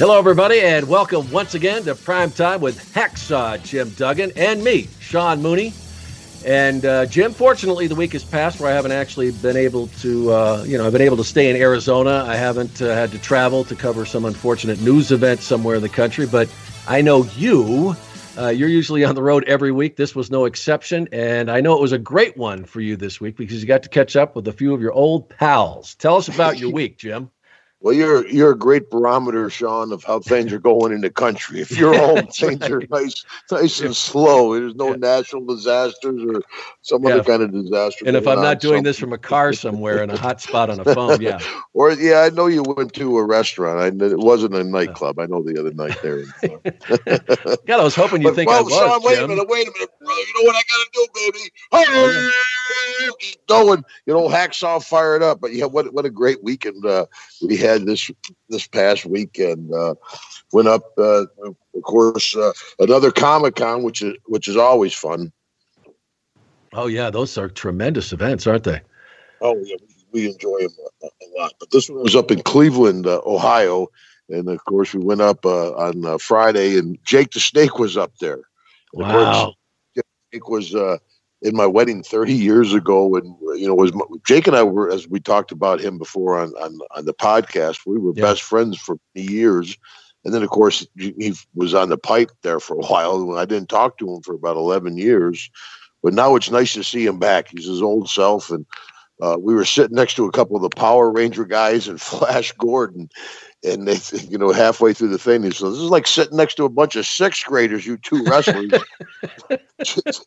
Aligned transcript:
Hello, 0.00 0.18
everybody, 0.18 0.62
and 0.62 0.88
welcome 0.88 1.30
once 1.30 1.54
again 1.54 1.82
to 1.82 1.94
Prime 1.94 2.30
Time 2.30 2.62
with 2.62 2.78
Hacksaw 2.94 3.62
Jim 3.62 3.90
Duggan 3.90 4.32
and 4.34 4.64
me, 4.64 4.88
Sean 4.98 5.42
Mooney. 5.42 5.74
And 6.46 6.86
uh, 6.86 7.04
Jim, 7.04 7.34
fortunately, 7.34 7.86
the 7.86 7.94
week 7.94 8.14
has 8.14 8.24
passed 8.24 8.60
where 8.60 8.72
I 8.72 8.74
haven't 8.74 8.92
actually 8.92 9.30
been 9.30 9.58
able 9.58 9.88
to, 9.98 10.32
uh, 10.32 10.64
you 10.66 10.78
know, 10.78 10.86
I've 10.86 10.92
been 10.92 11.02
able 11.02 11.18
to 11.18 11.24
stay 11.24 11.50
in 11.50 11.56
Arizona. 11.56 12.24
I 12.26 12.36
haven't 12.36 12.80
uh, 12.80 12.94
had 12.94 13.10
to 13.10 13.18
travel 13.18 13.62
to 13.64 13.76
cover 13.76 14.06
some 14.06 14.24
unfortunate 14.24 14.80
news 14.80 15.12
event 15.12 15.40
somewhere 15.40 15.76
in 15.76 15.82
the 15.82 15.90
country. 15.90 16.24
But 16.24 16.48
I 16.88 17.02
know 17.02 17.24
you, 17.36 17.94
uh, 18.38 18.48
you're 18.48 18.70
usually 18.70 19.04
on 19.04 19.14
the 19.14 19.22
road 19.22 19.44
every 19.44 19.70
week. 19.70 19.96
This 19.96 20.14
was 20.14 20.30
no 20.30 20.46
exception. 20.46 21.10
And 21.12 21.50
I 21.50 21.60
know 21.60 21.76
it 21.76 21.82
was 21.82 21.92
a 21.92 21.98
great 21.98 22.38
one 22.38 22.64
for 22.64 22.80
you 22.80 22.96
this 22.96 23.20
week 23.20 23.36
because 23.36 23.60
you 23.60 23.68
got 23.68 23.82
to 23.82 23.90
catch 23.90 24.16
up 24.16 24.34
with 24.34 24.48
a 24.48 24.52
few 24.54 24.72
of 24.72 24.80
your 24.80 24.92
old 24.92 25.28
pals. 25.28 25.94
Tell 25.96 26.16
us 26.16 26.28
about 26.28 26.58
your 26.58 26.70
week, 26.72 26.96
Jim. 26.96 27.30
Well, 27.82 27.94
you're 27.94 28.26
you're 28.28 28.50
a 28.50 28.58
great 28.58 28.90
barometer, 28.90 29.48
Sean, 29.48 29.90
of 29.90 30.04
how 30.04 30.20
things 30.20 30.52
are 30.52 30.58
going 30.58 30.92
in 30.92 31.00
the 31.00 31.08
country. 31.08 31.62
If 31.62 31.70
you're 31.70 31.96
home, 31.96 32.26
things 32.32 32.62
are 32.68 32.82
nice, 32.90 33.24
nice 33.50 33.80
and 33.80 33.96
slow. 33.96 34.52
There's 34.52 34.74
no 34.74 34.90
yeah. 34.90 34.96
natural 34.96 35.46
disasters 35.46 36.22
or 36.22 36.42
some 36.82 37.04
yeah. 37.04 37.14
other 37.14 37.24
kind 37.24 37.42
of 37.42 37.52
disaster. 37.52 38.04
And 38.06 38.18
if 38.18 38.26
I'm 38.26 38.42
not 38.42 38.60
doing 38.60 38.82
this 38.82 38.98
from 38.98 39.14
a 39.14 39.18
car 39.18 39.54
somewhere 39.54 40.02
in 40.02 40.10
a 40.10 40.16
hot 40.16 40.42
spot 40.42 40.68
on 40.68 40.78
a 40.78 40.94
phone, 40.94 41.22
yeah. 41.22 41.40
or 41.72 41.92
yeah, 41.92 42.20
I 42.20 42.28
know 42.28 42.48
you 42.48 42.62
went 42.62 42.92
to 42.94 43.16
a 43.16 43.24
restaurant. 43.24 43.80
I 43.80 44.04
it 44.04 44.18
wasn't 44.18 44.54
a 44.56 44.62
nightclub. 44.62 45.18
I 45.18 45.24
know 45.24 45.42
the 45.42 45.58
other 45.58 45.72
night 45.72 45.96
there. 46.02 46.24
God, 47.66 47.80
I 47.80 47.82
was 47.82 47.94
hoping 47.94 48.20
you 48.20 48.28
would 48.28 48.34
think 48.34 48.50
well, 48.50 48.58
I 48.58 48.62
was. 48.62 48.74
Sean, 48.74 49.02
wait 49.02 49.14
Jim. 49.14 49.24
a 49.24 49.28
minute, 49.28 49.48
wait 49.48 49.66
a 49.66 49.72
minute, 49.72 49.90
brother. 49.98 50.20
You 50.20 50.34
know 50.36 50.46
what 50.46 50.56
I 50.56 50.62
got 50.68 50.84
to 50.84 50.90
do, 50.92 51.06
baby? 51.14 51.50
Oh, 51.72 53.14
keep 53.18 53.46
going. 53.46 53.84
You 54.04 54.12
know, 54.12 54.28
hacksaw 54.28 54.84
fired 54.84 55.22
up. 55.22 55.40
But 55.40 55.54
yeah, 55.54 55.64
what 55.64 55.94
what 55.94 56.04
a 56.04 56.10
great 56.10 56.44
weekend 56.44 56.84
uh, 56.84 57.06
we 57.40 57.56
had 57.56 57.69
had 57.72 57.86
this 57.86 58.10
this 58.48 58.66
past 58.66 59.06
weekend. 59.06 59.72
Uh, 59.72 59.94
went 60.52 60.68
up, 60.68 60.82
uh, 60.98 61.24
of 61.44 61.82
course, 61.82 62.36
uh, 62.36 62.52
another 62.78 63.10
Comic 63.10 63.56
Con, 63.56 63.82
which 63.82 64.02
is 64.02 64.16
which 64.26 64.48
is 64.48 64.56
always 64.56 64.94
fun. 64.94 65.32
Oh 66.72 66.86
yeah, 66.86 67.10
those 67.10 67.36
are 67.38 67.48
tremendous 67.48 68.12
events, 68.12 68.46
aren't 68.46 68.64
they? 68.64 68.80
Oh 69.40 69.56
yeah, 69.64 69.76
we, 70.12 70.22
we 70.22 70.30
enjoy 70.30 70.60
them 70.60 70.72
a, 71.02 71.06
a, 71.06 71.26
lot. 71.40 71.52
But 71.58 71.70
this 71.70 71.88
one 71.88 72.02
was 72.02 72.16
up 72.16 72.30
in 72.30 72.42
Cleveland, 72.42 73.06
uh, 73.06 73.20
Ohio, 73.26 73.88
and 74.28 74.48
of 74.48 74.64
course 74.64 74.94
we 74.94 75.02
went 75.02 75.20
up 75.20 75.44
uh, 75.44 75.72
on 75.72 76.04
uh, 76.04 76.18
Friday, 76.18 76.78
and 76.78 76.98
Jake 77.04 77.32
the 77.32 77.40
Snake 77.40 77.78
was 77.78 77.96
up 77.96 78.12
there. 78.20 78.40
Wow. 78.92 79.54
Jake 80.32 80.48
was 80.48 80.74
in 81.42 81.56
my 81.56 81.66
wedding 81.66 82.02
30 82.02 82.34
years 82.34 82.74
ago 82.74 83.16
and 83.16 83.34
you 83.58 83.66
know 83.66 83.74
was 83.74 83.92
jake 84.26 84.46
and 84.46 84.56
i 84.56 84.62
were 84.62 84.90
as 84.90 85.08
we 85.08 85.18
talked 85.18 85.52
about 85.52 85.80
him 85.80 85.96
before 85.96 86.38
on 86.38 86.52
on, 86.60 86.78
on 86.96 87.06
the 87.06 87.14
podcast 87.14 87.86
we 87.86 87.98
were 87.98 88.12
yeah. 88.14 88.22
best 88.22 88.42
friends 88.42 88.78
for 88.78 88.98
years. 89.14 89.76
And 90.22 90.34
then 90.34 90.42
of 90.42 90.50
course 90.50 90.86
he 90.98 91.34
was 91.54 91.72
on 91.72 91.88
the 91.88 91.96
pipe 91.96 92.30
there 92.42 92.60
for 92.60 92.74
a 92.74 92.86
while 92.86 93.38
i 93.38 93.44
didn't 93.44 93.70
talk 93.70 93.98
to 93.98 94.14
him 94.14 94.22
for 94.22 94.34
about 94.34 94.56
11 94.56 94.98
years. 94.98 95.50
But 96.02 96.14
now 96.14 96.34
it's 96.36 96.50
nice 96.50 96.72
to 96.74 96.84
see 96.84 97.04
him 97.04 97.18
back. 97.18 97.48
He's 97.48 97.66
his 97.66 97.82
old 97.82 98.08
self. 98.08 98.50
And 98.50 98.64
uh, 99.20 99.36
we 99.38 99.54
were 99.54 99.64
sitting 99.64 99.96
next 99.96 100.14
to 100.14 100.26
a 100.26 100.32
couple 100.32 100.56
of 100.56 100.62
the 100.62 100.70
power 100.70 101.10
ranger 101.10 101.44
guys 101.44 101.88
and 101.88 102.00
flash 102.00 102.52
gordon. 102.52 103.10
And 103.62 103.86
they, 103.86 103.98
you 104.28 104.38
know, 104.38 104.52
halfway 104.52 104.94
through 104.94 105.08
the 105.08 105.18
thing, 105.18 105.42
he 105.42 105.50
said, 105.50 105.72
"This 105.72 105.78
is 105.78 105.90
like 105.90 106.06
sitting 106.06 106.38
next 106.38 106.54
to 106.54 106.64
a 106.64 106.70
bunch 106.70 106.96
of 106.96 107.04
sixth 107.04 107.44
graders, 107.44 107.86
you 107.86 107.98
two 107.98 108.24
wrestlers." 108.24 108.72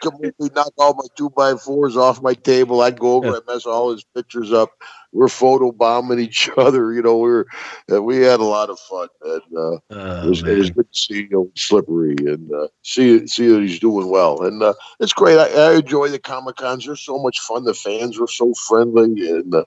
completely 0.00 0.50
knock 0.54 0.72
all 0.78 0.94
my 0.94 1.04
two 1.16 1.30
by 1.30 1.54
fours 1.54 1.96
off 1.96 2.22
my 2.22 2.34
table. 2.34 2.80
I'd 2.80 2.98
go 2.98 3.14
over, 3.14 3.36
and 3.36 3.46
mess 3.46 3.66
all 3.66 3.92
his 3.92 4.04
pictures 4.04 4.52
up. 4.52 4.70
We're 5.12 5.28
photo 5.28 5.72
bombing 5.72 6.18
each 6.18 6.50
other. 6.56 6.92
You 6.92 7.02
know, 7.02 7.18
we 7.18 7.30
are 7.30 7.46
uh, 7.92 8.02
we 8.02 8.18
had 8.18 8.40
a 8.40 8.44
lot 8.44 8.70
of 8.70 8.78
fun, 8.80 9.08
and 9.22 9.42
uh, 9.56 9.78
oh, 9.90 10.26
it, 10.26 10.28
was, 10.28 10.42
it, 10.42 10.58
was, 10.58 10.70
good 10.70 10.92
to 10.92 10.98
see 10.98 11.22
you 11.22 11.28
know, 11.30 11.50
Slippery 11.56 12.16
and 12.18 12.52
uh, 12.52 12.68
see 12.82 13.26
see 13.26 13.48
that 13.48 13.60
he's 13.60 13.80
doing 13.80 14.08
well. 14.08 14.42
And 14.42 14.62
uh, 14.62 14.74
it's 15.00 15.12
great. 15.12 15.38
I, 15.38 15.48
I 15.48 15.74
enjoy 15.76 16.08
the 16.08 16.18
comic 16.18 16.56
cons. 16.56 16.86
They're 16.86 16.96
so 16.96 17.18
much 17.18 17.40
fun. 17.40 17.64
The 17.64 17.74
fans 17.74 18.20
are 18.20 18.28
so 18.28 18.52
friendly, 18.54 19.30
and 19.30 19.54
uh, 19.54 19.64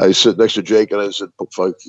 I 0.00 0.12
sit 0.12 0.38
next 0.38 0.54
to 0.54 0.62
Jake 0.62 0.92
and 0.92 1.00
I 1.00 1.10
said, 1.10 1.28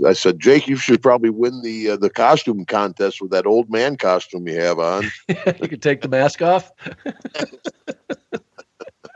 I 0.05 0.13
said, 0.13 0.39
Jake, 0.39 0.67
you 0.67 0.75
should 0.75 1.01
probably 1.01 1.29
win 1.29 1.61
the 1.61 1.91
uh, 1.91 1.97
the 1.97 2.09
costume 2.09 2.65
contest 2.65 3.21
with 3.21 3.31
that 3.31 3.45
old 3.45 3.69
man 3.69 3.95
costume 3.95 4.47
you 4.47 4.59
have 4.59 4.79
on. 4.79 5.09
you 5.29 5.69
could 5.69 5.81
take 5.81 6.01
the 6.01 6.09
mask 6.09 6.41
off. 6.41 6.71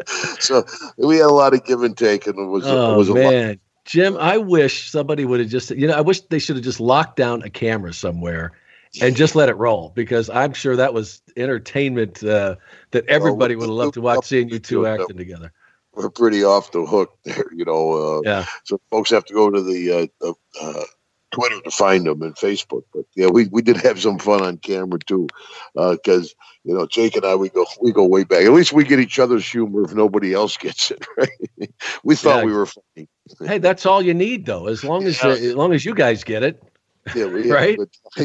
so 0.39 0.65
we 0.97 1.17
had 1.17 1.25
a 1.25 1.29
lot 1.29 1.53
of 1.53 1.65
give 1.65 1.83
and 1.83 1.97
take, 1.97 2.25
and 2.25 2.39
it 2.39 2.45
was 2.45 2.65
oh, 2.65 2.93
it 2.93 2.97
was 2.97 3.09
man. 3.09 3.49
Lot. 3.49 3.57
Jim, 3.83 4.17
I 4.17 4.37
wish 4.37 4.89
somebody 4.89 5.25
would 5.25 5.39
have 5.39 5.49
just, 5.49 5.69
you 5.71 5.87
know, 5.87 5.93
I 5.93 6.01
wish 6.01 6.21
they 6.21 6.39
should 6.39 6.55
have 6.55 6.65
just 6.65 6.79
locked 6.79 7.17
down 7.17 7.43
a 7.43 7.51
camera 7.51 7.93
somewhere 7.93 8.53
and 8.99 9.15
just 9.15 9.35
let 9.35 9.47
it 9.47 9.57
roll 9.57 9.91
because 9.93 10.27
I'm 10.29 10.53
sure 10.53 10.75
that 10.75 10.93
was 10.93 11.21
entertainment 11.37 12.23
uh, 12.23 12.55
that 12.91 13.05
everybody 13.07 13.55
would 13.55 13.67
have 13.67 13.75
loved 13.75 13.93
to 13.95 14.01
watch 14.01 14.25
seeing 14.25 14.49
you 14.49 14.57
two 14.57 14.87
acting 14.87 15.17
together 15.17 15.51
we're 15.95 16.09
pretty 16.09 16.43
off 16.43 16.71
the 16.71 16.85
hook 16.85 17.17
there, 17.23 17.45
you 17.53 17.65
know. 17.65 18.17
Uh, 18.17 18.21
yeah. 18.23 18.45
So 18.63 18.79
folks 18.89 19.09
have 19.11 19.25
to 19.25 19.33
go 19.33 19.49
to 19.49 19.61
the 19.61 20.09
uh, 20.21 20.33
uh, 20.61 20.83
Twitter 21.31 21.59
to 21.61 21.71
find 21.71 22.05
them 22.05 22.21
and 22.21 22.35
Facebook. 22.35 22.83
But 22.93 23.05
yeah, 23.15 23.27
we, 23.27 23.47
we 23.47 23.61
did 23.61 23.77
have 23.77 23.99
some 23.99 24.19
fun 24.19 24.41
on 24.43 24.57
camera 24.57 24.99
too, 24.99 25.27
because 25.73 26.31
uh, 26.31 26.43
you 26.63 26.73
know 26.73 26.85
Jake 26.85 27.15
and 27.15 27.25
I 27.25 27.35
we 27.35 27.49
go 27.49 27.65
we 27.81 27.91
go 27.91 28.05
way 28.05 28.23
back. 28.23 28.43
At 28.43 28.53
least 28.53 28.73
we 28.73 28.83
get 28.83 28.99
each 28.99 29.19
other's 29.19 29.49
humor 29.49 29.83
if 29.83 29.93
nobody 29.93 30.33
else 30.33 30.57
gets 30.65 30.91
it. 30.91 31.05
Right? 31.17 31.73
we 32.03 32.15
thought 32.15 32.39
yeah. 32.39 32.45
we 32.45 32.53
were 32.53 32.65
funny. 32.65 33.09
hey, 33.45 33.57
that's 33.57 33.85
all 33.85 34.01
you 34.01 34.13
need 34.13 34.45
though. 34.45 34.67
As 34.67 34.83
long 34.83 35.03
as 35.05 35.21
yeah. 35.21 35.29
as 35.31 35.55
long 35.55 35.73
as 35.73 35.85
you 35.85 35.93
guys 35.93 36.23
get 36.23 36.43
it. 36.43 36.61
Yeah, 37.13 37.25
we 37.25 37.51
right, 37.51 37.77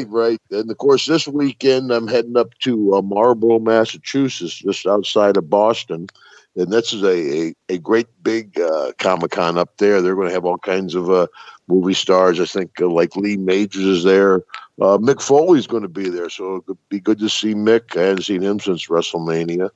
right. 0.07 0.41
And 0.49 0.71
of 0.71 0.77
course, 0.79 1.05
this 1.05 1.27
weekend 1.27 1.91
I'm 1.91 2.07
heading 2.07 2.35
up 2.35 2.57
to 2.59 2.95
uh, 2.95 3.01
Marlborough, 3.03 3.59
Massachusetts, 3.59 4.55
just 4.55 4.87
outside 4.87 5.37
of 5.37 5.51
Boston 5.51 6.07
and 6.55 6.71
this 6.71 6.93
is 6.93 7.03
a, 7.03 7.47
a, 7.47 7.53
a 7.69 7.77
great 7.77 8.07
big 8.23 8.59
uh, 8.59 8.91
Comic 8.97 9.31
Con 9.31 9.57
up 9.57 9.77
there. 9.77 10.01
They're 10.01 10.15
going 10.15 10.27
to 10.27 10.33
have 10.33 10.45
all 10.45 10.57
kinds 10.57 10.95
of 10.95 11.09
uh, 11.09 11.27
movie 11.67 11.93
stars. 11.93 12.39
I 12.39 12.45
think 12.45 12.81
uh, 12.81 12.87
like 12.87 13.15
Lee 13.15 13.37
Majors 13.37 13.85
is 13.85 14.03
there. 14.03 14.37
Uh, 14.81 14.97
Mick 14.97 15.21
Foley's 15.21 15.67
going 15.67 15.83
to 15.83 15.89
be 15.89 16.09
there, 16.09 16.29
so 16.29 16.57
it'd 16.57 16.77
be 16.89 16.99
good 16.99 17.19
to 17.19 17.29
see 17.29 17.53
Mick. 17.53 17.95
I 17.97 18.07
hadn't 18.07 18.23
seen 18.23 18.41
him 18.41 18.59
since 18.59 18.87
WrestleMania. 18.87 19.69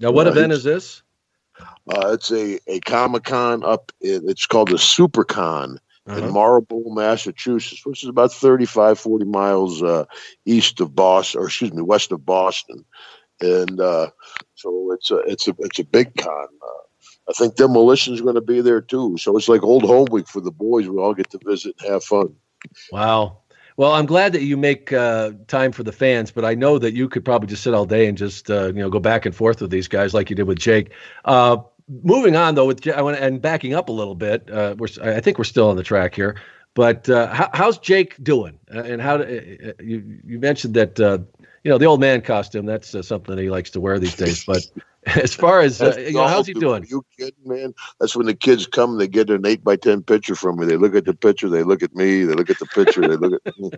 Now, 0.00 0.10
what 0.10 0.26
uh, 0.26 0.30
event 0.30 0.52
is 0.52 0.64
this? 0.64 1.02
Uh, 1.60 2.12
it's 2.12 2.30
a, 2.30 2.58
a 2.66 2.80
Comic 2.80 3.24
Con 3.24 3.62
up. 3.64 3.92
In, 4.00 4.28
it's 4.28 4.46
called 4.46 4.68
the 4.68 4.76
SuperCon 4.76 5.76
uh-huh. 6.06 6.18
in 6.18 6.32
Marlborough, 6.32 6.94
Massachusetts, 6.94 7.84
which 7.84 8.02
is 8.02 8.08
about 8.08 8.32
35, 8.32 8.98
40 8.98 9.24
miles 9.26 10.06
east 10.46 10.80
of 10.80 10.94
Boston, 10.94 11.42
or 11.42 11.46
excuse 11.46 11.72
me, 11.72 11.82
west 11.82 12.10
of 12.10 12.24
Boston 12.24 12.84
and 13.42 13.80
uh, 13.80 14.10
so 14.54 14.92
it's 14.92 15.10
a 15.10 15.18
it's 15.18 15.48
a 15.48 15.54
it's 15.58 15.78
a 15.78 15.84
big 15.84 16.14
con. 16.16 16.48
Uh, 16.62 16.82
I 17.28 17.32
think 17.32 17.56
Demolition's 17.56 18.20
going 18.20 18.34
to 18.34 18.40
be 18.40 18.60
there 18.60 18.80
too. 18.80 19.16
So 19.18 19.36
it's 19.36 19.48
like 19.48 19.62
old 19.62 19.84
home 19.84 20.08
week 20.10 20.28
for 20.28 20.40
the 20.40 20.50
boys. 20.50 20.88
We 20.88 20.98
all 20.98 21.14
get 21.14 21.30
to 21.30 21.38
visit 21.44 21.74
and 21.80 21.92
have 21.92 22.04
fun. 22.04 22.34
Wow. 22.90 23.38
Well, 23.76 23.92
I'm 23.92 24.06
glad 24.06 24.32
that 24.34 24.42
you 24.42 24.56
make 24.56 24.92
uh, 24.92 25.32
time 25.46 25.72
for 25.72 25.82
the 25.82 25.92
fans, 25.92 26.30
but 26.30 26.44
I 26.44 26.54
know 26.54 26.78
that 26.78 26.94
you 26.94 27.08
could 27.08 27.24
probably 27.24 27.48
just 27.48 27.62
sit 27.62 27.74
all 27.74 27.86
day 27.86 28.06
and 28.06 28.18
just 28.18 28.50
uh, 28.50 28.66
you 28.66 28.80
know 28.80 28.90
go 28.90 29.00
back 29.00 29.24
and 29.24 29.34
forth 29.34 29.60
with 29.60 29.70
these 29.70 29.88
guys 29.88 30.14
like 30.14 30.30
you 30.30 30.36
did 30.36 30.44
with 30.44 30.58
Jake. 30.58 30.90
Uh, 31.24 31.56
moving 31.88 32.36
on 32.36 32.54
though, 32.54 32.66
with 32.66 32.86
and 32.86 33.40
backing 33.40 33.74
up 33.74 33.88
a 33.88 33.92
little 33.92 34.14
bit. 34.14 34.50
Uh, 34.50 34.74
we're 34.78 34.88
I 35.02 35.20
think 35.20 35.38
we're 35.38 35.44
still 35.44 35.68
on 35.68 35.76
the 35.76 35.82
track 35.82 36.14
here. 36.14 36.40
But 36.74 37.08
uh, 37.08 37.32
how, 37.32 37.50
how's 37.52 37.78
Jake 37.78 38.22
doing? 38.22 38.58
Uh, 38.74 38.82
and 38.82 39.00
how 39.00 39.22
you 39.22 40.20
you 40.24 40.38
mentioned 40.38 40.74
that 40.74 41.00
you 41.64 41.70
know 41.70 41.78
the 41.78 41.86
old 41.86 42.00
man 42.00 42.20
costume? 42.20 42.66
That's 42.66 42.94
uh, 42.94 43.02
something 43.02 43.34
that 43.36 43.42
he 43.42 43.50
likes 43.50 43.70
to 43.70 43.80
wear 43.80 43.98
these 43.98 44.16
days. 44.16 44.44
But 44.44 44.66
as 45.06 45.34
far 45.34 45.60
as 45.60 45.80
you 45.80 46.12
know, 46.12 46.26
how's 46.26 46.46
he 46.46 46.54
doing? 46.54 46.82
Are 46.82 46.86
you 46.86 47.04
kidding, 47.16 47.34
man? 47.44 47.74
That's 48.00 48.16
when 48.16 48.26
the 48.26 48.34
kids 48.34 48.66
come. 48.66 48.98
They 48.98 49.08
get 49.08 49.30
an 49.30 49.46
eight 49.46 49.62
by 49.62 49.76
ten 49.76 50.02
picture 50.02 50.34
from 50.34 50.58
me. 50.58 50.66
They 50.66 50.76
look 50.76 50.94
at 50.94 51.04
the 51.04 51.14
picture. 51.14 51.48
They 51.48 51.62
look 51.62 51.82
at 51.82 51.94
me. 51.94 52.24
They 52.24 52.34
look 52.34 52.50
at 52.50 52.58
the 52.58 52.66
picture. 52.66 53.02
They 53.02 53.16
look 53.16 53.40
at. 53.44 53.58
Me. 53.58 53.70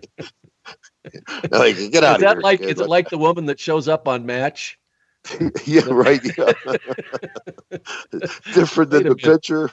like, 1.51 1.91
get 1.91 2.03
out 2.03 2.17
is 2.17 2.21
that 2.21 2.35
here, 2.35 2.41
like 2.41 2.59
kid. 2.59 2.69
is 2.71 2.79
it 2.79 2.89
like 2.89 3.09
the 3.09 3.17
woman 3.17 3.45
that 3.45 3.59
shows 3.59 3.87
up 3.87 4.07
on 4.07 4.25
Match? 4.25 4.79
yeah, 5.65 5.81
right. 5.87 6.21
Yeah. 6.37 6.51
Different 8.53 8.91
than 8.91 9.03
the 9.03 9.15
picture. 9.15 9.71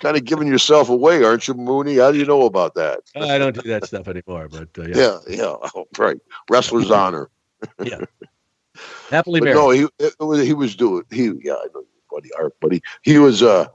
kind 0.00 0.16
of 0.16 0.24
giving 0.24 0.48
yourself 0.48 0.88
away, 0.88 1.24
aren't 1.24 1.48
you, 1.48 1.54
Mooney? 1.54 1.96
How 1.96 2.12
do 2.12 2.18
you 2.18 2.24
know 2.24 2.42
about 2.42 2.74
that? 2.74 3.00
I 3.16 3.38
don't 3.38 3.54
do 3.54 3.68
that 3.68 3.86
stuff 3.86 4.08
anymore, 4.08 4.48
but 4.48 4.68
uh, 4.78 4.82
yeah. 4.82 4.96
yeah, 4.96 5.18
yeah, 5.28 5.56
oh, 5.74 5.86
right. 5.98 6.18
Wrestler's 6.50 6.90
honor. 6.90 7.30
yeah. 7.82 7.98
Happily 9.10 9.40
married. 9.40 9.56
No, 9.56 9.70
he 9.70 9.86
was, 10.18 10.46
he 10.46 10.54
was 10.54 10.76
doing 10.76 11.02
he 11.10 11.32
yeah, 11.42 11.54
I 11.54 11.66
know 11.74 11.84
buddy 12.10 12.30
art, 12.38 12.58
buddy. 12.60 12.80
He 13.02 13.18
was 13.18 13.42
uh 13.42 13.66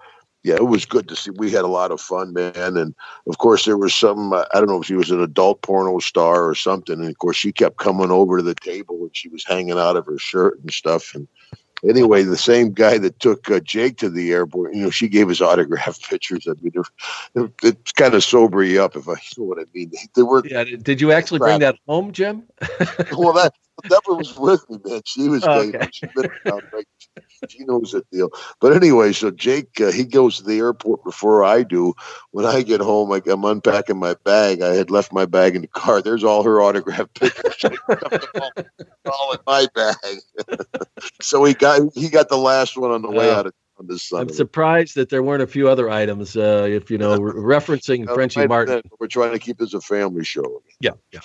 yeah, 0.45 0.55
it 0.55 0.67
was 0.67 0.85
good 0.85 1.07
to 1.07 1.15
see. 1.15 1.31
We 1.31 1.49
had 1.49 1.63
a 1.63 1.67
lot 1.67 1.89
of 1.89 1.99
fun, 1.99 2.31
man. 2.33 2.77
And 2.77 2.93
of 3.25 3.39
course, 3.39 3.65
there 3.65 3.77
was 3.77 3.95
some, 3.95 4.31
uh, 4.31 4.45
I 4.53 4.59
don't 4.59 4.69
know 4.69 4.79
if 4.79 4.85
she 4.85 4.93
was 4.93 5.09
an 5.09 5.19
adult 5.19 5.63
porno 5.63 5.97
star 5.97 6.47
or 6.47 6.53
something. 6.53 6.99
And 6.99 7.09
of 7.09 7.17
course, 7.17 7.35
she 7.35 7.51
kept 7.51 7.77
coming 7.77 8.11
over 8.11 8.37
to 8.37 8.43
the 8.43 8.53
table 8.53 8.99
and 9.01 9.15
she 9.15 9.27
was 9.27 9.43
hanging 9.43 9.79
out 9.79 9.95
of 9.95 10.05
her 10.05 10.19
shirt 10.19 10.59
and 10.59 10.71
stuff. 10.71 11.15
And 11.15 11.27
anyway, 11.83 12.21
the 12.21 12.37
same 12.37 12.73
guy 12.73 12.99
that 12.99 13.19
took 13.19 13.49
uh, 13.49 13.59
Jake 13.59 13.97
to 13.97 14.09
the 14.09 14.33
airport, 14.33 14.75
you 14.75 14.83
know, 14.83 14.91
she 14.91 15.07
gave 15.07 15.29
his 15.29 15.41
autograph 15.49 15.99
pictures. 16.07 16.47
I 16.47 16.53
mean, 16.61 16.73
it, 17.33 17.51
it's 17.63 17.91
kind 17.93 18.13
of 18.13 18.23
sober 18.23 18.63
you 18.63 18.83
up, 18.83 18.95
if 18.95 19.09
I 19.09 19.13
you 19.35 19.43
know 19.43 19.45
what 19.45 19.57
I 19.57 19.65
mean. 19.73 19.93
They 20.15 20.21
were. 20.21 20.45
Yeah. 20.45 20.63
Did 20.63 21.01
you 21.01 21.11
actually 21.11 21.39
bring 21.39 21.61
that 21.61 21.79
home, 21.87 22.11
Jim? 22.11 22.43
well, 23.17 23.33
that 23.33 23.55
Deborah 23.83 24.15
was 24.15 24.37
with 24.37 24.69
me, 24.69 24.79
man. 24.85 25.01
She 25.05 25.27
was. 25.27 25.43
Okay. 25.43 25.87
She 25.91 26.07
been 26.07 26.29
around 26.45 26.63
she 27.49 27.63
knows 27.65 27.91
the 27.91 28.03
deal. 28.11 28.29
But 28.59 28.73
anyway, 28.73 29.11
so 29.11 29.31
Jake, 29.31 29.79
uh, 29.79 29.91
he 29.91 30.03
goes 30.03 30.37
to 30.37 30.43
the 30.43 30.57
airport 30.57 31.03
before 31.03 31.43
I 31.43 31.63
do. 31.63 31.93
When 32.31 32.45
I 32.45 32.61
get 32.61 32.81
home, 32.81 33.11
I, 33.11 33.21
am 33.27 33.43
unpacking 33.45 33.97
my 33.97 34.15
bag. 34.23 34.61
I 34.61 34.75
had 34.75 34.91
left 34.91 35.13
my 35.13 35.25
bag 35.25 35.55
in 35.55 35.61
the 35.61 35.67
car. 35.67 36.01
There's 36.01 36.23
all 36.23 36.43
her 36.43 36.61
autograph 36.61 37.07
pictures 37.13 37.79
all, 39.05 39.31
in 39.33 39.39
my 39.45 39.67
bag. 39.75 39.95
so 41.21 41.43
he 41.43 41.53
got 41.53 41.81
he 41.93 42.09
got 42.09 42.29
the 42.29 42.37
last 42.37 42.77
one 42.77 42.91
on 42.91 43.01
the 43.01 43.11
way 43.11 43.31
out 43.31 43.47
of 43.47 43.53
on 43.77 43.87
this 43.87 44.13
I'm 44.13 44.29
surprised 44.29 44.95
that 44.95 45.09
there 45.09 45.21
weren't 45.21 45.43
a 45.43 45.47
few 45.47 45.67
other 45.67 45.89
items. 45.89 46.37
Uh, 46.37 46.65
if 46.69 46.89
you 46.89 46.97
know, 46.97 47.17
referencing 47.19 48.05
Frenchie 48.13 48.47
Martin. 48.47 48.81
We're 48.99 49.07
trying 49.07 49.33
to 49.33 49.39
keep 49.39 49.57
this 49.57 49.73
a 49.73 49.81
family 49.81 50.23
show. 50.23 50.63
Yeah, 50.79 50.91
yeah. 51.11 51.19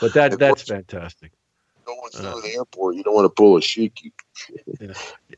But 0.00 0.14
that 0.14 0.38
that's 0.38 0.62
fantastic 0.62 1.32
going 1.96 2.10
through 2.12 2.38
uh, 2.38 2.40
the 2.40 2.54
airport. 2.54 2.96
You 2.96 3.02
don't 3.02 3.14
want 3.14 3.26
to 3.26 3.30
pull 3.30 3.56
a 3.56 3.60
sheiky. 3.60 4.12
yeah. 4.80 4.92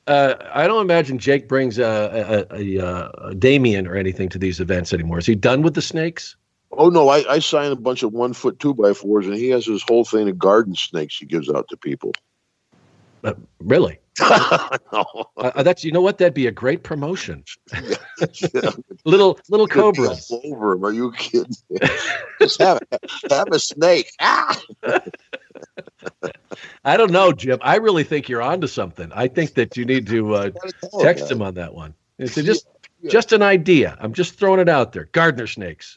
uh, 0.07 0.35
I 0.53 0.67
don't 0.67 0.83
imagine 0.83 1.19
Jake 1.19 1.49
brings 1.49 1.79
a, 1.79 2.47
a, 2.51 2.57
a, 2.57 3.29
a, 3.29 3.35
Damien 3.35 3.87
or 3.87 3.97
anything 3.97 4.29
to 4.31 4.39
these 4.39 4.61
events 4.61 4.93
anymore. 4.93 5.19
Is 5.19 5.27
he 5.27 5.35
done 5.35 5.63
with 5.63 5.75
the 5.75 5.83
snakes? 5.83 6.37
Oh 6.73 6.89
no, 6.89 7.09
I, 7.09 7.25
I 7.29 7.39
sign 7.41 7.71
a 7.71 7.77
bunch 7.77 8.03
of 8.03 8.13
one 8.13 8.33
foot 8.33 8.59
two 8.59 8.75
by 8.75 8.95
fours, 8.95 9.27
and 9.27 9.37
he 9.37 9.51
has 9.51 9.67
his 9.67 9.83
whole 9.83 10.05
thing 10.05 10.29
of 10.29 10.39
garden 10.39 10.75
snakes 10.75 11.19
he 11.19 11.27
gives 11.27 11.51
out 11.51 11.69
to 11.69 11.77
people. 11.77 12.13
Uh, 13.25 13.35
really? 13.61 13.99
no. 14.21 15.05
Uh, 15.37 15.63
that's 15.63 15.85
you 15.85 15.93
know 15.93 16.01
what 16.01 16.19
that'd 16.19 16.35
be 16.35 16.47
a 16.47 16.53
great 16.53 16.83
promotion. 16.83 17.45
yeah. 17.73 18.71
little 19.05 19.39
little 19.49 19.67
cobras. 19.67 20.31
Over 20.45 20.73
him? 20.73 20.85
Are 20.85 20.93
you 20.93 21.13
kidding? 21.13 21.55
Just 22.41 22.61
have 22.61 22.81
have 23.31 23.49
a 23.51 23.59
snake. 23.59 24.11
Ah! 24.21 24.61
I 26.85 26.97
don't 26.97 27.11
know, 27.13 27.33
Jim. 27.33 27.59
I 27.63 27.77
really 27.77 28.05
think 28.05 28.29
you're 28.29 28.43
onto 28.43 28.67
something. 28.67 29.11
I 29.15 29.29
think 29.29 29.55
that 29.55 29.77
you 29.77 29.85
need 29.85 30.07
to 30.09 30.35
uh, 30.35 30.51
text 31.01 31.31
him 31.31 31.41
on 31.41 31.55
that 31.55 31.75
one. 31.75 31.95
It's 32.19 32.35
just 32.35 32.67
yeah. 33.01 33.11
just 33.11 33.33
an 33.33 33.41
idea. 33.43 33.97
I'm 34.01 34.13
just 34.13 34.39
throwing 34.39 34.61
it 34.61 34.69
out 34.69 34.93
there. 34.93 35.09
Gardener 35.13 35.47
snakes. 35.47 35.97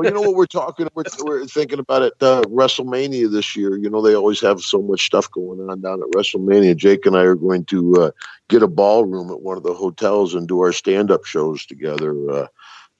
Well, 0.00 0.08
you 0.08 0.14
know 0.14 0.26
what 0.26 0.36
we're 0.36 0.46
talking. 0.46 0.88
We're, 0.94 1.04
we're 1.24 1.46
thinking 1.46 1.78
about 1.78 2.02
it. 2.02 2.14
Uh, 2.20 2.42
WrestleMania 2.42 3.30
this 3.30 3.54
year. 3.54 3.76
You 3.76 3.90
know 3.90 4.00
they 4.00 4.14
always 4.14 4.40
have 4.40 4.60
so 4.60 4.80
much 4.80 5.04
stuff 5.04 5.30
going 5.30 5.60
on 5.68 5.80
down 5.82 6.02
at 6.02 6.08
WrestleMania. 6.10 6.76
Jake 6.76 7.04
and 7.04 7.16
I 7.16 7.22
are 7.22 7.34
going 7.34 7.64
to 7.66 7.94
uh, 8.02 8.10
get 8.48 8.62
a 8.62 8.68
ballroom 8.68 9.30
at 9.30 9.42
one 9.42 9.56
of 9.58 9.62
the 9.62 9.74
hotels 9.74 10.34
and 10.34 10.48
do 10.48 10.60
our 10.60 10.72
stand-up 10.72 11.24
shows 11.26 11.66
together 11.66 12.30
uh, 12.30 12.46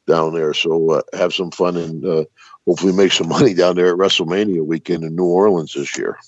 down 0.06 0.34
there. 0.34 0.52
So 0.52 0.90
uh, 0.90 1.02
have 1.14 1.32
some 1.32 1.50
fun 1.50 1.76
and 1.76 2.04
uh, 2.04 2.24
hopefully 2.66 2.92
make 2.92 3.12
some 3.12 3.28
money 3.30 3.54
down 3.54 3.76
there 3.76 3.92
at 3.92 3.98
WrestleMania 3.98 4.64
weekend 4.64 5.04
in 5.04 5.16
New 5.16 5.24
Orleans 5.24 5.72
this 5.72 5.96
year. 5.96 6.18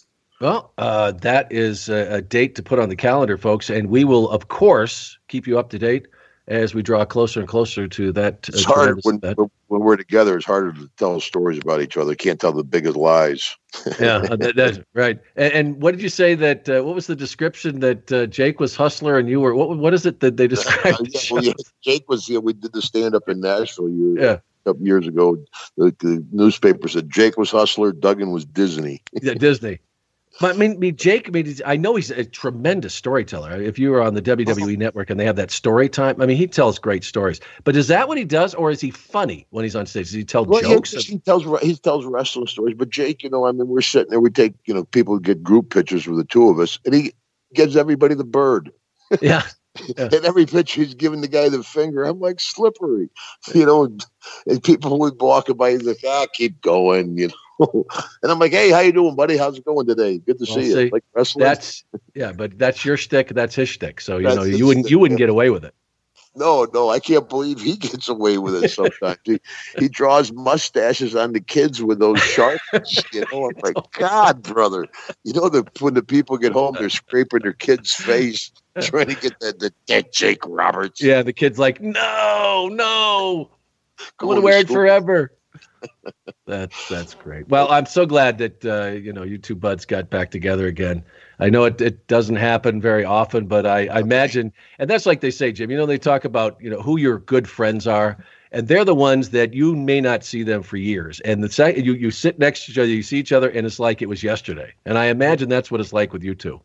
Well, 0.40 0.72
uh, 0.78 1.12
that 1.12 1.52
is 1.52 1.88
a, 1.88 2.14
a, 2.14 2.22
date 2.22 2.56
to 2.56 2.64
put 2.64 2.80
on 2.80 2.88
the 2.88 2.96
calendar, 2.96 3.38
folks, 3.38 3.70
and 3.70 3.88
we 3.88 4.02
will, 4.02 4.28
of 4.28 4.48
course, 4.48 5.16
keep 5.28 5.46
you 5.46 5.56
up 5.56 5.70
to 5.70 5.78
date 5.78 6.08
as 6.48 6.74
we 6.74 6.82
draw 6.82 7.04
closer 7.04 7.40
and 7.40 7.48
closer 7.48 7.86
to 7.86 8.12
that. 8.12 8.48
It's 8.48 8.64
hard 8.64 8.98
when, 9.02 9.20
when 9.68 9.80
we're 9.80 9.96
together. 9.96 10.36
It's 10.36 10.46
harder 10.46 10.72
to 10.72 10.90
tell 10.96 11.20
stories 11.20 11.58
about 11.58 11.80
each 11.80 11.96
other. 11.96 12.14
Can't 12.14 12.40
tell 12.40 12.52
the 12.52 12.64
biggest 12.64 12.96
lies. 12.96 13.56
yeah, 14.00 14.16
uh, 14.16 14.36
that, 14.36 14.84
right. 14.94 15.18
And, 15.36 15.52
and, 15.52 15.82
what 15.82 15.92
did 15.92 16.02
you 16.02 16.08
say 16.08 16.34
that? 16.34 16.68
Uh, 16.68 16.82
what 16.82 16.94
was 16.94 17.06
the 17.06 17.16
description 17.16 17.80
that 17.80 18.12
uh, 18.12 18.26
Jake 18.26 18.60
was 18.60 18.76
hustler 18.76 19.18
and 19.18 19.28
you 19.28 19.40
were? 19.40 19.54
What 19.54 19.78
What 19.78 19.94
is 19.94 20.04
it 20.04 20.20
that 20.20 20.36
they 20.36 20.46
described? 20.48 21.08
yeah, 21.10 21.20
well, 21.30 21.44
yeah, 21.44 21.52
Jake 21.82 22.08
was. 22.08 22.28
Yeah, 22.28 22.38
we 22.38 22.52
did 22.52 22.72
the 22.72 22.82
stand 22.82 23.14
up 23.14 23.28
in 23.28 23.40
Nashville. 23.40 23.88
You, 23.88 24.16
yeah 24.20 24.38
couple 24.64 24.86
years 24.86 25.06
ago, 25.08 25.36
the, 25.76 25.94
the, 25.98 26.24
newspaper 26.30 26.86
said 26.86 27.10
Jake 27.10 27.36
was 27.36 27.50
hustler, 27.50 27.92
Duggan 27.92 28.30
was 28.30 28.44
Disney. 28.44 29.02
yeah, 29.20 29.34
Disney. 29.34 29.80
But 30.40 30.54
I 30.54 30.58
mean, 30.58 30.96
Jake. 30.96 31.28
I 31.28 31.30
mean, 31.30 31.56
I 31.66 31.76
know 31.76 31.94
he's 31.94 32.10
a 32.10 32.24
tremendous 32.24 32.94
storyteller. 32.94 33.60
If 33.60 33.78
you 33.78 33.90
were 33.90 34.02
on 34.02 34.14
the 34.14 34.22
WWE 34.22 34.78
Network 34.78 35.10
and 35.10 35.20
they 35.20 35.26
have 35.26 35.36
that 35.36 35.50
story 35.50 35.88
time, 35.88 36.20
I 36.22 36.26
mean, 36.26 36.36
he 36.36 36.46
tells 36.46 36.78
great 36.78 37.04
stories. 37.04 37.40
But 37.64 37.76
is 37.76 37.88
that 37.88 38.08
what 38.08 38.16
he 38.16 38.24
does, 38.24 38.54
or 38.54 38.70
is 38.70 38.80
he 38.80 38.90
funny 38.90 39.46
when 39.50 39.64
he's 39.64 39.76
on 39.76 39.84
stage? 39.86 40.06
Does 40.06 40.14
he 40.14 40.24
tell 40.24 40.44
well, 40.46 40.62
jokes? 40.62 40.92
He, 40.92 41.12
he 41.12 41.18
tells 41.18 41.44
he 41.60 41.76
tells 41.76 42.06
wrestling 42.06 42.46
stories. 42.46 42.76
But 42.76 42.88
Jake, 42.88 43.22
you 43.22 43.30
know, 43.30 43.46
I 43.46 43.52
mean, 43.52 43.68
we're 43.68 43.82
sitting 43.82 44.10
there. 44.10 44.20
We 44.20 44.30
take 44.30 44.54
you 44.64 44.72
know 44.72 44.84
people 44.84 45.18
get 45.18 45.42
group 45.42 45.70
pictures 45.70 46.06
with 46.06 46.18
the 46.18 46.24
two 46.24 46.48
of 46.48 46.58
us, 46.58 46.78
and 46.86 46.94
he 46.94 47.12
gives 47.54 47.76
everybody 47.76 48.14
the 48.14 48.24
bird. 48.24 48.72
Yeah. 49.20 49.42
Yeah. 49.96 50.10
And 50.12 50.26
every 50.26 50.44
picture 50.44 50.82
he's 50.82 50.92
giving 50.92 51.22
the 51.22 51.28
guy 51.28 51.48
the 51.48 51.62
finger. 51.62 52.04
I'm 52.04 52.20
like 52.20 52.40
slippery, 52.40 53.08
you 53.54 53.64
know. 53.64 53.96
And 54.46 54.62
people 54.62 54.98
would 54.98 55.18
walk 55.18 55.46
by, 55.56 55.70
he's 55.70 55.82
like, 55.84 55.96
"Ah, 56.06 56.26
keep 56.34 56.60
going," 56.60 57.16
you 57.16 57.28
know. 57.28 57.34
and 58.22 58.32
I'm 58.32 58.38
like, 58.38 58.52
"Hey, 58.52 58.70
how 58.70 58.80
you 58.80 58.92
doing, 58.92 59.14
buddy? 59.14 59.36
How's 59.36 59.58
it 59.58 59.64
going 59.64 59.86
today? 59.86 60.18
Good 60.18 60.38
to 60.38 60.46
well, 60.48 60.56
see, 60.56 60.72
see, 60.72 60.84
you." 60.84 60.90
Like 60.90 61.04
wrestling. 61.14 61.44
That's 61.44 61.84
yeah, 62.14 62.32
but 62.32 62.58
that's 62.58 62.84
your 62.84 62.96
stick. 62.96 63.28
That's 63.28 63.54
his 63.54 63.70
stick. 63.70 64.00
So 64.00 64.18
you 64.18 64.24
that's 64.24 64.36
know, 64.36 64.42
you 64.44 64.66
wouldn't 64.66 64.86
stick, 64.86 64.90
you 64.90 64.98
wouldn't 64.98 65.20
yeah. 65.20 65.26
get 65.26 65.30
away 65.30 65.50
with 65.50 65.64
it. 65.64 65.74
No, 66.34 66.66
no, 66.72 66.88
I 66.88 66.98
can't 66.98 67.28
believe 67.28 67.60
he 67.60 67.76
gets 67.76 68.08
away 68.08 68.38
with 68.38 68.62
it 68.64 68.70
sometimes. 68.70 69.18
he, 69.24 69.38
he 69.78 69.88
draws 69.88 70.32
mustaches 70.32 71.14
on 71.14 71.32
the 71.32 71.40
kids 71.40 71.82
with 71.82 71.98
those 71.98 72.20
sharps. 72.20 73.02
You 73.12 73.26
know, 73.30 73.50
I'm 73.50 73.56
like, 73.62 73.76
God, 73.92 74.42
brother. 74.42 74.86
You 75.24 75.34
know, 75.34 75.50
the 75.50 75.66
when 75.80 75.92
the 75.92 76.02
people 76.02 76.38
get 76.38 76.52
home, 76.52 76.76
they're 76.78 76.88
scraping 76.88 77.40
their 77.42 77.52
kid's 77.52 77.92
face 77.92 78.50
trying 78.80 79.08
to 79.08 79.14
get 79.14 79.38
the, 79.40 79.54
the 79.58 79.72
dead 79.86 80.06
Jake 80.12 80.40
Roberts. 80.46 81.02
Yeah, 81.02 81.22
the 81.22 81.34
kid's 81.34 81.58
like, 81.58 81.82
no, 81.82 82.70
no, 82.72 83.50
I 84.18 84.24
want 84.24 84.38
to 84.38 84.42
wear 84.42 84.60
it 84.60 84.68
forever. 84.68 85.32
That's 86.46 86.88
that's 86.88 87.14
great. 87.14 87.48
Well, 87.48 87.70
I'm 87.70 87.86
so 87.86 88.06
glad 88.06 88.38
that 88.38 88.64
uh, 88.64 88.88
you 88.92 89.12
know 89.12 89.22
you 89.22 89.38
two 89.38 89.54
buds 89.54 89.84
got 89.84 90.10
back 90.10 90.30
together 90.30 90.66
again. 90.66 91.04
I 91.38 91.50
know 91.50 91.64
it, 91.64 91.80
it 91.80 92.06
doesn't 92.06 92.36
happen 92.36 92.80
very 92.80 93.04
often, 93.04 93.46
but 93.46 93.66
I, 93.66 93.86
I 93.86 94.00
imagine, 94.00 94.52
and 94.78 94.88
that's 94.88 95.06
like 95.06 95.20
they 95.20 95.30
say, 95.30 95.52
Jim. 95.52 95.70
You 95.70 95.76
know, 95.76 95.86
they 95.86 95.98
talk 95.98 96.24
about 96.24 96.56
you 96.60 96.70
know 96.70 96.80
who 96.80 96.98
your 96.98 97.18
good 97.18 97.48
friends 97.48 97.86
are, 97.86 98.24
and 98.52 98.68
they're 98.68 98.84
the 98.84 98.94
ones 98.94 99.30
that 99.30 99.54
you 99.54 99.74
may 99.74 100.00
not 100.00 100.24
see 100.24 100.42
them 100.42 100.62
for 100.62 100.76
years. 100.76 101.20
And 101.20 101.42
the 101.42 101.50
second 101.50 101.84
you 101.84 101.94
you 101.94 102.10
sit 102.10 102.38
next 102.38 102.66
to 102.66 102.72
each 102.72 102.78
other, 102.78 102.88
you 102.88 103.02
see 103.02 103.18
each 103.18 103.32
other, 103.32 103.48
and 103.48 103.66
it's 103.66 103.78
like 103.78 104.02
it 104.02 104.08
was 104.08 104.22
yesterday. 104.22 104.72
And 104.84 104.98
I 104.98 105.06
imagine 105.06 105.48
that's 105.48 105.70
what 105.70 105.80
it's 105.80 105.92
like 105.92 106.12
with 106.12 106.22
you 106.22 106.34
two. 106.34 106.60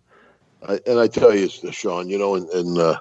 I, 0.68 0.80
and 0.86 1.00
I 1.00 1.08
tell 1.08 1.36
you, 1.36 1.50
Sean, 1.50 2.10
you 2.10 2.18
know, 2.18 2.36
and, 2.36 2.50
and 2.50 2.78
uh, 2.78 2.82
you 2.82 2.84
know, 2.84 3.00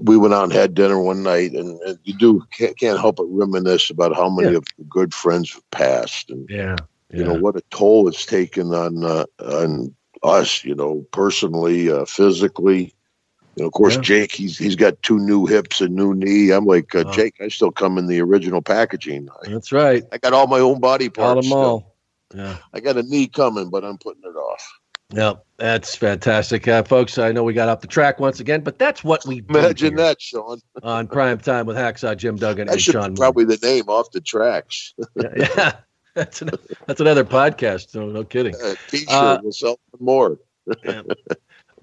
we 0.00 0.16
went 0.16 0.34
out 0.34 0.44
and 0.44 0.52
had 0.52 0.74
dinner 0.74 1.00
one 1.00 1.22
night, 1.22 1.52
and, 1.52 1.80
and 1.80 1.98
you 2.04 2.14
do 2.14 2.42
can't, 2.56 2.78
can't, 2.78 3.00
help 3.00 3.16
but 3.16 3.26
reminisce 3.26 3.90
about 3.90 4.14
how 4.14 4.28
many 4.28 4.52
yeah. 4.52 4.58
of 4.58 4.64
the 4.78 4.84
good 4.84 5.12
friends 5.12 5.52
have 5.52 5.70
passed, 5.70 6.30
and 6.30 6.48
yeah, 6.48 6.76
yeah. 7.10 7.18
you 7.18 7.24
know 7.24 7.34
what 7.34 7.56
a 7.56 7.62
toll 7.70 8.08
it's 8.08 8.26
taken 8.26 8.72
on 8.74 9.04
uh, 9.04 9.24
on 9.40 9.94
us, 10.22 10.64
you 10.64 10.74
know, 10.74 11.06
personally, 11.12 11.90
uh, 11.90 12.04
physically. 12.04 12.94
You 13.56 13.64
know, 13.64 13.66
of 13.66 13.72
course, 13.72 13.96
yeah. 13.96 14.02
Jake, 14.02 14.32
he's 14.32 14.56
he's 14.56 14.76
got 14.76 15.02
two 15.02 15.18
new 15.18 15.46
hips 15.46 15.80
and 15.80 15.94
new 15.94 16.14
knee. 16.14 16.50
I'm 16.50 16.66
like 16.66 16.94
uh, 16.94 17.04
Jake. 17.12 17.34
I 17.40 17.48
still 17.48 17.72
come 17.72 17.98
in 17.98 18.06
the 18.06 18.20
original 18.20 18.62
packaging. 18.62 19.28
That's 19.42 19.72
right. 19.72 20.04
I 20.12 20.18
got 20.18 20.32
all 20.32 20.46
my 20.46 20.60
own 20.60 20.80
body 20.80 21.08
parts. 21.08 21.48
Got 21.48 21.54
them 21.54 21.58
all. 21.58 21.96
Yeah. 22.34 22.56
I 22.72 22.80
got 22.80 22.96
a 22.96 23.02
knee 23.02 23.26
coming, 23.26 23.70
but 23.70 23.84
I'm 23.84 23.98
putting 23.98 24.22
it 24.24 24.36
off. 24.36 24.79
Yeah, 25.12 25.34
that's 25.56 25.96
fantastic, 25.96 26.68
uh, 26.68 26.82
folks. 26.84 27.18
I 27.18 27.32
know 27.32 27.42
we 27.42 27.52
got 27.52 27.68
off 27.68 27.80
the 27.80 27.88
track 27.88 28.20
once 28.20 28.38
again, 28.38 28.60
but 28.62 28.78
that's 28.78 29.02
what 29.02 29.24
we 29.26 29.42
imagine 29.48 29.96
that, 29.96 30.20
Sean. 30.22 30.60
on 30.82 31.08
prime 31.08 31.38
time 31.38 31.66
with 31.66 31.76
Hacksaw 31.76 32.16
Jim 32.16 32.36
Duggan 32.36 32.68
that 32.68 32.74
and 32.74 32.82
Sean. 32.82 33.16
probably 33.16 33.44
the 33.44 33.58
name 33.62 33.88
off 33.88 34.10
the 34.12 34.20
tracks. 34.20 34.94
yeah, 35.16 35.28
yeah. 35.36 35.72
that's 36.14 36.42
an, 36.42 36.50
that's 36.86 37.00
another 37.00 37.24
podcast. 37.24 37.90
So 37.90 38.06
no 38.06 38.22
kidding. 38.22 38.54
Uh, 38.54 38.74
T-shirt 38.88 39.08
uh, 39.10 39.40
will 39.42 39.52
sell 39.52 39.80
more. 39.98 40.38
yeah. 40.84 41.02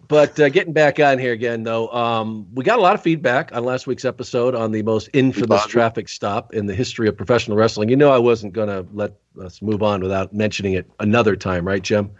But 0.08 0.40
uh, 0.40 0.48
getting 0.48 0.72
back 0.72 1.00
on 1.02 1.20
here 1.20 1.34
again, 1.34 1.64
though, 1.64 1.90
um, 1.90 2.48
we 2.54 2.64
got 2.64 2.80
a 2.80 2.82
lot 2.82 2.96
of 2.96 3.02
feedback 3.02 3.54
on 3.54 3.66
last 3.66 3.88
week's 3.88 4.06
episode 4.06 4.56
on 4.56 4.72
the 4.72 4.82
most 4.84 5.10
infamous 5.12 5.66
traffic 5.66 6.08
stop 6.08 6.54
in 6.54 6.66
the 6.66 6.74
history 6.74 7.10
of 7.10 7.18
professional 7.18 7.58
wrestling. 7.58 7.90
You 7.90 7.98
know, 7.98 8.10
I 8.10 8.18
wasn't 8.18 8.54
going 8.54 8.70
to 8.70 8.86
let 8.94 9.14
us 9.42 9.62
move 9.62 9.84
on 9.84 10.02
without 10.02 10.34
mentioning 10.34 10.74
it 10.74 10.90
another 11.02 11.36
time, 11.36 11.68
right, 11.68 11.82
Jim? 11.82 12.12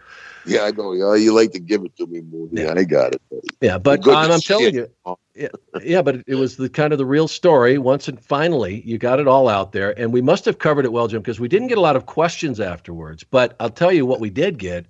Yeah, 0.48 0.62
I 0.62 0.70
know. 0.70 0.92
Yeah, 0.92 1.14
you 1.14 1.34
like 1.34 1.52
to 1.52 1.60
give 1.60 1.84
it 1.84 1.96
to 1.96 2.06
me, 2.06 2.22
Moody. 2.22 2.62
Yeah. 2.62 2.74
I 2.76 2.84
got 2.84 3.14
it. 3.14 3.22
Buddy. 3.30 3.48
Yeah, 3.60 3.78
but 3.78 4.06
I'm 4.08 4.40
telling 4.40 4.74
you, 4.74 4.88
yeah, 5.34 5.48
yeah, 5.82 6.02
but 6.02 6.22
it 6.26 6.34
was 6.36 6.56
the 6.56 6.68
kind 6.68 6.92
of 6.92 6.98
the 6.98 7.06
real 7.06 7.28
story. 7.28 7.78
Once 7.78 8.08
and 8.08 8.20
finally, 8.20 8.82
you 8.84 8.98
got 8.98 9.20
it 9.20 9.28
all 9.28 9.48
out 9.48 9.72
there, 9.72 9.98
and 9.98 10.12
we 10.12 10.22
must 10.22 10.44
have 10.46 10.58
covered 10.58 10.84
it 10.84 10.92
well, 10.92 11.06
Jim, 11.06 11.20
because 11.20 11.38
we 11.38 11.48
didn't 11.48 11.68
get 11.68 11.78
a 11.78 11.82
lot 11.82 11.96
of 11.96 12.06
questions 12.06 12.60
afterwards. 12.60 13.24
But 13.24 13.54
I'll 13.60 13.70
tell 13.70 13.92
you 13.92 14.06
what 14.06 14.20
we 14.20 14.30
did 14.30 14.58
get 14.58 14.86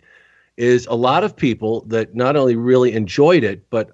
is 0.56 0.86
a 0.86 0.94
lot 0.94 1.24
of 1.24 1.36
people 1.36 1.82
that 1.86 2.14
not 2.14 2.36
only 2.36 2.56
really 2.56 2.92
enjoyed 2.92 3.44
it, 3.44 3.68
but 3.70 3.90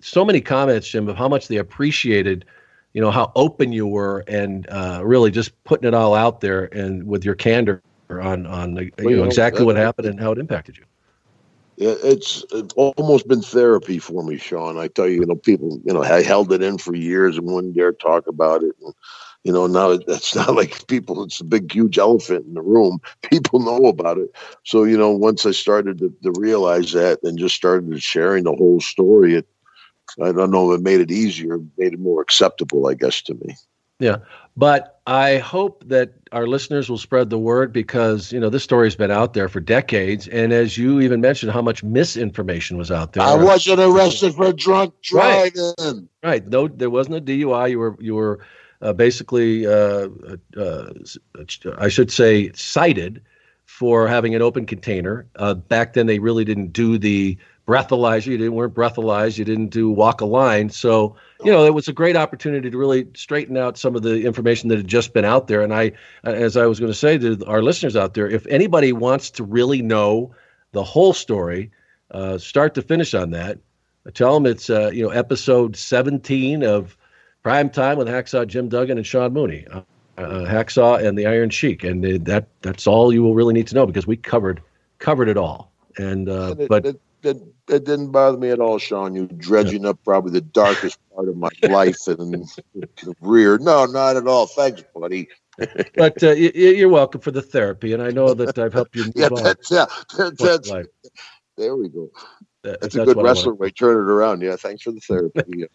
so 0.00 0.24
many 0.24 0.40
comments, 0.40 0.88
Jim, 0.88 1.08
of 1.08 1.16
how 1.16 1.28
much 1.28 1.48
they 1.48 1.56
appreciated, 1.56 2.44
you 2.92 3.00
know, 3.00 3.10
how 3.10 3.32
open 3.34 3.72
you 3.72 3.86
were, 3.86 4.24
and 4.28 4.68
uh, 4.70 5.02
really 5.04 5.30
just 5.30 5.62
putting 5.64 5.86
it 5.86 5.94
all 5.94 6.14
out 6.14 6.40
there 6.40 6.64
and 6.74 7.06
with 7.06 7.24
your 7.24 7.34
candor 7.34 7.82
on 8.10 8.46
on 8.46 8.76
you 8.76 8.90
well, 9.02 9.16
know 9.16 9.24
exactly 9.24 9.64
what 9.64 9.76
happened 9.76 10.06
and 10.06 10.18
how 10.18 10.32
it 10.32 10.38
impacted 10.38 10.78
you 10.78 10.84
it's, 11.78 12.44
almost 12.76 13.28
been 13.28 13.42
therapy 13.42 13.98
for 13.98 14.24
me, 14.24 14.36
Sean. 14.36 14.78
I 14.78 14.88
tell 14.88 15.08
you, 15.08 15.20
you 15.20 15.26
know, 15.26 15.36
people, 15.36 15.80
you 15.84 15.92
know, 15.92 16.02
I 16.02 16.22
held 16.22 16.52
it 16.52 16.62
in 16.62 16.78
for 16.78 16.94
years 16.94 17.36
and 17.36 17.46
wouldn't 17.46 17.76
dare 17.76 17.92
talk 17.92 18.26
about 18.26 18.62
it. 18.62 18.74
And, 18.82 18.94
you 19.44 19.52
know, 19.52 19.66
now 19.66 19.90
it's 19.90 20.34
not 20.34 20.54
like 20.54 20.86
people, 20.88 21.22
it's 21.22 21.40
a 21.40 21.44
big, 21.44 21.72
huge 21.72 21.98
elephant 21.98 22.46
in 22.46 22.54
the 22.54 22.62
room. 22.62 23.00
People 23.22 23.60
know 23.60 23.88
about 23.88 24.18
it. 24.18 24.30
So, 24.64 24.84
you 24.84 24.98
know, 24.98 25.10
once 25.10 25.46
I 25.46 25.52
started 25.52 25.98
to, 25.98 26.12
to 26.22 26.32
realize 26.38 26.92
that 26.92 27.20
and 27.22 27.38
just 27.38 27.54
started 27.54 28.02
sharing 28.02 28.44
the 28.44 28.54
whole 28.54 28.80
story, 28.80 29.36
it, 29.36 29.48
I 30.22 30.32
don't 30.32 30.50
know, 30.50 30.72
it 30.72 30.80
made 30.80 31.00
it 31.00 31.10
easier, 31.10 31.58
made 31.76 31.94
it 31.94 32.00
more 32.00 32.20
acceptable, 32.22 32.88
I 32.88 32.94
guess, 32.94 33.22
to 33.22 33.34
me. 33.34 33.56
Yeah. 34.00 34.16
But 34.56 35.00
I 35.06 35.38
hope 35.38 35.84
that 35.88 36.17
our 36.32 36.46
listeners 36.46 36.88
will 36.88 36.98
spread 36.98 37.30
the 37.30 37.38
word 37.38 37.72
because, 37.72 38.32
you 38.32 38.40
know, 38.40 38.48
this 38.48 38.64
story's 38.64 38.96
been 38.96 39.10
out 39.10 39.34
there 39.34 39.48
for 39.48 39.60
decades. 39.60 40.28
And 40.28 40.52
as 40.52 40.76
you 40.76 41.00
even 41.00 41.20
mentioned, 41.20 41.52
how 41.52 41.62
much 41.62 41.82
misinformation 41.82 42.76
was 42.76 42.90
out 42.90 43.12
there. 43.12 43.22
I 43.22 43.34
wasn't 43.34 43.80
arrested 43.80 44.34
for 44.34 44.52
drunk 44.52 44.94
driving. 45.02 45.72
Right. 45.78 45.94
right. 46.22 46.46
No, 46.46 46.68
there 46.68 46.90
wasn't 46.90 47.16
a 47.16 47.20
DUI. 47.20 47.70
You 47.70 47.78
were, 47.78 47.96
you 48.00 48.14
were 48.14 48.40
uh, 48.82 48.92
basically, 48.92 49.66
uh, 49.66 50.08
uh, 50.56 50.92
I 51.78 51.88
should 51.88 52.10
say, 52.10 52.52
cited 52.52 53.22
for 53.64 54.08
having 54.08 54.34
an 54.34 54.42
open 54.42 54.66
container. 54.66 55.26
Uh, 55.36 55.54
back 55.54 55.92
then, 55.92 56.06
they 56.06 56.18
really 56.18 56.44
didn't 56.44 56.72
do 56.72 56.98
the 56.98 57.36
breathalyzer. 57.68 58.26
You 58.26 58.38
didn't 58.38 58.54
weren't 58.54 58.74
breathalyzed. 58.74 59.36
You 59.36 59.44
didn't 59.44 59.68
do 59.68 59.90
walk 59.90 60.22
a 60.22 60.24
line. 60.24 60.70
So 60.70 61.14
you 61.44 61.52
know 61.52 61.64
it 61.66 61.74
was 61.74 61.86
a 61.86 61.92
great 61.92 62.16
opportunity 62.16 62.70
to 62.70 62.78
really 62.78 63.06
straighten 63.14 63.56
out 63.56 63.76
some 63.76 63.94
of 63.94 64.02
the 64.02 64.24
information 64.24 64.70
that 64.70 64.78
had 64.78 64.88
just 64.88 65.12
been 65.12 65.26
out 65.26 65.46
there. 65.46 65.60
And 65.60 65.74
I, 65.74 65.92
as 66.24 66.56
I 66.56 66.66
was 66.66 66.80
going 66.80 66.90
to 66.90 66.98
say 66.98 67.18
to 67.18 67.44
our 67.46 67.62
listeners 67.62 67.94
out 67.94 68.14
there, 68.14 68.28
if 68.28 68.46
anybody 68.46 68.92
wants 68.92 69.30
to 69.32 69.44
really 69.44 69.82
know 69.82 70.34
the 70.72 70.82
whole 70.82 71.12
story, 71.12 71.70
uh, 72.10 72.38
start 72.38 72.74
to 72.74 72.82
finish 72.82 73.12
on 73.12 73.30
that, 73.30 73.58
I 74.06 74.10
tell 74.10 74.32
them 74.34 74.46
it's 74.46 74.70
uh, 74.70 74.90
you 74.92 75.02
know 75.04 75.10
episode 75.10 75.76
17 75.76 76.64
of 76.64 76.96
Prime 77.42 77.68
Time 77.68 77.98
with 77.98 78.08
Hacksaw 78.08 78.46
Jim 78.46 78.70
Duggan 78.70 78.96
and 78.96 79.06
Sean 79.06 79.34
Mooney. 79.34 79.66
Uh, 79.70 79.82
uh 80.16 80.46
Hacksaw 80.46 81.06
and 81.06 81.18
the 81.18 81.26
Iron 81.26 81.50
Sheik, 81.50 81.84
and 81.84 82.02
that 82.24 82.48
that's 82.62 82.86
all 82.86 83.12
you 83.12 83.22
will 83.22 83.34
really 83.34 83.52
need 83.52 83.66
to 83.68 83.74
know 83.74 83.86
because 83.86 84.06
we 84.06 84.16
covered 84.16 84.62
covered 84.98 85.28
it 85.28 85.36
all. 85.36 85.70
And 85.98 86.28
uh, 86.28 86.54
it, 86.58 86.68
but 86.68 86.86
it, 86.86 87.00
it, 87.22 87.42
it 87.68 87.84
didn't 87.84 88.10
bother 88.10 88.38
me 88.38 88.50
at 88.50 88.60
all, 88.60 88.78
Sean. 88.78 89.14
You 89.14 89.26
dredging 89.26 89.84
up 89.84 89.98
probably 90.04 90.32
the 90.32 90.40
darkest 90.40 90.98
part 91.14 91.28
of 91.28 91.36
my 91.36 91.50
life 91.62 92.06
and 92.06 92.32
the 92.74 93.14
rear. 93.20 93.58
No, 93.58 93.84
not 93.86 94.16
at 94.16 94.26
all. 94.26 94.46
Thanks, 94.46 94.82
buddy. 94.94 95.28
but 95.96 96.22
uh, 96.22 96.32
you, 96.32 96.86
are 96.86 96.90
welcome 96.90 97.20
for 97.20 97.30
the 97.30 97.42
therapy, 97.42 97.92
and 97.92 98.02
I 98.02 98.10
know 98.10 98.32
that 98.34 98.58
I've 98.58 98.72
helped 98.72 98.94
you 98.94 99.04
move 99.06 99.12
yeah, 99.16 99.28
that's, 99.28 99.70
Yeah, 99.70 99.86
that's, 100.16 100.70
there 101.56 101.76
we 101.76 101.88
go. 101.88 102.10
That's, 102.62 102.80
that's 102.80 102.94
a 102.94 103.04
good 103.04 103.16
wrestler 103.16 103.54
way. 103.54 103.70
Turn 103.70 103.96
it 103.96 104.10
around. 104.10 104.42
Yeah, 104.42 104.56
thanks 104.56 104.82
for 104.82 104.92
the 104.92 105.00
therapy. 105.00 105.42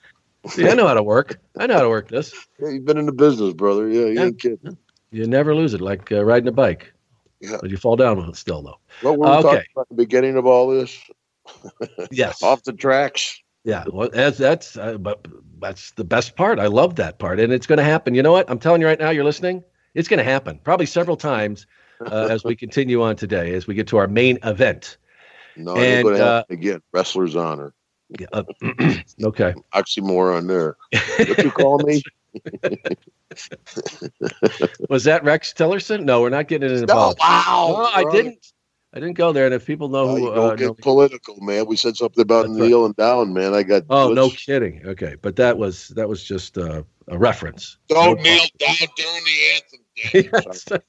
Yeah. 0.46 0.52
See, 0.52 0.68
I 0.68 0.74
know 0.74 0.86
how 0.86 0.94
to 0.94 1.04
work. 1.04 1.40
I 1.58 1.68
know 1.68 1.76
how 1.76 1.84
to 1.84 1.88
work 1.88 2.10
this. 2.10 2.34
Yeah, 2.60 2.72
you've 2.72 2.84
been 2.84 2.98
in 2.98 3.06
the 3.06 3.14
business, 3.14 3.54
brother. 3.54 3.88
Yeah, 3.88 4.08
you 4.08 4.12
yeah. 4.12 4.24
ain't 4.24 4.42
kidding. 4.42 4.78
You 5.10 5.26
never 5.26 5.56
lose 5.56 5.74
it, 5.74 5.80
like 5.80 6.12
uh, 6.12 6.26
riding 6.26 6.50
a 6.50 6.52
bike. 6.52 6.92
Yeah. 7.40 7.60
But 7.62 7.70
you 7.70 7.78
fall 7.78 7.96
down 7.96 8.18
with 8.18 8.28
it 8.28 8.36
still, 8.36 8.62
though. 8.62 8.78
What 9.04 9.18
were 9.18 9.26
we 9.26 9.32
uh, 9.32 9.38
okay. 9.38 9.44
talking 9.44 9.66
about 9.74 9.88
the 9.88 9.96
beginning 9.96 10.36
of 10.36 10.46
all 10.46 10.68
this? 10.68 11.00
Yes. 12.12 12.42
Off 12.44 12.64
the 12.64 12.74
tracks. 12.74 13.40
Yeah, 13.64 13.86
well, 13.92 14.10
that's 14.12 14.38
that's 14.38 14.76
uh, 14.76 14.98
but 14.98 15.26
that's 15.62 15.92
the 15.92 16.04
best 16.04 16.36
part. 16.36 16.60
I 16.60 16.68
love 16.68 16.96
that 16.96 17.18
part, 17.18 17.40
and 17.40 17.54
it's 17.54 17.66
going 17.66 17.78
to 17.78 17.84
happen. 17.84 18.14
You 18.14 18.22
know 18.22 18.34
what? 18.34 18.50
I'm 18.50 18.60
telling 18.60 18.82
you 18.82 18.88
right 18.88 19.00
now. 19.00 19.10
You're 19.10 19.24
listening. 19.24 19.64
It's 19.94 20.10
going 20.10 20.18
to 20.18 20.24
happen 20.24 20.60
probably 20.64 20.86
several 20.86 21.16
times 21.16 21.66
uh, 22.06 22.28
as 22.30 22.44
we 22.44 22.58
continue 22.58 23.02
on 23.02 23.16
today, 23.16 23.54
as 23.54 23.66
we 23.66 23.74
get 23.74 23.88
to 23.88 23.98
our 23.98 24.08
main 24.08 24.38
event. 24.44 24.98
No, 25.56 25.78
and 25.78 26.08
uh, 26.08 26.44
again, 26.50 26.82
wrestler's 26.92 27.38
honor. 27.38 27.74
Yeah, 28.20 28.28
uh, 28.34 28.44
okay. 29.24 29.54
Oxymoron 29.74 30.48
there. 30.48 30.76
What 31.28 31.44
you 31.44 31.52
call 31.52 31.78
me? 31.80 32.04
Was 34.90 35.06
that 35.06 35.24
Rex 35.24 35.54
Tillerson? 35.54 36.04
No, 36.04 36.22
we're 36.22 36.30
not 36.30 36.48
getting 36.48 36.70
it 36.70 36.80
involved. 36.80 37.20
Oh, 37.22 37.26
wow. 37.26 37.76
No, 37.84 37.86
I 37.86 38.12
didn't. 38.12 38.53
I 38.96 39.00
didn't 39.00 39.18
go 39.18 39.32
there, 39.32 39.46
and 39.46 39.56
if 39.56 39.66
people 39.66 39.90
know 39.90 40.16
who, 40.16 40.30
uh, 40.30 40.36
don't 40.36 40.58
get 40.58 40.66
know, 40.66 40.74
political, 40.76 41.42
man. 41.42 41.66
We 41.66 41.76
said 41.76 41.98
something 41.98 42.22
about 42.22 42.48
kneeling 42.50 42.94
right. 42.96 42.98
down, 42.98 43.34
man. 43.34 43.56
I 43.56 43.64
got. 43.64 43.84
Oh, 43.90 44.14
no 44.14 44.30
kidding. 44.30 44.86
Okay, 44.86 45.16
but 45.20 45.36
that 45.38 45.58
was 45.58 45.88
that 45.90 46.08
was 46.08 46.24
just 46.24 46.60
uh, 46.60 46.84
a 47.08 47.18
reference. 47.18 47.78
Don't 47.88 48.18
no 48.18 48.24
kneel 48.24 48.44
down 48.60 48.76
during 48.96 49.24
the 49.24 50.22
anthem. 50.22 50.32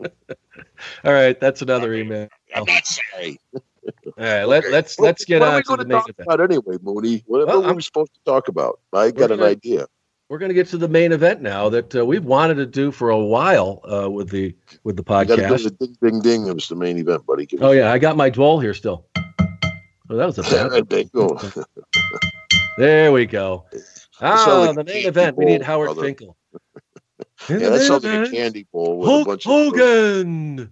yes. 0.00 0.08
All 1.04 1.12
right, 1.12 1.38
that's 1.38 1.60
another 1.60 1.92
email. 1.92 2.28
I'm 2.54 2.64
not 2.64 2.86
sorry. 2.86 3.38
All 3.52 3.92
right, 4.16 4.44
let, 4.44 4.64
us 4.64 4.72
let's, 4.72 4.98
let's 4.98 5.24
get 5.26 5.40
what 5.40 5.68
on 5.68 5.78
to 5.78 5.84
the 5.84 5.88
main 5.88 5.98
event. 5.98 6.16
About 6.20 6.40
anyway, 6.40 6.78
Mooney, 6.80 7.22
What, 7.26 7.46
well, 7.46 7.60
what 7.60 7.70
are 7.70 7.74
we 7.74 7.82
supposed 7.82 8.14
to 8.14 8.20
talk 8.24 8.48
about? 8.48 8.80
I 8.94 9.10
got 9.10 9.30
an 9.30 9.38
gonna, 9.38 9.50
idea 9.50 9.86
we're 10.30 10.38
going 10.38 10.48
to 10.48 10.54
get 10.54 10.68
to 10.68 10.78
the 10.78 10.88
main 10.88 11.10
event 11.10 11.42
now 11.42 11.68
that 11.68 11.94
uh, 11.94 12.06
we've 12.06 12.24
wanted 12.24 12.54
to 12.54 12.64
do 12.64 12.92
for 12.92 13.10
a 13.10 13.18
while 13.18 13.80
uh, 13.84 14.08
with 14.08 14.30
the 14.30 14.54
with 14.84 14.96
the 14.96 15.02
podcast. 15.02 15.64
The 15.64 15.70
ding 15.70 15.96
ding 16.00 16.22
ding 16.22 16.46
it 16.46 16.54
was 16.54 16.68
the 16.68 16.76
main 16.76 16.96
event, 16.98 17.26
buddy. 17.26 17.46
Give 17.46 17.62
oh 17.62 17.72
yeah, 17.72 17.92
I 17.92 17.98
got 17.98 18.16
my 18.16 18.30
dwell 18.30 18.60
here 18.60 18.72
still. 18.72 19.06
Oh, 19.18 20.16
that 20.16 20.26
was 20.26 20.38
a 20.38 20.42
bad. 20.42 20.88
there, 20.88 21.64
there 22.78 23.12
we 23.12 23.26
go. 23.26 23.66
Ah, 24.22 24.66
like 24.66 24.76
the 24.76 24.84
main 24.84 25.06
event. 25.06 25.34
Bowl, 25.34 25.46
we 25.46 25.50
need 25.50 25.62
Howard 25.62 25.86
brother. 25.86 26.02
Finkel. 26.02 26.36
yeah, 27.48 27.70
that 27.70 27.80
sounds 27.80 28.04
like 28.04 28.28
a 28.28 28.30
candy 28.30 28.66
bowl 28.70 28.98
with 28.98 29.08
Hulk 29.08 29.26
a 29.26 29.30
bunch 29.30 29.44
Hogan. 29.44 30.60
Of 30.60 30.70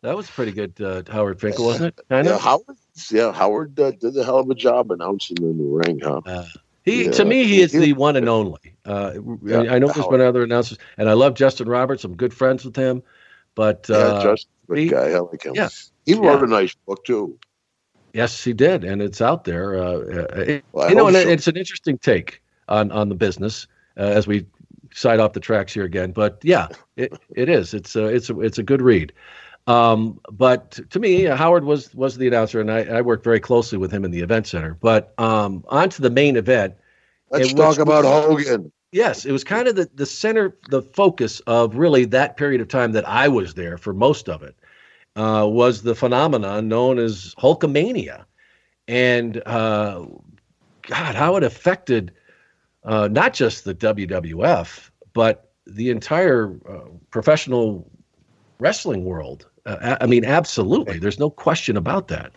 that 0.00 0.16
was 0.16 0.30
pretty 0.30 0.52
good, 0.52 0.80
uh, 0.80 1.02
Howard 1.12 1.38
Finkel, 1.38 1.66
wasn't 1.66 1.88
it? 1.88 2.08
Kind 2.08 2.26
yeah, 2.26 2.38
Howard. 2.38 2.78
Yeah, 3.10 3.32
Howard 3.32 3.78
uh, 3.78 3.90
did 3.90 4.16
a 4.16 4.24
hell 4.24 4.38
of 4.38 4.48
a 4.48 4.54
job 4.54 4.90
announcing 4.90 5.36
in 5.42 5.58
the 5.58 5.64
ring, 5.64 6.00
huh? 6.02 6.22
He 6.86 7.06
yeah. 7.06 7.10
to 7.10 7.24
me, 7.24 7.44
he 7.44 7.60
is 7.60 7.72
the 7.72 7.92
one 7.94 8.14
and 8.14 8.28
only. 8.28 8.76
Uh, 8.84 9.14
yeah, 9.42 9.62
I 9.62 9.80
know 9.80 9.88
there's 9.88 10.06
been 10.06 10.20
other 10.20 10.44
announcers, 10.44 10.78
and 10.96 11.10
I 11.10 11.14
love 11.14 11.34
Justin 11.34 11.68
Roberts. 11.68 12.04
I'm 12.04 12.14
good 12.14 12.32
friends 12.32 12.64
with 12.64 12.76
him, 12.76 13.02
but 13.56 13.90
uh, 13.90 14.22
Justin, 14.22 14.50
good 14.68 14.90
guy. 14.90 15.10
I 15.10 15.18
like 15.18 15.44
him. 15.44 15.54
Yeah, 15.56 15.68
he 16.06 16.14
wrote 16.14 16.44
a 16.44 16.46
nice 16.46 16.76
book 16.86 17.04
too. 17.04 17.36
Yes, 18.12 18.42
he 18.42 18.52
did, 18.52 18.84
and 18.84 19.02
it's 19.02 19.20
out 19.20 19.42
there. 19.42 19.74
Uh, 19.74 19.82
uh 19.82 20.60
well, 20.70 20.88
you 20.88 20.94
know, 20.94 21.08
and 21.08 21.16
so. 21.16 21.28
it's 21.28 21.48
an 21.48 21.56
interesting 21.56 21.98
take 21.98 22.40
on 22.68 22.92
on 22.92 23.08
the 23.08 23.16
business 23.16 23.66
uh, 23.96 24.02
as 24.02 24.28
we 24.28 24.46
side 24.94 25.18
off 25.18 25.32
the 25.32 25.40
tracks 25.40 25.74
here 25.74 25.84
again. 25.84 26.12
But 26.12 26.38
yeah, 26.42 26.68
it, 26.94 27.12
it 27.34 27.48
is. 27.48 27.74
It's 27.74 27.96
a 27.96 28.06
it's 28.06 28.30
a 28.30 28.38
it's 28.38 28.58
a 28.58 28.62
good 28.62 28.80
read. 28.80 29.12
Um, 29.66 30.20
but 30.30 30.78
to 30.90 31.00
me, 31.00 31.22
Howard 31.22 31.64
was 31.64 31.92
was 31.94 32.16
the 32.16 32.28
announcer, 32.28 32.60
and 32.60 32.70
I, 32.70 32.84
I, 32.84 33.00
worked 33.00 33.24
very 33.24 33.40
closely 33.40 33.78
with 33.78 33.90
him 33.90 34.04
in 34.04 34.12
the 34.12 34.20
event 34.20 34.46
center. 34.46 34.74
But 34.74 35.12
um, 35.18 35.64
on 35.68 35.88
to 35.90 36.02
the 36.02 36.10
main 36.10 36.36
event. 36.36 36.74
Let's 37.30 37.52
talk 37.52 37.78
about 37.78 38.04
Hogan. 38.04 38.70
Yes, 38.92 39.26
it 39.26 39.32
was 39.32 39.42
kind 39.42 39.66
of 39.66 39.74
the, 39.74 39.90
the 39.94 40.06
center, 40.06 40.56
the 40.70 40.80
focus 40.80 41.40
of 41.40 41.76
really 41.76 42.04
that 42.06 42.36
period 42.36 42.60
of 42.60 42.68
time 42.68 42.92
that 42.92 43.06
I 43.08 43.26
was 43.28 43.54
there 43.54 43.76
for 43.76 43.92
most 43.92 44.28
of 44.28 44.42
it, 44.42 44.56
uh, 45.16 45.46
was 45.50 45.82
the 45.82 45.94
phenomenon 45.94 46.68
known 46.68 46.98
as 46.98 47.34
Hulkamania. 47.36 48.24
And 48.86 49.42
uh, 49.44 50.06
God, 50.82 51.14
how 51.16 51.36
it 51.36 51.42
affected 51.42 52.12
uh, 52.84 53.08
not 53.08 53.34
just 53.34 53.64
the 53.64 53.74
WWF, 53.74 54.90
but 55.12 55.50
the 55.66 55.90
entire 55.90 56.56
uh, 56.68 56.88
professional 57.10 57.90
wrestling 58.60 59.04
world. 59.04 59.46
Uh, 59.66 59.96
I 60.00 60.06
mean, 60.06 60.24
absolutely. 60.24 60.98
There's 60.98 61.18
no 61.18 61.28
question 61.28 61.76
about 61.76 62.08
that. 62.08 62.32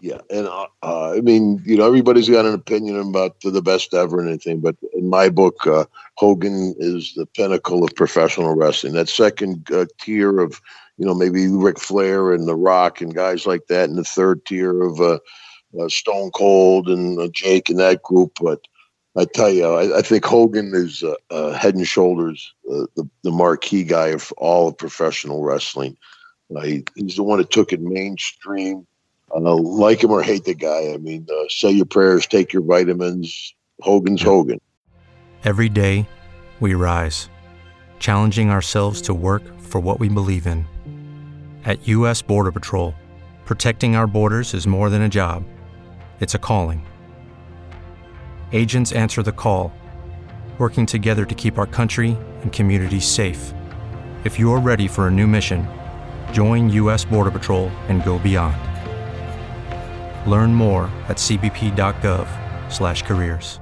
Yeah, 0.00 0.18
and 0.30 0.48
uh, 0.48 0.66
uh, 0.82 1.12
I 1.12 1.20
mean, 1.20 1.62
you 1.64 1.76
know, 1.76 1.86
everybody's 1.86 2.28
got 2.28 2.44
an 2.44 2.54
opinion 2.54 2.98
about 2.98 3.40
the 3.40 3.62
best 3.62 3.94
ever 3.94 4.18
and 4.18 4.28
anything, 4.28 4.58
but 4.58 4.74
in 4.94 5.08
my 5.08 5.28
book, 5.28 5.64
uh, 5.64 5.84
Hogan 6.16 6.74
is 6.78 7.14
the 7.14 7.24
pinnacle 7.24 7.84
of 7.84 7.94
professional 7.94 8.56
wrestling. 8.56 8.94
That 8.94 9.08
second 9.08 9.70
uh, 9.70 9.86
tier 10.00 10.40
of, 10.40 10.60
you 10.96 11.06
know, 11.06 11.14
maybe 11.14 11.46
Ric 11.46 11.78
Flair 11.78 12.32
and 12.32 12.48
The 12.48 12.56
Rock 12.56 13.00
and 13.00 13.14
guys 13.14 13.46
like 13.46 13.68
that, 13.68 13.88
and 13.88 13.96
the 13.96 14.02
third 14.02 14.44
tier 14.44 14.82
of 14.82 15.00
uh, 15.00 15.20
uh, 15.80 15.88
Stone 15.88 16.32
Cold 16.32 16.88
and 16.88 17.32
Jake 17.32 17.68
and 17.68 17.78
that 17.78 18.02
group. 18.02 18.32
But 18.40 18.66
I 19.16 19.24
tell 19.26 19.50
you, 19.50 19.66
I, 19.66 19.98
I 19.98 20.02
think 20.02 20.24
Hogan 20.24 20.72
is 20.74 21.04
head 21.30 21.76
and 21.76 21.86
shoulders 21.86 22.52
the, 22.64 23.08
the 23.22 23.30
marquee 23.30 23.84
guy 23.84 24.08
of 24.08 24.32
all 24.36 24.66
of 24.66 24.78
professional 24.78 25.44
wrestling. 25.44 25.96
He, 26.60 26.84
he's 26.94 27.16
the 27.16 27.22
one 27.22 27.38
that 27.38 27.50
took 27.50 27.72
it 27.72 27.80
mainstream 27.80 28.86
uh, 29.34 29.56
like 29.56 30.04
him 30.04 30.10
or 30.10 30.22
hate 30.22 30.44
the 30.44 30.54
guy. 30.54 30.92
I 30.92 30.98
mean, 30.98 31.26
uh, 31.30 31.44
say 31.48 31.70
your 31.70 31.86
prayers, 31.86 32.26
take 32.26 32.52
your 32.52 32.62
vitamins. 32.62 33.54
Hogan's 33.80 34.22
Hogan. 34.22 34.60
Every 35.44 35.68
day, 35.68 36.08
we 36.60 36.74
rise, 36.74 37.28
challenging 37.98 38.50
ourselves 38.50 39.02
to 39.02 39.14
work 39.14 39.42
for 39.60 39.80
what 39.80 39.98
we 39.98 40.08
believe 40.08 40.46
in. 40.46 40.66
At 41.64 41.88
U.S. 41.88 42.22
Border 42.22 42.52
Patrol, 42.52 42.94
protecting 43.44 43.96
our 43.96 44.06
borders 44.06 44.54
is 44.54 44.66
more 44.66 44.88
than 44.88 45.02
a 45.02 45.08
job, 45.08 45.44
it's 46.20 46.34
a 46.34 46.38
calling. 46.38 46.86
Agents 48.52 48.92
answer 48.92 49.22
the 49.22 49.32
call, 49.32 49.72
working 50.58 50.86
together 50.86 51.24
to 51.24 51.34
keep 51.34 51.58
our 51.58 51.66
country 51.66 52.16
and 52.42 52.52
communities 52.52 53.06
safe. 53.06 53.52
If 54.24 54.38
you're 54.38 54.60
ready 54.60 54.86
for 54.86 55.08
a 55.08 55.10
new 55.10 55.26
mission, 55.26 55.66
join 56.30 56.68
U.S. 56.70 57.04
Border 57.04 57.32
Patrol 57.32 57.70
and 57.88 58.04
go 58.04 58.20
beyond. 58.20 58.54
Learn 60.30 60.54
more 60.54 60.84
at 61.08 61.16
cbp.gov/careers. 61.16 63.61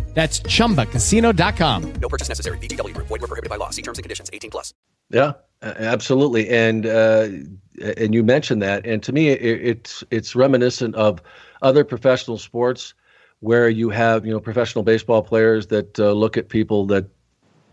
That's 0.13 0.41
ChumbaCasino.com. 0.41 1.93
No 1.93 2.09
purchase 2.09 2.29
necessary. 2.29 2.57
VGW. 2.59 2.95
Void 2.95 3.09
were 3.09 3.19
prohibited 3.19 3.49
by 3.49 3.55
law. 3.55 3.71
See 3.71 3.81
terms 3.81 3.97
and 3.97 4.03
conditions. 4.03 4.29
18 4.31 4.51
plus. 4.51 4.73
Yeah, 5.09 5.33
absolutely. 5.61 6.49
And 6.49 6.85
uh, 6.85 7.27
and 7.97 8.13
you 8.13 8.23
mentioned 8.23 8.61
that, 8.61 8.85
and 8.85 9.01
to 9.03 9.11
me, 9.11 9.29
it, 9.29 9.41
it's 9.41 10.03
it's 10.11 10.35
reminiscent 10.35 10.95
of 10.95 11.21
other 11.61 11.83
professional 11.83 12.37
sports 12.37 12.93
where 13.39 13.69
you 13.69 13.89
have 13.89 14.25
you 14.25 14.31
know 14.31 14.39
professional 14.39 14.83
baseball 14.83 15.21
players 15.21 15.67
that 15.67 15.99
uh, 15.99 16.11
look 16.11 16.37
at 16.37 16.49
people 16.49 16.85
that 16.87 17.05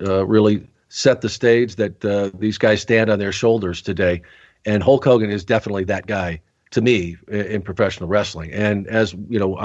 uh, 0.01 0.27
really 0.27 0.67
set 0.89 1.21
the 1.21 1.29
stage 1.29 1.77
that 1.77 2.05
uh, 2.05 2.31
these 2.39 2.59
guys 2.59 2.83
stand 2.83 3.11
on 3.11 3.19
their 3.19 3.33
shoulders 3.33 3.83
today, 3.83 4.23
and 4.65 4.83
Hulk 4.83 5.05
Hogan 5.05 5.31
is 5.31 5.45
definitely 5.45 5.85
that 5.85 6.07
guy 6.07 6.41
to 6.71 6.81
me 6.81 7.17
in 7.29 7.63
professional 7.63 8.09
wrestling. 8.09 8.53
And 8.53 8.87
as 8.89 9.15
you 9.29 9.39
know, 9.39 9.57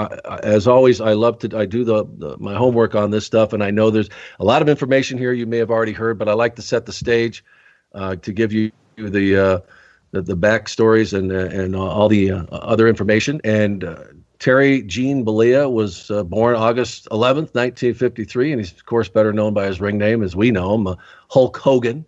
as 0.42 0.66
always, 0.66 1.00
I 1.00 1.12
love 1.12 1.38
to 1.40 1.56
I 1.56 1.66
do 1.66 1.84
the, 1.84 2.04
the, 2.04 2.36
my 2.38 2.54
homework 2.54 2.94
on 2.94 3.10
this 3.10 3.26
stuff, 3.26 3.52
and 3.52 3.62
I 3.62 3.70
know 3.70 3.90
there's 3.90 4.10
a 4.40 4.44
lot 4.44 4.62
of 4.62 4.68
information 4.68 5.18
here 5.18 5.32
you 5.32 5.46
may 5.46 5.58
have 5.58 5.70
already 5.70 5.92
heard, 5.92 6.18
but 6.18 6.28
I 6.28 6.32
like 6.32 6.56
to 6.56 6.62
set 6.62 6.86
the 6.86 6.92
stage 6.92 7.44
uh, 7.94 8.16
to 8.16 8.32
give 8.32 8.52
you 8.52 8.72
the 8.96 9.36
uh, 9.36 9.58
the, 10.12 10.22
the 10.22 10.36
backstories 10.36 11.16
and 11.16 11.32
uh, 11.32 11.56
and 11.56 11.76
all 11.76 12.08
the 12.08 12.30
uh, 12.30 12.44
other 12.50 12.88
information. 12.88 13.40
And 13.44 13.84
uh, 13.84 13.96
Terry 14.38 14.82
Gene 14.82 15.24
Bollea 15.24 15.70
was 15.70 16.10
uh, 16.10 16.22
born 16.24 16.56
August 16.56 17.08
11th, 17.10 17.54
1953, 17.54 18.52
and 18.52 18.60
he's 18.60 18.72
of 18.72 18.84
course 18.86 19.08
better 19.08 19.32
known 19.32 19.54
by 19.54 19.66
his 19.66 19.80
ring 19.80 19.98
name 19.98 20.22
as 20.22 20.34
we 20.34 20.50
know 20.50 20.74
him, 20.74 20.96
Hulk 21.28 21.56
Hogan. 21.56 22.06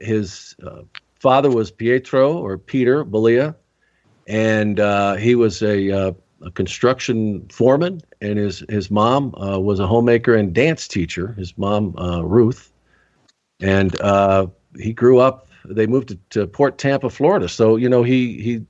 his 0.00 0.54
father 1.20 1.50
was 1.50 1.70
Pietro 1.70 2.36
or 2.36 2.58
Peter 2.58 3.04
Bollea, 3.04 3.54
and 4.26 4.80
uh, 4.80 5.14
he 5.16 5.34
was 5.34 5.62
a, 5.62 5.90
uh, 5.90 6.12
a, 6.42 6.50
construction 6.50 7.46
foreman, 7.48 8.00
and 8.20 8.38
his 8.38 8.64
his 8.68 8.90
mom 8.90 9.34
uh, 9.34 9.58
was 9.58 9.78
a 9.78 9.86
homemaker 9.86 10.34
and 10.34 10.52
dance 10.52 10.88
teacher. 10.88 11.32
His 11.34 11.56
mom 11.56 11.96
uh, 11.96 12.22
Ruth, 12.22 12.72
and 13.60 13.98
uh, 14.00 14.46
he 14.76 14.92
grew 14.92 15.18
up. 15.18 15.46
They 15.66 15.86
moved 15.86 16.08
to, 16.08 16.18
to, 16.30 16.46
Port 16.46 16.78
Tampa, 16.78 17.10
Florida. 17.10 17.48
So 17.48 17.76
you 17.76 17.88
know 17.88 18.02
he 18.02 18.40
he 18.40 18.66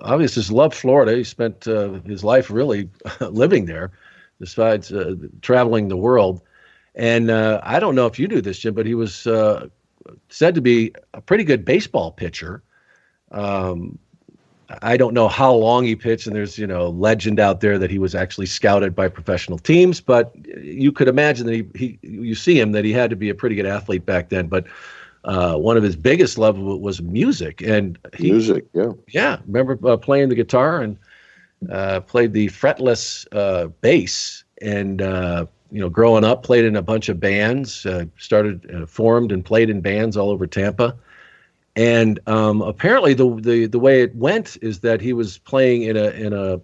obviously 0.00 0.54
loved 0.54 0.74
Florida. 0.74 1.16
He 1.16 1.24
spent 1.24 1.66
uh, 1.66 2.00
his 2.04 2.22
life 2.22 2.50
really 2.50 2.90
living 3.20 3.64
there, 3.64 3.92
besides 4.38 4.92
traveling 5.40 5.88
the 5.88 5.96
world. 5.96 6.42
And 6.96 7.32
I 7.32 7.80
don't 7.80 7.96
know 7.96 8.06
if 8.06 8.20
you 8.20 8.28
do 8.28 8.40
this, 8.40 8.58
Jim, 8.58 8.74
but 8.74 8.86
he 8.86 8.94
was 8.94 9.26
said 10.28 10.54
to 10.54 10.60
be 10.60 10.92
a 11.12 11.20
pretty 11.20 11.44
good 11.44 11.64
baseball 11.64 12.12
pitcher. 12.12 12.62
Um, 13.30 13.98
I 14.82 14.96
don't 14.96 15.14
know 15.14 15.28
how 15.28 15.52
long 15.52 15.84
he 15.84 15.94
pitched, 15.94 16.26
and 16.26 16.34
there's 16.34 16.58
you 16.58 16.66
know 16.66 16.88
legend 16.88 17.38
out 17.38 17.60
there 17.60 17.78
that 17.78 17.90
he 17.90 17.98
was 17.98 18.14
actually 18.14 18.46
scouted 18.46 18.94
by 18.94 19.08
professional 19.08 19.58
teams. 19.58 20.00
But 20.00 20.34
you 20.56 20.90
could 20.90 21.08
imagine 21.08 21.46
that 21.46 21.54
he, 21.54 21.66
he 21.74 21.98
you 22.02 22.34
see 22.34 22.58
him 22.58 22.72
that 22.72 22.84
he 22.84 22.92
had 22.92 23.10
to 23.10 23.16
be 23.16 23.28
a 23.28 23.34
pretty 23.34 23.56
good 23.56 23.66
athlete 23.66 24.06
back 24.06 24.30
then. 24.30 24.48
But 24.48 24.66
uh, 25.24 25.56
one 25.56 25.76
of 25.76 25.82
his 25.82 25.96
biggest 25.96 26.38
love 26.38 26.58
was 26.58 27.02
music, 27.02 27.62
and 27.62 27.98
he, 28.14 28.30
music, 28.30 28.66
yeah, 28.72 28.92
yeah. 29.08 29.38
Remember 29.46 29.78
uh, 29.88 29.96
playing 29.96 30.28
the 30.28 30.34
guitar 30.34 30.80
and 30.80 30.98
uh, 31.70 32.00
played 32.00 32.32
the 32.32 32.48
fretless 32.48 33.26
uh, 33.32 33.68
bass, 33.80 34.44
and 34.60 35.02
uh, 35.02 35.46
you 35.74 35.80
know, 35.80 35.88
growing 35.88 36.22
up, 36.22 36.44
played 36.44 36.64
in 36.64 36.76
a 36.76 36.82
bunch 36.82 37.08
of 37.08 37.18
bands, 37.18 37.84
uh, 37.84 38.04
started 38.16 38.72
uh, 38.72 38.86
formed 38.86 39.32
and 39.32 39.44
played 39.44 39.68
in 39.68 39.80
bands 39.80 40.16
all 40.16 40.30
over 40.30 40.46
Tampa. 40.46 40.94
And 41.74 42.20
um, 42.28 42.62
apparently, 42.62 43.12
the, 43.12 43.28
the 43.40 43.66
the 43.66 43.80
way 43.80 44.02
it 44.02 44.14
went 44.14 44.56
is 44.62 44.80
that 44.80 45.00
he 45.00 45.12
was 45.12 45.38
playing 45.38 45.82
in 45.82 45.96
a 45.96 46.10
in 46.10 46.32
a, 46.32 46.60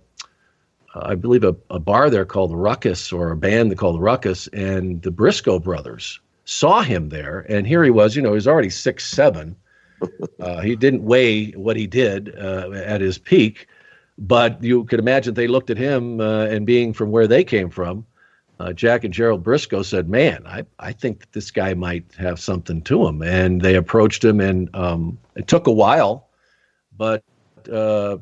I 0.95 1.17
believe 1.17 1.43
a, 1.43 1.57
a 1.71 1.81
bar 1.81 2.09
there 2.09 2.25
called 2.25 2.53
the 2.53 2.57
Ruckus 2.57 3.13
or 3.13 3.33
a 3.33 3.37
band 3.37 3.77
called 3.77 3.97
the 3.97 4.01
Ruckus, 4.01 4.47
and 4.53 5.03
the 5.03 5.11
Briscoe 5.11 5.59
brothers 5.59 6.21
saw 6.45 6.83
him 6.83 7.09
there, 7.09 7.45
and 7.49 7.67
here 7.67 7.83
he 7.83 7.91
was. 7.91 8.15
You 8.15 8.23
know, 8.23 8.35
he's 8.35 8.47
already 8.47 8.71
six 8.71 9.07
seven. 9.07 9.57
Uh, 10.41 10.63
he 10.63 10.75
didn't 10.75 11.05
weigh 11.05 11.51
what 11.51 11.77
he 11.77 11.87
did 11.87 12.35
uh, 12.39 12.71
at 12.73 13.03
his 13.03 13.19
peak, 13.19 13.67
but 14.17 14.57
you 14.65 14.85
could 14.85 14.99
imagine 14.99 15.35
they 15.35 15.47
looked 15.47 15.69
at 15.69 15.77
him 15.77 16.19
uh, 16.19 16.47
and 16.47 16.65
being 16.65 16.95
from 16.95 17.11
where 17.11 17.27
they 17.27 17.45
came 17.45 17.69
from, 17.69 18.07
uh, 18.61 18.73
Jack 18.75 19.05
and 19.05 19.15
Gerald 19.15 19.43
Briscoe 19.43 19.83
said, 19.83 20.09
"Man, 20.09 20.47
I, 20.47 20.65
I 20.79 20.93
think 20.93 21.21
that 21.21 21.33
this 21.33 21.51
guy 21.51 21.73
might 21.75 22.05
have 22.19 22.39
something 22.39 22.83
to 22.83 23.07
him." 23.07 23.23
And 23.23 23.63
they 23.63 23.75
approached 23.75 24.23
him, 24.23 24.41
and 24.41 24.75
um, 24.77 25.19
it 25.35 25.49
took 25.49 25.67
a 25.67 25.73
while, 25.73 26.29
but 26.97 27.25
uh, 27.73 28.19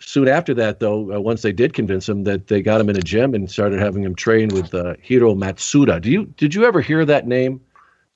soon 0.00 0.26
after 0.26 0.52
that, 0.54 0.80
though, 0.80 1.14
uh, 1.14 1.20
once 1.20 1.42
they 1.42 1.52
did 1.52 1.74
convince 1.74 2.08
him 2.08 2.24
that 2.24 2.48
they 2.48 2.60
got 2.60 2.80
him 2.80 2.90
in 2.90 2.96
a 2.96 3.02
gym 3.02 3.34
and 3.34 3.48
started 3.50 3.78
having 3.78 4.02
him 4.02 4.16
train 4.16 4.48
with 4.48 4.74
uh, 4.74 4.94
Hiro 5.00 5.34
Matsuda. 5.34 6.00
Do 6.00 6.10
you 6.10 6.26
did 6.36 6.54
you 6.54 6.64
ever 6.64 6.80
hear 6.80 7.04
that 7.04 7.28
name? 7.28 7.60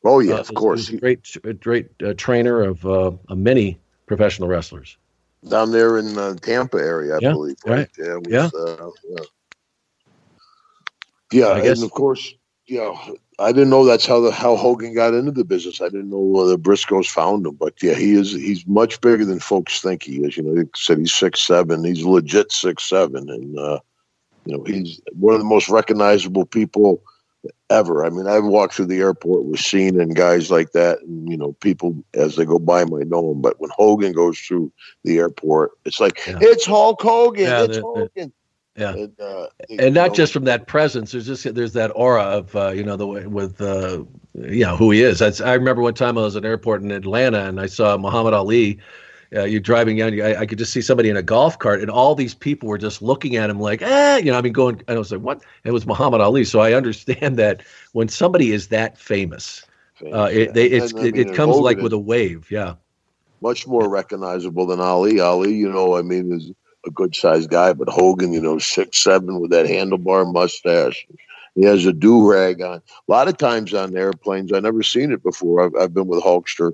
Oh 0.04 0.18
yeah, 0.18 0.34
uh, 0.34 0.38
of 0.38 0.52
course. 0.54 0.90
great, 0.90 1.36
great 1.60 1.90
uh, 2.02 2.14
trainer 2.14 2.60
of 2.62 2.84
many 3.30 3.78
professional 4.06 4.48
wrestlers 4.48 4.96
down 5.48 5.70
there 5.72 5.98
in 5.98 6.14
the 6.14 6.34
Tampa 6.42 6.78
area, 6.78 7.14
I 7.14 7.18
yeah, 7.20 7.32
believe. 7.32 7.56
Right? 7.64 7.88
Yeah. 7.98 8.16
Was, 8.16 8.52
yeah. 9.08 9.24
Yeah. 11.32 11.56
And 11.56 11.82
of 11.82 11.90
course, 11.90 12.34
yeah, 12.66 12.96
I 13.38 13.52
didn't 13.52 13.70
know 13.70 13.84
that's 13.84 14.06
how 14.06 14.20
the 14.20 14.30
how 14.30 14.56
Hogan 14.56 14.94
got 14.94 15.14
into 15.14 15.32
the 15.32 15.44
business. 15.44 15.80
I 15.80 15.86
didn't 15.86 16.10
know 16.10 16.46
the 16.46 16.58
Briscoes 16.58 17.08
found 17.08 17.46
him, 17.46 17.54
but 17.54 17.82
yeah, 17.82 17.94
he 17.94 18.12
is 18.12 18.32
he's 18.32 18.66
much 18.66 19.00
bigger 19.00 19.24
than 19.24 19.40
folks 19.40 19.80
think 19.80 20.02
he 20.02 20.22
is. 20.24 20.36
You 20.36 20.42
know, 20.42 20.54
they 20.54 20.68
said 20.76 20.98
he's 20.98 21.14
six 21.14 21.42
seven. 21.42 21.84
He's 21.84 22.04
legit 22.04 22.52
six 22.52 22.88
seven, 22.88 23.28
and 23.28 23.58
uh, 23.58 23.80
you 24.44 24.56
know 24.56 24.64
he's 24.64 25.00
one 25.12 25.34
of 25.34 25.40
the 25.40 25.46
most 25.46 25.68
recognizable 25.68 26.46
people 26.46 27.02
ever. 27.70 28.04
I 28.04 28.10
mean, 28.10 28.26
I've 28.26 28.44
walked 28.44 28.74
through 28.74 28.86
the 28.86 29.00
airport 29.00 29.44
with 29.44 29.60
Cena 29.60 30.00
and 30.00 30.14
guys 30.14 30.50
like 30.50 30.72
that, 30.72 31.00
and 31.00 31.28
you 31.30 31.36
know, 31.36 31.52
people 31.54 32.04
as 32.14 32.36
they 32.36 32.44
go 32.44 32.58
by 32.58 32.84
might 32.84 33.08
know 33.08 33.32
him, 33.32 33.40
but 33.40 33.60
when 33.60 33.70
Hogan 33.70 34.12
goes 34.12 34.38
through 34.38 34.72
the 35.04 35.18
airport, 35.18 35.72
it's 35.84 36.00
like 36.00 36.24
yeah. 36.26 36.38
it's 36.40 36.66
Hulk 36.66 37.00
Hogan. 37.00 37.44
Yeah, 37.44 37.64
it's 37.64 37.78
Hogan. 37.78 38.32
Yeah, 38.76 38.94
and, 38.94 39.20
uh, 39.20 39.48
and 39.68 39.94
not 39.94 40.10
know, 40.10 40.14
just 40.14 40.32
from 40.32 40.44
that 40.44 40.66
presence. 40.66 41.12
There's 41.12 41.26
just 41.26 41.54
there's 41.54 41.72
that 41.72 41.90
aura 41.94 42.22
of 42.22 42.54
uh, 42.54 42.70
you 42.70 42.84
know 42.84 42.96
the 42.96 43.06
way 43.06 43.26
with 43.26 43.60
uh, 43.60 44.04
you 44.34 44.64
know 44.64 44.76
who 44.76 44.90
he 44.90 45.02
is. 45.02 45.18
That's, 45.18 45.40
I 45.40 45.54
remember 45.54 45.82
one 45.82 45.94
time 45.94 46.16
I 46.16 46.22
was 46.22 46.36
at 46.36 46.44
an 46.44 46.50
airport 46.50 46.82
in 46.82 46.90
Atlanta 46.90 47.46
and 47.46 47.60
I 47.60 47.66
saw 47.66 47.96
Muhammad 47.96 48.32
Ali 48.32 48.78
uh, 49.34 49.44
you're 49.44 49.60
driving 49.60 49.96
down. 49.96 50.20
I, 50.20 50.40
I, 50.40 50.46
could 50.46 50.58
just 50.58 50.72
see 50.72 50.80
somebody 50.80 51.08
in 51.08 51.16
a 51.16 51.22
golf 51.22 51.58
cart, 51.58 51.80
and 51.80 51.90
all 51.90 52.14
these 52.14 52.34
people 52.34 52.68
were 52.68 52.78
just 52.78 53.00
looking 53.00 53.36
at 53.36 53.48
him 53.48 53.60
like, 53.60 53.80
ah, 53.84 54.16
you 54.16 54.30
know. 54.32 54.38
I 54.38 54.42
mean, 54.42 54.52
going. 54.52 54.82
I 54.88 54.98
was 54.98 55.12
like, 55.12 55.20
what? 55.20 55.42
It 55.64 55.70
was 55.70 55.86
Muhammad 55.86 56.20
Ali. 56.20 56.44
So 56.44 56.60
I 56.60 56.72
understand 56.72 57.36
that 57.36 57.62
when 57.92 58.08
somebody 58.08 58.50
is 58.50 58.68
that 58.68 58.98
famous, 58.98 59.64
uh, 60.12 60.28
it, 60.32 60.54
they, 60.54 60.66
it's, 60.66 60.92
and, 60.92 61.06
it, 61.06 61.14
mean, 61.14 61.28
it 61.28 61.34
comes 61.36 61.56
like 61.56 61.78
with 61.78 61.92
a 61.92 61.98
wave. 61.98 62.50
Yeah. 62.50 62.74
Much 63.40 63.66
more 63.66 63.88
recognizable 63.88 64.66
than 64.66 64.80
Ali. 64.80 65.20
Ali, 65.20 65.54
you 65.54 65.70
know, 65.70 65.96
I 65.96 66.02
mean, 66.02 66.32
is 66.32 66.50
a 66.86 66.90
good 66.90 67.14
sized 67.14 67.50
guy, 67.50 67.72
but 67.72 67.88
Hogan, 67.88 68.32
you 68.32 68.40
know, 68.40 68.58
six 68.58 68.98
seven 68.98 69.40
with 69.40 69.50
that 69.50 69.66
handlebar 69.66 70.30
mustache. 70.32 71.06
He 71.54 71.64
has 71.64 71.84
a 71.84 71.92
do 71.92 72.30
rag 72.30 72.62
on. 72.62 72.78
A 72.78 73.10
lot 73.10 73.28
of 73.28 73.36
times 73.36 73.74
on 73.74 73.96
airplanes, 73.96 74.52
I 74.52 74.60
never 74.60 74.82
seen 74.82 75.12
it 75.12 75.22
before. 75.22 75.64
I've, 75.64 75.74
I've 75.74 75.94
been 75.94 76.06
with 76.06 76.22
Hulkster, 76.22 76.72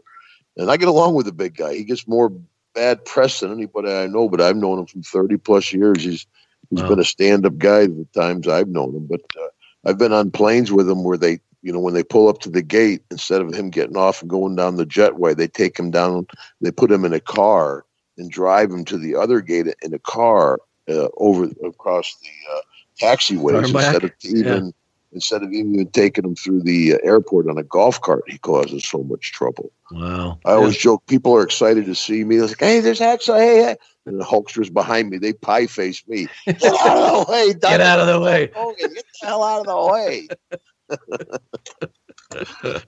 and 0.57 0.71
I 0.71 0.77
get 0.77 0.89
along 0.89 1.15
with 1.15 1.27
the 1.27 1.33
big 1.33 1.57
guy. 1.57 1.75
He 1.75 1.85
gets 1.85 2.07
more 2.07 2.31
bad 2.75 3.05
press 3.05 3.41
than 3.41 3.53
anybody 3.53 3.93
I 3.93 4.07
know, 4.07 4.29
but 4.29 4.41
I've 4.41 4.57
known 4.57 4.81
him 4.81 4.87
from 4.87 5.03
thirty 5.03 5.39
plus 5.39 5.73
years. 5.73 6.05
He's 6.05 6.27
he's 6.71 6.83
wow. 6.83 6.91
been 6.91 7.01
a 7.01 7.05
stand 7.05 7.47
up 7.47 7.59
guy 7.59 7.87
the 7.87 8.07
times 8.15 8.47
I've 8.47 8.69
known 8.69 8.95
him. 8.95 9.07
But 9.07 9.23
uh, 9.37 9.49
I've 9.89 9.99
been 9.99 10.13
on 10.13 10.31
planes 10.31 10.71
with 10.71 10.89
him 10.89 11.03
where 11.03 11.17
they, 11.17 11.41
you 11.63 11.73
know, 11.73 11.81
when 11.81 11.95
they 11.95 12.05
pull 12.05 12.29
up 12.29 12.41
to 12.41 12.51
the 12.51 12.63
gate, 12.63 13.03
instead 13.11 13.41
of 13.41 13.55
him 13.55 13.71
getting 13.71 13.97
off 13.97 14.21
and 14.21 14.31
going 14.31 14.57
down 14.57 14.77
the 14.77 14.87
jetway, 14.87 15.35
they 15.35 15.49
take 15.49 15.79
him 15.79 15.91
down. 15.91 16.27
They 16.61 16.71
put 16.71 16.93
him 16.93 17.05
in 17.05 17.15
a 17.15 17.21
car 17.21 17.86
and 18.19 18.31
drive 18.31 18.71
him 18.71 18.85
to 18.87 18.99
the 18.99 19.15
other 19.15 19.41
gate 19.41 19.67
in 19.83 19.95
a 19.95 19.99
car 19.99 20.59
uh, 20.89 21.09
over 21.17 21.45
across 21.65 22.17
the 22.23 22.29
uh, 22.55 22.61
taxiways 23.01 23.65
instead 23.65 24.05
of 24.05 24.13
even 24.25 24.67
yeah. 24.67 24.71
instead 25.13 25.43
of 25.43 25.53
even 25.53 25.87
taking 25.91 26.25
him 26.25 26.35
through 26.35 26.63
the 26.63 26.95
uh, 26.95 26.99
airport 27.03 27.49
on 27.49 27.59
a 27.59 27.63
golf 27.63 28.01
cart. 28.01 28.23
He 28.27 28.39
causes 28.39 28.85
so 28.85 29.03
much 29.03 29.33
trouble. 29.33 29.73
Wow! 29.91 30.39
I 30.45 30.53
always 30.53 30.77
yeah. 30.77 30.83
joke 30.83 31.07
people 31.07 31.35
are 31.35 31.43
excited 31.43 31.87
to 31.87 31.95
see 31.95 32.25
me. 32.25 32.37
They're 32.37 32.47
like, 32.47 32.61
"Hey, 32.61 32.81
there's 32.81 33.01
Hacksaw! 33.01 33.39
Hey, 33.39 33.63
hey!" 33.63 33.77
And 34.07 34.21
the 34.21 34.25
Hulksters 34.25 34.73
behind 34.73 35.11
me, 35.11 35.19
they 35.19 35.33
pie 35.33 35.67
face 35.67 36.07
me. 36.07 36.29
Get 36.47 36.63
out 36.63 36.99
of 36.99 37.27
the 37.27 37.33
way! 37.33 37.55
Get 37.55 37.81
out 37.81 38.01
of 38.01 38.07
the 38.07 38.21
way! 38.21 38.47
Get 38.79 38.91
the 38.95 39.27
hell 39.27 39.43
out 39.43 39.61
of 39.61 39.67
the 39.67 39.93
way! 39.93 40.29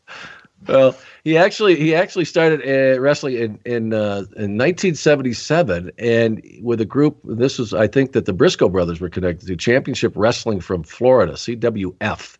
well, 0.67 0.97
he 1.25 1.37
actually 1.37 1.77
he 1.77 1.95
actually 1.95 2.25
started 2.25 2.61
uh, 2.63 3.01
wrestling 3.01 3.35
in 3.35 3.59
in 3.65 3.93
uh, 3.93 4.25
in 4.37 4.59
1977, 4.59 5.93
and 5.99 6.43
with 6.61 6.81
a 6.81 6.85
group. 6.85 7.19
This 7.25 7.59
was 7.59 7.73
I 7.73 7.87
think 7.87 8.13
that 8.13 8.25
the 8.25 8.33
Briscoe 8.33 8.69
brothers 8.69 9.01
were 9.01 9.09
connected 9.09 9.47
to 9.47 9.57
Championship 9.57 10.13
Wrestling 10.17 10.61
from 10.61 10.83
Florida, 10.83 11.35
CWF. 11.35 12.37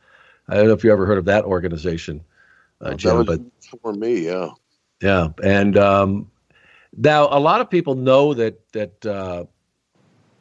I 0.49 0.55
don't 0.55 0.67
know 0.67 0.73
if 0.73 0.83
you 0.83 0.91
ever 0.91 1.07
heard 1.07 1.19
of 1.19 1.27
that 1.27 1.45
organization, 1.45 2.23
uh, 2.81 2.95
Jim, 2.95 3.25
but 3.25 3.41
for 3.83 3.93
me, 3.93 4.27
yeah, 4.27 4.51
yeah. 5.01 5.29
And 5.43 5.77
um, 5.77 6.31
now 6.97 7.29
a 7.31 7.39
lot 7.39 7.61
of 7.61 7.71
people 7.71 7.95
know 7.95 8.35
that 8.35 8.61
that 8.73 9.07
uh, 9.07 9.45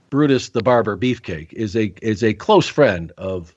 Brutus 0.09 0.49
the 0.49 0.63
Barber 0.63 0.97
Beefcake 0.97 1.53
is 1.53 1.75
a 1.75 1.93
is 2.01 2.23
a 2.23 2.33
close 2.33 2.67
friend 2.67 3.11
of 3.17 3.55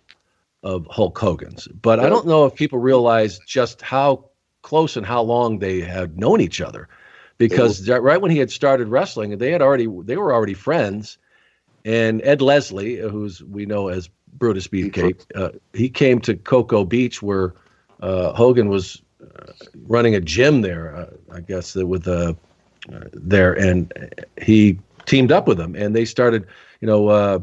of 0.62 0.86
Hulk 0.90 1.18
Hogan's. 1.18 1.68
But 1.68 2.00
I 2.00 2.08
don't 2.08 2.26
know 2.26 2.44
if 2.44 2.54
people 2.54 2.78
realize 2.78 3.38
just 3.46 3.80
how 3.80 4.26
close 4.62 4.96
and 4.96 5.06
how 5.06 5.22
long 5.22 5.58
they 5.58 5.80
had 5.80 6.18
known 6.18 6.40
each 6.40 6.60
other, 6.60 6.88
because 7.38 7.88
right 7.88 8.20
when 8.20 8.30
he 8.30 8.38
had 8.38 8.50
started 8.50 8.88
wrestling, 8.88 9.38
they 9.38 9.50
had 9.50 9.62
already 9.62 9.86
they 10.04 10.16
were 10.16 10.32
already 10.34 10.54
friends. 10.54 11.18
And 11.84 12.20
Ed 12.22 12.42
Leslie, 12.42 12.96
who's 12.96 13.42
we 13.42 13.64
know 13.64 13.88
as 13.88 14.10
Brutus 14.34 14.68
Beefcake, 14.68 15.24
uh, 15.34 15.50
he 15.72 15.88
came 15.88 16.20
to 16.20 16.34
Cocoa 16.34 16.84
Beach 16.84 17.22
where 17.22 17.54
uh, 18.00 18.32
Hogan 18.34 18.68
was 18.68 19.00
uh, 19.22 19.52
running 19.86 20.14
a 20.14 20.20
gym 20.20 20.60
there, 20.60 20.94
uh, 20.94 21.34
I 21.34 21.40
guess, 21.40 21.74
with 21.74 22.06
uh, 22.06 22.34
there, 23.12 23.54
and 23.54 23.92
he 24.42 24.78
teamed 25.06 25.32
up 25.32 25.48
with 25.48 25.58
him, 25.58 25.74
and 25.74 25.96
they 25.96 26.04
started, 26.04 26.46
you 26.80 26.86
know 26.86 27.08
uh, 27.08 27.38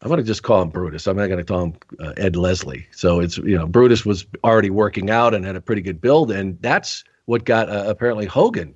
I'm 0.00 0.08
going 0.08 0.18
to 0.18 0.24
just 0.24 0.42
call 0.42 0.62
him 0.62 0.70
Brutus. 0.70 1.06
I'm 1.06 1.16
not 1.16 1.26
going 1.26 1.38
to 1.38 1.44
call 1.44 1.64
him 1.64 1.74
uh, 1.98 2.12
Ed 2.16 2.36
Leslie. 2.36 2.86
So 2.92 3.20
it's 3.20 3.38
you 3.38 3.56
know 3.56 3.66
Brutus 3.66 4.06
was 4.06 4.26
already 4.44 4.70
working 4.70 5.10
out 5.10 5.34
and 5.34 5.44
had 5.44 5.56
a 5.56 5.60
pretty 5.60 5.82
good 5.82 6.00
build, 6.00 6.30
and 6.30 6.60
that's 6.62 7.04
what 7.26 7.44
got 7.44 7.68
uh, 7.68 7.84
apparently 7.86 8.26
Hogan 8.26 8.74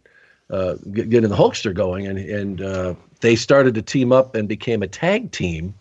uh, 0.52 0.74
getting 0.92 1.28
the 1.28 1.36
Hulkster 1.36 1.74
going, 1.74 2.06
and 2.06 2.18
and 2.18 2.60
uh, 2.60 2.94
they 3.20 3.36
started 3.36 3.74
to 3.74 3.82
team 3.82 4.12
up 4.12 4.34
and 4.34 4.48
became 4.48 4.82
a 4.82 4.86
tag 4.86 5.32
team, 5.32 5.74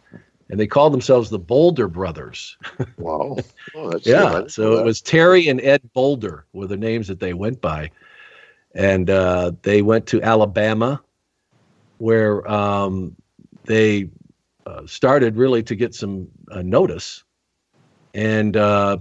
and 0.49 0.59
they 0.59 0.67
called 0.67 0.93
themselves 0.93 1.29
the 1.29 1.39
Boulder 1.39 1.87
Brothers. 1.87 2.57
wow. 2.97 3.37
Oh, 3.75 3.99
yeah. 4.03 4.47
So 4.47 4.77
it 4.77 4.85
was 4.85 5.01
Terry 5.01 5.47
and 5.49 5.59
Ed 5.61 5.81
Boulder 5.93 6.45
were 6.53 6.67
the 6.67 6.77
names 6.77 7.07
that 7.09 7.19
they 7.19 7.33
went 7.33 7.59
by, 7.59 7.91
and 8.73 9.09
uh, 9.09 9.51
they 9.63 9.81
went 9.81 10.05
to 10.07 10.21
Alabama, 10.21 11.01
where 11.97 12.49
um, 12.49 13.15
they 13.65 14.07
uh, 14.65 14.85
started 14.85 15.37
really 15.37 15.63
to 15.63 15.75
get 15.75 15.93
some 15.93 16.27
uh, 16.51 16.61
notice. 16.61 17.23
And 18.13 18.57
uh, 18.57 18.97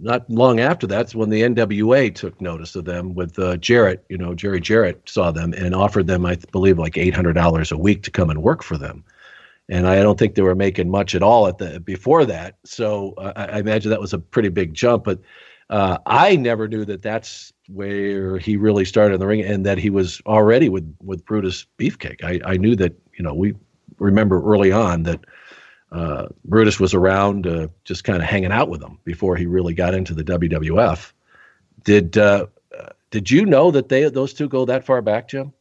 not 0.00 0.28
long 0.28 0.60
after 0.60 0.86
that's 0.86 1.14
when 1.14 1.30
the 1.30 1.42
NWA 1.42 2.14
took 2.14 2.40
notice 2.40 2.74
of 2.74 2.84
them 2.84 3.14
with 3.14 3.38
uh, 3.38 3.56
Jarrett. 3.56 4.04
You 4.08 4.18
know, 4.18 4.34
Jerry 4.34 4.60
Jarrett 4.60 5.08
saw 5.08 5.30
them 5.30 5.52
and 5.54 5.74
offered 5.74 6.06
them, 6.06 6.26
I 6.26 6.36
believe, 6.50 6.78
like 6.78 6.98
eight 6.98 7.14
hundred 7.14 7.34
dollars 7.34 7.72
a 7.72 7.78
week 7.78 8.02
to 8.04 8.10
come 8.10 8.30
and 8.30 8.42
work 8.42 8.62
for 8.62 8.76
them. 8.76 9.04
And 9.68 9.86
I 9.86 10.02
don't 10.02 10.18
think 10.18 10.34
they 10.34 10.42
were 10.42 10.56
making 10.56 10.90
much 10.90 11.14
at 11.14 11.22
all 11.22 11.46
at 11.46 11.58
the 11.58 11.80
before 11.80 12.24
that. 12.26 12.56
So 12.64 13.14
uh, 13.16 13.32
I, 13.36 13.44
I 13.46 13.58
imagine 13.60 13.90
that 13.90 14.00
was 14.00 14.12
a 14.12 14.18
pretty 14.18 14.48
big 14.48 14.74
jump. 14.74 15.04
But 15.04 15.20
uh, 15.70 15.98
I 16.04 16.36
never 16.36 16.68
knew 16.68 16.84
that 16.84 17.02
that's 17.02 17.52
where 17.68 18.38
he 18.38 18.56
really 18.56 18.84
started 18.84 19.14
in 19.14 19.20
the 19.20 19.26
ring, 19.26 19.42
and 19.42 19.64
that 19.64 19.78
he 19.78 19.88
was 19.88 20.20
already 20.26 20.68
with 20.68 20.94
with 21.02 21.24
Brutus 21.24 21.66
Beefcake. 21.78 22.22
I, 22.24 22.40
I 22.52 22.56
knew 22.56 22.76
that 22.76 22.92
you 23.16 23.24
know 23.24 23.34
we 23.34 23.54
remember 24.02 24.42
early 24.42 24.72
on 24.72 25.04
that 25.04 25.20
uh, 25.90 26.28
Brutus 26.44 26.80
was 26.80 26.94
around, 26.94 27.46
uh, 27.46 27.68
just 27.84 28.04
kind 28.04 28.22
of 28.22 28.28
hanging 28.28 28.52
out 28.52 28.68
with 28.68 28.82
him 28.82 28.98
before 29.04 29.36
he 29.36 29.46
really 29.46 29.74
got 29.74 29.94
into 29.94 30.14
the 30.14 30.24
WWF. 30.24 31.12
Did 31.84 32.16
uh, 32.16 32.46
did 33.12 33.30
you 33.30 33.44
know 33.44 33.70
that 33.70 33.90
they 33.90 34.08
those 34.08 34.32
two 34.32 34.48
go 34.48 34.64
that 34.64 34.84
far 34.84 35.02
back, 35.02 35.28
Jim? 35.28 35.52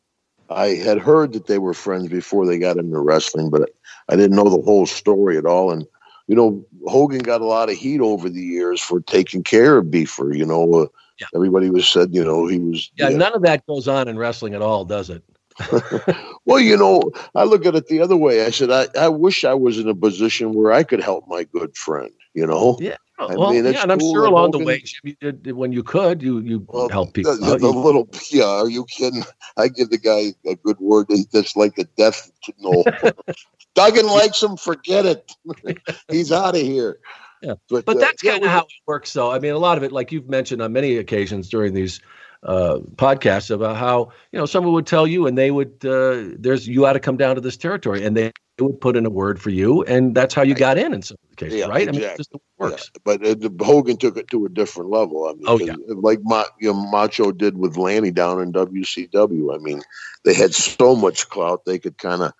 I 0.49 0.69
had 0.69 0.97
heard 0.97 1.33
that 1.33 1.47
they 1.47 1.59
were 1.59 1.73
friends 1.73 2.07
before 2.07 2.45
they 2.45 2.57
got 2.57 2.77
into 2.77 2.99
wrestling, 2.99 3.49
but 3.49 3.69
I 4.09 4.15
didn't 4.15 4.35
know 4.35 4.49
the 4.49 4.63
whole 4.63 4.85
story 4.85 5.37
at 5.37 5.45
all. 5.45 5.71
And 5.71 5.85
you 6.27 6.35
know, 6.35 6.65
Hogan 6.87 7.19
got 7.19 7.41
a 7.41 7.45
lot 7.45 7.69
of 7.69 7.75
heat 7.75 7.99
over 7.99 8.29
the 8.29 8.41
years 8.41 8.81
for 8.81 9.01
taking 9.01 9.43
care 9.43 9.77
of 9.77 9.87
Beefer. 9.87 10.35
You 10.35 10.45
know, 10.45 10.73
uh, 10.73 10.87
yeah. 11.19 11.27
everybody 11.35 11.69
was 11.69 11.87
said, 11.87 12.15
you 12.15 12.23
know, 12.23 12.47
he 12.47 12.57
was. 12.57 12.89
Yeah, 12.95 13.09
yeah, 13.09 13.17
none 13.17 13.33
of 13.33 13.41
that 13.43 13.65
goes 13.67 13.87
on 13.89 14.07
in 14.07 14.17
wrestling 14.17 14.55
at 14.55 14.61
all, 14.61 14.85
does 14.85 15.09
it? 15.09 15.23
Well, 16.45 16.59
you 16.59 16.77
know, 16.77 17.11
I 17.35 17.43
look 17.43 17.65
at 17.65 17.75
it 17.75 17.87
the 17.87 18.01
other 18.01 18.17
way. 18.17 18.45
I 18.45 18.49
said, 18.51 18.71
I, 18.71 18.87
I 18.99 19.09
wish 19.09 19.43
I 19.45 19.53
was 19.53 19.79
in 19.79 19.87
a 19.87 19.95
position 19.95 20.53
where 20.53 20.71
I 20.71 20.83
could 20.83 21.01
help 21.01 21.27
my 21.27 21.43
good 21.43 21.75
friend, 21.75 22.11
you 22.33 22.45
know? 22.45 22.77
Yeah. 22.79 22.97
I 23.19 23.35
well, 23.35 23.53
mean, 23.53 23.65
yeah, 23.65 23.83
and 23.83 23.91
I'm 23.91 23.99
cool 23.99 24.13
sure 24.13 24.25
along 24.25 24.51
the 24.51 24.59
way, 24.59 24.79
Jim, 24.79 25.01
you 25.03 25.31
did, 25.31 25.51
when 25.51 25.71
you 25.71 25.83
could, 25.83 26.23
you 26.23 26.39
you 26.39 26.65
well, 26.67 26.89
help 26.89 27.13
people. 27.13 27.37
The, 27.37 27.57
the, 27.57 27.69
little, 27.69 28.09
yeah, 28.31 28.45
are 28.45 28.69
you 28.69 28.83
kidding? 28.85 29.23
I 29.57 29.67
give 29.67 29.91
the 29.91 29.99
guy 29.99 30.33
a 30.49 30.55
good 30.55 30.79
word 30.79 31.05
that's 31.31 31.55
like 31.55 31.75
the 31.75 31.83
death 31.97 32.31
know. 32.57 32.83
Duggan 33.75 34.07
likes 34.07 34.41
him, 34.41 34.57
forget 34.57 35.05
it. 35.05 35.31
He's 36.09 36.31
out 36.31 36.55
of 36.55 36.61
here. 36.61 36.97
Yeah, 37.41 37.55
but, 37.69 37.85
but 37.85 37.97
uh, 37.97 37.99
that's 37.99 38.21
kind 38.21 38.43
of 38.43 38.49
how 38.49 38.61
it 38.61 38.71
works, 38.85 39.13
though. 39.13 39.31
I 39.31 39.39
mean, 39.39 39.53
a 39.53 39.59
lot 39.59 39.77
of 39.77 39.83
it, 39.83 39.91
like 39.91 40.11
you've 40.11 40.29
mentioned 40.29 40.61
on 40.61 40.73
many 40.73 40.97
occasions 40.97 41.49
during 41.49 41.73
these 41.73 42.01
uh, 42.43 42.79
podcasts 42.95 43.51
about 43.51 43.77
how 43.77 44.11
you 44.31 44.39
know 44.39 44.45
someone 44.45 44.73
would 44.73 44.87
tell 44.87 45.05
you 45.05 45.27
and 45.27 45.37
they 45.37 45.51
would 45.51 45.85
uh, 45.85 46.23
there's 46.39 46.67
you 46.67 46.85
ought 46.85 46.93
to 46.93 46.99
come 46.99 47.17
down 47.17 47.35
to 47.35 47.41
this 47.41 47.55
territory 47.55 48.03
and 48.03 48.17
they 48.17 48.31
would 48.59 48.79
put 48.81 48.95
in 48.95 49.05
a 49.05 49.09
word 49.09 49.41
for 49.41 49.49
you 49.49 49.83
and 49.83 50.15
that's 50.15 50.33
how 50.33 50.41
you 50.41 50.53
got 50.53 50.77
in 50.77 50.93
in 50.93 51.01
some 51.01 51.17
cases 51.35 51.59
yeah, 51.59 51.67
right 51.67 51.87
exactly. 51.87 52.05
i 52.05 52.07
mean 52.07 52.13
it 52.13 52.17
just 52.17 52.35
works 52.57 52.91
yeah. 52.93 53.01
but 53.03 53.25
uh, 53.25 53.63
hogan 53.63 53.97
took 53.97 54.17
it 54.17 54.27
to 54.27 54.45
a 54.45 54.49
different 54.49 54.89
level 54.89 55.27
i 55.27 55.33
mean 55.33 55.43
oh, 55.47 55.59
yeah. 55.59 55.75
like 55.87 56.19
Ma, 56.23 56.43
you 56.59 56.71
know, 56.71 56.91
macho 56.91 57.31
did 57.31 57.57
with 57.57 57.77
lanny 57.77 58.11
down 58.11 58.41
in 58.41 58.51
wcw 58.51 59.55
i 59.55 59.57
mean 59.59 59.81
they 60.25 60.33
had 60.33 60.53
so 60.53 60.95
much 60.95 61.29
clout 61.29 61.65
they 61.65 61.79
could 61.79 61.97
kind 61.97 62.21
of 62.21 62.33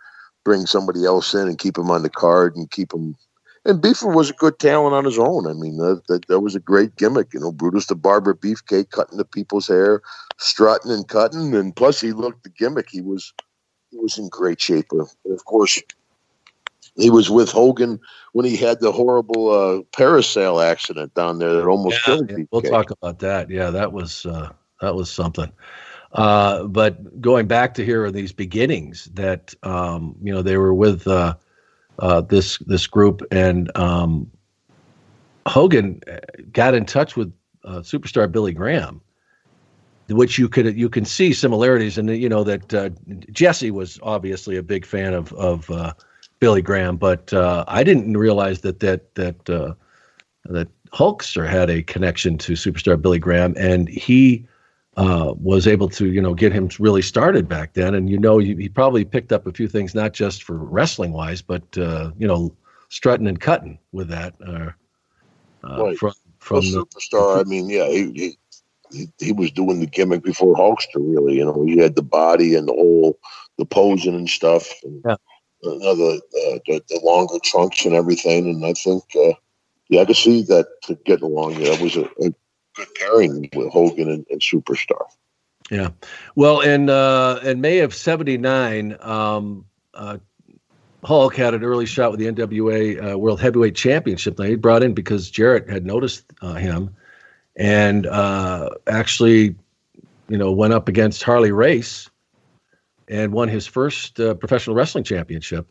bring 0.44 0.66
somebody 0.66 1.06
else 1.06 1.34
in 1.34 1.48
and 1.48 1.60
keep 1.60 1.78
him 1.78 1.92
on 1.92 2.04
the 2.04 2.10
card 2.10 2.56
and 2.56 2.72
keep 2.72 2.94
him 2.94 3.16
and 3.66 3.82
Beefer 3.82 4.14
was 4.14 4.30
a 4.30 4.34
good 4.34 4.58
talent 4.60 4.96
on 4.96 5.06
his 5.06 5.20
own. 5.20 5.48
I 5.48 5.54
mean, 5.54 5.78
that, 5.78 6.02
that, 6.08 6.28
that 6.28 6.40
was 6.40 6.56
a 6.56 6.60
great 6.60 6.96
gimmick. 6.96 7.34
You 7.34 7.40
know, 7.40 7.52
Brutus 7.52 7.86
the 7.86 7.96
Barber 7.96 8.34
Beefcake 8.34 8.90
cutting 8.90 9.18
the 9.18 9.26
people's 9.26 9.68
hair, 9.68 10.02
strutting 10.38 10.92
and 10.92 11.08
cutting, 11.08 11.56
and 11.56 11.76
plus 11.76 12.02
he 12.02 12.12
looked 12.12 12.44
the 12.44 12.50
gimmick. 12.50 12.90
He 12.90 13.02
was 13.02 13.34
he 13.92 13.98
was 13.98 14.18
in 14.18 14.30
great 14.30 14.60
shape. 14.60 14.88
And 14.92 15.08
of 15.30 15.46
course, 15.46 15.80
he 16.96 17.10
was 17.10 17.30
with 17.30 17.52
Hogan 17.52 18.00
when 18.34 18.46
he 18.46 18.58
had 18.58 18.80
the 18.80 18.92
horrible 18.92 19.52
uh, 19.52 19.82
parasail 19.92 20.64
accident 20.64 21.14
down 21.14 21.38
there 21.38 21.54
that 21.54 21.68
almost 21.68 21.98
yeah, 21.98 22.16
killed 22.16 22.32
yeah. 22.32 22.46
We'll 22.52 22.62
talk 22.62 22.90
about 22.90 23.20
that. 23.20 23.50
Yeah, 23.50 23.70
that 23.70 23.94
was 23.94 24.26
uh, 24.26 24.50
that 24.82 24.96
was 24.96 25.12
something. 25.12 25.52
Uh, 26.14 26.64
but 26.64 27.22
going 27.22 27.48
back 27.48 27.74
to 27.76 27.86
here 27.86 28.06
in 28.06 28.14
these 28.14 28.34
beginnings, 28.34 29.06
that 29.14 29.54
um, 29.62 30.16
you 30.22 30.34
know 30.34 30.42
they 30.42 30.58
were 30.58 30.74
with 30.74 31.08
uh, 31.08 31.36
uh, 32.02 32.22
this 32.22 32.58
this 32.66 32.88
group, 32.88 33.22
and 33.32 33.76
um, 33.78 34.30
Hogan 35.48 36.02
got 36.52 36.74
in 36.74 36.86
touch 36.86 37.16
with 37.16 37.32
uh, 37.64 37.80
superstar 37.80 38.30
Billy 38.30 38.54
Graham. 38.54 39.02
which 40.10 40.38
you 40.38 40.50
could 40.50 40.76
you 40.76 40.90
can 40.90 41.06
see 41.06 41.32
similarities, 41.32 41.98
and 41.98 42.10
you 42.10 42.28
know 42.28 42.44
that 42.44 42.74
uh, 42.74 42.90
Jesse 43.32 43.72
was 43.72 44.00
obviously 44.02 44.58
a 44.58 44.64
big 44.64 44.86
fan 44.86 45.14
of 45.14 45.32
of 45.34 45.70
uh, 45.70 45.94
Billy 46.40 46.62
Graham, 46.62 46.98
but 46.98 47.32
uh, 47.34 47.64
I 47.68 47.84
didn't 47.84 48.18
realize 48.18 48.62
that 48.62 48.80
that 48.80 49.14
that 49.16 49.50
uh, 49.50 49.74
that 50.46 50.68
Hulkster 50.92 51.48
had 51.48 51.70
a 51.70 51.84
connection 51.84 52.38
to 52.40 52.54
superstar 52.54 53.00
Billy 53.00 53.20
Graham, 53.20 53.54
and 53.58 53.88
he 53.88 54.48
uh, 54.98 55.34
was 55.38 55.68
able 55.68 55.88
to 55.90 56.08
you 56.08 56.22
know 56.22 56.34
get 56.34 56.52
him 56.52 56.70
really 56.80 57.02
started 57.02 57.48
back 57.48 57.74
then. 57.74 57.96
And 57.96 58.10
you 58.10 58.18
know 58.18 58.38
he, 58.38 58.56
he 58.56 58.70
probably 58.70 59.06
picked 59.06 59.32
up 59.32 59.48
a 59.48 59.54
few 59.54 59.68
things 59.68 59.96
not 59.96 60.14
just 60.14 60.44
for 60.44 60.56
wrestling 60.56 61.12
wise, 61.14 61.42
but 61.42 61.78
uh, 61.78 62.12
you 62.18 62.28
know 62.28 62.56
strutting 62.90 63.28
and 63.28 63.40
cutting 63.40 63.80
with 63.92 64.10
that 64.10 64.36
uh, 64.46 64.72
uh, 65.64 65.84
Right. 65.84 65.98
from 65.98 66.14
Well, 66.50 66.62
from 66.62 66.72
the 66.72 66.86
superstar. 66.86 67.40
I 67.40 67.44
mean, 67.44 67.70
yeah, 67.70 67.88
he, 67.88 68.38
he 68.92 69.08
he 69.20 69.32
was 69.32 69.52
doing 69.52 69.80
the 69.80 69.86
gimmick 69.86 70.24
before 70.24 70.56
Hulkster. 70.56 70.96
Really, 70.96 71.38
you 71.38 71.46
know, 71.46 71.64
he 71.66 71.78
had 71.78 71.96
the 71.96 72.02
body 72.02 72.56
and 72.56 72.68
the 72.68 72.74
whole 72.74 73.18
the 73.58 73.66
posing 73.66 74.16
and 74.16 74.30
stuff. 74.30 74.70
And, 74.84 75.06
Yeah. 75.06 75.14
uh, 75.64 75.94
the, 75.96 76.22
uh, 76.34 76.60
the 76.66 76.82
the 76.90 77.00
longer 77.04 77.38
trunks 77.44 77.86
and 77.86 77.94
everything. 77.96 78.50
And 78.50 78.66
I 78.66 78.74
think, 78.74 79.04
uh, 79.16 79.34
yeah, 79.90 80.02
I 80.02 80.06
could 80.06 80.16
see 80.16 80.42
that 80.44 80.68
to 80.84 80.96
getting 81.06 81.26
along. 81.26 81.54
Yeah, 81.54 81.72
that 81.76 81.82
was 81.82 81.96
a, 81.96 82.04
a 82.22 82.34
good 82.76 82.88
pairing 82.96 83.50
with 83.56 83.72
Hogan 83.72 84.10
and, 84.10 84.26
and 84.30 84.42
Superstar. 84.42 85.06
Yeah. 85.70 85.90
Well, 86.36 86.60
in 86.60 86.90
uh, 86.90 87.40
in 87.44 87.62
May 87.62 87.80
of 87.80 87.94
'79, 87.94 88.98
um, 89.00 89.66
uh, 89.94 90.18
Hulk 91.04 91.36
had 91.36 91.54
an 91.54 91.64
early 91.64 91.86
shot 91.86 92.12
with 92.12 92.20
the 92.20 92.28
NWA 92.28 93.14
uh, 93.14 93.18
World 93.18 93.40
Heavyweight 93.40 93.76
Championship. 93.76 94.36
That 94.36 94.50
he 94.50 94.56
brought 94.56 94.84
in 94.84 94.94
because 94.94 95.32
Jarrett 95.32 95.70
had 95.70 95.86
noticed 95.86 96.26
uh, 96.42 96.56
him, 96.56 96.96
and 97.56 98.06
uh, 98.06 98.70
actually, 98.88 99.56
you 100.28 100.38
know, 100.38 100.52
went 100.52 100.74
up 100.74 100.90
against 100.90 101.24
Harley 101.24 101.52
Race 101.54 102.10
and 103.08 103.32
won 103.32 103.48
his 103.48 103.66
first 103.66 104.20
uh, 104.20 104.34
professional 104.34 104.76
wrestling 104.76 105.04
championship, 105.04 105.68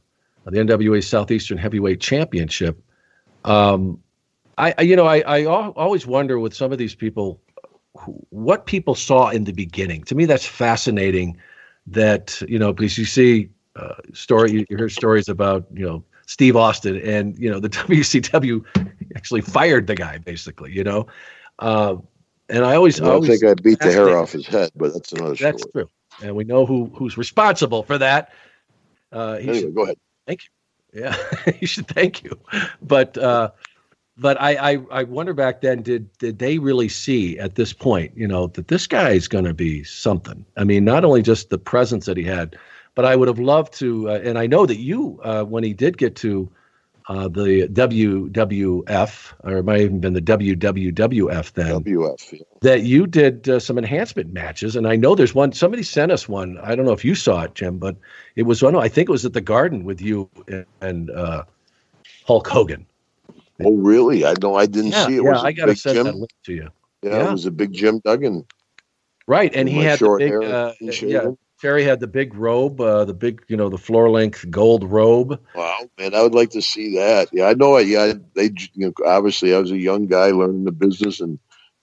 the 0.47 0.59
NWA 0.59 1.05
Southeastern 1.05 1.59
Heavyweight 1.59 2.01
Championship. 2.01 2.83
Um, 3.45 4.03
I, 4.61 4.83
you 4.83 4.96
know, 4.96 5.07
I, 5.07 5.20
I 5.20 5.44
always 5.46 6.07
wonder 6.07 6.38
with 6.38 6.55
some 6.55 6.73
of 6.73 6.79
these 6.79 6.94
people 6.94 7.40
what 8.31 8.66
people 8.66 8.94
saw 8.94 9.29
in 9.31 9.44
the 9.44 9.53
beginning. 9.53 10.05
To 10.05 10.14
me, 10.14 10.25
that's 10.25 10.46
fascinating. 10.46 11.37
That 11.87 12.40
you 12.49 12.59
know, 12.59 12.73
because 12.73 12.99
you 12.99 13.05
see 13.05 13.49
uh, 13.75 13.94
story, 14.12 14.53
you, 14.53 14.66
you 14.68 14.77
hear 14.77 14.88
stories 14.88 15.29
about 15.29 15.66
you 15.73 15.85
know 15.85 16.05
Steve 16.27 16.57
Austin, 16.57 17.01
and 17.01 17.37
you 17.38 17.51
know 17.51 17.59
the 17.59 17.68
WCW 17.88 18.64
actually 19.16 19.40
fired 19.40 19.87
the 19.87 19.94
guy 19.94 20.18
basically. 20.18 20.73
You 20.73 20.85
know, 20.85 21.07
uh, 21.59 21.96
and 22.49 22.64
I 22.64 22.77
always, 22.77 23.01
I 23.01 23.05
don't 23.05 23.14
always 23.14 23.40
think 23.40 23.51
I 23.51 23.55
beat 23.61 23.81
the 23.81 23.92
hair 23.92 24.16
off 24.16 24.33
his 24.33 24.46
head, 24.46 24.70
but 24.77 24.92
that's 24.92 25.12
another 25.12 25.37
story. 25.37 25.53
That's 25.53 25.66
true, 25.73 25.88
and 26.23 26.37
we 26.37 26.44
know 26.44 26.66
who 26.66 26.87
who's 26.94 27.16
responsible 27.16 27.83
for 27.83 27.99
that. 27.99 28.33
Uh, 29.11 29.38
he 29.38 29.49
Anyway, 29.49 29.61
should 29.61 29.75
go 29.75 29.83
ahead. 29.83 29.96
Thank 30.27 30.40
you. 30.44 31.01
Yeah, 31.01 31.16
you 31.61 31.66
should 31.66 31.88
thank 31.88 32.23
you. 32.23 32.38
But 32.83 33.16
uh, 33.16 33.51
but 34.21 34.41
I, 34.41 34.73
I 34.73 34.79
I 34.91 35.03
wonder 35.05 35.33
back 35.33 35.63
then 35.63 35.83
did 35.83 36.13
did 36.19 36.39
they 36.39 36.59
really 36.59 36.89
see 36.89 37.39
at 37.39 37.55
this 37.55 37.73
point 37.73 38.13
you 38.15 38.29
know 38.29 38.49
that 38.49 38.69
this 38.69 38.87
guy 38.87 39.11
is 39.11 39.27
going 39.27 39.47
to 39.47 39.55
be 39.55 39.83
something? 39.83 40.45
I 40.59 40.65
mean, 40.65 40.85
not 40.85 41.05
only 41.05 41.23
just 41.23 41.49
the 41.49 41.59
presence 41.59 42.05
that 42.05 42.19
he 42.19 42.25
had, 42.25 42.57
but 42.95 43.07
I 43.07 43.17
would 43.17 43.29
have 43.29 43.39
loved 43.39 43.73
to. 43.75 44.11
Uh, 44.11 44.21
and 44.23 44.39
I 44.39 44.47
know 44.47 44.67
that 44.67 44.79
you 44.79 45.19
uh, 45.25 45.45
when 45.45 45.65
he 45.65 45.73
did 45.73 45.97
get 45.97 46.17
to 46.17 46.51
uh, 47.09 47.29
the 47.29 47.67
WWF 47.69 49.33
or 49.43 49.57
it 49.57 49.65
might 49.65 49.81
have 49.81 49.85
even 49.87 50.01
been 50.01 50.13
the 50.13 50.21
WWWF 50.21 51.53
then 51.53 51.83
WF. 51.83 52.33
Yeah. 52.33 52.39
that 52.61 52.83
you 52.83 53.07
did 53.07 53.49
uh, 53.49 53.59
some 53.59 53.79
enhancement 53.79 54.35
matches, 54.35 54.77
and 54.77 54.87
I 54.87 54.97
know 54.97 55.15
there's 55.15 55.35
one. 55.35 55.53
Somebody 55.53 55.83
sent 55.83 56.13
us 56.13 56.29
one. 56.29 56.59
I 56.59 56.77
don't 56.77 56.85
know 56.85 56.93
if 56.93 57.07
you 57.07 57.15
saw 57.15 57.45
it, 57.45 57.55
Jim, 57.55 57.79
but 57.79 57.97
it 58.37 58.43
was 58.43 58.63
one. 58.63 58.77
I 58.77 58.89
think 58.89 59.09
it 59.09 59.13
was 59.13 59.25
at 59.25 59.33
the 59.33 59.41
Garden 59.41 59.85
with 59.85 60.03
you 60.03 60.29
and 60.83 61.11
uh, 61.11 61.45
Hulk 62.27 62.47
Hogan. 62.47 62.87
Oh, 63.64 63.77
really? 63.77 64.25
I 64.25 64.35
know. 64.40 64.55
I 64.57 64.66
didn't 64.66 64.92
Yeah, 64.92 65.07
see 65.07 65.16
it. 65.16 65.23
yeah, 65.23 65.31
was 65.31 65.42
it 65.42 65.46
I 65.46 65.53
got 65.53 65.66
to 65.66 65.77
send 65.77 65.96
Jim? 65.96 66.07
that 66.07 66.14
link 66.16 66.31
to 66.44 66.53
you. 66.53 66.68
Yeah, 67.03 67.11
yeah. 67.11 67.29
it 67.29 67.33
was 67.33 67.46
a 67.46 67.51
big 67.51 67.73
Jim 67.73 68.01
Duggan. 68.05 68.44
Right, 69.27 69.55
and 69.55 69.68
he 69.68 69.83
had 69.83 69.94
the 69.94 69.99
short 69.99 70.18
big. 70.20 70.33
Uh, 70.33 70.73
yeah. 70.81 71.31
Terry 71.61 71.85
had 71.85 72.01
the 72.01 72.07
big 72.07 72.35
robe, 72.35 72.81
uh, 72.81 73.05
the 73.05 73.12
big, 73.12 73.42
you 73.49 73.57
know, 73.57 73.68
the 73.68 73.77
floor 73.79 74.09
length 74.11 74.51
gold 74.51 74.90
robe. 74.90 75.38
Wow, 75.55 75.81
man, 75.99 76.14
I 76.14 76.23
would 76.23 76.35
like 76.35 76.51
to 76.51 76.62
see 76.62 76.94
that. 76.96 77.29
Yeah, 77.33 77.46
I 77.46 77.55
know. 77.55 77.77
Yeah, 77.79 78.14
they 78.35 78.51
you 78.75 78.87
know, 78.87 78.92
obviously 79.07 79.55
I 79.55 79.59
was 79.59 79.70
a 79.70 79.79
young 79.79 80.07
guy 80.07 80.31
learning 80.31 80.64
the 80.64 80.73
business, 80.73 81.20
and 81.20 81.38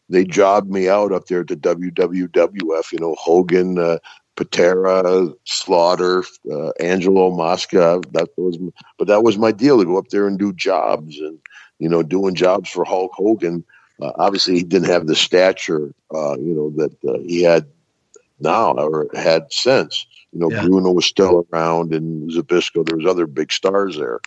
they 0.09 0.23
jobbed 0.23 0.71
me 0.71 0.89
out 0.89 1.11
up 1.11 1.27
there 1.27 1.41
at 1.41 1.47
the 1.47 1.55
WWWF. 1.55 2.91
You 2.91 2.99
know, 2.99 3.15
Hogan, 3.19 3.77
uh, 3.77 3.99
Patera, 4.35 5.29
Slaughter, 5.45 6.23
uh, 6.51 6.71
Angelo 6.79 7.29
Mosca. 7.29 8.01
That 8.13 8.29
was, 8.35 8.57
but 8.97 9.07
that 9.07 9.23
was 9.23 9.37
my 9.37 9.51
deal 9.51 9.77
to 9.77 9.85
go 9.85 9.97
up 9.99 10.07
there 10.09 10.27
and 10.27 10.39
do 10.39 10.53
jobs, 10.53 11.19
and 11.19 11.37
you 11.79 11.89
know, 11.89 12.03
doing 12.03 12.35
jobs 12.35 12.69
for 12.69 12.83
Hulk 12.85 13.11
Hogan. 13.13 13.63
Uh, 14.01 14.11
obviously, 14.15 14.55
he 14.55 14.63
didn't 14.63 14.89
have 14.89 15.07
the 15.07 15.15
stature, 15.15 15.93
uh, 16.13 16.37
you 16.37 16.53
know, 16.53 16.69
that 16.71 16.93
uh, 17.09 17.19
he 17.25 17.41
had 17.43 17.65
now 18.39 18.71
or 18.73 19.07
had 19.13 19.51
since. 19.51 20.05
You 20.31 20.39
know, 20.39 20.51
Yeah. 20.51 20.65
Bruno 20.65 20.91
was 20.91 21.05
still 21.05 21.47
around 21.51 21.93
and 21.93 22.29
Zbyszko. 22.29 22.85
There 22.85 22.97
was 22.97 23.05
other 23.05 23.25
big 23.27 23.51
stars 23.51 23.97
there, 23.97 24.19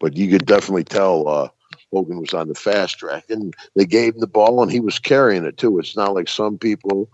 but 0.00 0.16
you 0.16 0.30
could 0.30 0.46
definitely 0.46 0.84
tell 0.84 1.28
uh, 1.28 1.48
Hogan 1.92 2.20
was 2.20 2.32
on 2.32 2.48
the 2.48 2.54
fast 2.54 2.98
track, 2.98 3.24
and 3.28 3.54
they 3.74 3.84
gave 3.84 4.14
him 4.14 4.20
the 4.20 4.26
ball, 4.26 4.62
and 4.62 4.70
he 4.72 4.80
was 4.80 4.98
carrying 4.98 5.44
it 5.44 5.56
too. 5.58 5.78
It's 5.78 5.96
not 5.96 6.14
like 6.14 6.28
some 6.28 6.56
people. 6.58 7.10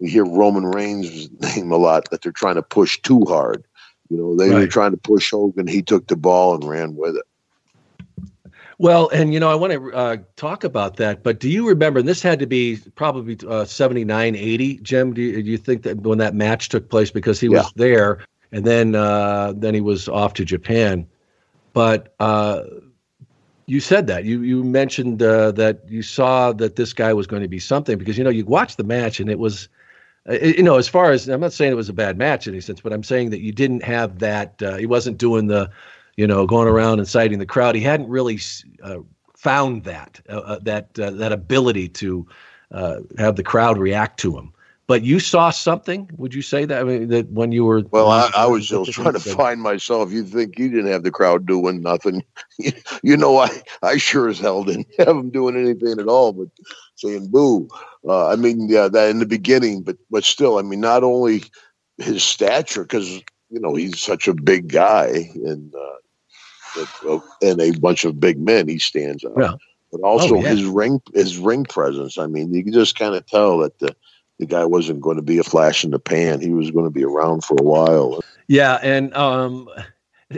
we 0.00 0.10
hear 0.10 0.24
Roman 0.24 0.66
Reigns' 0.66 1.30
name 1.40 1.70
a 1.70 1.76
lot 1.76 2.10
that 2.10 2.22
they're 2.22 2.32
trying 2.32 2.56
to 2.56 2.62
push 2.62 3.00
too 3.02 3.24
hard. 3.28 3.64
You 4.08 4.16
know, 4.18 4.36
they 4.36 4.50
were 4.54 4.66
trying 4.66 4.90
to 4.90 4.96
push 4.96 5.30
Hogan. 5.30 5.66
He 5.68 5.80
took 5.82 6.08
the 6.08 6.16
ball 6.16 6.54
and 6.54 6.64
ran 6.64 6.96
with 6.96 7.14
it. 7.16 7.24
Well, 8.82 9.10
and 9.10 9.32
you 9.32 9.38
know, 9.38 9.48
I 9.48 9.54
want 9.54 9.72
to 9.74 9.92
uh, 9.92 10.16
talk 10.34 10.64
about 10.64 10.96
that, 10.96 11.22
but 11.22 11.38
do 11.38 11.48
you 11.48 11.68
remember? 11.68 12.00
And 12.00 12.08
this 12.08 12.20
had 12.20 12.40
to 12.40 12.46
be 12.46 12.78
probably 12.96 13.38
uh, 13.48 13.64
79, 13.64 14.34
80, 14.34 14.78
Jim. 14.78 15.14
Do 15.14 15.22
you, 15.22 15.40
do 15.40 15.50
you 15.50 15.56
think 15.56 15.84
that 15.84 16.00
when 16.00 16.18
that 16.18 16.34
match 16.34 16.68
took 16.68 16.90
place, 16.90 17.12
because 17.12 17.38
he 17.38 17.48
was 17.48 17.72
there, 17.76 18.18
and 18.50 18.64
then 18.64 18.96
uh, 18.96 19.52
then 19.56 19.74
he 19.74 19.80
was 19.80 20.08
off 20.08 20.34
to 20.34 20.44
Japan, 20.44 21.06
but 21.74 22.12
uh, 22.18 22.64
you 23.66 23.78
said 23.78 24.08
that 24.08 24.24
you 24.24 24.42
you 24.42 24.64
mentioned 24.64 25.22
uh, 25.22 25.52
that 25.52 25.88
you 25.88 26.02
saw 26.02 26.52
that 26.52 26.74
this 26.74 26.92
guy 26.92 27.12
was 27.12 27.28
going 27.28 27.42
to 27.42 27.48
be 27.48 27.60
something 27.60 27.98
because 27.98 28.18
you 28.18 28.24
know 28.24 28.30
you 28.30 28.44
watched 28.44 28.78
the 28.78 28.84
match 28.84 29.20
and 29.20 29.30
it 29.30 29.38
was. 29.38 29.68
uh, 30.28 30.32
You 30.32 30.64
know, 30.64 30.76
as 30.76 30.88
far 30.88 31.12
as 31.12 31.28
I'm 31.28 31.40
not 31.40 31.52
saying 31.52 31.70
it 31.72 31.76
was 31.76 31.88
a 31.88 31.92
bad 31.92 32.18
match 32.18 32.48
in 32.48 32.54
any 32.54 32.60
sense, 32.60 32.80
but 32.80 32.92
I'm 32.92 33.04
saying 33.04 33.30
that 33.30 33.40
you 33.42 33.52
didn't 33.52 33.84
have 33.84 34.18
that. 34.18 34.60
Uh, 34.60 34.76
he 34.76 34.86
wasn't 34.86 35.18
doing 35.18 35.46
the, 35.46 35.70
you 36.22 36.28
know, 36.28 36.46
going 36.46 36.68
around 36.68 37.00
inciting 37.00 37.40
the 37.40 37.46
crowd. 37.46 37.74
He 37.74 37.80
hadn't 37.80 38.08
really 38.08 38.38
uh, 38.80 38.98
found 39.36 39.82
that 39.82 40.20
uh, 40.28 40.38
uh, 40.38 40.58
that 40.62 40.96
uh, 40.96 41.10
that 41.10 41.32
ability 41.32 41.88
to 41.88 42.28
uh, 42.70 42.98
have 43.18 43.34
the 43.34 43.42
crowd 43.42 43.76
react 43.76 44.20
to 44.20 44.38
him. 44.38 44.52
But 44.86 45.02
you 45.02 45.18
saw 45.18 45.50
something. 45.50 46.08
Would 46.18 46.32
you 46.32 46.42
say 46.42 46.64
that? 46.64 46.80
I 46.80 46.84
mean, 46.84 47.08
that 47.08 47.28
when 47.32 47.50
you 47.50 47.64
were 47.64 47.82
Well, 47.90 48.08
I, 48.08 48.30
I 48.36 48.46
was 48.46 48.68
just 48.68 48.92
trying 48.92 49.14
to 49.14 49.18
find 49.18 49.60
myself. 49.60 50.12
You 50.12 50.22
think 50.22 50.60
you 50.60 50.70
didn't 50.70 50.92
have 50.92 51.02
the 51.02 51.10
crowd 51.10 51.44
doing 51.44 51.82
nothing? 51.82 52.22
you 53.02 53.16
know, 53.16 53.38
I 53.38 53.50
I 53.82 53.96
sure 53.96 54.28
as 54.28 54.38
hell 54.38 54.62
didn't 54.62 54.86
have 54.98 55.08
them 55.08 55.30
doing 55.30 55.56
anything 55.56 55.98
at 55.98 56.06
all, 56.06 56.32
but 56.32 56.46
saying 56.94 57.30
boo. 57.32 57.68
Uh, 58.06 58.28
I 58.28 58.36
mean, 58.36 58.68
yeah, 58.68 58.86
that 58.86 59.10
in 59.10 59.18
the 59.18 59.26
beginning, 59.26 59.82
but 59.82 59.96
but 60.08 60.22
still, 60.22 60.58
I 60.58 60.62
mean, 60.62 60.80
not 60.80 61.02
only 61.02 61.42
his 61.98 62.22
stature, 62.22 62.82
because 62.82 63.10
you 63.50 63.58
know 63.58 63.74
he's 63.74 63.98
such 63.98 64.28
a 64.28 64.34
big 64.34 64.68
guy, 64.68 65.28
and 65.34 65.74
uh, 65.74 65.96
and 67.42 67.60
a 67.60 67.70
bunch 67.78 68.04
of 68.04 68.20
big 68.20 68.38
men, 68.38 68.68
he 68.68 68.78
stands 68.78 69.24
out. 69.24 69.32
Yeah. 69.38 69.54
But 69.90 70.00
also 70.02 70.36
Oh, 70.36 70.42
yeah. 70.42 70.48
his 70.50 70.64
ring, 70.64 71.02
his 71.14 71.38
ring 71.38 71.64
presence. 71.64 72.16
I 72.18 72.26
mean, 72.26 72.52
you 72.54 72.64
can 72.64 72.72
just 72.72 72.98
kind 72.98 73.14
of 73.14 73.26
tell 73.26 73.58
that 73.58 73.78
the 73.78 73.94
the 74.38 74.46
guy 74.46 74.64
wasn't 74.64 75.00
going 75.00 75.16
to 75.16 75.22
be 75.22 75.38
a 75.38 75.44
flash 75.44 75.84
in 75.84 75.90
the 75.90 75.98
pan. 75.98 76.40
He 76.40 76.52
was 76.52 76.70
going 76.70 76.86
to 76.86 76.90
be 76.90 77.04
around 77.04 77.44
for 77.44 77.56
a 77.60 77.62
while. 77.62 78.20
Yeah, 78.48 78.78
and 78.82 79.14
um, 79.14 79.68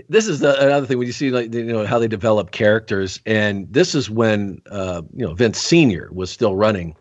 this 0.09 0.27
is 0.27 0.41
the, 0.41 0.61
another 0.61 0.87
thing 0.87 0.99
when 0.99 1.07
you 1.07 1.13
see 1.13 1.31
like 1.31 1.55
you 1.55 1.65
know 1.65 1.87
how 1.87 1.99
they 1.99 2.09
develop 2.09 2.51
characters, 2.51 3.21
and 3.25 3.73
this 3.73 3.95
is 3.95 4.11
when 4.11 4.61
uh, 4.71 5.03
you 5.15 5.25
know 5.25 5.35
Vince 5.35 5.59
Senior 5.61 6.11
was 6.13 6.31
still 6.31 6.57
running 6.57 6.97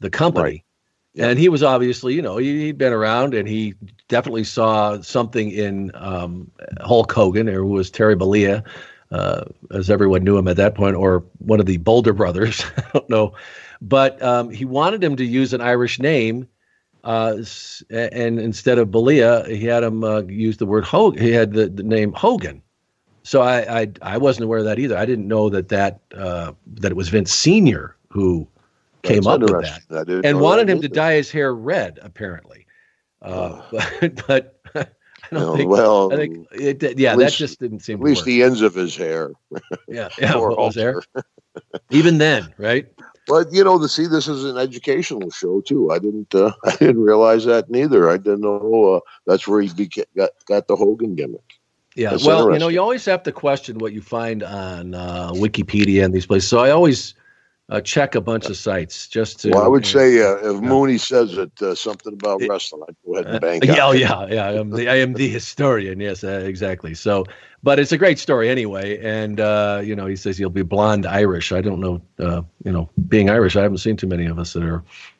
the 0.00 0.10
company, 0.10 0.42
Right. 0.42 0.64
And 1.20 1.38
he 1.38 1.48
was 1.48 1.62
obviously 1.62 2.14
you 2.14 2.22
know 2.22 2.36
he, 2.36 2.66
he'd 2.66 2.78
been 2.78 2.92
around, 2.92 3.34
and 3.34 3.48
he 3.48 3.74
definitely 4.08 4.44
saw 4.44 5.00
something 5.00 5.50
in 5.50 5.92
um, 5.94 6.50
Hulk 6.80 7.12
Hogan, 7.12 7.48
or 7.48 7.60
who 7.60 7.68
was 7.68 7.90
Terry 7.90 8.16
Bollea, 8.16 8.64
uh, 9.12 9.44
as 9.70 9.90
everyone 9.90 10.24
knew 10.24 10.36
him 10.36 10.48
at 10.48 10.56
that 10.56 10.74
point, 10.74 10.96
or 10.96 11.24
one 11.38 11.60
of 11.60 11.66
the 11.66 11.76
Boulder 11.76 12.12
brothers. 12.12 12.64
I 12.76 12.90
don't 12.92 13.10
know, 13.10 13.34
but 13.80 14.20
um, 14.22 14.50
he 14.50 14.64
wanted 14.64 15.04
him 15.04 15.16
to 15.16 15.24
use 15.24 15.52
an 15.52 15.60
Irish 15.60 16.00
name 16.00 16.48
uh, 17.04 17.42
and 17.90 18.38
instead 18.38 18.78
of 18.78 18.88
Bollea, 18.88 19.48
he 19.48 19.64
had 19.64 19.82
him 19.82 20.04
uh, 20.04 20.20
use 20.22 20.58
the 20.58 20.66
word 20.66 20.84
Hogan. 20.84 21.22
He 21.22 21.32
had 21.32 21.52
the, 21.52 21.68
the 21.68 21.82
name 21.82 22.12
Hogan. 22.12 22.62
So 23.22 23.42
I, 23.42 23.82
I 23.82 23.92
I 24.02 24.18
wasn't 24.18 24.44
aware 24.44 24.58
of 24.58 24.64
that 24.64 24.78
either. 24.78 24.96
I 24.96 25.04
didn't 25.04 25.28
know 25.28 25.50
that 25.50 25.68
that 25.68 26.00
uh, 26.14 26.52
that 26.74 26.90
it 26.90 26.96
was 26.96 27.08
Vince 27.08 27.32
Senior 27.32 27.96
who 28.08 28.48
came 29.02 29.22
That's 29.22 29.26
up 29.26 29.40
with 29.40 29.60
that 29.88 30.08
I 30.24 30.28
and 30.28 30.40
wanted 30.40 30.68
him 30.68 30.80
to 30.80 30.86
either. 30.86 30.94
dye 30.94 31.14
his 31.14 31.30
hair 31.30 31.54
red, 31.54 31.98
apparently. 32.02 32.66
Uh, 33.22 33.62
but, 34.26 34.26
but 34.26 34.60
I 34.74 34.86
don't 35.30 35.40
No, 35.40 35.56
think. 35.56 35.70
well, 35.70 36.12
I 36.12 36.16
think 36.16 36.46
it, 36.52 36.98
yeah, 36.98 37.12
at 37.12 37.18
that 37.18 37.32
just 37.32 37.60
didn't 37.60 37.80
seem 37.80 37.96
at 37.96 38.00
to 38.00 38.04
least 38.04 38.20
work. 38.20 38.26
the 38.26 38.42
ends 38.42 38.62
of 38.62 38.74
his 38.74 38.96
hair. 38.96 39.32
yeah, 39.88 40.08
yeah, 40.18 40.36
what 40.36 40.56
was 40.58 40.74
there? 40.74 41.02
Even 41.90 42.18
then, 42.18 42.52
right? 42.58 42.86
But 43.26 43.52
you 43.52 43.62
know, 43.62 43.78
to 43.78 43.88
see 43.88 44.06
this 44.06 44.26
is 44.26 44.44
an 44.44 44.56
educational 44.58 45.30
show 45.30 45.60
too. 45.60 45.90
I 45.90 45.98
didn't. 45.98 46.34
Uh, 46.34 46.52
I 46.64 46.76
didn't 46.76 47.00
realize 47.02 47.44
that 47.44 47.70
neither. 47.70 48.10
I 48.10 48.16
didn't 48.16 48.40
know 48.40 48.94
uh, 48.94 49.00
that's 49.26 49.46
where 49.46 49.60
he 49.60 49.68
beca- 49.68 50.04
got 50.16 50.30
got 50.46 50.66
the 50.66 50.74
Hogan 50.76 51.14
gimmick. 51.14 51.60
Yeah. 51.94 52.10
That's 52.10 52.24
well, 52.24 52.52
you 52.52 52.58
know, 52.58 52.68
you 52.68 52.80
always 52.80 53.04
have 53.04 53.22
to 53.24 53.32
question 53.32 53.78
what 53.78 53.92
you 53.92 54.00
find 54.00 54.42
on 54.42 54.94
uh, 54.94 55.30
Wikipedia 55.32 56.04
and 56.04 56.14
these 56.14 56.26
places. 56.26 56.48
So 56.48 56.58
I 56.60 56.70
always 56.70 57.14
uh, 57.70 57.80
check 57.80 58.14
a 58.14 58.20
bunch 58.20 58.46
of 58.50 58.56
sites 58.56 59.08
just 59.08 59.40
to. 59.40 59.50
Well, 59.50 59.64
I 59.64 59.68
would 59.68 59.86
say 59.86 60.20
uh, 60.20 60.54
if. 60.54 60.60
Mooney 60.60 60.98
says 60.98 61.38
it 61.38 61.50
uh, 61.62 61.74
something 61.74 62.12
about 62.12 62.42
wrestling, 62.48 62.82
I'd 62.88 62.96
go 63.06 63.14
ahead 63.14 63.26
and 63.26 63.36
Uh, 63.36 63.38
bank. 63.38 63.64
yeah, 63.64 63.86
oh, 63.86 63.92
yeah, 63.92 64.26
yeah. 64.26 64.46
I 64.46 64.52
am 64.54 64.70
the 64.70 64.88
I 64.88 64.96
am 64.96 65.14
the 65.14 65.28
historian. 65.28 66.00
Yes, 66.00 66.22
uh, 66.24 66.42
exactly. 66.44 66.94
So, 66.94 67.24
but 67.62 67.78
it's 67.78 67.92
a 67.92 67.98
great 67.98 68.18
story 68.18 68.48
anyway. 68.48 68.98
And 69.02 69.40
uh, 69.40 69.80
you 69.84 69.94
know, 69.94 70.06
he 70.06 70.16
says 70.16 70.36
he'll 70.36 70.50
be 70.50 70.62
blonde 70.62 71.06
Irish. 71.06 71.52
I 71.52 71.60
don't 71.60 71.80
know. 71.80 72.02
Uh, 72.18 72.42
you 72.64 72.72
know, 72.72 72.90
being 73.08 73.30
Irish, 73.30 73.56
I 73.56 73.62
haven't 73.62 73.78
seen 73.78 73.96
too 73.96 74.08
many 74.08 74.26
of 74.26 74.38
us 74.38 74.52
that 74.52 74.64
are 74.64 74.82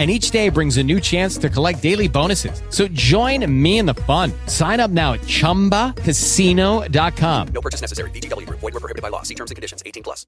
And 0.00 0.10
each 0.10 0.30
day 0.30 0.48
brings 0.48 0.78
a 0.78 0.82
new 0.82 0.98
chance 0.98 1.36
to 1.36 1.50
collect 1.50 1.82
daily 1.82 2.08
bonuses. 2.08 2.62
So 2.70 2.88
join 2.88 3.44
me 3.62 3.76
in 3.76 3.84
the 3.84 3.92
fun. 3.92 4.32
Sign 4.46 4.80
up 4.80 4.90
now 4.90 5.12
at 5.12 5.20
chumbacasino.com. 5.20 7.48
No 7.48 7.60
purchase 7.60 7.82
necessary. 7.82 8.08
VGW 8.12 8.46
Group. 8.46 8.60
Void 8.60 8.72
were 8.72 8.80
prohibited 8.80 9.02
by 9.02 9.10
law. 9.10 9.20
See 9.20 9.34
terms 9.34 9.50
and 9.50 9.56
conditions. 9.56 9.82
18 9.84 10.02
plus. 10.02 10.24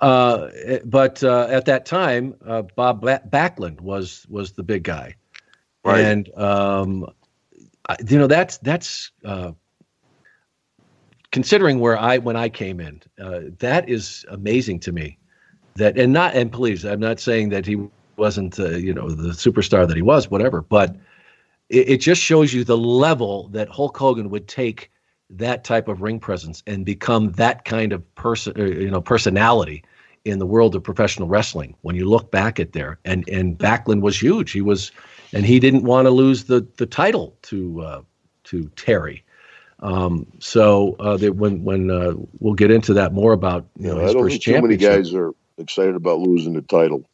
Uh, 0.00 0.48
but 0.86 1.22
uh, 1.22 1.46
at 1.50 1.66
that 1.66 1.84
time, 1.84 2.34
uh, 2.46 2.62
Bob 2.74 3.02
ba- 3.02 3.20
Backlund 3.28 3.82
was 3.82 4.24
was 4.30 4.52
the 4.52 4.62
big 4.62 4.82
guy, 4.82 5.14
Right. 5.84 6.06
and 6.06 6.34
um, 6.38 7.04
I, 7.86 7.96
you 8.08 8.18
know 8.18 8.28
that's 8.28 8.56
that's 8.58 9.10
uh, 9.26 9.52
considering 11.32 11.80
where 11.80 11.98
I 11.98 12.16
when 12.16 12.36
I 12.36 12.48
came 12.48 12.80
in, 12.80 13.02
uh, 13.20 13.40
that 13.58 13.90
is 13.90 14.24
amazing 14.30 14.80
to 14.80 14.92
me. 14.92 15.18
That 15.76 15.98
and 15.98 16.14
not 16.14 16.34
and 16.34 16.50
please, 16.50 16.86
I'm 16.86 17.00
not 17.00 17.20
saying 17.20 17.50
that 17.50 17.66
he 17.66 17.76
wasn't 18.22 18.56
uh, 18.60 18.68
you 18.86 18.94
know 18.94 19.10
the 19.10 19.32
superstar 19.32 19.86
that 19.88 19.96
he 19.96 20.02
was, 20.02 20.30
whatever, 20.30 20.62
but 20.62 20.94
it, 21.68 21.88
it 21.88 21.96
just 21.98 22.22
shows 22.22 22.54
you 22.54 22.62
the 22.62 22.78
level 22.78 23.48
that 23.48 23.68
Hulk 23.68 23.96
Hogan 23.96 24.30
would 24.30 24.46
take 24.46 24.90
that 25.28 25.64
type 25.64 25.88
of 25.88 26.02
ring 26.02 26.20
presence 26.20 26.62
and 26.68 26.86
become 26.86 27.32
that 27.32 27.64
kind 27.64 27.92
of 27.92 28.00
person, 28.14 28.52
uh, 28.56 28.64
you 28.64 28.90
know, 28.90 29.00
personality 29.00 29.82
in 30.24 30.38
the 30.38 30.46
world 30.46 30.76
of 30.76 30.84
professional 30.84 31.26
wrestling. 31.26 31.74
When 31.80 31.96
you 31.96 32.08
look 32.08 32.30
back 32.30 32.60
at 32.60 32.74
there, 32.74 33.00
and 33.04 33.28
and 33.28 33.58
Backlund 33.58 34.02
was 34.02 34.22
huge. 34.22 34.52
He 34.52 34.62
was, 34.62 34.92
and 35.32 35.44
he 35.44 35.58
didn't 35.58 35.82
want 35.82 36.06
to 36.06 36.10
lose 36.10 36.44
the 36.44 36.64
the 36.76 36.86
title 36.86 37.36
to 37.50 37.80
uh, 37.82 38.02
to 38.44 38.70
Terry. 38.76 39.24
Um, 39.80 40.28
so 40.38 40.94
uh, 41.00 41.16
that 41.16 41.34
when 41.34 41.64
when 41.64 41.90
uh, 41.90 42.14
we'll 42.38 42.54
get 42.54 42.70
into 42.70 42.94
that 42.94 43.12
more 43.12 43.32
about 43.32 43.66
you 43.76 43.88
know 43.88 43.98
I 43.98 44.04
his 44.04 44.12
don't 44.12 44.22
first 44.22 44.44
think 44.44 44.44
too 44.44 44.62
many 44.62 44.76
guys 44.76 45.12
are 45.12 45.32
excited 45.58 45.96
about 45.96 46.20
losing 46.20 46.52
the 46.52 46.62
title 46.62 47.04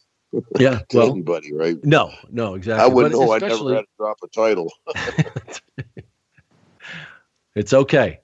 Yeah, 0.58 0.80
well, 0.92 1.10
anybody, 1.12 1.52
right? 1.54 1.76
no, 1.82 2.12
no, 2.30 2.54
exactly. 2.54 2.84
I 2.84 2.94
wouldn't 2.94 3.12
But 3.12 3.20
know. 3.20 3.32
I 3.32 3.38
never 3.38 3.74
had 3.74 3.80
to 3.82 3.86
drop 3.98 4.18
a 4.22 4.28
title. 4.28 4.72
It's 7.54 7.72
okay. 7.72 8.20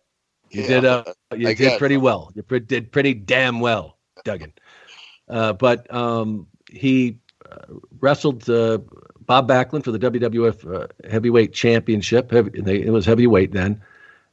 You 0.50 0.62
Yeah, 0.62 0.80
did 0.80 0.84
uh, 0.84 1.04
you 1.36 1.48
I 1.48 1.54
did 1.54 1.78
pretty 1.78 1.96
well. 1.96 2.30
You 2.34 2.42
pre- 2.42 2.60
did 2.60 2.92
pretty 2.92 3.14
damn 3.14 3.60
well, 3.60 3.98
Duggan. 4.24 4.52
Uh, 5.28 5.52
but 5.54 5.92
um, 5.92 6.46
he 6.70 7.18
uh, 7.50 7.74
wrestled 8.00 8.48
uh, 8.48 8.78
Bob 9.20 9.48
Backlund 9.48 9.84
for 9.84 9.90
the 9.92 9.98
WWF 9.98 10.82
uh, 10.82 10.86
Heavyweight 11.10 11.52
Championship. 11.52 12.30
Heavy, 12.30 12.60
they, 12.60 12.80
it 12.82 12.90
was 12.90 13.06
heavyweight 13.06 13.52
then, 13.52 13.82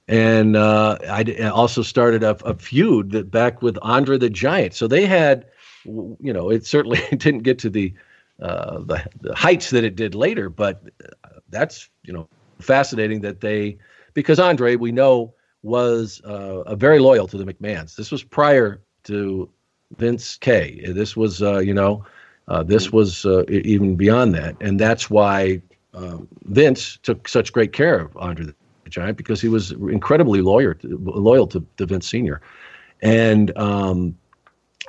and 0.08 0.56
uh, 0.56 0.98
I 1.10 1.24
d- 1.24 1.42
also 1.44 1.82
started 1.82 2.24
a, 2.24 2.32
a 2.46 2.54
feud 2.56 3.12
that 3.12 3.32
back 3.32 3.62
with 3.62 3.78
Andre 3.82 4.18
the 4.18 4.30
Giant. 4.30 4.76
So 4.76 4.88
they 4.88 5.06
had, 5.08 5.48
you 5.86 6.34
know, 6.34 6.50
it 6.50 6.66
certainly 6.66 7.02
didn't 7.12 7.44
get 7.44 7.60
to 7.60 7.70
the 7.70 7.94
uh, 8.42 8.80
the, 8.80 9.06
the 9.22 9.36
heights 9.36 9.70
that 9.70 9.84
it 9.84 9.96
did 9.96 10.16
later, 10.16 10.50
but 10.50 10.82
uh, 11.24 11.30
that's 11.50 11.90
you 12.04 12.14
know 12.14 12.28
fascinating 12.60 13.22
that 13.22 13.42
they 13.42 13.78
because 14.14 14.40
Andre 14.40 14.76
we 14.76 14.92
know 14.92 15.34
was 15.64 16.20
uh, 16.22 16.76
very 16.76 17.00
loyal 17.00 17.28
to 17.28 17.38
the 17.38 17.46
McMahons. 17.46 17.96
This 17.96 18.12
was 18.12 18.24
prior 18.24 18.82
to 19.04 19.50
Vince 19.98 20.38
K. 20.38 20.82
This 20.88 21.16
was 21.16 21.42
uh, 21.42 21.60
you 21.60 21.74
know 21.74 22.04
uh, 22.48 22.64
this 22.64 22.92
was 22.92 23.26
uh, 23.26 23.44
even 23.48 23.96
beyond 23.96 24.34
that, 24.36 24.56
and 24.62 24.80
that's 24.80 25.10
why 25.10 25.62
um, 25.94 26.28
Vince 26.46 26.98
took 27.04 27.28
such 27.28 27.54
great 27.54 27.74
care 27.74 28.00
of 28.00 28.18
Andre 28.18 28.46
the 28.46 28.56
Giant 28.90 29.18
because 29.18 29.40
he 29.40 29.48
was 29.48 29.72
incredibly 29.72 30.42
loyal 30.42 30.74
to, 30.76 30.98
loyal 31.04 31.48
to, 31.48 31.66
to 31.78 31.86
Vince 31.86 32.08
Senior, 32.08 32.42
and 33.02 33.56
um, 33.58 34.18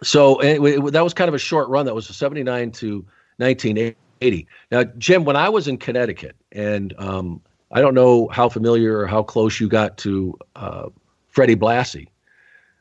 so 0.02 0.36
that 0.42 1.02
was 1.04 1.14
kind 1.14 1.28
of 1.28 1.34
a 1.34 1.38
short 1.38 1.68
run. 1.68 1.86
That 1.86 1.94
was 1.94 2.06
79 2.06 2.72
to 2.72 3.06
1980. 3.36 4.46
Now, 4.70 4.84
Jim, 4.98 5.24
when 5.24 5.36
I 5.36 5.48
was 5.48 5.68
in 5.68 5.78
Connecticut, 5.78 6.36
and 6.52 6.94
um, 6.98 7.40
I 7.70 7.80
don't 7.80 7.94
know 7.94 8.28
how 8.28 8.48
familiar 8.48 8.98
or 8.98 9.06
how 9.06 9.22
close 9.22 9.60
you 9.60 9.68
got 9.68 9.96
to 9.98 10.38
uh, 10.56 10.88
Freddie 11.28 11.56
Blassie, 11.56 12.08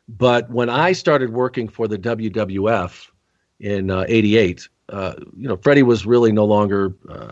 but 0.07 0.49
when 0.49 0.69
I 0.69 0.91
started 0.91 1.31
working 1.31 1.67
for 1.67 1.87
the 1.87 1.97
WWF 1.97 3.07
in 3.59 3.91
uh, 3.91 4.05
'88, 4.07 4.67
uh, 4.89 5.13
you 5.37 5.47
know, 5.47 5.57
Freddie 5.57 5.83
was 5.83 6.05
really 6.05 6.31
no 6.31 6.45
longer 6.45 6.93
uh, 7.09 7.31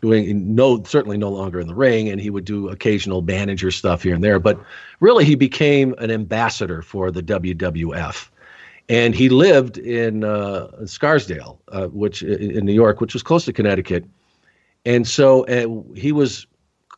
doing 0.00 0.54
no, 0.54 0.82
certainly 0.84 1.18
no 1.18 1.30
longer 1.30 1.60
in 1.60 1.66
the 1.66 1.74
ring, 1.74 2.08
and 2.08 2.20
he 2.20 2.30
would 2.30 2.44
do 2.44 2.68
occasional 2.68 3.22
manager 3.22 3.70
stuff 3.70 4.02
here 4.02 4.14
and 4.14 4.24
there. 4.24 4.38
But 4.40 4.60
really, 5.00 5.24
he 5.24 5.34
became 5.34 5.94
an 5.98 6.10
ambassador 6.10 6.82
for 6.82 7.10
the 7.10 7.22
WWF 7.22 8.28
and 8.88 9.14
he 9.14 9.28
lived 9.28 9.78
in 9.78 10.24
uh, 10.24 10.86
Scarsdale, 10.86 11.60
uh, 11.68 11.86
which 11.86 12.22
in 12.22 12.64
New 12.64 12.72
York, 12.72 13.00
which 13.00 13.12
was 13.12 13.22
close 13.22 13.44
to 13.44 13.52
Connecticut, 13.52 14.04
and 14.84 15.06
so 15.06 15.44
uh, 15.46 15.98
he 15.98 16.12
was, 16.12 16.46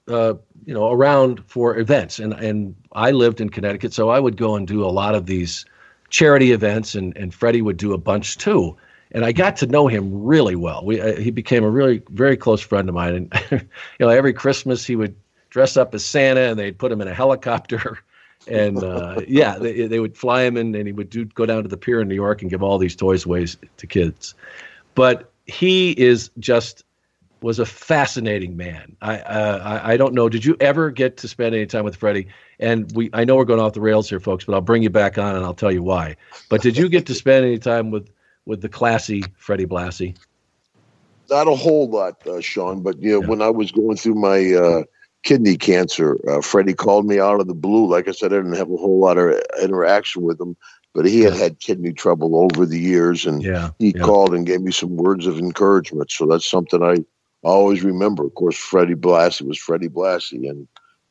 uh, 0.09 0.35
you 0.65 0.75
know, 0.75 0.91
around 0.91 1.45
for 1.47 1.77
events, 1.79 2.19
and 2.19 2.33
and 2.35 2.75
I 2.93 3.11
lived 3.11 3.41
in 3.41 3.49
Connecticut, 3.49 3.93
so 3.93 4.11
I 4.11 4.21
would 4.21 4.37
go 4.37 4.57
and 4.57 4.67
do 4.67 4.85
a 4.85 4.91
lot 4.91 5.15
of 5.15 5.27
these 5.27 5.65
charity 6.11 6.53
events, 6.53 6.95
and 6.95 7.17
and 7.17 7.35
Freddie 7.35 7.63
would 7.63 7.77
do 7.77 7.93
a 7.93 7.99
bunch 7.99 8.39
too, 8.39 8.77
and 9.13 9.25
I 9.25 9.33
got 9.33 9.57
to 9.59 9.67
know 9.67 9.89
him 9.89 10.23
really 10.23 10.57
well. 10.57 10.85
We 10.85 11.01
uh, 11.01 11.17
he 11.17 11.31
became 11.31 11.65
a 11.65 11.71
really 11.71 12.03
very 12.11 12.37
close 12.37 12.61
friend 12.61 12.89
of 12.89 12.95
mine, 12.95 13.15
and 13.15 13.43
you 13.51 14.07
know, 14.07 14.09
every 14.09 14.33
Christmas 14.33 14.87
he 14.87 14.95
would 14.95 15.17
dress 15.51 15.77
up 15.77 15.95
as 15.95 16.05
Santa, 16.05 16.43
and 16.43 16.59
they'd 16.59 16.79
put 16.79 16.93
him 16.93 17.01
in 17.01 17.09
a 17.09 17.15
helicopter 17.15 17.99
and 18.49 18.83
uh, 18.83 19.21
yeah, 19.29 19.59
they, 19.59 19.87
they 19.87 20.01
would 20.01 20.17
fly 20.17 20.43
him 20.43 20.57
in, 20.57 20.75
and 20.75 20.87
he 20.87 20.93
would 20.93 21.11
do 21.11 21.25
go 21.25 21.47
down 21.47 21.63
to 21.63 21.69
the 21.69 21.77
pier 21.77 22.01
in 22.01 22.09
New 22.09 22.15
York 22.15 22.43
and 22.43 22.51
give 22.51 22.63
all 22.63 22.79
these 22.79 22.97
toys 22.97 23.27
away 23.27 23.47
to 23.77 23.87
kids. 23.87 24.35
But 24.95 25.31
he 25.47 25.93
is 25.93 26.31
just 26.39 26.85
was 27.43 27.59
a 27.59 27.65
fascinating 27.65 28.57
man. 28.57 28.97
I, 29.01 29.19
uh, 29.21 29.63
I 29.65 29.93
I 29.93 29.97
don't 29.97 30.15
know. 30.15 30.29
Did 30.29 30.45
you 30.45 30.57
ever 30.61 30.91
get 30.91 31.17
to 31.19 31.29
spend 31.29 31.55
any 31.55 31.67
time 31.67 31.85
with 31.85 31.97
Freddie? 31.97 32.29
And 32.59 32.91
we 32.95 33.11
I 33.13 33.25
know 33.25 33.37
we're 33.37 33.45
going 33.45 33.61
off 33.61 33.73
the 33.73 33.81
rails 33.81 34.09
here, 34.09 34.21
folks, 34.21 34.45
but 34.45 34.55
I'll 34.55 34.61
bring 34.61 34.83
you 34.83 34.91
back 34.91 35.19
on 35.19 35.37
and 35.37 35.45
I'll 35.45 35.55
tell 35.55 35.73
you 35.73 35.83
why. 35.83 36.17
But 36.49 36.63
did 36.63 36.77
you 36.77 36.89
get 36.89 37.07
to 37.07 37.15
spend 37.15 37.45
any 37.45 37.59
time 37.59 37.91
with 37.91 38.11
with 38.47 38.61
the 38.61 38.69
classy 38.69 39.25
Freddie 39.37 39.67
Blassie? 39.67 40.17
Not 41.31 41.47
a 41.47 41.55
whole 41.55 41.89
lot, 41.89 42.27
uh, 42.27 42.41
Sean, 42.41 42.83
but 42.83 43.01
you 43.01 43.13
know, 43.13 43.21
Yeah. 43.21 43.29
when 43.29 43.41
I 43.41 43.51
was 43.51 43.71
going 43.71 43.97
through 43.97 44.17
my 44.17 44.53
uh, 44.53 44.83
kidney 45.23 45.57
cancer. 45.57 46.19
Uh, 46.29 46.41
Freddie 46.41 46.75
called 46.75 47.07
me 47.07 47.21
out 47.21 47.41
of 47.41 47.47
the 47.47 47.55
blue. 47.55 47.87
Like 47.87 48.09
I 48.09 48.13
said, 48.13 48.33
I 48.33 48.37
didn't 48.37 48.57
have 48.57 48.71
a 48.71 48.77
whole 48.77 48.99
lot 48.99 49.19
of 49.19 49.41
interaction 49.63 50.23
with 50.23 50.41
him, 50.41 50.57
but 50.95 51.07
he 51.07 51.21
had 51.21 51.35
had 51.35 51.61
kidney 51.61 51.93
trouble 51.93 52.37
over 52.37 52.67
the 52.67 52.79
years, 52.79 53.27
and 53.27 53.43
Yeah, 53.43 53.71
he 53.79 53.93
yeah. 53.95 54.03
called 54.03 54.35
and 54.35 54.47
gave 54.47 54.63
me 54.63 54.73
some 54.73 54.97
words 54.97 55.27
of 55.27 55.39
encouragement. 55.39 56.11
So 56.11 56.27
that's 56.27 56.49
something 56.49 56.83
I 56.83 57.05
always 57.43 57.83
remember. 57.85 58.25
Of 58.25 58.35
course, 58.35 58.57
Freddie 58.57 58.95
Blassie 58.95 59.47
was 59.47 59.59
Freddie 59.59 59.89
Blassie, 59.89 60.49
and 60.49 60.67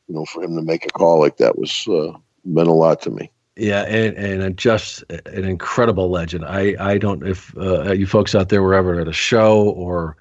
you 0.08 0.14
know, 0.14 0.24
for 0.24 0.42
him 0.42 0.56
to 0.56 0.62
make 0.62 0.84
a 0.84 0.90
call 0.90 1.20
like 1.20 1.36
that 1.36 1.56
was 1.56 1.86
uh, 1.88 2.12
meant 2.44 2.68
a 2.68 2.72
lot 2.72 3.00
to 3.02 3.10
me. 3.10 3.30
Yeah, 3.56 3.82
and 3.82 4.16
and 4.16 4.56
just 4.56 5.04
an 5.10 5.44
incredible 5.44 6.08
legend. 6.08 6.44
I 6.46 6.74
I 6.80 6.98
don't 6.98 7.26
if 7.26 7.56
uh, 7.56 7.92
you 7.92 8.06
folks 8.06 8.34
out 8.34 8.48
there 8.48 8.62
were 8.62 8.74
ever 8.74 8.98
at 9.00 9.08
a 9.08 9.12
show 9.12 9.62
or 9.70 10.16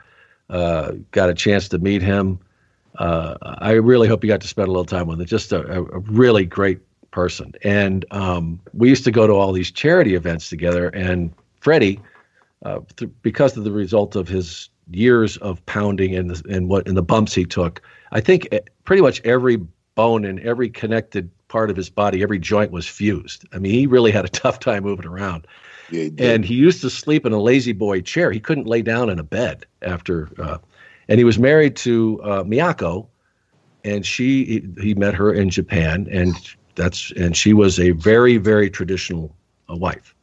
uh, 0.50 0.94
got 1.12 1.30
a 1.30 1.34
chance 1.34 1.70
to 1.70 1.78
meet 1.78 2.02
him. 2.02 2.40
Uh, 3.00 3.36
I 3.42 3.72
really 3.72 4.08
hope 4.08 4.24
you 4.24 4.28
got 4.28 4.42
to 4.42 4.48
spend 4.48 4.68
a 4.68 4.72
little 4.72 4.86
time 4.86 5.08
with 5.08 5.20
him. 5.20 5.26
Just 5.26 5.52
a, 5.52 5.66
a 5.72 5.84
a 5.84 6.00
really 6.00 6.46
great 6.46 6.80
person. 7.12 7.54
And 7.64 8.06
um, 8.12 8.60
we 8.74 8.90
used 8.90 9.04
to 9.06 9.12
go 9.12 9.28
to 9.28 9.34
all 9.34 9.52
these 9.52 9.72
charity 9.72 10.16
events 10.16 10.50
together. 10.50 10.90
And 10.90 11.34
Freddie, 11.60 12.00
uh, 12.64 12.82
th- 12.98 13.12
because 13.22 13.58
of 13.58 13.64
the 13.64 13.72
result 13.72 14.16
of 14.16 14.28
his 14.28 14.70
years 14.92 15.38
of 15.38 15.64
pounding 15.66 16.16
and 16.16 16.30
the, 16.30 16.54
and 16.54 16.68
what 16.68 16.88
and 16.88 16.98
the 16.98 17.04
bumps 17.04 17.34
he 17.34 17.46
took, 17.46 17.82
I 18.12 18.22
think 18.22 18.48
eh, 18.52 18.60
pretty 18.86 19.02
much 19.02 19.22
every 19.24 19.58
bone 19.96 20.26
and 20.26 20.40
every 20.42 20.70
connected 20.70 21.30
part 21.48 21.70
of 21.70 21.76
his 21.76 21.90
body, 21.90 22.22
every 22.22 22.40
joint 22.40 22.72
was 22.72 22.88
fused. 22.88 23.46
I 23.54 23.60
mean, 23.60 23.72
he 23.72 23.88
really 23.88 24.12
had 24.12 24.26
a 24.26 24.30
tough 24.44 24.60
time 24.60 24.84
moving 24.84 25.06
around. 25.06 25.48
Yeah, 25.92 26.04
he. 26.04 26.14
And 26.20 26.46
he 26.46 26.54
used 26.54 26.82
to 26.82 26.90
sleep 26.90 27.26
in 27.26 27.34
a 27.34 27.40
lazy 27.40 27.74
boy 27.74 28.02
chair. 28.02 28.32
He 28.32 28.40
couldn't 28.40 28.68
lay 28.68 28.82
down 28.82 29.10
in 29.10 29.20
a 29.20 29.24
bed 29.24 29.66
after. 29.82 30.30
Uh, 30.38 30.58
and 31.10 31.18
he 31.18 31.26
was 31.26 31.38
married 31.38 31.76
to 31.76 32.22
uh, 32.24 32.44
Miyako, 32.44 33.08
and 33.84 34.06
she 34.06 34.46
he, 34.46 34.82
he 34.82 34.94
met 34.94 35.14
her 35.16 35.34
in 35.34 35.50
Japan, 35.50 36.08
and 36.10 36.34
that's 36.76 37.12
and 37.18 37.36
she 37.36 37.54
was 37.54 37.80
a 37.80 37.92
very 37.92 38.38
very 38.38 38.70
traditional 38.70 39.36
uh, 39.70 39.76
wife. 39.76 40.16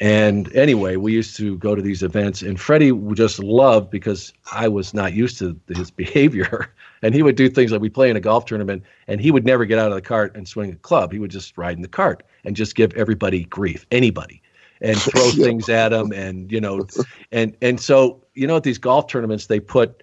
And 0.00 0.54
anyway, 0.54 0.94
we 0.94 1.12
used 1.12 1.36
to 1.38 1.58
go 1.58 1.74
to 1.74 1.82
these 1.82 2.02
events, 2.02 2.42
and 2.42 2.60
Freddie 2.60 2.92
just 3.14 3.40
loved 3.40 3.90
because 3.90 4.32
I 4.52 4.68
was 4.68 4.94
not 4.94 5.12
used 5.12 5.38
to 5.38 5.58
his 5.74 5.90
behavior. 6.02 6.72
And 7.02 7.14
he 7.14 7.22
would 7.22 7.36
do 7.36 7.48
things 7.48 7.70
like 7.70 7.80
we 7.80 7.88
play 7.88 8.10
in 8.10 8.16
a 8.16 8.20
golf 8.20 8.44
tournament, 8.44 8.82
and 9.06 9.20
he 9.20 9.30
would 9.30 9.44
never 9.44 9.64
get 9.64 9.78
out 9.78 9.88
of 9.88 9.94
the 9.94 10.02
cart 10.02 10.36
and 10.36 10.48
swing 10.48 10.72
a 10.72 10.76
club. 10.76 11.12
He 11.12 11.18
would 11.18 11.30
just 11.30 11.56
ride 11.56 11.76
in 11.76 11.82
the 11.82 11.88
cart 11.88 12.24
and 12.44 12.56
just 12.56 12.74
give 12.74 12.92
everybody 12.94 13.44
grief, 13.44 13.86
anybody, 13.92 14.42
and 14.80 14.96
throw 15.00 15.30
things 15.30 15.68
at 15.68 15.90
them, 15.90 16.12
and 16.12 16.50
you 16.50 16.60
know, 16.60 16.86
and 17.30 17.56
and 17.62 17.80
so 17.80 18.20
you 18.34 18.46
know 18.46 18.56
at 18.56 18.64
these 18.64 18.78
golf 18.78 19.06
tournaments 19.06 19.46
they 19.46 19.60
put, 19.60 20.02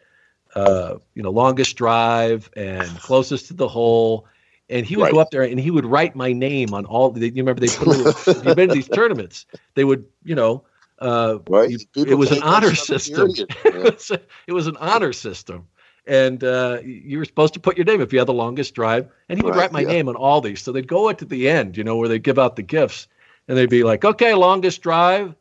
uh, 0.56 0.95
you 1.14 1.24
know, 1.24 1.32
longest 1.32 1.76
drive 1.76 2.49
and 2.56 3.01
closest 3.01 3.47
to 3.47 3.53
the 3.53 3.68
hole. 3.68 4.28
And 4.70 4.86
he 4.86 4.95
would 4.97 5.10
go 5.10 5.20
up 5.20 5.30
there 5.32 5.43
and 5.43 5.60
he 5.60 5.70
would 5.70 5.86
write 5.86 6.16
my 6.16 6.34
name 6.34 6.74
on 6.74 6.86
all. 6.86 7.16
You 7.18 7.32
remember 7.36 7.60
they 7.60 7.70
put 7.70 7.88
a 7.88 7.91
little, 7.91 8.16
if 8.36 8.45
you've 8.45 8.56
been 8.56 8.70
to 8.70 8.74
these 8.74 8.89
tournaments. 8.89 9.45
They 9.76 9.84
would, 9.84 10.06
you 10.24 10.36
know, 10.36 10.64
uh, 10.99 11.39
right? 11.49 11.70
you- 11.70 11.80
it 11.95 12.16
was 12.16 12.32
an 12.32 12.41
honor 12.41 12.74
system. 12.74 13.30
serious, 13.36 13.39
it, 13.66 13.74
was 13.84 14.12
a- 14.12 14.22
it 14.47 14.53
was 14.53 14.68
an 14.68 14.78
honor 14.78 15.14
system, 15.14 15.68
and 16.08 16.43
uh, 16.43 16.80
you 16.84 17.18
were 17.20 17.26
supposed 17.26 17.53
to 17.56 17.60
put 17.60 17.78
your 17.78 17.86
name 17.86 18.01
if 18.01 18.14
you 18.14 18.20
had 18.20 18.28
the 18.28 18.34
longest 18.34 18.74
drive. 18.74 19.08
And 19.30 19.38
he 19.38 19.43
would 19.43 19.56
Right, 19.56 19.60
write 19.60 19.72
my 19.72 19.82
yeah. 19.82 19.88
name 19.88 20.08
on 20.10 20.16
all 20.16 20.41
these. 20.41 20.62
So 20.62 20.72
they'd 20.72 20.88
go 20.88 21.10
at 21.10 21.20
to 21.20 21.26
the 21.26 21.49
end, 21.49 21.78
you 21.78 21.84
know, 21.84 21.97
where 21.97 22.08
they 22.08 22.20
give 22.20 22.39
out 22.39 22.56
the 22.56 22.64
gifts, 22.64 23.08
and 23.47 23.58
they'd 23.58 23.70
be 23.70 23.84
like, 23.84 24.06
"Okay, 24.06 24.34
longest 24.34 24.82
drive." 24.82 25.36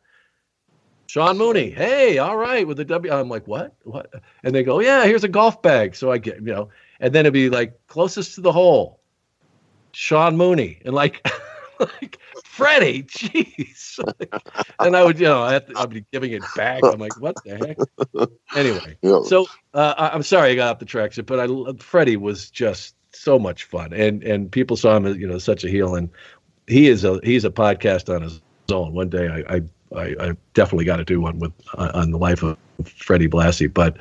Sean 1.07 1.37
Mooney, 1.37 1.69
hey, 1.69 2.17
all 2.17 2.35
right, 2.37 2.67
with 2.67 2.77
the 2.77 2.85
W. 2.85 3.11
I'm 3.13 3.29
like, 3.29 3.47
what? 3.47 3.73
What? 3.83 4.11
And 4.43 4.53
they 4.55 4.63
go, 4.63 4.79
yeah, 4.79 5.05
here's 5.05 5.23
a 5.23 5.27
golf 5.29 5.61
bag. 5.61 5.95
So 5.95 6.11
I 6.11 6.17
get, 6.17 6.37
you 6.37 6.53
know, 6.53 6.69
and 6.99 7.13
then 7.13 7.21
it'd 7.25 7.33
be 7.33 7.49
like 7.49 7.79
closest 7.87 8.35
to 8.35 8.41
the 8.41 8.51
hole, 8.51 8.99
Sean 9.93 10.35
Mooney, 10.35 10.81
and 10.85 10.93
like, 10.95 11.25
like 11.79 12.17
Freddie, 12.43 13.03
jeez. 13.03 13.99
and 14.79 14.95
I 14.95 15.03
would, 15.03 15.19
you 15.19 15.25
know, 15.25 15.41
I 15.43 15.53
have 15.53 15.67
to, 15.67 15.77
I'd 15.79 15.89
be 15.89 16.05
giving 16.11 16.31
it 16.31 16.43
back. 16.55 16.83
I'm 16.83 16.99
like, 16.99 17.15
what 17.19 17.35
the 17.45 17.57
heck? 17.57 18.27
Anyway, 18.55 18.97
Yeah. 19.01 19.21
so 19.23 19.45
uh, 19.73 19.93
I- 19.97 20.09
I'm 20.09 20.23
sorry 20.23 20.51
I 20.51 20.55
got 20.55 20.71
off 20.71 20.79
the 20.79 20.85
tracks, 20.85 21.19
but 21.25 21.39
I 21.39 21.73
Freddie 21.77 22.17
was 22.17 22.49
just 22.49 22.95
so 23.11 23.37
much 23.39 23.63
fun, 23.65 23.93
and 23.93 24.23
and 24.23 24.51
people 24.51 24.75
saw 24.75 24.95
him 24.97 25.05
as 25.05 25.17
you 25.17 25.27
know 25.27 25.37
such 25.37 25.63
a 25.63 25.69
heel, 25.69 25.95
and 25.95 26.09
he 26.67 26.87
is 26.87 27.03
a 27.03 27.19
he's 27.23 27.45
a 27.45 27.49
podcast 27.51 28.13
on 28.13 28.21
his 28.23 28.41
own. 28.71 28.93
One 28.93 29.09
day 29.09 29.27
I 29.27 29.55
I, 29.55 29.61
I, 29.95 30.15
I 30.19 30.37
definitely 30.53 30.85
got 30.85 30.97
to 30.97 31.05
do 31.05 31.21
one 31.21 31.39
with 31.39 31.51
uh, 31.77 31.91
on 31.93 32.11
the 32.11 32.17
life 32.17 32.43
of 32.43 32.57
Freddie 32.85 33.27
Blassie. 33.27 33.71
But 33.71 33.97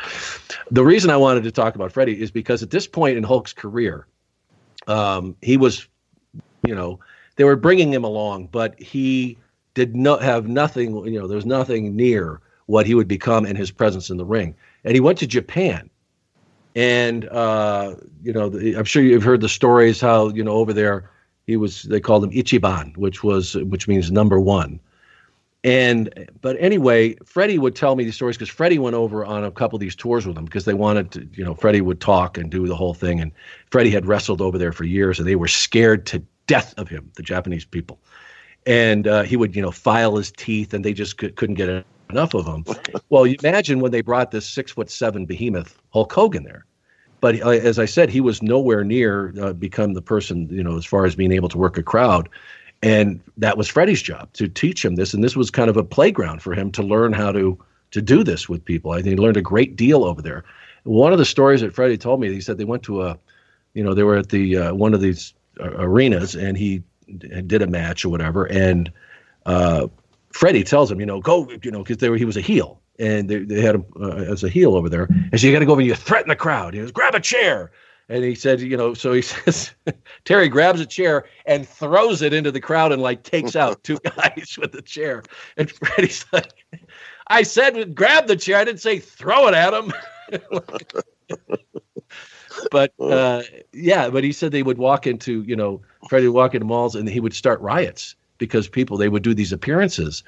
the 0.70 0.85
reason 0.85 1.11
I 1.11 1.16
wanted 1.16 1.45
to 1.45 1.53
talk 1.53 1.74
about 1.74 1.93
Freddie 1.93 2.20
is 2.20 2.30
because 2.30 2.62
at 2.62 2.70
this 2.70 2.87
point 2.87 3.16
in 3.16 3.22
Hulk's 3.22 3.53
career, 3.53 4.07
um, 4.87 5.37
he 5.43 5.57
was, 5.57 5.87
you 6.66 6.74
know, 6.74 6.99
they 7.37 7.45
were 7.45 7.57
bringing 7.57 7.93
him 7.93 8.05
along, 8.05 8.49
but 8.49 8.80
he 8.80 9.37
did 9.74 9.95
not 9.95 10.22
have 10.22 10.49
nothing. 10.49 10.95
You 11.07 11.20
know, 11.20 11.26
there's 11.26 11.47
nothing 11.47 11.97
near 11.97 12.41
what 12.66 12.87
he 12.87 12.95
would 12.95 13.09
become 13.09 13.45
and 13.45 13.59
his 13.59 13.70
presence 13.70 14.11
in 14.11 14.16
the 14.16 14.24
ring. 14.24 14.55
And 14.85 14.95
he 14.95 15.01
went 15.01 15.18
to 15.18 15.26
Japan, 15.26 15.91
and 16.74 17.28
uh, 17.28 17.97
you 18.22 18.32
know, 18.32 18.49
the, 18.49 18.76
I'm 18.76 18.85
sure 18.85 19.03
you've 19.03 19.22
heard 19.22 19.41
the 19.41 19.49
stories 19.49 20.01
how 20.01 20.30
you 20.30 20.45
know 20.45 20.53
over 20.53 20.72
there 20.72 21.11
he 21.47 21.57
was. 21.57 21.82
They 21.82 22.01
called 22.01 22.24
him 22.24 22.30
Ichiban, 22.30 22.97
which 22.97 23.22
was 23.22 23.57
which 23.57 23.89
means 23.89 24.11
number 24.11 24.41
one. 24.41 24.80
And 25.65 26.29
but 26.43 26.57
anyway, 26.61 27.17
Freddie 27.25 27.59
would 27.59 27.75
tell 27.75 27.97
me 27.97 28.05
these 28.05 28.15
stories 28.15 28.37
because 28.37 28.51
Freddie 28.51 28.79
went 28.79 28.95
over 28.95 29.25
on 29.25 29.45
a 29.45 29.51
couple 29.51 29.77
of 29.77 29.81
these 29.81 29.97
tours 29.97 30.27
with 30.27 30.37
him 30.37 30.45
because 30.45 30.67
they 30.67 30.75
wanted 30.75 31.11
to, 31.12 31.27
you 31.33 31.43
know, 31.43 31.55
Freddie 31.55 31.81
would 31.81 32.03
talk 32.03 32.37
and 32.37 32.51
do 32.51 32.67
the 32.67 32.77
whole 32.77 32.93
thing. 32.93 33.19
And 33.19 33.33
Freddie 33.71 33.91
had 33.91 34.05
wrestled 34.05 34.43
over 34.43 34.59
there 34.59 34.73
for 34.73 34.85
years, 34.85 35.19
and 35.19 35.27
they 35.27 35.37
were 35.37 35.49
scared 35.49 36.05
to 36.07 36.23
death 36.47 36.75
of 36.77 36.89
him, 36.89 37.11
the 37.17 37.23
Japanese 37.23 37.65
people. 37.65 37.99
And 38.67 39.09
uh, 39.09 39.23
he 39.23 39.37
would, 39.37 39.57
you 39.57 39.62
know, 39.62 39.71
file 39.71 40.17
his 40.17 40.31
teeth, 40.31 40.75
and 40.75 40.85
they 40.85 40.93
just 40.93 41.17
could, 41.17 41.37
couldn't 41.37 41.55
get 41.55 41.85
enough 42.11 42.35
of 42.35 42.47
him. 42.47 42.67
well, 43.09 43.27
you 43.27 43.37
imagine 43.43 43.81
when 43.81 43.91
they 43.91 44.03
brought 44.03 44.33
this 44.33 44.47
six 44.47 44.73
foot 44.73 44.91
seven 44.91 45.25
behemoth 45.25 45.81
Hulk 45.95 46.12
Hogan 46.12 46.45
there. 46.45 46.67
But 47.23 47.41
uh, 47.41 47.49
as 47.49 47.79
I 47.79 47.87
said, 47.87 48.11
he 48.11 48.21
was 48.21 48.43
nowhere 48.43 48.85
near 48.85 49.33
uh, 49.41 49.55
become 49.55 49.95
the 49.95 50.03
person, 50.03 50.47
you 50.51 50.62
know, 50.62 50.77
as 50.77 50.85
far 50.85 51.07
as 51.07 51.15
being 51.15 51.33
able 51.33 51.49
to 51.49 51.57
work 51.57 51.79
a 51.79 51.83
crowd. 51.83 52.29
And 52.85 53.20
that 53.39 53.57
was 53.57 53.66
Freddie's 53.66 54.03
job 54.03 54.30
to 54.35 54.47
teach 54.47 54.85
him 54.85 54.97
this. 54.97 55.14
And 55.14 55.24
this 55.24 55.35
was 55.35 55.51
kind 55.51 55.70
of 55.70 55.78
a 55.78 55.82
playground 55.82 56.43
for 56.43 56.53
him 56.53 56.70
to 56.72 56.82
learn 56.82 57.14
how 57.14 57.32
to 57.32 57.59
to 57.93 58.03
do 58.03 58.22
this 58.22 58.47
with 58.47 58.62
people. 58.64 58.91
I 58.91 58.97
think 58.97 59.18
he 59.18 59.24
learned 59.24 59.39
a 59.39 59.43
great 59.43 59.74
deal 59.76 60.05
over 60.05 60.20
there. 60.20 60.45
One 60.82 61.12
of 61.12 61.18
the 61.18 61.24
stories 61.24 61.62
that 61.62 61.74
Freddie 61.74 61.97
told 61.97 62.20
me, 62.20 62.30
he 62.30 62.43
said 62.43 62.59
they 62.59 62.64
went 62.64 62.82
to 62.82 63.03
a, 63.03 63.18
you 63.72 63.82
know, 63.82 63.95
they 63.95 64.03
were 64.03 64.16
at 64.16 64.28
the 64.28 64.57
uh, 64.59 64.74
one 64.74 64.93
of 64.93 65.01
these 65.01 65.32
uh, 65.61 65.70
arenas, 65.78 66.35
and 66.35 66.59
he 66.59 66.82
d- 67.16 67.41
did 67.43 67.62
a 67.62 67.66
match 67.66 68.05
or 68.05 68.11
whatever, 68.11 68.45
and 68.45 68.93
uh, 69.47 69.87
Freddie 70.32 70.64
tells 70.64 70.91
him, 70.91 71.01
you 71.01 71.07
know, 71.07 71.20
go, 71.20 71.49
you 71.62 71.70
know, 71.70 71.85
because 71.85 72.18
he 72.18 72.24
was 72.24 72.37
a 72.37 72.43
heel, 72.43 72.80
and 72.99 73.30
they, 73.30 73.39
they 73.39 73.62
had 73.62 73.76
him 73.76 73.85
uh, 73.99 74.32
as 74.32 74.45
a 74.45 74.49
heel 74.49 74.74
over 74.74 74.89
there, 74.89 75.07
and 75.30 75.41
so 75.41 75.47
you 75.47 75.53
got 75.53 75.61
to 75.61 75.66
go 75.66 75.72
over 75.72 75.80
and 75.80 75.89
you 75.89 75.95
threaten 75.95 76.28
the 76.28 76.37
crowd. 76.37 76.74
He 76.74 76.80
goes, 76.80 76.91
grab 76.91 77.14
a 77.14 77.20
chair. 77.20 77.70
And 78.09 78.23
he 78.23 78.35
said, 78.35 78.61
you 78.61 78.77
know, 78.77 78.95
so 78.95 79.13
he 79.13 79.23
says, 79.23 79.73
Terry 80.25 80.49
grabs 80.49 80.81
a 80.81 80.87
chair 80.87 81.25
and 81.47 81.69
throws 81.69 82.23
it 82.23 82.33
into 82.33 82.51
the 82.51 82.61
crowd 82.61 82.93
and 82.93 83.03
like 83.03 83.23
takes 83.23 83.57
out 83.57 83.83
two 83.85 83.99
guys 84.17 84.59
with 84.61 84.73
the 84.73 84.83
chair. 84.83 85.23
And 85.57 85.71
Freddie's 85.71 86.25
like, 86.33 86.53
I 87.29 87.43
said 87.43 87.95
grab 87.95 88.27
the 88.27 88.37
chair. 88.37 88.59
I 88.59 88.65
didn't 88.65 88.81
say 88.81 88.99
throw 88.99 89.49
it 89.49 89.55
at 89.55 89.73
him. 89.73 89.93
but 92.71 92.93
uh, 93.01 93.43
yeah, 93.73 94.11
but 94.11 94.25
he 94.25 94.33
said 94.33 94.53
they 94.53 94.63
would 94.63 94.79
walk 94.79 95.07
into, 95.07 95.43
you 95.43 95.57
know, 95.57 95.81
Freddie 96.09 96.29
would 96.29 96.37
walk 96.37 96.55
into 96.55 96.67
malls 96.67 96.95
and 96.95 97.09
he 97.09 97.21
would 97.21 97.35
start 97.35 97.61
riots 97.61 98.15
because 98.39 98.69
people 98.69 98.97
they 98.97 99.09
would 99.09 99.23
do 99.23 99.33
these 99.33 99.53
appearances 99.53 100.25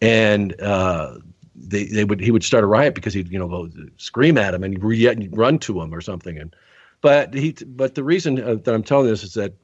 and 0.00 0.58
uh, 0.60 1.16
they 1.54 1.84
they 1.84 2.04
would 2.04 2.20
he 2.20 2.30
would 2.30 2.44
start 2.44 2.64
a 2.64 2.66
riot 2.66 2.94
because 2.94 3.14
he'd 3.14 3.30
you 3.30 3.38
know 3.38 3.48
go 3.48 3.70
scream 3.96 4.38
at 4.38 4.54
him 4.54 4.64
and 4.64 4.82
re- 4.82 5.28
run 5.32 5.58
to 5.58 5.80
him 5.80 5.94
or 5.94 6.00
something 6.00 6.38
and 6.38 6.54
but 7.00 7.32
he 7.34 7.52
but 7.52 7.94
the 7.94 8.04
reason 8.04 8.42
uh, 8.42 8.54
that 8.56 8.74
I'm 8.74 8.82
telling 8.82 9.06
this 9.06 9.22
is 9.22 9.34
that 9.34 9.54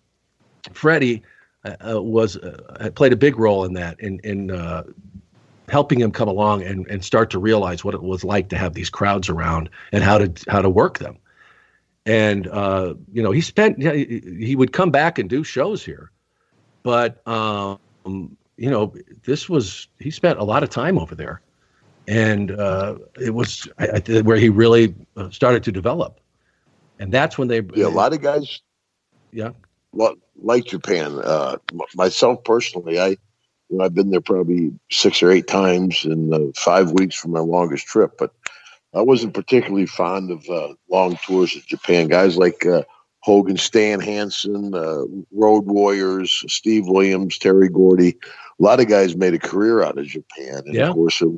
Freddie 0.73 1.23
uh, 1.65 1.95
uh, 1.95 2.03
was 2.03 2.37
uh, 2.37 2.91
played 2.95 3.13
a 3.13 3.17
big 3.17 3.39
role 3.39 3.65
in 3.65 3.75
that 3.75 3.99
in 4.01 4.21
in 4.21 4.51
uh, 4.51 4.85
helping 5.69 6.01
him 6.01 6.11
come 6.13 6.29
along 6.29 6.63
and 6.63 6.87
and 6.89 7.05
start 7.05 7.31
to 7.31 7.39
realize 7.39 7.85
what 7.85 7.95
it 7.95 8.03
was 8.03 8.25
like 8.25 8.49
to 8.51 8.59
have 8.59 8.75
these 8.75 8.91
crowds 8.91 9.29
around 9.29 9.69
and 9.93 10.03
how 10.03 10.19
to 10.19 10.33
how 10.49 10.63
to 10.63 10.71
work 10.71 10.99
them. 10.99 11.19
And 12.07 12.47
uh, 12.47 12.95
you 13.13 13.23
know 13.23 13.33
he 13.33 13.41
spent 13.41 13.83
he 13.83 14.57
would 14.57 14.73
come 14.73 14.91
back 14.91 15.19
and 15.19 15.29
do 15.29 15.45
shows 15.45 15.85
here. 15.85 16.11
But 16.83 17.27
um, 17.27 17.79
you 18.57 18.71
know 18.71 18.95
this 19.25 19.49
was 19.49 19.89
he 19.99 20.11
spent 20.11 20.39
a 20.39 20.45
lot 20.45 20.63
of 20.63 20.71
time 20.71 20.99
over 20.99 21.15
there. 21.15 21.41
And 22.09 22.51
it 23.21 23.35
was 23.35 23.67
I, 23.81 24.01
I, 24.09 24.21
where 24.21 24.37
he 24.37 24.49
really 24.49 24.95
started 25.31 25.65
to 25.65 25.73
develop 25.73 26.21
and 26.99 27.13
that's 27.13 27.39
when 27.39 27.49
they 27.49 27.61
Yeah, 27.75 27.87
a 27.87 27.89
lot 27.89 28.13
of 28.13 28.23
guys 28.23 28.61
yeah 29.33 29.53
like 30.43 30.65
Japan. 30.67 31.21
Uh, 31.23 31.57
myself 31.95 32.43
personally, 32.45 32.99
I 33.01 33.09
you 33.09 33.79
know, 33.79 33.85
I've 33.85 33.95
been 33.95 34.11
there 34.11 34.21
probably 34.21 34.73
six 34.91 35.23
or 35.23 35.31
eight 35.31 35.49
times 35.49 36.05
in 36.05 36.33
uh, 36.33 36.39
five 36.57 36.93
weeks 36.93 37.17
for 37.17 37.29
my 37.29 37.41
longest 37.41 37.87
trip, 37.87 38.13
but 38.19 38.33
I 38.95 39.03
wasn't 39.03 39.35
particularly 39.35 39.87
fond 39.87 40.31
of 40.31 40.49
uh, 40.49 40.75
long 40.91 41.19
tours 41.27 41.57
of 41.57 41.67
Japan. 41.67 42.09
Guys 42.09 42.37
like 42.37 42.65
uh, 42.67 42.83
Hogan, 43.27 43.57
Stan 43.57 43.99
Hansen, 43.99 44.73
uh, 44.73 45.03
Road 45.33 45.67
Warriors, 45.67 46.45
Steve 46.47 46.87
Williams, 46.87 47.37
Terry 47.39 47.69
Gordy. 47.69 48.17
A 48.61 48.63
lot 48.63 48.79
of 48.79 48.87
guys 48.87 49.17
made 49.17 49.35
a 49.35 49.39
career 49.41 49.83
out 49.83 49.99
of 49.99 50.07
Japan, 50.07 50.63
and 50.65 50.75
Yeah. 50.77 50.91
of 50.91 50.95
course, 50.95 51.21
it, 51.21 51.29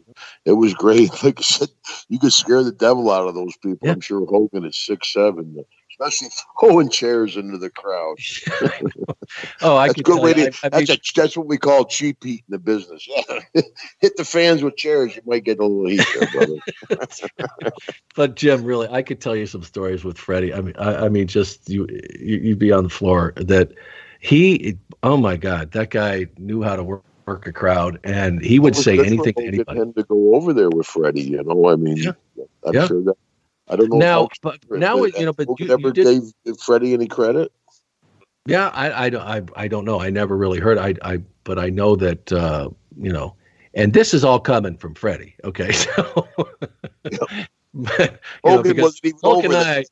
it 0.45 0.53
was 0.53 0.75
great. 0.75 1.11
Like 1.25 1.39
I 1.39 1.43
said, 1.43 1.71
you 2.11 2.19
could 2.19 2.35
scare 2.35 2.63
the 2.63 2.73
devil 2.73 3.11
out 3.11 3.27
of 3.27 3.35
those 3.35 3.57
people. 3.57 3.89
Yeah. 3.89 3.93
I'm 3.93 4.01
sure 4.03 4.27
Hogan 4.27 4.67
is 4.67 4.77
six 4.79 5.15
seven, 5.15 5.65
especially 6.01 6.29
throwing 6.61 6.89
chairs 6.91 7.37
into 7.37 7.59
the 7.59 7.71
crowd. 7.71 8.17
oh, 9.63 9.77
I 9.77 9.89
That's 9.89 9.95
could 9.97 10.05
good 10.05 10.23
way 10.23 10.35
to, 10.35 10.43
I- 10.43 10.45
I 10.73 10.79
mean, 10.79 10.87
that's, 10.87 10.91
a, 10.91 10.99
that's 11.21 11.37
what 11.37 11.47
we 11.47 11.59
call 11.59 11.85
cheap 11.85 12.23
heat 12.23 12.45
in 12.49 12.53
the 12.53 12.59
business. 12.59 13.07
Yeah. 13.09 13.41
Hit 14.01 14.17
the 14.17 14.25
fans 14.25 14.63
with 14.63 14.77
chairs, 14.77 15.17
you 15.17 15.23
might 15.27 15.45
get 15.45 15.59
a 15.59 15.67
little 15.67 15.89
heat 15.89 16.07
there, 16.19 16.29
brother. 16.31 17.71
but 18.17 18.37
Jim, 18.37 18.65
really, 18.65 18.89
I 18.89 19.03
could 19.03 19.21
tell 19.21 19.35
you 19.37 19.47
some 19.47 19.63
stories 19.63 20.05
with 20.05 20.19
Freddie. 20.19 20.55
I 20.55 20.61
mean, 20.61 20.75
I, 20.79 21.07
I 21.07 21.09
mean, 21.09 21.27
just 21.27 21.69
you, 21.69 21.87
you, 22.19 22.39
you'd 22.39 22.59
be 22.59 22.73
on 22.73 22.85
the 22.85 22.91
floor. 22.91 23.33
That 23.37 23.73
he, 24.21 24.79
oh 25.03 25.17
my 25.17 25.37
God, 25.37 25.73
that 25.73 25.91
guy 25.91 26.27
knew 26.39 26.63
how 26.63 26.77
to 26.77 26.85
work, 26.85 27.05
work 27.27 27.47
a 27.47 27.53
crowd, 27.53 27.99
and 28.05 28.41
he 28.43 28.59
would 28.59 28.77
say 28.77 28.99
anything 28.99 29.35
to 29.35 29.45
anybody. 29.47 29.81
him 29.81 29.93
to 29.95 30.03
go 30.05 30.35
over 30.35 30.53
there 30.53 30.71
with 30.71 30.87
Freddie. 30.87 31.23
You 31.23 31.43
know, 31.43 31.69
I 31.69 31.77
mean, 31.77 31.97
Yeah. 31.99 32.13
I'm 32.65 32.75
Yeah. 32.75 32.87
sure 32.87 33.03
that. 33.03 33.17
I 33.71 33.77
don't 33.77 33.91
know. 33.91 33.99
Now, 33.99 34.29
but 34.43 34.59
now 34.71 35.05
you 35.05 35.27
know, 35.27 35.33
but 35.33 35.49
you, 35.59 35.73
ever 35.73 35.89
you 35.89 35.93
did, 35.93 36.23
gave 36.45 36.61
Freddie 36.61 36.95
any 36.95 37.07
credit? 37.07 37.53
Yeah, 38.47 38.69
I, 38.69 39.07
I 39.07 39.11
don't 39.11 39.23
I, 39.23 39.43
I 39.57 39.69
don't 39.69 39.85
know. 39.85 40.01
I 40.01 40.11
never 40.11 40.37
really 40.37 40.59
heard. 40.59 40.79
I 40.79 40.95
I 41.03 41.19
but 41.45 41.59
I 41.59 41.69
know 41.69 41.97
that 41.97 42.33
uh, 42.33 42.71
you 42.97 43.13
know, 43.13 43.35
and 43.75 43.93
this 43.93 44.15
is 44.15 44.25
all 44.25 44.41
coming 44.41 44.77
from 44.77 44.95
Freddie. 44.95 45.37
Okay, 45.45 45.73
so 45.73 46.29
but, 47.75 48.21
you 48.45 48.51
know, 48.51 48.63
because 48.63 48.79
wasn't 48.79 49.05
even 49.05 49.19
Hulk 49.23 49.45
over 49.45 49.55
and. 49.55 49.57
I, 49.57 49.85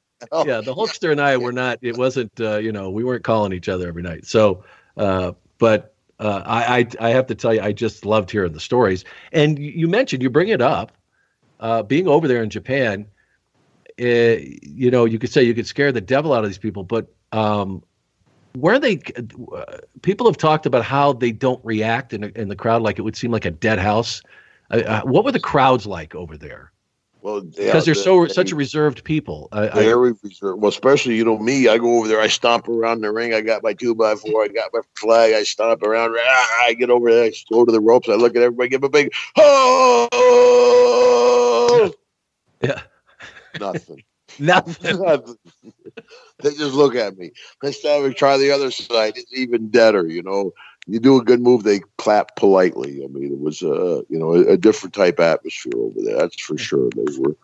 yeah, 0.47 0.63
the 0.63 0.75
Hulkster 0.75 1.13
and 1.13 1.21
I 1.21 1.37
were 1.37 1.53
not. 1.65 1.79
It 1.83 1.97
wasn't. 1.97 2.33
Uh, 2.41 2.57
you 2.57 2.73
know, 2.73 2.91
we 2.91 3.05
weren't 3.05 3.25
calling 3.25 3.53
each 3.53 3.69
other 3.69 3.87
every 3.87 4.03
night. 4.03 4.27
So, 4.27 4.65
uh, 4.97 5.33
but 5.59 5.95
uh, 6.19 6.43
I, 6.47 6.79
I 6.79 6.87
I 7.01 7.11
have 7.11 7.27
to 7.27 7.35
tell 7.35 7.53
you, 7.53 7.61
I 7.61 7.73
just 7.73 8.07
loved 8.07 8.31
hearing 8.31 8.53
the 8.53 8.61
stories. 8.61 9.05
And 9.33 9.59
you 9.59 9.71
you 9.73 9.89
mentioned 9.89 10.23
you 10.23 10.31
bring 10.31 10.49
it 10.49 10.63
up, 10.63 10.93
uh, 11.61 11.83
being 11.83 12.09
over 12.09 12.27
there 12.27 12.43
in 12.43 12.51
Japan. 12.51 13.07
Uh, 14.01 14.37
you 14.63 14.91
know, 14.91 15.05
you 15.05 15.19
could 15.19 15.31
say 15.31 15.43
you 15.43 15.55
could 15.55 15.67
scare 15.67 15.91
the 15.91 16.01
devil 16.01 16.33
out 16.33 16.45
of 16.45 16.51
these 16.51 16.59
people, 16.59 16.85
but 16.85 17.07
um, 17.33 17.83
where 18.55 18.79
they 18.79 19.01
uh, 19.55 19.79
people 20.03 20.27
have 20.27 20.37
talked 20.37 20.67
about 20.67 20.85
how 20.85 21.13
they 21.13 21.33
don't 21.33 21.65
react 21.65 22.13
in, 22.13 22.25
in 22.25 22.49
the 22.49 22.57
crowd 22.57 22.83
like 22.83 22.99
it 22.99 23.03
would 23.03 23.17
seem 23.17 23.31
like 23.31 23.45
a 23.45 23.51
dead 23.51 23.79
house. 23.79 24.23
Uh, 24.71 24.83
uh, 24.87 25.03
what 25.03 25.25
were 25.25 25.33
the 25.33 25.41
crowds 25.41 25.87
like 25.87 26.15
over 26.15 26.37
there? 26.37 26.73
Well, 27.23 27.41
Because 27.41 27.85
they're 27.85 27.95
so 27.95 28.27
such 28.29 28.53
a 28.53 28.57
reserved 28.57 29.03
people. 29.03 29.49
I, 29.51 29.69
I, 29.69 29.83
very 29.83 30.13
reserved. 30.23 30.63
Well, 30.63 30.69
especially 30.69 31.17
you 31.17 31.25
know 31.25 31.39
me. 31.39 31.67
I 31.67 31.77
go 31.77 31.99
over 31.99 32.07
there. 32.07 32.21
I 32.21 32.29
stomp 32.29 32.69
around 32.69 33.01
the 33.01 33.11
ring. 33.11 33.35
I 33.35 33.41
got 33.41 33.65
my 33.65 33.73
two 33.73 33.97
by 33.97 34.15
four. 34.15 34.45
I 34.45 34.49
got 34.49 34.71
my 34.73 34.81
flag. 34.95 35.35
I 35.35 35.43
stomp 35.43 35.83
around. 35.83 36.15
I 36.17 36.77
get 36.79 36.89
over 36.89 37.11
there. 37.11 37.25
I 37.25 37.33
go 37.51 37.65
to 37.65 37.73
the 37.73 37.81
ropes. 37.81 38.09
I 38.09 38.13
look 38.15 38.37
at 38.37 38.43
everybody. 38.43 38.69
Give 38.69 38.85
a 38.85 38.89
big 38.89 39.13
oh. 39.37 40.09
Yeah. 42.63 42.83
Nothing. 43.61 44.03
nothing. 44.39 44.99
Nothing. 45.01 45.37
they 46.43 46.51
just 46.51 46.75
look 46.75 46.95
at 46.95 47.17
me. 47.17 47.31
Next 47.63 47.81
time 47.83 48.03
we 48.03 48.13
try 48.15 48.37
the 48.37 48.51
other 48.51 48.71
side, 48.71 49.17
it's 49.17 49.33
even 49.33 49.69
deader. 49.71 50.07
You 50.07 50.23
know, 50.23 50.53
you 50.87 51.01
do 51.01 51.19
a 51.21 51.25
good 51.25 51.41
move, 51.41 51.63
they 51.63 51.81
clap 51.99 52.37
politely. 52.37 53.03
I 53.05 53.09
mean, 53.09 53.33
it 53.33 53.41
was 53.41 53.63
a 53.63 54.03
you 54.09 54.19
know 54.19 54.35
a, 54.35 54.53
a 54.53 54.57
different 54.57 54.95
type 54.95 55.21
atmosphere 55.21 55.73
over 55.77 56.01
there. 56.03 56.17
That's 56.19 56.41
for 56.41 56.59
sure. 56.59 56.91
They 56.95 57.05
were 57.19 57.37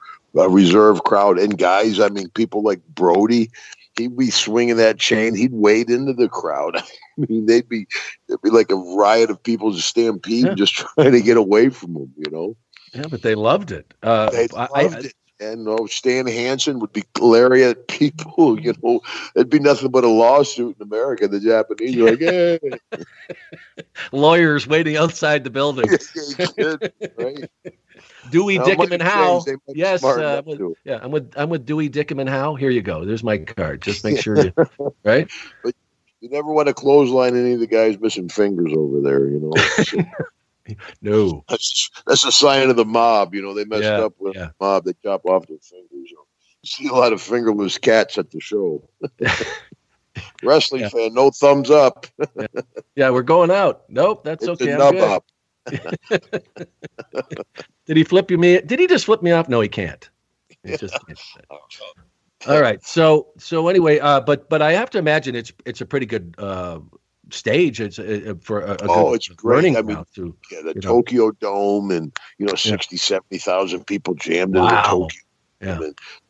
a 0.44 0.48
reserve 0.48 1.04
crowd 1.04 1.38
and 1.38 1.58
guys. 1.58 2.00
I 2.00 2.08
mean, 2.08 2.28
people 2.30 2.62
like 2.62 2.80
Brody. 2.94 3.50
He'd 3.98 4.16
be 4.16 4.30
swinging 4.30 4.76
that 4.78 4.98
chain. 4.98 5.34
He'd 5.34 5.52
wade 5.52 5.90
into 5.90 6.14
the 6.14 6.26
crowd. 6.28 6.76
I 7.18 7.26
mean, 7.28 7.44
they'd 7.44 7.68
be 7.68 7.86
it'd 8.28 8.40
be 8.40 8.48
like 8.48 8.70
a 8.70 8.74
riot 8.76 9.28
of 9.28 9.42
people 9.42 9.70
just 9.72 9.88
stampede, 9.88 10.46
Yeah. 10.46 10.54
just 10.54 10.74
trying 10.74 11.12
to 11.12 11.20
get 11.20 11.36
away 11.36 11.68
from 11.68 11.94
him. 11.96 12.12
You 12.16 12.30
know. 12.30 12.56
Yeah, 12.94 13.04
but 13.10 13.20
they 13.22 13.34
loved 13.34 13.70
it. 13.70 13.92
Uh, 14.02 14.30
They 14.30 14.48
I- 14.56 14.82
loved 14.82 14.96
I- 14.96 14.98
it. 15.00 15.14
And 15.42 15.66
oh, 15.68 15.86
Stan 15.86 16.28
Hansen 16.28 16.78
would 16.78 16.92
be 16.92 17.02
glaring 17.14 17.62
at 17.62 17.88
people. 17.88 18.58
You 18.62 18.74
know, 18.82 19.00
it'd 19.34 19.50
be 19.50 19.58
nothing 19.58 19.90
but 19.90 20.04
a 20.04 20.08
lawsuit 20.08 20.76
in 20.78 20.82
America. 20.86 21.26
The 21.26 21.40
Japanese 21.40 21.96
are 21.96 22.10
like, 22.10 22.20
"Hey, 22.20 22.58
lawyers 24.12 24.66
waiting 24.68 24.96
outside 24.96 25.42
the 25.42 25.50
building. 25.50 25.88
you 26.14 26.46
kid, 26.56 26.92
right?" 27.16 27.50
Dewey, 28.30 28.58
Now, 28.58 28.64
Dickham, 28.64 28.92
and 28.92 29.02
Howe. 29.02 29.32
changed, 29.40 29.46
they 29.46 29.52
might 29.52 29.74
be 29.74 29.78
Yes, 29.78 30.04
uh, 30.04 30.42
with- 30.46 30.76
yeah, 30.84 31.00
I'm 31.02 31.10
with 31.10 31.32
I'm 31.36 31.50
with 31.50 31.66
Dewey, 31.66 31.88
Dickham, 31.88 32.20
and 32.20 32.28
Howe. 32.28 32.54
Here 32.54 32.70
you 32.70 32.82
go. 32.82 33.04
There's 33.04 33.24
my 33.24 33.38
card. 33.38 33.82
Just 33.82 34.04
make 34.04 34.20
sure 34.20 34.44
you 34.44 34.52
right. 35.04 35.28
You 35.64 36.28
never 36.28 36.52
want 36.52 36.68
to 36.68 36.74
clothesline 36.74 37.36
any 37.36 37.54
of 37.54 37.60
the 37.60 37.66
guys 37.66 37.98
missing 37.98 38.28
fingers 38.28 38.72
over 38.76 39.00
there. 39.00 39.26
You 39.26 39.40
know, 39.40 40.04
No. 41.00 41.44
that's 41.48 41.90
that's 42.06 42.24
a 42.24 42.32
sign 42.32 42.70
of 42.70 42.76
the 42.76 42.84
mob. 42.84 43.34
You 43.34 43.42
know, 43.42 43.54
they 43.54 43.64
messed 43.64 43.82
Yeah, 43.82 44.02
up 44.04 44.14
with 44.18 44.34
yeah. 44.36 44.46
the 44.46 44.54
mob. 44.60 44.84
They 44.84 44.92
chop 45.02 45.24
off 45.26 45.46
their 45.46 45.58
fingers. 45.58 46.10
You. 46.10 46.18
See 46.64 46.86
a 46.88 46.92
lot 46.92 47.12
of 47.12 47.20
fingerless 47.20 47.78
cats 47.78 48.18
at 48.18 48.30
the 48.30 48.38
show. 48.40 48.88
Wrestling 50.42 50.82
Yeah. 50.82 50.88
fan, 50.90 51.14
no 51.14 51.30
thumbs 51.30 51.70
up. 51.70 52.06
Yeah, 52.94 53.10
we're 53.10 53.22
going 53.22 53.50
out. 53.50 53.82
Nope, 53.88 54.22
that's 54.24 54.46
It's 54.46 54.60
okay. 54.62 54.72
I'm 54.74 54.92
good. 54.92 55.20
Did 57.86 57.96
he 57.96 58.04
flip 58.04 58.30
you 58.30 58.38
me? 58.38 58.60
Did 58.60 58.78
he 58.78 58.86
just 58.86 59.06
flip 59.06 59.22
me 59.22 59.32
off? 59.32 59.48
No, 59.48 59.60
he 59.60 59.68
can't. 59.68 60.08
Just 60.66 60.94
can't. 61.06 61.18
All 62.48 62.60
right. 62.60 62.84
So 62.84 63.28
so 63.38 63.68
anyway, 63.68 63.98
uh, 64.00 64.20
but 64.20 64.48
but 64.48 64.62
I 64.62 64.72
have 64.72 64.90
to 64.90 64.98
imagine 64.98 65.34
it's 65.34 65.52
it's 65.64 65.80
a 65.80 65.86
pretty 65.86 66.06
good 66.06 66.34
uh, 66.38 66.80
stage. 67.32 67.80
It's 67.80 67.98
uh, 67.98 68.34
for 68.40 68.60
a, 68.60 68.72
a 68.72 68.78
Oh, 68.82 69.04
good 69.10 69.14
it's 69.16 69.28
great. 69.28 69.76
I 69.76 69.82
mean, 69.82 70.04
too. 70.14 70.36
Yeah, 70.50 70.60
the 70.62 70.68
you 70.74 70.80
know. 70.80 70.80
Tokyo 70.80 71.30
Dome 71.32 71.90
and 71.90 72.12
you 72.38 72.46
know 72.46 72.54
60, 72.54 72.96
70,000 72.96 73.86
people 73.86 74.14
jammed 74.14 74.56
into 74.56 74.68
Wow. 74.68 74.82
Tokyo. 74.82 75.08
Yeah. 75.60 75.78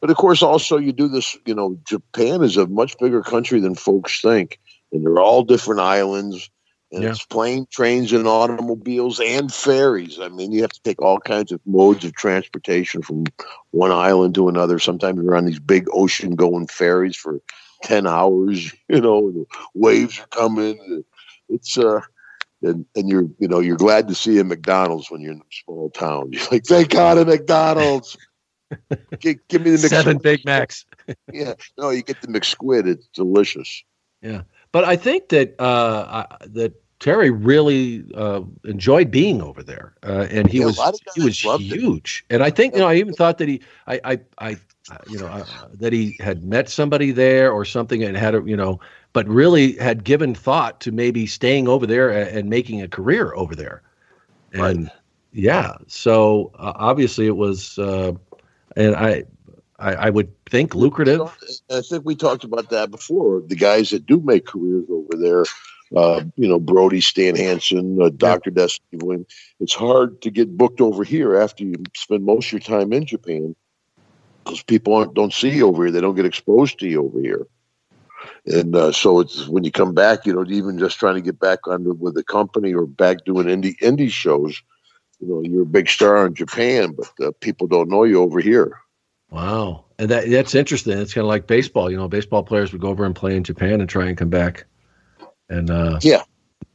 But 0.00 0.10
of 0.10 0.16
course, 0.16 0.42
also 0.42 0.76
you 0.76 0.92
do 0.92 1.08
this. 1.08 1.36
You 1.46 1.54
know, 1.54 1.78
Japan 1.86 2.42
is 2.42 2.56
a 2.56 2.66
much 2.66 2.98
bigger 2.98 3.22
country 3.22 3.60
than 3.60 3.74
folks 3.74 4.20
think, 4.20 4.58
and 4.92 5.04
they're 5.04 5.18
all 5.18 5.42
different 5.42 5.80
islands. 5.80 6.50
And 6.92 7.04
Yeah. 7.04 7.10
it's 7.10 7.24
plane, 7.24 7.66
trains, 7.70 8.12
and 8.12 8.28
automobiles 8.28 9.18
and 9.18 9.50
ferries. 9.50 10.20
I 10.20 10.28
mean, 10.28 10.52
you 10.52 10.60
have 10.60 10.72
to 10.72 10.82
take 10.82 11.00
all 11.00 11.18
kinds 11.18 11.50
of 11.50 11.60
modes 11.64 12.04
of 12.04 12.14
transportation 12.14 13.00
from 13.00 13.24
one 13.70 13.90
island 13.90 14.34
to 14.34 14.48
another. 14.50 14.78
Sometimes 14.78 15.22
you're 15.22 15.34
on 15.34 15.46
these 15.46 15.58
big 15.58 15.86
ocean-going 15.90 16.66
ferries 16.66 17.16
for 17.16 17.40
ten 17.82 18.06
hours. 18.06 18.72
You 18.88 19.00
know, 19.00 19.46
waves 19.74 20.20
are 20.20 20.26
coming. 20.26 21.04
It's 21.48 21.78
uh, 21.78 22.00
and 22.62 22.84
and 22.94 23.08
you're 23.08 23.26
you 23.38 23.48
know 23.48 23.60
you're 23.60 23.76
glad 23.76 24.08
to 24.08 24.14
see 24.14 24.38
a 24.38 24.44
McDonald's 24.44 25.10
when 25.10 25.20
you're 25.20 25.32
in 25.32 25.38
a 25.40 25.54
small 25.64 25.90
town. 25.90 26.28
You're 26.32 26.46
like, 26.50 26.64
thank 26.64 26.90
God 26.90 27.18
a 27.18 27.24
McDonald's. 27.24 28.16
give, 29.20 29.36
give 29.48 29.62
me 29.62 29.70
the 29.70 29.78
Seven 29.78 30.18
Big 30.18 30.44
Macs. 30.44 30.84
Yeah, 31.32 31.54
no, 31.78 31.90
you 31.90 32.02
get 32.02 32.20
the 32.20 32.28
McSquid. 32.28 32.86
It's 32.86 33.08
delicious. 33.08 33.82
Yeah, 34.20 34.42
but 34.70 34.84
I 34.84 34.96
think 34.96 35.30
that 35.30 35.58
uh, 35.58 36.26
I, 36.30 36.46
that 36.48 36.74
Terry 37.00 37.30
really 37.30 38.04
uh, 38.14 38.42
enjoyed 38.64 39.10
being 39.10 39.42
over 39.42 39.62
there, 39.62 39.94
uh, 40.04 40.26
and 40.30 40.48
he 40.48 40.60
Yeah, 40.60 40.66
was 40.66 40.78
he 41.14 41.22
was 41.22 41.42
loved 41.44 41.64
it. 41.64 41.80
huge. 41.80 42.24
And 42.30 42.42
I 42.42 42.50
think 42.50 42.74
you 42.74 42.80
know 42.80 42.86
I 42.88 42.96
even 42.96 43.14
thought 43.14 43.38
that 43.38 43.48
he 43.48 43.60
I 43.86 44.00
I, 44.04 44.20
I 44.38 44.56
you 45.08 45.18
know 45.18 45.26
uh, 45.26 45.44
that 45.74 45.92
he 45.92 46.16
had 46.20 46.44
met 46.44 46.68
somebody 46.68 47.12
there 47.12 47.52
or 47.52 47.64
something 47.64 48.02
and 48.02 48.16
had 48.16 48.34
a 48.34 48.42
you 48.44 48.56
know, 48.56 48.80
but 49.12 49.28
really 49.28 49.76
had 49.76 50.04
given 50.04 50.34
thought 50.34 50.80
to 50.80 50.92
maybe 50.92 51.26
staying 51.26 51.68
over 51.68 51.86
there 51.86 52.10
and, 52.10 52.36
and 52.36 52.50
making 52.50 52.82
a 52.82 52.88
career 52.88 53.32
over 53.34 53.54
there. 53.54 53.82
And 54.52 54.90
yeah, 55.32 55.76
so 55.86 56.50
uh, 56.58 56.72
obviously 56.76 57.26
it 57.26 57.36
was, 57.36 57.78
uh, 57.78 58.12
and 58.76 58.94
I, 58.94 59.24
I 59.78 59.94
I 59.94 60.10
would 60.10 60.30
think 60.46 60.74
lucrative. 60.74 61.20
I 61.70 61.80
think 61.80 62.04
we 62.04 62.14
talked 62.14 62.44
about 62.44 62.70
that 62.70 62.90
before. 62.90 63.42
The 63.46 63.56
guys 63.56 63.90
that 63.90 64.06
do 64.06 64.20
make 64.20 64.46
careers 64.46 64.84
over 64.90 65.16
there, 65.16 65.44
uh, 65.96 66.24
you 66.36 66.48
know, 66.48 66.58
Brody, 66.58 67.00
Stan 67.00 67.36
Hansen, 67.36 68.02
uh, 68.02 68.10
Dr. 68.10 68.50
Death 68.50 68.72
Steve 68.72 69.02
Williams, 69.02 69.26
it's 69.60 69.74
hard 69.74 70.20
to 70.22 70.30
get 70.30 70.56
booked 70.56 70.80
over 70.80 71.04
here 71.04 71.36
after 71.36 71.64
you 71.64 71.76
spend 71.94 72.24
most 72.24 72.46
of 72.46 72.52
your 72.52 72.60
time 72.60 72.92
in 72.92 73.06
Japan 73.06 73.54
because 74.44 74.62
people 74.62 74.94
aren't, 74.94 75.14
don't 75.14 75.32
see 75.32 75.50
you 75.50 75.66
over 75.66 75.84
here. 75.84 75.92
They 75.92 76.00
don't 76.00 76.14
get 76.14 76.26
exposed 76.26 76.78
to 76.80 76.88
you 76.88 77.04
over 77.04 77.20
here. 77.20 77.46
And 78.46 78.74
uh, 78.74 78.92
so 78.92 79.20
it's 79.20 79.46
when 79.48 79.64
you 79.64 79.70
come 79.70 79.94
back, 79.94 80.26
you 80.26 80.32
know, 80.32 80.44
even 80.48 80.78
just 80.78 80.98
trying 80.98 81.14
to 81.14 81.20
get 81.20 81.38
back 81.38 81.60
under 81.68 81.92
with 81.92 82.14
the 82.14 82.24
company 82.24 82.74
or 82.74 82.86
back 82.86 83.24
doing 83.24 83.46
indie 83.46 83.78
indie 83.78 84.10
shows, 84.10 84.60
you 85.20 85.28
know, 85.28 85.42
you're 85.42 85.62
a 85.62 85.66
big 85.66 85.88
star 85.88 86.26
in 86.26 86.34
Japan, 86.34 86.96
but 86.96 87.26
uh, 87.26 87.30
people 87.40 87.66
don't 87.66 87.88
know 87.88 88.04
you 88.04 88.20
over 88.20 88.40
here. 88.40 88.78
Wow, 89.30 89.84
and 89.98 90.10
that 90.10 90.28
that's 90.28 90.54
interesting. 90.54 90.98
It's 90.98 91.14
kind 91.14 91.24
of 91.24 91.28
like 91.28 91.46
baseball. 91.46 91.90
You 91.90 91.96
know, 91.96 92.08
baseball 92.08 92.42
players 92.42 92.72
would 92.72 92.82
go 92.82 92.88
over 92.88 93.04
and 93.04 93.14
play 93.14 93.36
in 93.36 93.44
Japan 93.44 93.80
and 93.80 93.88
try 93.88 94.06
and 94.06 94.16
come 94.16 94.28
back, 94.28 94.66
and 95.48 95.70
uh, 95.70 96.00
Yeah. 96.02 96.22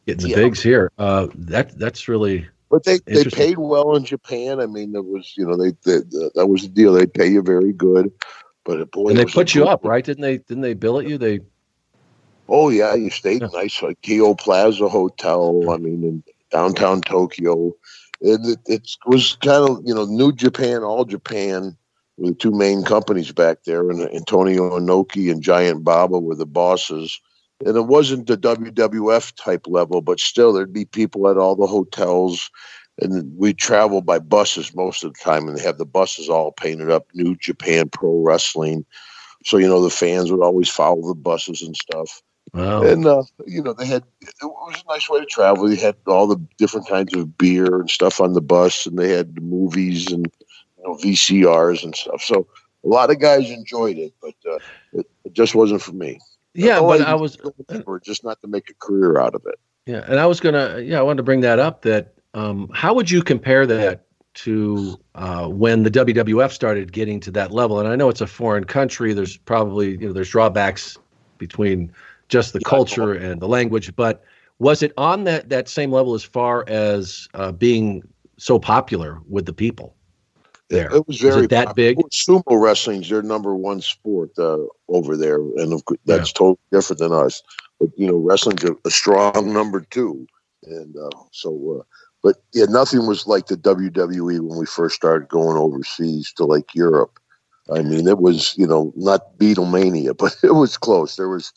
get 0.08 0.20
the 0.20 0.30
Yeah. 0.30 0.36
bigs 0.36 0.64
here. 0.64 0.92
Uh, 0.98 1.28
that 1.36 1.78
that's 1.78 2.08
really 2.08 2.48
But 2.70 2.84
they, 2.84 3.00
they 3.06 3.24
paid 3.24 3.58
well 3.58 3.96
in 3.96 4.04
Japan. 4.04 4.60
I 4.60 4.66
mean, 4.66 4.92
there 4.92 5.02
was 5.02 5.34
you 5.38 5.46
know 5.46 5.56
they, 5.56 5.72
they, 5.86 6.00
that 6.36 6.48
was 6.48 6.64
the 6.64 6.68
deal. 6.68 6.94
They 6.94 7.06
pay 7.06 7.28
you 7.28 7.42
very 7.42 7.72
good, 7.72 8.12
But 8.66 8.82
uh, 8.82 8.86
boy, 8.86 9.10
and 9.10 9.18
they 9.18 9.26
put 9.26 9.56
you 9.56 9.66
up, 9.66 9.86
right? 9.86 10.04
Didn't 10.04 10.22
they? 10.22 10.40
Didn't 10.40 10.62
they 10.62 10.74
bill 10.74 11.00
at 11.00 11.08
you? 11.08 11.18
They 11.18 11.40
Oh 12.50 12.70
yeah, 12.70 12.94
you 12.96 13.10
stayed 13.10 13.44
nice 13.54 13.82
like 13.82 14.02
Keio 14.02 14.38
Plaza 14.38 14.88
Hotel. 14.88 15.70
I 15.70 15.78
mean, 15.78 16.04
in 16.04 16.24
downtown 16.52 17.02
Tokyo, 17.02 17.74
and 18.22 18.46
it, 18.46 18.60
it 18.66 18.90
was 19.06 19.38
kind 19.42 19.70
of 19.70 19.82
you 19.86 19.94
know 19.94 20.06
New 20.06 20.32
Japan, 20.32 20.84
All 20.84 21.06
Japan 21.06 21.78
were 22.18 22.30
the 22.30 22.36
two 22.36 22.52
main 22.52 22.84
companies 22.84 23.32
back 23.32 23.64
there, 23.66 23.90
and 23.90 24.02
Antonio 24.14 24.80
Inoki 24.80 25.32
and 25.32 25.44
Giant 25.44 25.84
Baba 25.84 26.20
were 26.20 26.36
the 26.36 26.46
bosses. 26.46 27.20
And 27.66 27.76
it 27.76 27.88
wasn't 27.88 28.28
the 28.28 28.38
WWF 28.38 29.34
type 29.36 29.66
level, 29.68 30.02
but 30.02 30.20
still 30.20 30.54
there'd 30.54 30.74
be 30.74 30.86
people 30.86 31.28
at 31.28 31.38
all 31.38 31.56
the 31.56 31.66
hotels, 31.66 32.52
and 33.02 33.36
we 33.38 33.54
travel 33.54 34.02
by 34.02 34.20
buses 34.20 34.76
most 34.76 35.04
of 35.04 35.14
the 35.14 35.20
time, 35.20 35.48
and 35.48 35.58
they 35.58 35.64
have 35.64 35.78
the 35.78 35.86
buses 35.86 36.30
all 36.30 36.52
painted 36.52 36.92
up 36.92 37.08
New 37.14 37.36
Japan 37.36 37.90
Pro 37.90 38.22
Wrestling. 38.22 38.86
So 39.44 39.58
you 39.58 39.68
know 39.68 39.82
the 39.82 39.90
fans 39.90 40.32
would 40.32 40.44
always 40.44 40.70
follow 40.70 41.08
the 41.08 41.16
buses 41.16 41.62
and 41.62 41.76
stuff. 41.76 42.22
wow. 42.54 42.84
And 42.84 43.06
uh, 43.06 43.24
you 43.48 43.64
know, 43.64 43.74
they 43.74 43.86
had 43.86 44.04
it 44.22 44.44
was 44.44 44.84
a 44.84 44.92
nice 44.92 45.10
way 45.10 45.20
to 45.20 45.26
travel. 45.26 45.68
They 45.68 45.78
had 45.78 45.96
all 46.06 46.28
the 46.28 46.42
different 46.58 46.88
kinds 46.88 47.16
of 47.16 47.38
beer 47.38 47.80
and 47.80 47.90
stuff 47.90 48.22
on 48.22 48.34
the 48.34 48.42
bus, 48.42 48.86
and 48.86 49.00
they 49.00 49.10
had 49.10 49.42
movies 49.42 50.12
and 50.12 50.32
you 50.78 50.84
know 50.84 50.96
VCRs 50.96 51.84
and 51.84 51.96
stuff. 51.96 52.22
So 52.22 52.48
a 52.84 52.88
lot 52.88 53.10
of 53.10 53.20
guys 53.20 53.50
enjoyed 53.50 53.98
it, 53.98 54.14
but 54.22 54.36
uh, 54.50 54.60
it, 54.94 55.10
it 55.26 55.34
just 55.34 55.56
wasn't 55.56 55.82
for 55.82 55.94
me. 55.94 56.20
Yeah, 56.58 56.80
Oh, 56.80 56.88
but 56.88 57.02
I 57.02 57.14
was 57.14 57.38
or 57.86 58.00
just 58.00 58.24
not 58.24 58.42
to 58.42 58.48
make 58.48 58.70
a 58.70 58.74
career 58.74 59.20
out 59.20 59.36
of 59.36 59.44
it. 59.46 59.60
Yeah, 59.86 60.04
and 60.08 60.20
I 60.20 60.26
was 60.26 60.40
gonna, 60.40 60.80
yeah, 60.80 61.00
I 61.00 61.02
wanted 61.04 61.18
to 61.18 61.24
bring 61.24 61.42
that 61.42 61.60
up. 61.60 61.84
That 61.84 62.16
um, 62.34 62.70
how 62.74 62.94
would 62.94 63.10
you 63.10 63.22
compare 63.22 63.66
that 63.68 64.06
to 64.34 65.00
uh, 65.16 65.48
when 65.48 65.84
the 65.84 65.92
WWF 65.92 66.52
started 66.52 66.92
getting 66.92 67.20
to 67.22 67.32
that 67.32 67.52
level? 67.52 67.80
And 67.80 67.88
I 67.88 67.96
know 67.96 68.10
it's 68.10 68.22
a 68.22 68.28
foreign 68.28 68.64
country. 68.64 69.14
There's 69.14 69.38
probably 69.38 69.92
you 69.92 70.08
know 70.08 70.14
there's 70.14 70.30
drawbacks 70.30 70.98
between 71.38 71.94
just 72.28 72.54
the 72.54 72.60
culture 72.60 73.14
and 73.14 73.40
the 73.40 73.48
language, 73.48 73.96
but 73.96 74.24
was 74.60 74.82
it 74.82 74.92
on 74.98 75.24
that 75.26 75.50
that 75.50 75.70
same 75.70 75.92
level 75.92 76.16
as 76.16 76.24
far 76.24 76.66
as 76.68 77.30
uh, 77.36 77.52
being 77.52 78.02
so 78.38 78.60
popular 78.60 79.20
with 79.30 79.46
the 79.46 79.54
people 79.54 79.96
there? 80.70 80.94
It 80.94 81.08
was 81.08 81.20
very 81.20 81.46
it 81.46 81.50
that 81.52 81.76
big? 81.76 81.98
Sumo 82.12 82.44
wrestling's 82.48 83.10
their 83.10 83.22
number 83.22 83.56
one 83.56 83.82
sport 83.82 84.32
uh, 84.38 84.60
over 84.90 85.16
there, 85.18 85.38
and 85.38 85.74
of, 85.74 85.86
course, 85.86 86.00
that's 86.06 86.32
totally 86.32 86.58
different 86.72 87.00
than 87.00 87.14
us. 87.14 87.42
But 87.80 87.90
you 87.98 88.08
know, 88.08 88.18
wrestling's 88.18 88.64
a, 88.64 88.76
a 88.86 88.92
strong 88.92 89.54
number 89.54 89.82
two, 89.82 90.28
and 90.64 90.96
uh, 90.96 91.10
so. 91.32 91.80
Uh, 91.80 91.84
but 92.24 92.38
yeah, 92.52 92.66
nothing 92.68 93.06
was 93.06 93.28
like 93.28 93.46
the 93.46 93.56
WWE 93.56 94.40
when 94.42 94.58
we 94.58 94.66
first 94.66 94.96
started 94.96 95.30
going 95.30 95.56
overseas 95.56 96.34
to 96.34 96.46
like 96.46 96.74
Europe. 96.74 97.20
I 97.74 97.82
mean, 97.84 98.08
it 98.08 98.18
was 98.18 98.58
you 98.58 98.68
know 98.68 98.92
not 98.96 99.38
Beatlemania, 99.38 100.18
but 100.18 100.36
it 100.44 100.56
was 100.56 100.78
close. 100.78 101.16
There 101.16 101.30
was 101.30 101.54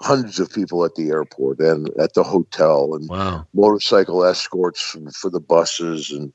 hundreds 0.00 0.40
of 0.40 0.50
people 0.50 0.84
at 0.84 0.94
the 0.94 1.10
airport 1.10 1.60
and 1.60 1.90
at 2.00 2.14
the 2.14 2.22
hotel, 2.22 2.94
and 2.94 3.08
Wow. 3.08 3.46
motorcycle 3.52 4.24
escorts 4.24 4.96
for 5.14 5.30
the 5.30 5.40
buses 5.40 6.10
and 6.10 6.32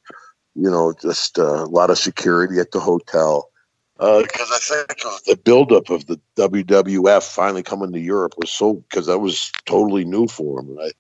you 0.56 0.70
know 0.70 0.94
just 1.02 1.40
uh, 1.40 1.64
a 1.64 1.66
lot 1.66 1.90
of 1.90 1.98
security 1.98 2.60
at 2.60 2.72
the 2.72 2.80
hotel 2.80 3.50
because 3.98 4.52
i 4.52 4.60
think 4.62 5.00
the 5.26 5.38
buildup 5.38 5.90
of 5.90 6.06
the 6.08 6.20
wwf 6.36 7.24
finally 7.34 7.64
coming 7.64 7.92
to 7.94 8.00
europe 8.00 8.34
was 8.38 8.52
so 8.52 8.74
because 8.74 9.06
that 9.06 9.20
was 9.20 9.52
totally 9.66 10.04
new 10.06 10.28
for 10.28 10.62
them 10.62 10.78
I, 10.80 10.92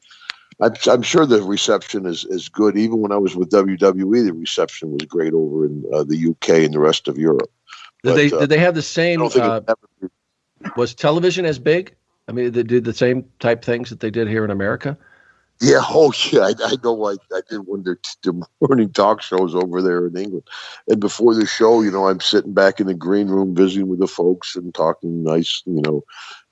I'm, 0.62 0.74
I'm 0.88 1.02
sure 1.02 1.26
the 1.26 1.44
reception 1.44 2.06
is, 2.06 2.24
is 2.26 2.48
good 2.48 2.78
even 2.78 3.02
when 3.02 3.12
i 3.12 3.18
was 3.18 3.36
with 3.36 3.50
wwe 3.50 4.26
the 4.26 4.34
reception 4.34 4.92
was 4.92 5.02
great 5.08 5.34
over 5.34 5.66
in 5.66 5.84
uh, 5.94 6.04
the 6.04 6.30
uk 6.30 6.50
and 6.50 6.74
the 6.74 6.80
rest 6.80 7.08
of 7.08 7.18
europe 7.18 7.52
Did 8.04 8.10
But, 8.12 8.16
they 8.16 8.32
uh, 8.32 8.40
did 8.42 8.50
they 8.50 8.60
have 8.60 8.76
the 8.76 8.82
same? 8.82 9.22
Uh, 9.22 9.62
was 10.78 10.94
television 10.94 11.46
as 11.46 11.60
big? 11.60 11.96
I 12.28 12.32
mean, 12.32 12.52
they 12.52 12.64
did 12.64 12.84
the 12.84 12.94
same 12.94 13.26
type 13.40 13.64
things 13.64 13.90
that 13.90 14.00
they 14.00 14.10
did 14.10 14.28
here 14.28 14.44
in 14.44 14.52
America. 14.52 14.98
Yeah, 15.62 15.80
oh 15.90 16.12
yeah, 16.32 16.42
I, 16.42 16.54
I 16.64 16.76
know. 16.84 17.06
I, 17.08 17.16
I 17.34 17.42
did 17.50 17.60
one 17.60 17.80
of 17.80 17.86
their, 17.86 18.00
their 18.24 18.34
morning 18.62 18.92
talk 18.92 19.22
shows 19.22 19.56
over 19.56 19.82
there 19.82 20.08
in 20.08 20.18
England, 20.18 20.48
and 20.88 21.00
before 21.00 21.34
the 21.34 21.46
show, 21.46 21.82
you 21.82 21.92
know, 21.92 22.08
I'm 22.08 22.20
sitting 22.20 22.54
back 22.54 22.80
in 22.80 22.88
the 22.88 22.94
green 22.94 23.28
room 23.28 23.56
visiting 23.56 23.88
with 23.88 24.00
the 24.00 24.08
folks 24.08 24.56
and 24.56 24.74
talking 24.74 25.24
nice, 25.24 25.64
you 25.66 25.82
know, 25.82 26.04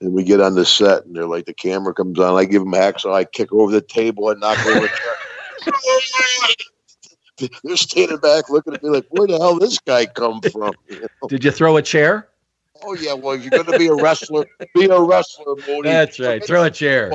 and 0.02 0.14
we 0.14 0.24
get 0.24 0.42
on 0.42 0.56
the 0.56 0.66
set, 0.66 1.06
and 1.06 1.16
they're 1.16 1.28
like, 1.28 1.46
the 1.46 1.54
camera 1.54 1.94
comes 1.94 2.20
on, 2.20 2.38
I 2.38 2.46
give 2.46 2.64
them 2.64 2.74
hacksaw, 2.74 3.14
I 3.14 3.26
kick 3.26 3.52
over 3.52 3.72
the 3.72 3.82
table, 3.82 4.30
and 4.30 4.40
knock 4.40 4.66
over. 4.66 4.86
a 4.86 4.90
chair. 4.90 4.98
They're 7.64 7.76
standing 7.78 8.18
back 8.18 8.50
looking 8.50 8.76
at 8.76 8.84
me 8.84 8.90
like, 8.90 9.06
where 9.10 9.28
the 9.28 9.38
hell 9.38 9.58
this 9.58 9.80
guy 9.80 10.06
come 10.06 10.40
from? 10.42 10.74
You 10.90 11.02
know? 11.02 11.28
Did 11.28 11.44
you 11.44 11.52
throw 11.52 11.78
a 11.78 11.82
chair? 11.82 12.30
Oh 12.84 12.94
yeah, 12.94 13.14
well, 13.14 13.34
if 13.34 13.42
you're 13.42 13.52
going 13.52 13.66
to 13.66 13.78
be 13.78 13.88
a 13.88 13.96
wrestler, 13.96 14.46
be 14.76 14.86
a 14.86 15.02
wrestler, 15.02 15.56
Mooney. 15.68 15.90
That's 15.90 16.20
right. 16.20 16.46
Throw 16.46 16.64
a 16.64 16.72
chair. 16.72 17.12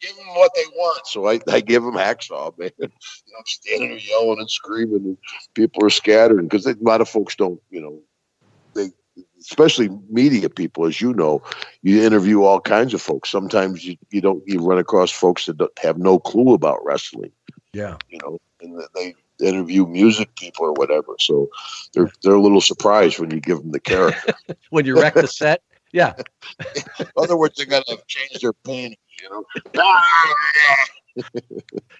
Give 0.00 0.16
them 0.16 0.26
what 0.28 0.52
they 0.54 0.64
want. 0.74 1.06
So 1.06 1.28
I, 1.28 1.40
I 1.48 1.60
give 1.60 1.82
them 1.82 1.94
hacksaw, 1.94 2.58
man. 2.58 2.70
You 2.80 2.88
know, 3.34 3.38
I'm 3.38 3.46
standing 3.46 3.88
there 3.90 3.98
yelling 3.98 4.40
and 4.40 4.50
screaming, 4.50 5.04
and 5.04 5.16
people 5.54 5.84
are 5.84 5.90
scattering 5.90 6.48
because 6.48 6.66
a 6.66 6.76
lot 6.80 7.00
of 7.00 7.08
folks 7.08 7.36
don't, 7.36 7.60
you 7.70 7.80
know, 7.80 8.00
they, 8.74 8.90
especially 9.40 9.88
media 10.08 10.48
people, 10.50 10.86
as 10.86 11.00
you 11.00 11.12
know, 11.14 11.42
you 11.82 12.02
interview 12.02 12.42
all 12.42 12.60
kinds 12.60 12.92
of 12.92 13.00
folks. 13.00 13.30
Sometimes 13.30 13.84
you, 13.84 13.96
you 14.10 14.20
don't, 14.20 14.42
you 14.46 14.60
run 14.60 14.78
across 14.78 15.10
folks 15.10 15.46
that 15.46 15.58
don't, 15.58 15.78
have 15.78 15.98
no 15.98 16.18
clue 16.18 16.54
about 16.54 16.84
wrestling, 16.84 17.32
Yeah. 17.72 17.96
you 18.08 18.18
know, 18.22 18.38
and 18.60 18.82
they 18.94 19.14
interview 19.40 19.86
music 19.86 20.34
people 20.36 20.66
or 20.66 20.72
whatever. 20.72 21.14
So 21.18 21.50
they're, 21.94 22.10
they're 22.22 22.34
a 22.34 22.40
little 22.42 22.60
surprised 22.60 23.18
when 23.18 23.30
you 23.30 23.40
give 23.40 23.58
them 23.58 23.72
the 23.72 23.80
character. 23.80 24.34
When 24.70 24.86
you 24.86 25.00
wreck 25.00 25.14
the 25.14 25.26
set. 25.26 25.62
Yeah. 25.92 26.14
In 26.98 27.06
other 27.16 27.36
words, 27.36 27.56
they 27.56 27.64
got 27.64 27.84
to 27.86 27.98
change 28.06 28.40
their 28.40 28.52
pain, 28.52 28.94
you 29.22 29.30
know. 29.30 29.44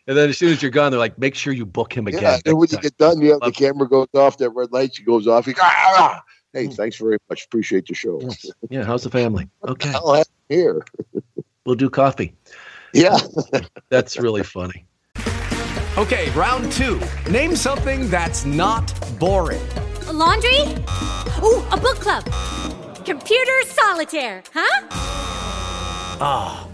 And 0.06 0.16
then 0.16 0.30
as 0.30 0.38
soon 0.38 0.52
as 0.52 0.62
you're 0.62 0.70
gone, 0.70 0.90
they're 0.90 0.98
like, 0.98 1.18
make 1.18 1.34
sure 1.34 1.52
you 1.52 1.66
book 1.66 1.92
him 1.96 2.06
again. 2.06 2.22
Yeah, 2.22 2.38
and 2.46 2.58
when 2.58 2.68
you 2.70 2.76
time." 2.76 2.82
get 2.82 2.96
done, 2.96 3.20
yeah, 3.20 3.34
the 3.34 3.46
Love- 3.46 3.54
camera 3.54 3.88
goes 3.88 4.08
off, 4.14 4.38
that 4.38 4.50
red 4.50 4.72
light 4.72 4.98
goes 5.04 5.26
off. 5.26 5.46
You 5.46 5.54
go, 5.54 5.62
ah! 5.62 5.72
ah, 5.72 5.94
ah. 5.98 6.22
hey, 6.52 6.66
mm. 6.66 6.74
thanks 6.74 6.96
very 6.96 7.18
much. 7.28 7.44
Appreciate 7.44 7.86
the 7.86 7.94
show. 7.94 8.20
Yes. 8.20 8.46
Yeah. 8.70 8.84
How's 8.84 9.02
the 9.02 9.10
family? 9.10 9.48
Okay. 9.68 9.92
I'll 9.92 10.14
have 10.14 10.26
here. 10.48 10.84
We'll 11.66 11.76
do 11.76 11.90
coffee. 11.90 12.32
Yeah. 12.94 13.18
That's 13.90 14.18
really 14.18 14.42
funny. 14.42 14.86
Okay, 15.98 16.30
round 16.30 16.72
two. 16.72 16.98
Name 17.30 17.54
something 17.54 18.08
that's 18.08 18.46
not 18.46 18.92
boring. 19.20 19.60
A 20.06 20.12
laundry? 20.12 20.62
Ooh, 21.44 21.62
a 21.70 21.76
book 21.76 22.00
club. 22.00 22.24
Computer 23.04 23.60
solitaire, 23.66 24.42
huh? 24.54 24.86
Ah, 26.22 26.66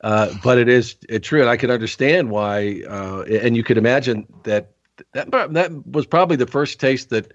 Uh, 0.00 0.32
but 0.42 0.58
it 0.58 0.68
is 0.68 0.96
it 1.08 1.22
true, 1.22 1.40
and 1.40 1.50
I 1.50 1.56
can 1.56 1.70
understand 1.70 2.30
why. 2.30 2.82
Uh, 2.88 3.22
and 3.22 3.56
you 3.56 3.64
could 3.64 3.78
imagine 3.78 4.26
that 4.44 4.70
that 5.12 5.30
that 5.30 5.86
was 5.86 6.06
probably 6.06 6.36
the 6.36 6.46
first 6.46 6.80
taste 6.80 7.10
that 7.10 7.32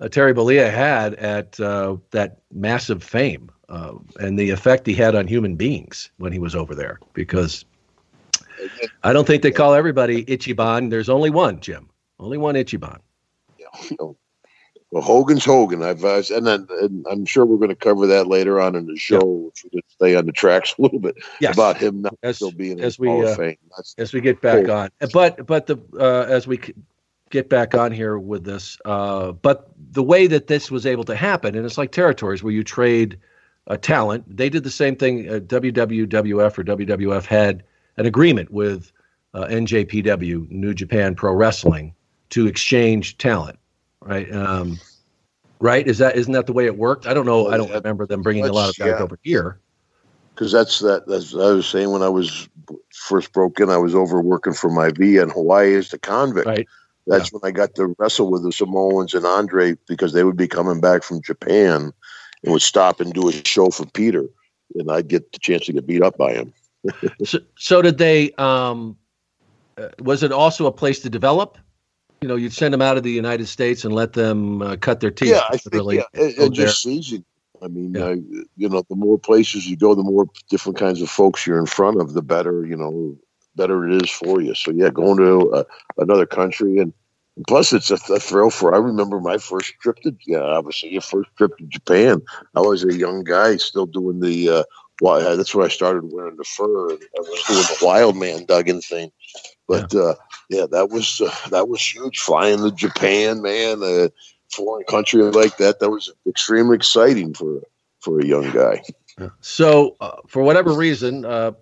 uh, 0.00 0.08
Terry 0.08 0.32
Bollea 0.32 0.72
had 0.72 1.14
at 1.14 1.58
uh, 1.60 1.96
that 2.10 2.38
massive 2.52 3.02
fame 3.02 3.50
uh, 3.68 3.92
and 4.20 4.38
the 4.38 4.50
effect 4.50 4.86
he 4.86 4.94
had 4.94 5.14
on 5.14 5.26
human 5.26 5.56
beings 5.56 6.10
when 6.16 6.32
he 6.32 6.38
was 6.38 6.54
over 6.54 6.74
there. 6.74 6.98
Because 7.12 7.64
I 9.02 9.12
don't 9.12 9.26
think 9.26 9.42
they 9.42 9.50
call 9.50 9.74
everybody 9.74 10.24
Ichiban. 10.24 10.90
There's 10.90 11.08
only 11.08 11.30
one, 11.30 11.60
Jim. 11.60 11.88
Only 12.18 12.38
one 12.38 12.54
Ichiban. 12.54 12.98
Know, 13.98 14.16
well, 14.90 15.02
Hogan's 15.02 15.44
Hogan. 15.44 15.82
I've 15.82 16.04
uh, 16.04 16.22
and 16.34 16.46
then 16.46 16.66
and 16.80 17.06
I'm 17.10 17.24
sure 17.26 17.44
we're 17.44 17.58
going 17.58 17.68
to 17.68 17.74
cover 17.76 18.06
that 18.06 18.26
later 18.26 18.60
on 18.60 18.74
in 18.74 18.86
the 18.86 18.96
show. 18.96 19.52
If 19.54 19.64
we 19.64 19.80
just 19.80 19.92
stay 19.94 20.14
on 20.16 20.26
the 20.26 20.32
tracks 20.32 20.74
a 20.78 20.82
little 20.82 20.98
bit 20.98 21.16
Yes. 21.40 21.54
about 21.54 21.76
him 21.76 22.02
not 22.02 22.16
As- 22.22 22.36
still 22.36 22.52
being 22.52 22.80
as 22.80 22.98
we, 22.98 23.08
Hall 23.08 23.26
uh, 23.26 23.30
of 23.30 23.36
Fame. 23.36 23.56
That's, 23.76 23.94
as 23.98 24.12
we 24.12 24.20
get 24.20 24.40
back 24.40 24.64
Cool. 24.64 24.74
on. 24.74 24.90
But 25.12 25.46
but 25.46 25.66
the 25.66 25.76
uh, 25.98 26.26
as 26.28 26.46
we 26.46 26.60
get 27.30 27.48
back 27.50 27.74
on 27.74 27.92
here 27.92 28.18
with 28.18 28.44
this. 28.44 28.78
Uh, 28.86 29.32
but 29.32 29.70
the 29.92 30.02
way 30.02 30.26
that 30.26 30.46
this 30.46 30.70
was 30.70 30.86
able 30.86 31.04
to 31.04 31.14
happen, 31.14 31.54
and 31.54 31.66
it's 31.66 31.76
like 31.78 31.92
territories 31.92 32.42
where 32.42 32.52
you 32.54 32.64
trade 32.64 33.18
uh, 33.66 33.76
talent. 33.76 34.24
They 34.34 34.48
did 34.48 34.64
the 34.64 34.70
same 34.70 34.96
thing. 34.96 35.28
Uh, 35.28 35.32
WWF 35.40 36.58
or 36.58 36.64
WWF 36.64 37.26
had 37.26 37.62
an 37.98 38.06
agreement 38.06 38.50
with 38.50 38.90
uh, 39.34 39.44
NJPW, 39.44 40.50
New 40.50 40.72
Japan 40.72 41.14
Pro 41.14 41.34
Wrestling, 41.34 41.94
to 42.30 42.46
exchange 42.46 43.18
talent. 43.18 43.58
Right. 44.08 44.32
Um, 44.34 44.80
right. 45.60 45.86
Is 45.86 45.98
that 45.98 46.16
isn't 46.16 46.32
that 46.32 46.46
the 46.46 46.54
way 46.54 46.64
it 46.64 46.78
worked? 46.78 47.06
I 47.06 47.12
don't 47.12 47.26
know. 47.26 47.48
I 47.48 47.58
don't 47.58 47.70
remember 47.70 48.06
them 48.06 48.22
bringing 48.22 48.46
a 48.46 48.52
lot 48.52 48.70
of 48.70 48.76
guys 48.76 48.88
yeah. 48.88 49.02
over 49.02 49.18
here. 49.22 49.60
because 50.34 50.50
that's 50.50 50.78
that. 50.78 51.06
That's 51.06 51.34
I 51.34 51.52
was 51.52 51.68
saying 51.68 51.90
when 51.90 52.02
I 52.02 52.08
was 52.08 52.48
first 52.94 53.32
broke 53.32 53.60
in. 53.60 53.68
I 53.68 53.76
was 53.76 53.94
over 53.94 54.22
working 54.22 54.54
for 54.54 54.70
Maivia 54.70 55.22
in 55.22 55.28
Hawaii 55.28 55.74
as 55.74 55.90
the 55.90 55.98
convict. 55.98 56.46
Right. 56.46 56.66
That's 57.06 57.32
when 57.32 57.40
I 57.44 57.50
got 57.50 57.74
to 57.74 57.94
wrestle 57.98 58.30
with 58.30 58.44
the 58.44 58.52
Samoans 58.52 59.14
and 59.14 59.26
Andre 59.26 59.74
because 59.86 60.12
they 60.12 60.24
would 60.24 60.36
be 60.36 60.48
coming 60.48 60.80
back 60.80 61.02
from 61.02 61.22
Japan 61.22 61.92
and 62.42 62.52
would 62.52 62.62
stop 62.62 63.00
and 63.00 63.12
do 63.12 63.28
a 63.28 63.32
show 63.32 63.70
for 63.70 63.84
Peter, 63.86 64.26
and 64.74 64.90
I'd 64.90 65.08
get 65.08 65.32
the 65.32 65.38
chance 65.38 65.66
to 65.66 65.72
get 65.72 65.86
beat 65.86 66.02
up 66.02 66.16
by 66.16 66.32
him. 66.32 66.52
So, 67.24 67.40
so 67.58 67.82
did 67.82 67.98
they? 67.98 68.32
Um, 68.38 68.96
uh, 69.76 69.88
was 69.98 70.22
it 70.22 70.32
also 70.32 70.66
a 70.66 70.72
place 70.72 71.00
to 71.00 71.10
develop? 71.10 71.58
You 72.20 72.28
know, 72.28 72.36
you'd 72.36 72.52
send 72.52 72.74
them 72.74 72.82
out 72.82 72.96
of 72.96 73.04
the 73.04 73.12
United 73.12 73.46
States 73.46 73.84
and 73.84 73.94
let 73.94 74.12
them 74.12 74.60
uh, 74.60 74.76
cut 74.76 75.00
their 75.00 75.10
teeth. 75.10 75.30
Yeah, 75.30 75.42
I 75.48 75.56
think 75.56 75.74
really, 75.74 75.96
yeah, 75.96 76.02
and, 76.14 76.38
and 76.38 76.54
just 76.54 76.82
season. 76.82 77.24
I 77.62 77.68
mean, 77.68 77.96
uh, 77.96 78.16
you 78.56 78.68
know, 78.68 78.84
the 78.88 78.96
more 78.96 79.18
places 79.18 79.66
you 79.66 79.76
go, 79.76 79.94
the 79.94 80.02
more 80.02 80.28
different 80.48 80.78
kinds 80.78 81.02
of 81.02 81.10
folks 81.10 81.46
you're 81.46 81.58
in 81.58 81.66
front 81.66 82.00
of, 82.00 82.14
the 82.14 82.22
better, 82.22 82.64
you 82.64 82.76
know, 82.76 83.16
better 83.56 83.88
it 83.88 84.02
is 84.02 84.10
for 84.10 84.40
you. 84.40 84.54
So 84.54 84.70
yeah, 84.70 84.90
going 84.90 85.18
to 85.18 85.52
uh, 85.52 85.64
another 85.98 86.26
country 86.26 86.78
and, 86.78 86.92
and 87.36 87.46
plus 87.46 87.72
it's 87.72 87.90
a, 87.90 87.98
a 88.12 88.20
thrill 88.20 88.50
for. 88.50 88.74
I 88.74 88.78
remember 88.78 89.20
my 89.20 89.38
first 89.38 89.74
trip 89.80 89.96
to 90.02 90.14
yeah, 90.26 90.40
obviously 90.40 90.90
your 90.90 91.02
first 91.02 91.30
trip 91.36 91.56
to 91.58 91.64
Japan. 91.66 92.22
I 92.54 92.60
was 92.60 92.84
a 92.84 92.96
young 92.96 93.24
guy 93.24 93.56
still 93.56 93.86
doing 93.86 94.20
the. 94.20 94.66
Uh, 95.00 95.04
well, 95.04 95.36
that's 95.36 95.54
where 95.54 95.66
I 95.66 95.68
started 95.68 96.12
wearing 96.12 96.36
the 96.36 96.44
fur. 96.44 96.90
And 96.90 97.02
I 97.16 97.20
was 97.20 97.42
doing 97.46 97.60
the 97.60 97.78
wild 97.82 98.16
man 98.16 98.44
Duggan 98.46 98.80
thing. 98.80 99.12
But 99.66 99.94
uh, 99.94 100.14
yeah, 100.48 100.66
that 100.70 100.90
was 100.90 101.20
uh, 101.20 101.34
that 101.50 101.68
was 101.68 101.80
huge. 101.80 102.18
Flying 102.18 102.58
to 102.58 102.72
Japan, 102.72 103.42
man, 103.42 103.80
a 103.82 104.10
foreign 104.50 104.84
country 104.84 105.22
like 105.22 105.56
that. 105.58 105.80
That 105.80 105.90
was 105.90 106.10
extremely 106.26 106.76
exciting 106.76 107.34
for 107.34 107.60
for 108.00 108.20
a 108.20 108.26
young 108.26 108.50
guy. 108.50 108.82
So, 109.40 109.96
uh, 110.00 110.16
for 110.28 110.42
whatever 110.42 110.72
reason, 110.72 111.24
uh, 111.24 111.52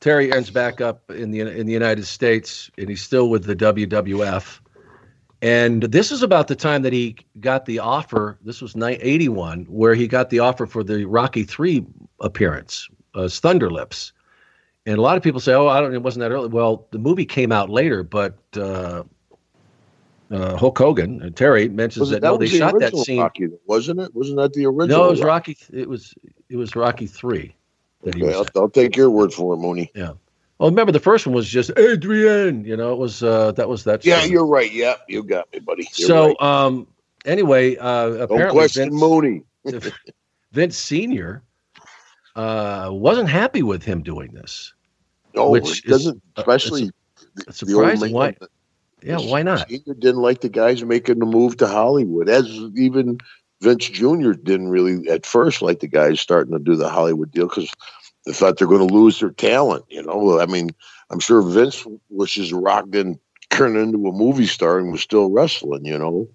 Terry 0.00 0.32
ends 0.32 0.50
back 0.50 0.80
up 0.80 1.10
in 1.10 1.30
the 1.30 1.40
in 1.40 1.66
the 1.66 1.72
United 1.72 2.06
States, 2.06 2.70
and 2.76 2.88
he's 2.88 3.02
still 3.02 3.30
with 3.30 3.44
the 3.44 3.56
WWF. 3.56 4.60
And 5.44 5.82
this 5.82 6.10
is 6.10 6.22
about 6.22 6.48
the 6.48 6.56
time 6.56 6.80
that 6.82 6.94
he 6.94 7.16
got 7.38 7.66
the 7.66 7.78
offer. 7.78 8.38
This 8.42 8.62
was 8.62 8.74
ni- 8.74 8.94
81, 8.94 9.64
where 9.64 9.94
he 9.94 10.08
got 10.08 10.30
the 10.30 10.38
offer 10.38 10.64
for 10.64 10.82
the 10.82 11.04
Rocky 11.04 11.42
Three 11.42 11.84
appearance, 12.20 12.88
uh, 13.14 13.28
Thunder 13.28 13.70
Lips. 13.70 14.14
And 14.86 14.96
a 14.96 15.02
lot 15.02 15.18
of 15.18 15.22
people 15.22 15.40
say, 15.40 15.52
"Oh, 15.52 15.68
I 15.68 15.82
don't. 15.82 15.92
It 15.92 16.02
wasn't 16.02 16.22
that 16.22 16.32
early." 16.32 16.48
Well, 16.48 16.86
the 16.92 16.98
movie 16.98 17.26
came 17.26 17.52
out 17.52 17.68
later, 17.68 18.02
but 18.02 18.38
uh, 18.56 19.02
uh, 20.30 20.56
Hulk 20.56 20.78
Hogan 20.78 21.20
and 21.20 21.36
Terry 21.36 21.68
mentions 21.68 22.08
that, 22.08 22.22
that 22.22 22.28
no, 22.28 22.38
they 22.38 22.46
the 22.46 22.58
shot 22.58 22.78
that 22.78 22.96
scene. 22.96 23.20
Rocky, 23.20 23.48
wasn't 23.66 24.00
it? 24.00 24.14
Wasn't 24.14 24.38
that 24.38 24.54
the 24.54 24.64
original? 24.64 25.02
No, 25.02 25.08
it 25.08 25.10
was 25.10 25.22
Rocky. 25.22 25.58
It 25.70 25.90
was 25.90 26.14
it 26.48 26.56
was 26.56 26.74
Rocky 26.74 27.06
Three. 27.06 27.54
That 28.02 28.14
he 28.14 28.22
Okay, 28.22 28.34
was 28.34 28.50
I'll, 28.54 28.62
I'll 28.62 28.70
take 28.70 28.96
your 28.96 29.10
word 29.10 29.34
for 29.34 29.52
it, 29.52 29.58
Mooney. 29.58 29.90
Yeah. 29.94 30.12
Well, 30.58 30.70
remember 30.70 30.92
the 30.92 31.00
first 31.00 31.26
one 31.26 31.34
was 31.34 31.48
just 31.48 31.70
Adrian. 31.76 32.64
You 32.64 32.76
know, 32.76 32.92
it 32.92 32.98
was 32.98 33.22
uh, 33.22 33.52
that 33.52 33.68
was 33.68 33.84
that. 33.84 34.04
Yeah, 34.04 34.24
you're 34.24 34.46
right. 34.46 34.72
Yeah, 34.72 34.94
you 35.08 35.22
got 35.24 35.52
me, 35.52 35.58
buddy. 35.58 35.88
You're 35.96 36.06
so 36.08 36.26
right. 36.28 36.42
um, 36.42 36.86
anyway, 37.24 37.76
uh, 37.76 38.10
don't 38.10 38.20
apparently 38.22 38.58
question 38.60 38.90
Vince, 38.90 39.00
Mooney. 39.00 39.42
Vince 40.52 40.76
Senior 40.76 41.42
uh, 42.36 42.88
wasn't 42.92 43.28
happy 43.28 43.62
with 43.62 43.82
him 43.82 44.02
doing 44.02 44.32
this. 44.32 44.72
No, 45.34 45.50
which 45.50 45.84
it 45.84 45.88
doesn't. 45.90 46.16
is, 46.16 46.22
uh, 46.36 46.40
Especially 46.42 46.90
the 47.34 47.52
surprising. 47.52 48.12
Why? 48.12 48.36
that- 48.40 48.48
Yeah, 49.02 49.18
why 49.18 49.42
not? 49.42 49.68
Senior 49.68 49.94
didn't 49.94 50.22
like 50.22 50.40
the 50.40 50.48
guys 50.48 50.84
making 50.84 51.18
the 51.18 51.26
move 51.26 51.56
to 51.56 51.66
Hollywood, 51.66 52.28
as 52.28 52.46
even 52.76 53.18
Vince 53.60 53.88
Jr. 53.88 54.32
didn't 54.32 54.68
really 54.68 55.08
at 55.08 55.26
first 55.26 55.62
like 55.62 55.80
the 55.80 55.88
guys 55.88 56.20
starting 56.20 56.52
to 56.52 56.60
do 56.62 56.76
the 56.76 56.88
Hollywood 56.88 57.32
deal 57.32 57.48
because 57.48 57.70
they 58.26 58.32
thought 58.32 58.58
they're 58.58 58.68
going 58.68 58.86
to 58.86 58.94
lose 58.94 59.20
their 59.20 59.30
talent. 59.30 59.84
You 59.88 60.02
know, 60.02 60.40
I 60.40 60.46
mean, 60.46 60.70
I'm 61.10 61.20
sure 61.20 61.42
Vince 61.42 61.86
wishes 62.10 62.52
Rock 62.52 62.86
didn't 62.90 63.20
turn 63.50 63.76
into 63.76 64.06
a 64.08 64.12
movie 64.12 64.46
star 64.46 64.78
and 64.78 64.90
was 64.92 65.00
still 65.02 65.30
wrestling. 65.30 65.84
You 65.84 65.98
know, 65.98 66.28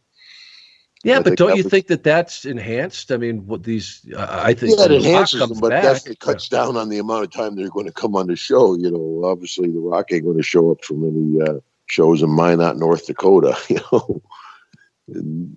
Yeah, 1.04 1.20
I 1.20 1.22
but 1.24 1.38
don't 1.38 1.58
you 1.58 1.64
was- 1.64 1.72
think 1.72 1.88
that 1.88 2.04
that's 2.04 2.46
enhanced? 2.46 3.12
I 3.12 3.18
mean, 3.18 3.46
what 3.48 3.64
these? 3.64 4.06
Uh, 4.16 4.28
I 4.30 4.54
think 4.54 4.78
yeah, 4.78 4.86
it 4.86 4.92
enhances 4.92 5.40
them, 5.40 5.58
but 5.60 5.70
back- 5.70 6.06
it 6.08 6.20
cuts 6.20 6.48
down 6.50 6.78
on 6.78 6.90
the 6.90 7.00
amount 7.00 7.24
of 7.24 7.32
time 7.32 7.56
they're 7.56 7.70
going 7.70 7.88
to 7.88 7.92
come 7.94 8.16
on 8.16 8.28
the 8.28 8.36
show. 8.36 8.76
You 8.76 8.92
know, 8.92 9.22
obviously 9.26 9.70
the 9.72 9.80
Rock 9.80 10.12
ain't 10.12 10.24
going 10.26 10.38
to 10.38 10.44
show 10.44 10.72
up 10.72 10.84
for 10.86 10.94
many 10.94 11.42
uh, 11.42 11.60
shows 11.88 12.22
in 12.22 12.30
Minot, 12.36 12.78
North 12.78 13.08
Dakota. 13.08 13.58
You 13.70 13.80
know, 13.92 14.22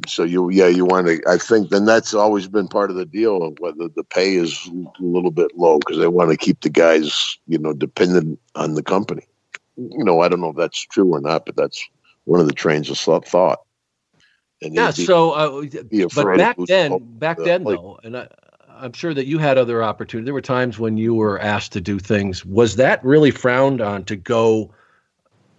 so 0.06 0.24
you 0.24 0.50
yeah 0.50 0.66
you 0.66 0.84
want 0.84 1.06
to. 1.06 1.20
I 1.28 1.38
think 1.38 1.70
then 1.70 1.84
that's 1.84 2.14
always 2.14 2.48
been 2.48 2.68
part 2.68 2.90
of 2.90 2.96
the 2.96 3.04
deal 3.06 3.42
of 3.42 3.58
whether 3.60 3.88
the 3.88 4.04
pay 4.04 4.36
is 4.36 4.68
a 4.68 5.02
little 5.02 5.30
bit 5.30 5.56
low 5.56 5.78
because 5.78 5.98
they 5.98 6.08
want 6.08 6.30
to 6.30 6.36
keep 6.36 6.60
the 6.60 6.70
guys 6.70 7.38
you 7.46 7.58
know 7.58 7.72
dependent 7.72 8.38
on 8.54 8.74
the 8.74 8.82
company. 8.82 9.26
You 9.76 10.04
know, 10.04 10.20
I 10.20 10.28
don't 10.28 10.40
know 10.40 10.50
if 10.50 10.56
that's 10.56 10.80
true 10.80 11.14
or 11.14 11.20
not, 11.20 11.46
but 11.46 11.56
that's 11.56 11.82
one 12.24 12.40
of 12.40 12.46
the 12.46 12.52
trains 12.52 12.90
of 12.90 13.24
thought-. 13.24 13.60
And 14.60 14.74
Yeah. 14.74 14.92
be- 14.92 15.04
So, 15.04 15.30
uh, 15.32 15.62
but 16.14 16.36
back 16.36 16.56
then, 16.66 16.98
back 17.18 17.38
the- 17.38 17.44
then 17.44 17.64
like- 17.64 17.78
though, 17.78 17.98
and 18.04 18.16
I, 18.16 18.28
I'm 18.68 18.92
sure 18.92 19.14
that 19.14 19.26
you 19.26 19.38
had 19.38 19.58
other 19.58 19.82
opportunities. 19.82 20.26
There 20.26 20.34
were 20.34 20.40
times 20.40 20.78
when 20.78 20.96
you 20.96 21.14
were 21.14 21.38
asked 21.40 21.72
to 21.72 21.80
do 21.80 21.98
things. 21.98 22.44
Was 22.44 22.76
that 22.76 23.04
really 23.04 23.30
frowned 23.30 23.80
on 23.80 24.04
to 24.04 24.16
go 24.16 24.72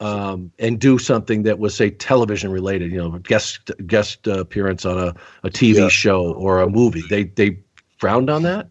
um, 0.04 0.52
and 0.60 0.80
do 0.80 0.98
something 1.00 1.44
that 1.44 1.60
was, 1.60 1.76
say, 1.76 1.90
television 1.90 2.52
related? 2.52 2.92
You 2.92 2.98
know, 2.98 3.12
guest 3.20 3.72
guest 3.88 4.28
uh, 4.28 4.40
appearance 4.40 4.86
on 4.86 4.98
a, 4.98 5.16
a 5.44 5.50
TV 5.50 5.76
Yeah. 5.76 5.88
show 5.90 6.34
or 6.34 6.60
a 6.60 6.70
movie. 6.70 7.02
They 7.10 7.24
they 7.24 7.60
frowned 7.98 8.30
on 8.30 8.44
that. 8.44 8.70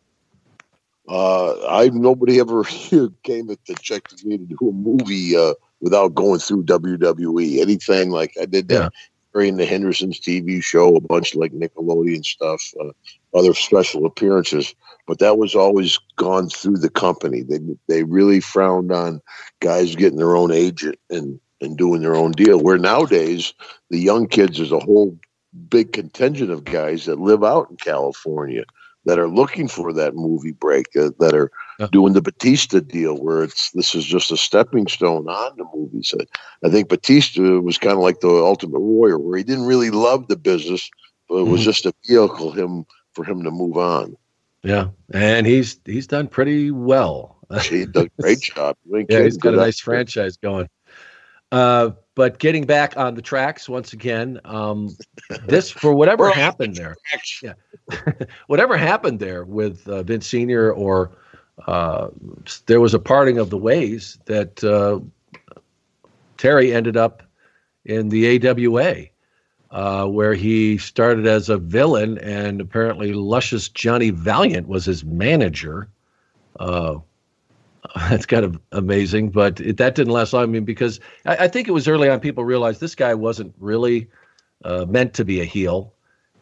Uh, 1.09 1.67
I 1.67 1.89
nobody 1.89 2.39
ever 2.39 2.65
came 3.23 3.51
at 3.51 3.65
the 3.67 3.77
check 3.77 4.07
to 4.09 4.17
me 4.27 4.39
to 4.39 4.45
do 4.45 4.69
a 4.69 4.73
movie 4.73 5.37
uh, 5.37 5.55
without 5.81 6.15
going 6.15 6.39
through 6.39 6.65
WWE. 6.65 7.61
Anything 7.61 8.11
like 8.11 8.33
I 8.41 8.47
did 8.47 8.69
that 8.69 8.93
during 9.35 9.57
the 9.57 9.67
Henderson's 9.67 10.21
TV 10.21 10.63
show, 10.63 10.95
a 10.97 11.01
bunch 11.01 11.35
like 11.35 11.53
Nickelodeon 11.53 12.25
stuff, 12.25 12.63
uh, 12.81 12.91
other 13.37 13.55
special 13.55 14.07
appearances. 14.07 14.75
But 15.07 15.19
that 15.19 15.37
was 15.39 15.55
always 15.55 15.99
gone 16.17 16.49
through 16.49 16.79
the 16.79 16.91
company. 16.91 17.43
They 17.43 17.59
they 17.89 18.05
really 18.05 18.41
frowned 18.41 18.93
on 18.93 19.21
guys 19.61 19.97
getting 19.97 20.19
their 20.19 20.37
own 20.37 20.53
agent 20.53 20.99
and 21.11 21.41
and 21.61 21.77
doing 21.77 22.03
their 22.03 22.17
own 22.17 22.33
deal. 22.33 22.61
Where 22.61 22.79
nowadays 22.79 23.53
the 23.91 23.99
young 23.99 24.27
kids 24.29 24.61
is 24.61 24.73
a 24.73 24.79
whole 24.81 25.19
big 25.69 25.93
contingent 25.93 26.51
of 26.51 26.65
guys 26.65 27.05
that 27.07 27.19
live 27.21 27.45
out 27.45 27.69
in 27.71 27.77
California 27.77 28.65
that 29.05 29.19
are 29.19 29.29
looking 29.29 29.69
for 29.69 29.93
that 29.93 30.15
movie 30.15 30.53
break 30.53 30.87
uh, 30.97 31.11
that 31.19 31.35
are 31.35 31.51
doing 31.91 32.13
the 32.13 32.23
Batista 32.23 32.79
deal 32.81 33.17
where 33.21 33.43
it's 33.43 33.71
this 33.73 33.95
is 33.95 34.05
just 34.05 34.31
a 34.31 34.37
stepping 34.37 34.87
stone 34.87 35.29
on 35.29 35.57
the 35.57 35.65
movies. 35.75 36.15
I, 36.19 36.67
I 36.67 36.71
think 36.71 36.89
Batista 36.89 37.59
was 37.61 37.79
kind 37.79 37.95
of 37.95 37.99
like 38.03 38.21
the 38.21 38.29
Ultimate 38.29 38.81
Warrior 38.81 39.19
where 39.19 39.37
he 39.37 39.45
didn't 39.45 39.67
really 39.67 39.91
love 39.91 40.29
the 40.29 40.37
business, 40.37 40.89
but 41.29 41.39
it 41.39 41.49
was 41.49 41.61
Mhm. 41.61 41.65
just 41.65 41.87
a 41.87 41.93
vehicle 42.07 42.53
him 42.53 42.87
for 43.15 43.25
him 43.25 43.43
to 43.43 43.51
move 43.51 43.77
on. 43.77 44.17
Yeah, 44.63 44.89
and 45.13 45.47
he's 45.47 45.81
he's 45.85 46.07
done 46.07 46.29
pretty 46.29 46.71
well. 46.71 47.39
He 47.63 47.85
did 47.87 47.97
a 47.97 48.09
great 48.21 48.41
job. 48.41 48.77
Yeah, 49.09 49.23
he's 49.23 49.37
got 49.37 49.55
a 49.55 49.57
nice 49.57 49.81
franchise 49.81 50.37
going. 50.37 50.69
Uh, 51.51 51.91
but 52.15 52.39
getting 52.39 52.65
back 52.65 52.97
on 52.97 53.15
the 53.15 53.23
tracks 53.23 53.69
once 53.69 53.93
again, 53.93 54.41
um, 54.45 54.97
this 55.47 55.71
for 55.71 55.95
whatever 55.95 56.31
happened 56.31 56.77
there, 56.77 56.97
yeah, 57.43 57.55
whatever 58.47 58.77
happened 58.77 59.19
there 59.19 59.45
with 59.45 59.87
uh, 59.89 60.03
Vince 60.03 60.27
Senior, 60.27 60.73
or 60.73 61.13
uh, 61.67 62.09
there 62.67 62.81
was 62.81 62.95
a 62.95 62.99
parting 62.99 63.39
of 63.39 63.51
the 63.51 63.59
ways 63.59 64.19
that 64.27 64.63
uh, 64.65 65.01
Terry 66.39 66.73
ended 66.73 66.97
up 66.97 67.23
in 67.85 68.09
the 68.09 68.49
AWA, 68.49 69.07
uh, 69.73 70.07
where 70.07 70.35
he 70.35 70.77
started 70.77 71.27
as 71.27 71.49
a 71.49 71.57
villain, 71.57 72.19
and 72.19 72.61
apparently 72.61 73.15
luscious 73.15 73.69
Johnny 73.71 74.11
Valiant 74.11 74.69
was 74.69 74.85
his 74.85 75.03
manager. 75.03 75.89
Uh, 76.61 76.99
that's 78.11 78.27
kind 78.27 78.45
of 78.45 78.61
amazing, 78.73 79.31
but 79.31 79.61
it, 79.61 79.79
that 79.79 79.95
didn't 79.95 80.13
last 80.13 80.35
long. 80.35 80.43
I 80.43 80.47
mean, 80.47 80.65
because 80.65 81.01
I, 81.25 81.37
I 81.45 81.49
think 81.49 81.69
it 81.69 81.73
was 81.73 81.89
early 81.89 82.09
on, 82.09 82.21
people 82.21 82.45
realized 82.45 82.81
this 82.81 82.95
guy 82.95 83.15
wasn't 83.15 83.55
really 83.59 84.09
uh, 84.65 84.85
meant 84.87 85.15
to 85.15 85.25
be 85.25 85.41
a 85.41 85.45
heel, 85.45 85.93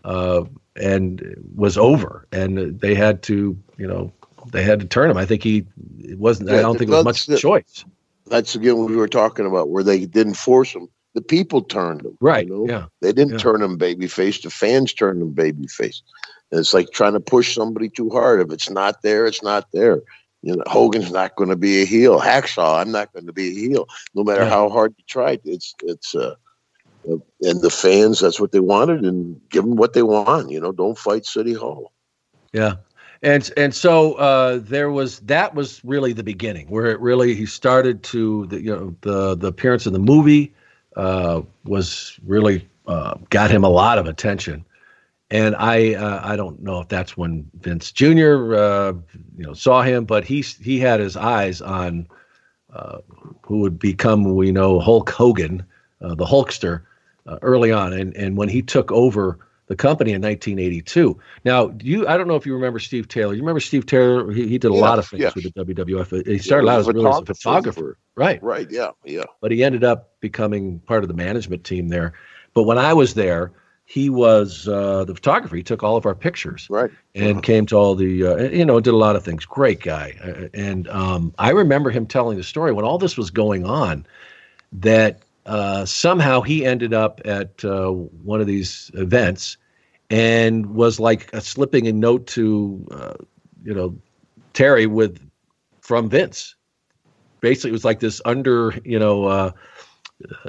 uh, 0.05 0.43
and 0.77 1.37
was 1.55 1.79
over, 1.79 2.27
and 2.33 2.81
they 2.81 2.95
had 2.95 3.23
to, 3.23 3.57
you 3.79 3.87
know, 3.87 4.13
they 4.51 4.65
had 4.65 4.81
to 4.81 4.87
turn 4.87 5.11
him. 5.11 5.17
I 5.17 5.25
think 5.25 5.45
he 5.45 5.67
it 6.01 6.19
wasn't. 6.19 6.51
I 6.51 6.61
don't 6.63 6.79
think 6.79 6.91
it 6.91 6.95
was 6.95 7.05
much 7.05 7.27
the- 7.27 7.39
choice. 7.39 7.85
That's 8.27 8.55
again 8.55 8.77
what 8.77 8.91
we 8.91 8.97
were 8.97 9.09
talking 9.09 9.47
about, 9.47 9.71
where 9.71 9.83
they 9.83 10.07
didn't 10.07 10.35
force 10.35 10.73
him. 10.73 10.89
The 11.15 11.23
people 11.23 11.63
turned 11.63 12.03
them. 12.03 12.17
Right. 12.21 12.47
You 12.47 12.55
know? 12.55 12.67
Yeah. 12.69 12.87
They 13.01 13.13
didn't 13.13 13.33
Yeah. 13.35 13.39
turn 13.39 13.63
him 13.63 13.79
babyface. 13.79 14.43
The 14.43 14.51
fans 14.51 14.93
turned 14.93 15.21
him 15.23 15.35
babyface. 15.35 16.03
And 16.51 16.61
it's 16.61 16.75
like 16.75 16.91
trying 16.91 17.13
to 17.15 17.21
push 17.21 17.55
somebody 17.55 17.89
too 17.89 18.11
hard. 18.11 18.41
If 18.41 18.53
it's 18.53 18.71
not 18.71 19.03
there, 19.03 19.27
it's 19.27 19.43
not 19.43 19.71
there. 19.73 20.03
You 20.43 20.57
know, 20.57 20.63
Hogan's 20.67 21.13
not 21.13 21.37
going 21.37 21.51
to 21.51 21.57
be 21.57 21.83
a 21.83 21.85
heel. 21.85 22.19
Hacksaw, 22.21 22.81
I'm 22.81 22.91
not 22.91 23.13
going 23.13 23.27
to 23.27 23.33
be 23.33 23.49
a 23.49 23.55
heel, 23.55 23.87
no 24.15 24.25
matter 24.25 24.43
Yeah. 24.43 24.49
how 24.49 24.69
hard 24.71 24.95
you 24.97 25.05
try. 25.07 25.39
It's 25.45 25.75
it's 25.83 26.15
uh, 26.15 26.35
uh, 27.11 27.17
and 27.43 27.61
the 27.61 27.71
fans, 27.71 28.21
that's 28.21 28.41
what 28.41 28.53
they 28.53 28.61
wanted, 28.61 29.05
and 29.05 29.41
give 29.51 29.65
them 29.65 29.77
what 29.77 29.93
they 29.93 30.03
want. 30.03 30.51
You 30.51 30.61
know, 30.61 30.73
don't 30.73 30.97
fight 30.97 31.27
City 31.27 31.53
Hall. 31.53 31.93
Yeah. 32.53 32.77
And 33.23 33.51
and 33.59 33.75
so 33.75 34.15
uh, 34.15 34.61
there 34.63 34.91
was 34.91 35.21
that 35.21 35.55
was 35.55 35.85
really 35.85 36.15
the 36.15 36.23
beginning 36.25 36.69
where 36.69 36.87
it 36.87 37.01
really 37.01 37.35
he 37.35 37.45
started 37.45 38.03
to 38.05 38.47
the 38.47 38.63
you 38.63 38.75
know 38.75 38.97
the 39.03 39.37
the 39.37 39.49
appearance 39.49 39.87
in 39.87 39.93
the 39.93 39.99
movie 39.99 40.55
uh, 40.97 41.43
was 41.65 42.19
really 42.27 42.69
uh, 42.87 43.15
got 43.31 43.51
him 43.51 43.65
a 43.65 43.69
lot 43.69 43.99
of 43.99 44.07
attention, 44.07 44.65
and 45.31 45.55
I 45.57 45.95
uh, 45.95 46.21
I 46.23 46.37
don't 46.37 46.63
know 46.63 46.81
if 46.81 46.89
that's 46.89 47.17
when 47.17 47.49
Vince 47.61 47.93
Jr. 47.93 48.55
Uh, 48.55 48.93
you 49.37 49.47
know 49.47 49.55
saw 49.55 49.83
him, 49.83 50.05
but 50.05 50.25
he 50.25 50.41
he 50.41 50.79
had 50.79 51.01
his 51.01 51.17
eyes 51.17 51.61
on 51.61 52.07
uh, 52.75 52.99
who 53.43 53.61
would 53.61 53.79
become 53.79 54.35
we 54.35 54.53
know 54.53 54.81
Hulk 54.81 55.11
Hogan, 55.11 55.65
uh, 56.01 56.15
the 56.15 56.27
Hulkster, 56.27 56.83
early 57.43 57.73
on, 57.73 57.93
and 57.93 58.17
and 58.17 58.37
when 58.37 58.49
he 58.49 58.63
took 58.63 58.91
over 58.91 59.39
the 59.71 59.77
company 59.77 60.11
in 60.13 60.21
1982. 60.21 61.17
Now, 61.45 61.73
you 61.81 62.07
I 62.09 62.17
don't 62.19 62.27
know 62.27 62.35
if 62.35 62.45
you 62.45 62.55
remember 62.55 62.81
Steve 62.81 63.07
Taylor. 63.07 63.35
You 63.35 63.41
remember 63.41 63.61
Steve 63.61 63.87
Taylor? 63.87 64.31
He, 64.33 64.49
he 64.49 64.59
did 64.59 64.73
a 64.73 64.75
Yeah, 64.75 64.81
lot 64.81 64.99
of 64.99 65.07
things 65.07 65.23
yeah. 65.23 65.31
with 65.35 65.45
the 65.55 65.65
WWF. 65.65 66.27
He 66.27 66.39
started 66.39 66.67
Yeah, 66.67 66.73
out 66.75 66.81
as 66.81 66.89
a 66.89 66.93
really 66.93 67.09
as 67.09 67.19
a 67.21 67.25
photographer. 67.25 67.97
right? 68.17 68.43
Right. 68.43 68.69
Yeah. 68.69 68.91
Yeah. 69.05 69.25
But 69.41 69.53
he 69.53 69.63
ended 69.63 69.85
up 69.85 70.11
becoming 70.21 70.81
part 70.81 71.05
of 71.05 71.09
the 71.09 71.15
management 71.15 71.63
team 71.65 71.89
there. 71.89 72.15
But 72.53 72.65
when 72.65 72.79
I 72.79 72.93
was 72.95 73.15
there, 73.15 73.53
he 73.85 74.11
was 74.11 74.67
uh, 74.69 75.05
the 75.05 75.15
photographer. 75.15 75.55
He 75.55 75.63
took 75.63 75.85
all 75.85 75.97
of 75.97 76.05
our 76.05 76.17
pictures 76.17 76.67
Right. 76.69 76.91
and 77.15 77.41
came 77.43 77.67
to 77.67 77.77
all 77.77 77.95
the 77.95 78.27
uh, 78.27 78.37
you 78.51 78.65
know 78.65 78.81
did 78.81 78.93
a 78.95 78.97
lot 78.97 79.15
of 79.17 79.25
things 79.25 79.45
great 79.45 79.81
guy 79.81 80.17
Uh, 80.23 80.49
and 80.55 80.89
um, 80.89 81.35
i 81.39 81.51
remember 81.51 81.91
him 81.91 82.07
telling 82.07 82.37
the 82.39 82.45
story 82.45 82.73
when 82.73 82.85
all 82.85 82.99
this 82.99 83.17
was 83.17 83.31
going 83.31 83.65
on 83.67 84.07
that 84.73 85.23
uh, 85.47 85.85
somehow 85.85 86.41
he 86.41 86.65
ended 86.65 86.95
up 86.95 87.21
at 87.25 87.65
uh, 87.65 87.91
one 87.91 88.41
of 88.41 88.47
these 88.47 88.91
events 88.95 89.57
and 90.11 90.75
was 90.75 91.01
like 91.01 91.33
uh, 91.35 91.41
slipping 91.41 91.87
a 91.87 91.93
note 91.93 92.27
to 92.27 92.87
uh, 92.91 93.15
you 93.65 93.75
know 93.75 93.97
terry 94.53 94.87
with 94.87 95.21
from 95.81 96.09
vince 96.09 96.55
basically 97.41 97.71
it 97.71 97.73
was 97.73 97.85
like 97.85 98.01
this 98.01 98.21
under 98.25 98.75
you 98.85 98.99
know 98.99 99.25
uh, 99.25 99.51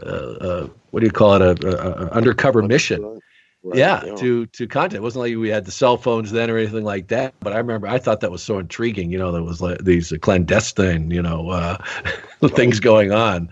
uh, 0.02 0.06
uh, 0.06 0.68
what 0.90 1.00
do 1.00 1.06
you 1.06 1.12
call 1.12 1.36
it 1.36 1.42
a, 1.42 1.68
a, 1.68 2.06
a 2.06 2.10
undercover 2.10 2.62
mission 2.62 3.20
Right, 3.64 3.78
yeah, 3.78 4.04
yeah. 4.04 4.16
to 4.16 4.48
to 4.48 4.68
contact. 4.68 4.96
It 4.96 5.04
wasn't 5.04 5.22
like 5.22 5.38
we 5.38 5.50
had 5.50 5.66
the 5.66 5.72
cell 5.72 5.96
phones 5.96 6.32
then 6.32 6.50
or 6.50 6.58
anything 6.58 6.84
like 6.84 7.10
that. 7.10 7.36
But 7.42 7.54
I 7.54 7.58
remember 7.58 7.86
I 7.86 8.00
thought 8.00 8.22
that 8.22 8.32
was 8.32 8.42
so 8.42 8.58
intriguing. 8.58 9.12
You 9.12 9.20
know, 9.20 9.32
there 9.32 9.44
was 9.44 9.62
like 9.62 9.84
these 9.84 10.12
clandestine, 10.22 11.12
you 11.12 11.22
know, 11.22 11.52
uh, 11.52 11.78
things 12.48 12.80
going 12.80 13.12
on. 13.12 13.50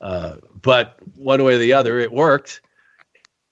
Uh, 0.00 0.36
but 0.62 0.98
one 1.16 1.42
way 1.44 1.54
or 1.54 1.58
the 1.58 1.72
other, 1.74 1.98
it 1.98 2.12
worked. 2.12 2.60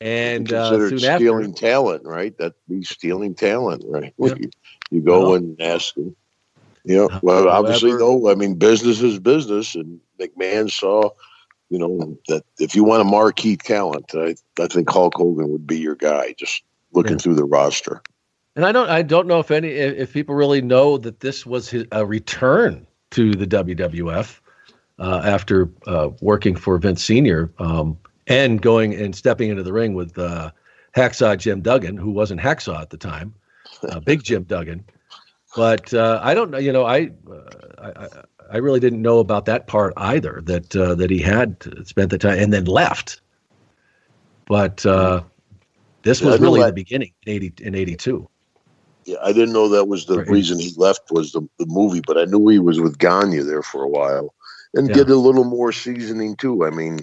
And 0.00 0.52
uh, 0.52 0.70
considered 0.70 1.04
after, 1.04 1.24
stealing 1.24 1.54
talent, 1.54 2.04
right? 2.04 2.36
That 2.38 2.54
be 2.68 2.82
stealing 2.82 3.34
talent, 3.34 3.82
right? 3.86 4.12
You, 4.18 4.50
you 4.90 5.00
go 5.00 5.20
Well- 5.22 5.34
and 5.34 5.60
ask 5.60 5.94
them. 5.94 6.14
Yeah. 6.84 7.08
Well, 7.20 7.48
obviously, 7.48 7.90
though, 7.96 8.30
I 8.30 8.36
mean, 8.36 8.54
business 8.54 9.02
is 9.02 9.18
business, 9.18 9.74
and 9.74 9.98
McMahon 10.20 10.70
saw, 10.70 11.10
you 11.68 11.80
know, 11.80 12.16
that 12.28 12.44
if 12.60 12.76
you 12.76 12.84
want 12.84 13.00
a 13.00 13.04
marquee 13.04 13.56
talent, 13.56 14.12
I, 14.14 14.36
I 14.60 14.68
think 14.68 14.88
Hulk 14.88 15.14
Hogan 15.16 15.50
would 15.50 15.66
be 15.66 15.78
your 15.80 15.96
guy. 15.96 16.34
Just 16.38 16.62
looking 16.92 17.14
Yeah. 17.14 17.18
through 17.18 17.34
the 17.34 17.44
roster. 17.44 18.02
and 18.54 18.64
I 18.64 18.70
don't 18.70 18.88
I 18.88 19.02
don't 19.02 19.26
know 19.26 19.40
if 19.40 19.50
any 19.50 19.70
if, 19.70 19.96
if 19.96 20.12
people 20.12 20.36
really 20.36 20.62
know 20.62 20.96
that 20.98 21.18
this 21.18 21.44
was 21.44 21.68
his, 21.68 21.86
a 21.90 22.06
return 22.06 22.86
to 23.10 23.32
the 23.32 23.46
WWF 23.48 24.38
uh, 24.98 25.22
after 25.24 25.70
uh, 25.86 26.10
working 26.20 26.56
for 26.56 26.78
Vince 26.78 27.04
Senior 27.04 27.52
um, 27.58 27.98
and 28.26 28.60
going 28.62 28.94
and 28.94 29.14
stepping 29.14 29.50
into 29.50 29.62
the 29.62 29.72
ring 29.72 29.94
with 29.94 30.18
uh, 30.18 30.50
Hacksaw 30.96 31.36
Jim 31.38 31.60
Duggan, 31.60 31.96
who 31.96 32.10
wasn't 32.10 32.40
Hacksaw 32.40 32.80
at 32.80 32.90
the 32.90 32.96
time, 32.96 33.34
uh, 33.90 34.00
Big 34.04 34.22
Jim 34.22 34.44
Duggan. 34.44 34.84
But 35.54 35.92
uh, 35.94 36.20
I 36.22 36.34
don't 36.34 36.50
know. 36.50 36.58
You 36.58 36.72
know, 36.72 36.84
I, 36.84 37.10
uh, 37.30 37.40
I 37.78 38.04
I- 38.04 38.08
I 38.48 38.58
really 38.58 38.78
didn't 38.78 39.02
know 39.02 39.18
about 39.18 39.46
that 39.46 39.66
part 39.66 39.92
either. 39.96 40.40
That 40.44 40.76
uh, 40.76 40.94
that 40.94 41.10
he 41.10 41.18
had 41.18 41.56
spent 41.84 42.10
the 42.10 42.18
time 42.18 42.38
and 42.38 42.52
then 42.52 42.64
left. 42.66 43.20
But 44.46 44.86
uh, 44.86 45.24
this 46.04 46.20
Yeah, 46.20 46.28
was 46.28 46.36
I 46.36 46.38
know 46.38 46.52
really 46.52 46.60
the 46.62 46.72
beginning 46.72 47.12
in 47.26 47.32
eighty 47.32 47.52
in 47.60 47.74
eighty 47.74 47.96
two. 47.96 48.28
Yeah, 49.04 49.16
I 49.20 49.32
didn't 49.32 49.52
know 49.52 49.68
that 49.70 49.86
was 49.88 50.06
the 50.06 50.18
Right. 50.18 50.28
reason 50.28 50.60
he 50.60 50.72
left 50.76 51.10
was 51.10 51.32
the, 51.32 51.40
the 51.58 51.66
movie, 51.66 52.02
but 52.06 52.16
I 52.16 52.24
knew 52.26 52.46
he 52.46 52.60
was 52.60 52.78
with 52.80 52.98
Gagne 52.98 53.40
there 53.40 53.62
for 53.64 53.82
a 53.82 53.88
while 53.88 54.32
and 54.76 54.88
Yeah. 54.88 54.94
did 54.94 55.10
a 55.10 55.16
little 55.16 55.44
more 55.44 55.72
seasoning 55.72 56.36
too. 56.36 56.64
I 56.64 56.70
mean, 56.70 57.00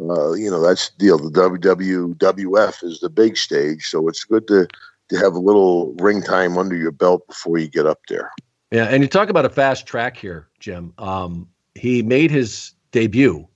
uh, 0.00 0.32
you 0.32 0.50
know, 0.50 0.60
that's 0.62 0.90
the 0.90 0.98
deal. 0.98 1.18
The 1.18 1.30
WWF 1.30 2.82
is 2.82 3.00
the 3.00 3.10
big 3.10 3.36
stage, 3.36 3.86
so 3.88 4.08
it's 4.08 4.24
good 4.24 4.46
to 4.48 4.66
to 5.08 5.18
have 5.18 5.34
a 5.34 5.38
little 5.38 5.92
ring 6.00 6.22
time 6.22 6.56
under 6.56 6.74
your 6.74 6.92
belt 6.92 7.26
before 7.26 7.58
you 7.58 7.68
get 7.68 7.86
up 7.86 7.98
there. 8.08 8.30
Yeah, 8.70 8.84
and 8.84 9.02
you 9.02 9.08
talk 9.08 9.28
about 9.28 9.44
a 9.44 9.50
fast 9.50 9.84
track 9.86 10.16
here, 10.16 10.48
Jim. 10.58 10.94
Um, 10.96 11.48
he 11.74 12.02
made 12.02 12.30
his 12.30 12.72
debut 12.92 13.46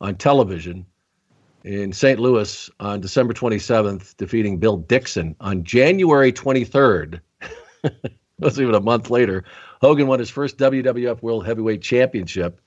on 0.00 0.16
television 0.16 0.84
in 1.62 1.92
St. 1.92 2.18
Louis 2.18 2.68
on 2.80 3.00
December 3.00 3.32
27th, 3.32 4.16
defeating 4.16 4.58
Bill 4.58 4.78
Dixon 4.78 5.36
on 5.40 5.62
January 5.62 6.32
23rd. 6.32 7.20
That's 8.40 8.58
even 8.58 8.74
a 8.74 8.80
month 8.80 9.10
later. 9.10 9.44
Hogan 9.80 10.08
won 10.08 10.18
his 10.18 10.30
first 10.30 10.58
WWF 10.58 11.22
World 11.22 11.46
Heavyweight 11.46 11.80
Championship, 11.82 12.60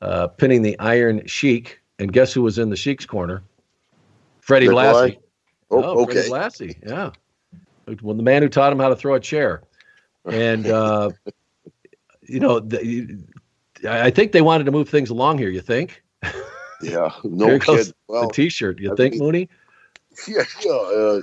uh, 0.00 0.28
pinning 0.28 0.62
the 0.62 0.78
Iron 0.78 1.26
Sheik. 1.26 1.80
And 1.98 2.12
guess 2.12 2.32
who 2.32 2.42
was 2.42 2.58
in 2.58 2.70
the 2.70 2.76
Sheik's 2.76 3.04
corner? 3.06 3.42
Freddie? 4.40 4.68
Blassie. 4.68 5.18
Oh, 5.70 6.04
Freddie 6.04 6.20
okay. 6.20 6.28
Blassie, 6.28 6.76
yeah. 6.86 7.10
Well, 8.02 8.14
the 8.14 8.22
man 8.22 8.42
who 8.42 8.48
taught 8.48 8.72
him 8.72 8.78
how 8.78 8.88
to 8.88 8.96
throw 8.96 9.14
a 9.14 9.20
chair. 9.20 9.62
And, 10.24 10.66
uh, 10.66 11.10
you 12.22 12.38
know, 12.38 12.60
the, 12.60 13.18
I 13.84 14.06
I 14.06 14.10
think 14.10 14.32
they 14.32 14.42
wanted 14.42 14.64
to 14.64 14.72
move 14.72 14.88
things 14.88 15.10
along 15.10 15.38
here. 15.38 15.48
You 15.48 15.60
think? 15.60 16.02
Yeah, 16.82 17.10
no 17.24 17.58
kid. 17.58 17.92
Well, 18.06 18.28
the 18.28 18.32
T-shirt. 18.32 18.78
You 18.80 18.92
I 18.92 18.96
think, 18.96 19.14
mean- 19.14 19.22
Mooney? 19.22 19.48
yeah, 20.28 20.42
yeah, 20.64 20.72
uh, 20.72 21.20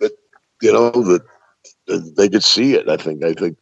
but 0.00 0.12
you 0.60 0.72
know 0.72 0.90
that 0.90 1.22
they 2.16 2.28
could 2.28 2.42
see 2.42 2.74
it. 2.74 2.88
I 2.88 2.96
think. 2.96 3.24
I 3.24 3.32
think 3.32 3.56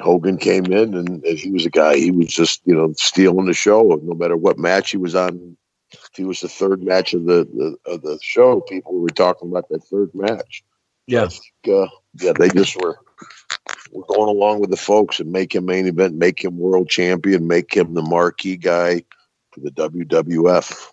Hogan 0.00 0.38
came 0.38 0.66
in 0.66 0.94
and, 0.94 1.24
and 1.24 1.38
he 1.38 1.50
was 1.50 1.66
a 1.66 1.70
guy. 1.70 1.96
He 1.96 2.10
was 2.10 2.28
just 2.28 2.62
you 2.64 2.74
know 2.74 2.92
stealing 2.96 3.46
the 3.46 3.54
show. 3.54 4.00
No 4.02 4.14
matter 4.14 4.36
what 4.36 4.58
match 4.58 4.90
he 4.90 4.96
was 4.96 5.14
on, 5.14 5.56
if 5.92 6.10
he 6.14 6.24
was 6.24 6.40
the 6.40 6.48
third 6.48 6.82
match 6.82 7.14
of 7.14 7.24
the, 7.24 7.44
the 7.54 7.90
of 7.90 8.02
the 8.02 8.18
show. 8.22 8.60
People 8.62 8.98
were 8.98 9.08
talking 9.08 9.48
about 9.48 9.68
that 9.68 9.84
third 9.84 10.10
match. 10.14 10.64
Yeah. 11.06 11.28
Think, 11.28 11.76
uh, 11.76 11.88
yeah, 12.20 12.32
they 12.38 12.48
just 12.48 12.76
were 12.76 12.98
were 13.92 14.04
going 14.04 14.28
along 14.28 14.60
with 14.60 14.70
the 14.70 14.76
folks 14.76 15.20
and 15.20 15.32
make 15.32 15.54
him 15.54 15.64
main 15.64 15.86
event, 15.86 16.14
make 16.14 16.44
him 16.44 16.58
world 16.58 16.88
champion, 16.88 17.46
make 17.46 17.74
him 17.74 17.94
the 17.94 18.02
marquee 18.02 18.56
guy 18.56 19.02
for 19.50 19.60
the 19.60 19.70
WWF. 19.70 20.88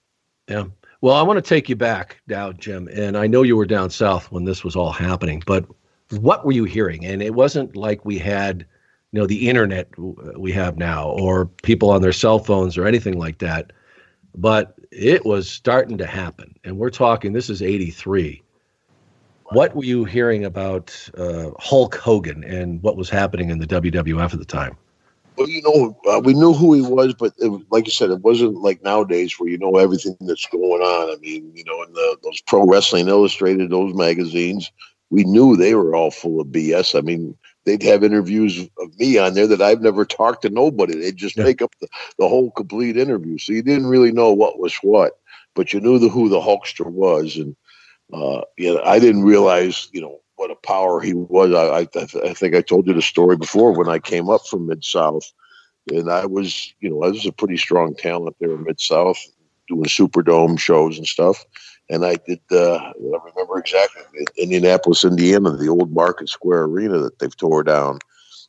Yeah. 0.48 0.66
Well, 1.02 1.16
I 1.16 1.22
want 1.22 1.38
to 1.38 1.48
take 1.48 1.70
you 1.70 1.76
back 1.76 2.22
now, 2.28 2.52
Jim, 2.52 2.88
and 2.88 3.18
I 3.18 3.28
know 3.28 3.44
you 3.44 3.58
were 3.58 3.66
down 3.66 3.90
south 3.90 4.32
when 4.32 4.46
this 4.46 4.64
was 4.64 4.76
all 4.76 4.92
happening, 4.92 5.44
but 5.46 5.66
what 6.12 6.46
were 6.46 6.52
you 6.52 6.64
hearing? 6.64 7.06
And 7.06 7.22
it 7.22 7.36
wasn't 7.36 7.76
like 7.76 8.06
we 8.06 8.18
had, 8.18 8.66
you 9.16 9.22
know, 9.22 9.28
the 9.28 9.47
internet 9.47 9.88
we 10.38 10.51
have 10.51 10.78
now, 10.78 11.07
or 11.11 11.45
people 11.45 11.89
on 11.89 12.01
their 12.01 12.11
cell 12.11 12.38
phones, 12.38 12.78
or 12.78 12.86
anything 12.86 13.18
like 13.18 13.38
that. 13.38 13.72
But 14.36 14.76
it 14.91 15.26
was 15.26 15.49
starting 15.49 15.97
to 15.99 16.05
happen, 16.05 16.53
and 16.66 16.78
we're 16.78 16.89
talking. 16.89 17.32
This 17.32 17.49
is 17.49 17.61
'83. 17.61 18.43
What 19.51 19.74
were 19.74 19.86
you 19.86 20.03
hearing 20.03 20.43
about 20.43 20.93
uh, 21.18 21.51
Hulk 21.59 21.95
Hogan 21.95 22.43
and 22.43 22.84
what 22.84 22.97
was 22.97 23.09
happening 23.09 23.51
in 23.51 23.59
the 23.59 23.68
WWF 23.68 24.34
at 24.34 24.39
the 24.39 24.43
time? 24.43 24.76
Well, 25.38 25.47
you 25.47 25.61
know, 25.61 25.97
uh, 26.11 26.20
we 26.20 26.34
knew 26.34 26.51
who 26.51 26.74
he 26.74 26.82
was, 26.82 27.13
but 27.13 27.32
it, 27.38 27.61
like 27.72 27.86
you 27.86 27.91
said, 27.91 28.09
it 28.09 28.20
wasn't 28.20 28.55
like 28.55 28.84
nowadays 28.84 29.39
where 29.39 29.47
you 29.47 29.57
know 29.57 29.78
everything 29.78 30.18
that's 30.20 30.47
going 30.47 30.82
on. 30.82 31.16
I 31.16 31.16
mean, 31.22 31.53
you 31.55 31.63
know, 31.63 31.84
in 31.84 31.93
the, 31.93 32.18
those 32.22 32.41
Pro 32.41 32.66
Wrestling 32.66 33.07
Illustrated, 33.07 33.70
those 33.70 33.93
magazines, 33.93 34.70
we 35.09 35.24
knew 35.24 35.55
they 35.55 35.74
were 35.74 35.95
all 35.95 36.11
full 36.11 36.41
of 36.41 36.47
BS. 36.47 36.97
I 36.97 37.01
mean, 37.01 37.38
they'd 37.66 37.84
have 37.84 38.03
interviews 38.03 38.59
of 38.80 38.97
me 38.99 39.18
on 39.18 39.34
there 39.34 39.47
that 39.47 39.61
I've 39.61 39.82
never 39.82 40.05
talked 40.05 40.43
to 40.43 40.49
nobody. 40.49 40.97
They'd 40.97 41.18
just 41.18 41.38
Yeah. 41.38 41.43
make 41.43 41.61
up 41.61 41.74
the, 41.82 41.88
the 42.20 42.28
whole 42.28 42.51
complete 42.51 42.97
interview, 42.97 43.38
so 43.38 43.53
you 43.53 43.61
didn't 43.63 43.88
really 43.88 44.11
know 44.11 44.32
what 44.32 44.59
was 44.59 44.76
what, 44.78 45.20
but 45.55 45.74
you 45.74 45.80
knew 45.80 45.99
the 45.99 46.09
who 46.09 46.30
the 46.30 46.39
Hulkster 46.39 46.86
was, 46.86 47.36
and 47.38 47.55
uh, 48.13 48.41
you 48.57 48.74
know, 48.74 48.82
I 48.84 48.99
didn't 48.99 49.24
realize, 49.24 49.89
you 49.91 50.01
know, 50.01 50.22
what 50.36 50.51
a 50.51 50.55
power 50.55 51.01
he 51.01 51.13
was. 51.13 51.53
I, 51.53 51.80
I, 51.80 52.30
I 52.30 52.34
think 52.34 52.55
I 52.55 52.61
told 52.61 52.88
you 52.88 52.93
the 52.93 53.01
story 53.01 53.36
before 53.38 53.72
when 53.72 53.89
I 53.89 53.99
came 53.99 54.30
up 54.30 54.45
from 54.47 54.68
Mid 54.68 54.84
South, 54.84 55.32
and 55.91 56.11
I 56.11 56.26
was, 56.26 56.74
you 56.80 56.89
know, 56.89 57.03
I 57.03 57.09
was 57.09 57.26
a 57.26 57.32
pretty 57.32 57.57
strong 57.57 57.95
talent 57.95 58.36
there 58.39 58.51
in 58.51 58.63
Mid 58.63 58.80
South. 58.80 59.18
doing 59.68 59.86
Superdome 59.86 60.59
shows 60.59 60.97
and 60.97 61.07
stuff. 61.07 61.43
And 61.90 62.06
I 62.06 62.16
did. 62.16 62.40
Uh, 62.52 62.76
I 62.76 62.94
remember 63.00 63.60
exactly 63.60 64.02
Indianapolis, 64.38 65.06
Indiana, 65.06 65.52
the 65.56 65.70
old 65.70 65.94
Market 65.94 66.30
Square 66.30 66.64
Arena 66.64 67.00
that 67.00 67.20
they've 67.20 67.36
tore 67.36 67.64
down. 67.64 68.00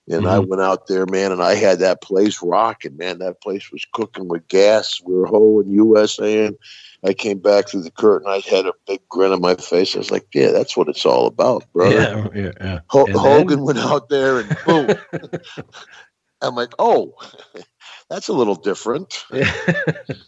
And 0.09 0.23
mm-hmm. 0.23 0.29
I 0.29 0.39
went 0.39 0.63
out 0.63 0.87
there, 0.87 1.05
man, 1.07 1.33
and 1.33 1.43
I 1.43 1.55
had 1.55 1.81
that 1.81 2.01
place 2.01 2.41
rocking, 2.41 2.97
man. 2.97 3.19
That 3.19 3.41
place 3.41 3.73
was 3.73 3.85
cooking 3.93 4.29
with 4.29 4.47
gas. 4.47 5.01
We 5.05 5.15
were 5.15 5.27
hoeing 5.27 5.69
USA, 5.69 6.47
and 6.47 6.57
I 7.05 7.13
came 7.13 7.41
back 7.41 7.69
through 7.69 7.83
the 7.83 7.91
curtain. 7.91 8.29
I 8.29 8.41
had 8.49 8.67
a 8.67 8.73
big 8.87 9.01
grin 9.09 9.33
on 9.33 9.41
my 9.41 9.57
face. 9.57 9.97
I 9.97 9.99
was 9.99 10.13
like, 10.13 10.29
"Yeah, 10.33 10.53
that's 10.53 10.77
what 10.77 10.89
it's 10.89 11.05
all 11.05 11.27
about, 11.27 11.65
bro." 11.73 11.91
Yeah, 11.91 12.29
yeah. 12.35 12.53
yeah. 12.61 12.75
H- 12.95 13.15
Hogan 13.17 13.49
then? 13.49 13.63
went 13.65 13.79
out 13.81 14.09
there, 14.09 14.41
and 14.41 14.57
boom. 14.65 14.97
I'm 16.43 16.55
like, 16.55 16.73
"Oh, 16.79 17.15
that's 18.11 18.29
a 18.29 18.33
little 18.33 18.55
different." 18.55 19.25
yeah, 19.33 19.53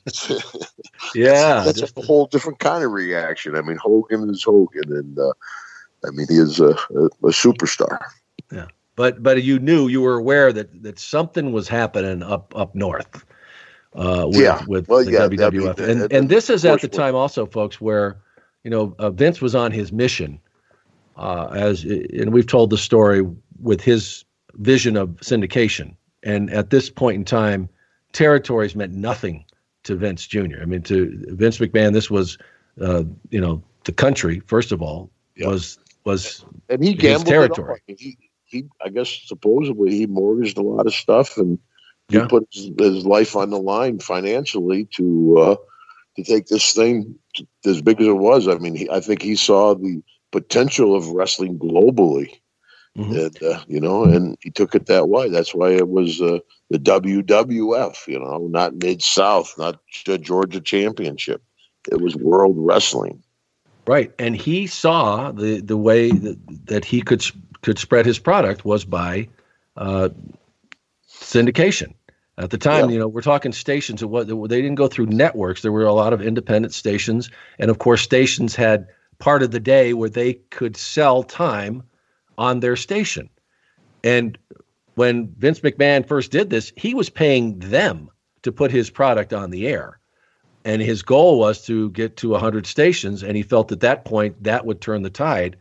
that's, 0.04 1.80
that's 1.80 1.96
a 1.96 2.02
whole 2.02 2.26
different 2.26 2.58
kind 2.58 2.84
of 2.84 2.92
reaction. 2.92 3.56
I 3.56 3.62
mean, 3.62 3.76
Hogan 3.76 4.28
is 4.30 4.42
Hogan, 4.42 4.92
and 4.92 5.18
uh, 5.18 5.32
I 6.04 6.10
mean, 6.10 6.26
he 6.28 6.36
is 6.36 6.60
a, 6.60 6.70
a, 6.70 7.04
a 7.04 7.32
superstar. 7.32 7.98
Yeah 8.50 8.66
but 8.98 9.22
but 9.22 9.44
you 9.44 9.60
knew 9.60 9.86
you 9.86 10.02
were 10.02 10.18
aware 10.18 10.52
that 10.52 10.82
that 10.82 10.98
something 10.98 11.52
was 11.52 11.68
happening 11.68 12.20
up 12.20 12.52
up 12.56 12.74
north. 12.74 13.24
Uh, 13.94 14.24
with, 14.26 14.40
yeah. 14.40 14.62
with 14.66 14.88
well, 14.88 15.04
the 15.04 15.12
yeah, 15.12 15.20
WWF, 15.20 15.78
and 15.78 16.12
and 16.12 16.28
this 16.28 16.50
is 16.50 16.64
at 16.64 16.80
the 16.80 16.88
time 16.88 17.14
also, 17.14 17.46
folks, 17.46 17.80
where 17.80 18.20
you 18.64 18.70
know 18.70 18.94
uh, 18.98 19.10
Vince 19.10 19.40
was 19.40 19.54
on 19.54 19.70
his 19.70 19.92
mission, 19.92 20.40
uh, 21.16 21.46
as 21.52 21.84
and 21.84 22.32
we've 22.32 22.48
told 22.48 22.70
the 22.70 22.76
story 22.76 23.22
with 23.62 23.80
his 23.80 24.24
vision 24.58 24.96
of 24.96 25.10
syndication, 25.16 25.94
and 26.22 26.50
at 26.50 26.70
this 26.70 26.90
point 26.90 27.16
in 27.16 27.24
time, 27.24 27.68
territories 28.12 28.74
meant 28.74 28.92
nothing 28.92 29.44
to 29.84 29.96
Vince 29.96 30.26
Jr. 30.26 30.60
I 30.60 30.64
mean, 30.64 30.82
to 30.82 31.24
Vince 31.30 31.58
McMahon, 31.58 31.92
this 31.92 32.10
was 32.10 32.38
uh, 32.80 33.04
you 33.30 33.40
know 33.40 33.62
the 33.84 33.92
country 33.92 34.40
first 34.46 34.72
of 34.72 34.82
all 34.82 35.10
was 35.38 35.78
was 36.04 36.44
and 36.68 36.82
he 36.84 36.94
gambled 36.94 37.26
territory. 37.26 37.80
He, 37.86 38.18
he, 38.44 38.64
I 38.84 38.88
guess, 38.88 39.10
supposedly 39.26 39.90
he 39.90 40.06
mortgaged 40.06 40.58
a 40.58 40.62
lot 40.62 40.86
of 40.86 40.94
stuff 40.94 41.36
and 41.36 41.58
he 42.08 42.16
yeah. 42.16 42.26
put 42.26 42.48
his, 42.50 42.70
his, 42.78 43.04
life 43.04 43.36
on 43.36 43.50
the 43.50 43.58
line 43.58 43.98
financially 43.98 44.86
to 44.96 45.38
uh, 45.38 45.56
to 46.16 46.24
take 46.24 46.46
this 46.46 46.72
thing 46.72 47.14
to, 47.34 47.46
as 47.66 47.82
big 47.82 48.00
as 48.00 48.06
it 48.06 48.12
was. 48.16 48.48
I 48.48 48.54
mean, 48.54 48.74
he, 48.74 48.90
I 48.90 49.00
think 49.00 49.22
he 49.22 49.36
saw 49.36 49.74
the 49.74 50.02
potential 50.32 50.94
of 50.94 51.08
wrestling 51.08 51.58
globally, 51.58 52.40
mm-hmm. 52.98 53.14
and 53.14 53.42
uh, 53.42 53.60
you 53.66 53.80
know, 53.80 54.04
and 54.04 54.36
he 54.42 54.50
took 54.50 54.74
it 54.74 54.86
that 54.86 55.08
way. 55.08 55.28
That's 55.28 55.54
why 55.54 55.70
it 55.70 55.88
was 55.88 56.20
uh, 56.20 56.40
the 56.70 56.78
WWF. 56.78 58.06
You 58.06 58.18
know, 58.18 58.48
not 58.48 58.74
Mid 58.74 59.02
South, 59.02 59.54
not 59.56 59.80
the 60.04 60.18
Georgia 60.18 60.60
Championship. 60.60 61.42
It 61.90 62.00
was 62.00 62.16
World 62.16 62.56
Wrestling. 62.58 63.22
Right, 63.86 64.12
and 64.18 64.36
he 64.36 64.66
saw 64.66 65.32
the 65.32 65.60
the 65.60 65.76
way 65.76 66.10
that, 66.10 66.66
that 66.66 66.84
he 66.84 67.00
could 67.00 67.24
could 67.62 67.78
spread 67.78 68.04
his 68.04 68.18
product 68.18 68.64
was 68.64 68.84
by 68.84 69.28
uh, 69.76 70.10
syndication. 71.08 71.94
At 72.36 72.50
the 72.50 72.58
time, 72.58 72.84
yeah. 72.84 72.94
you 72.94 72.98
know, 73.00 73.08
we're 73.08 73.22
talking 73.22 73.50
stations. 73.50 74.00
It 74.00 74.06
was, 74.06 74.28
they 74.28 74.62
didn't 74.62 74.76
go 74.76 74.86
through 74.86 75.06
networks. 75.06 75.62
There 75.62 75.72
were 75.72 75.84
a 75.84 75.92
lot 75.92 76.12
of 76.12 76.22
independent 76.22 76.72
stations, 76.72 77.30
and 77.58 77.70
of 77.70 77.78
course, 77.78 78.02
stations 78.02 78.54
had 78.54 78.86
part 79.18 79.42
of 79.42 79.50
the 79.50 79.58
day 79.58 79.92
where 79.92 80.08
they 80.08 80.34
could 80.34 80.76
sell 80.76 81.24
time 81.24 81.82
on 82.38 82.60
their 82.60 82.76
station. 82.76 83.28
And 84.02 84.38
when 84.94 85.34
Vince 85.38 85.60
McMahon 85.60 86.06
first 86.06 86.30
did 86.30 86.48
this, 86.48 86.72
he 86.76 86.94
was 86.94 87.10
paying 87.10 87.58
them 87.58 88.10
to 88.42 88.50
put 88.50 88.70
his 88.70 88.88
product 88.88 89.34
on 89.34 89.50
the 89.50 89.66
air. 89.66 89.98
And 90.64 90.80
his 90.80 91.02
goal 91.02 91.38
was 91.38 91.64
to 91.66 91.90
get 91.90 92.16
to 92.18 92.30
100 92.30 92.66
stations. 92.66 93.22
And 93.22 93.36
he 93.36 93.42
felt 93.42 93.72
at 93.72 93.80
that 93.80 94.04
point 94.04 94.42
that 94.42 94.64
would 94.64 94.80
turn 94.80 95.02
the 95.02 95.10
tide 95.10 95.56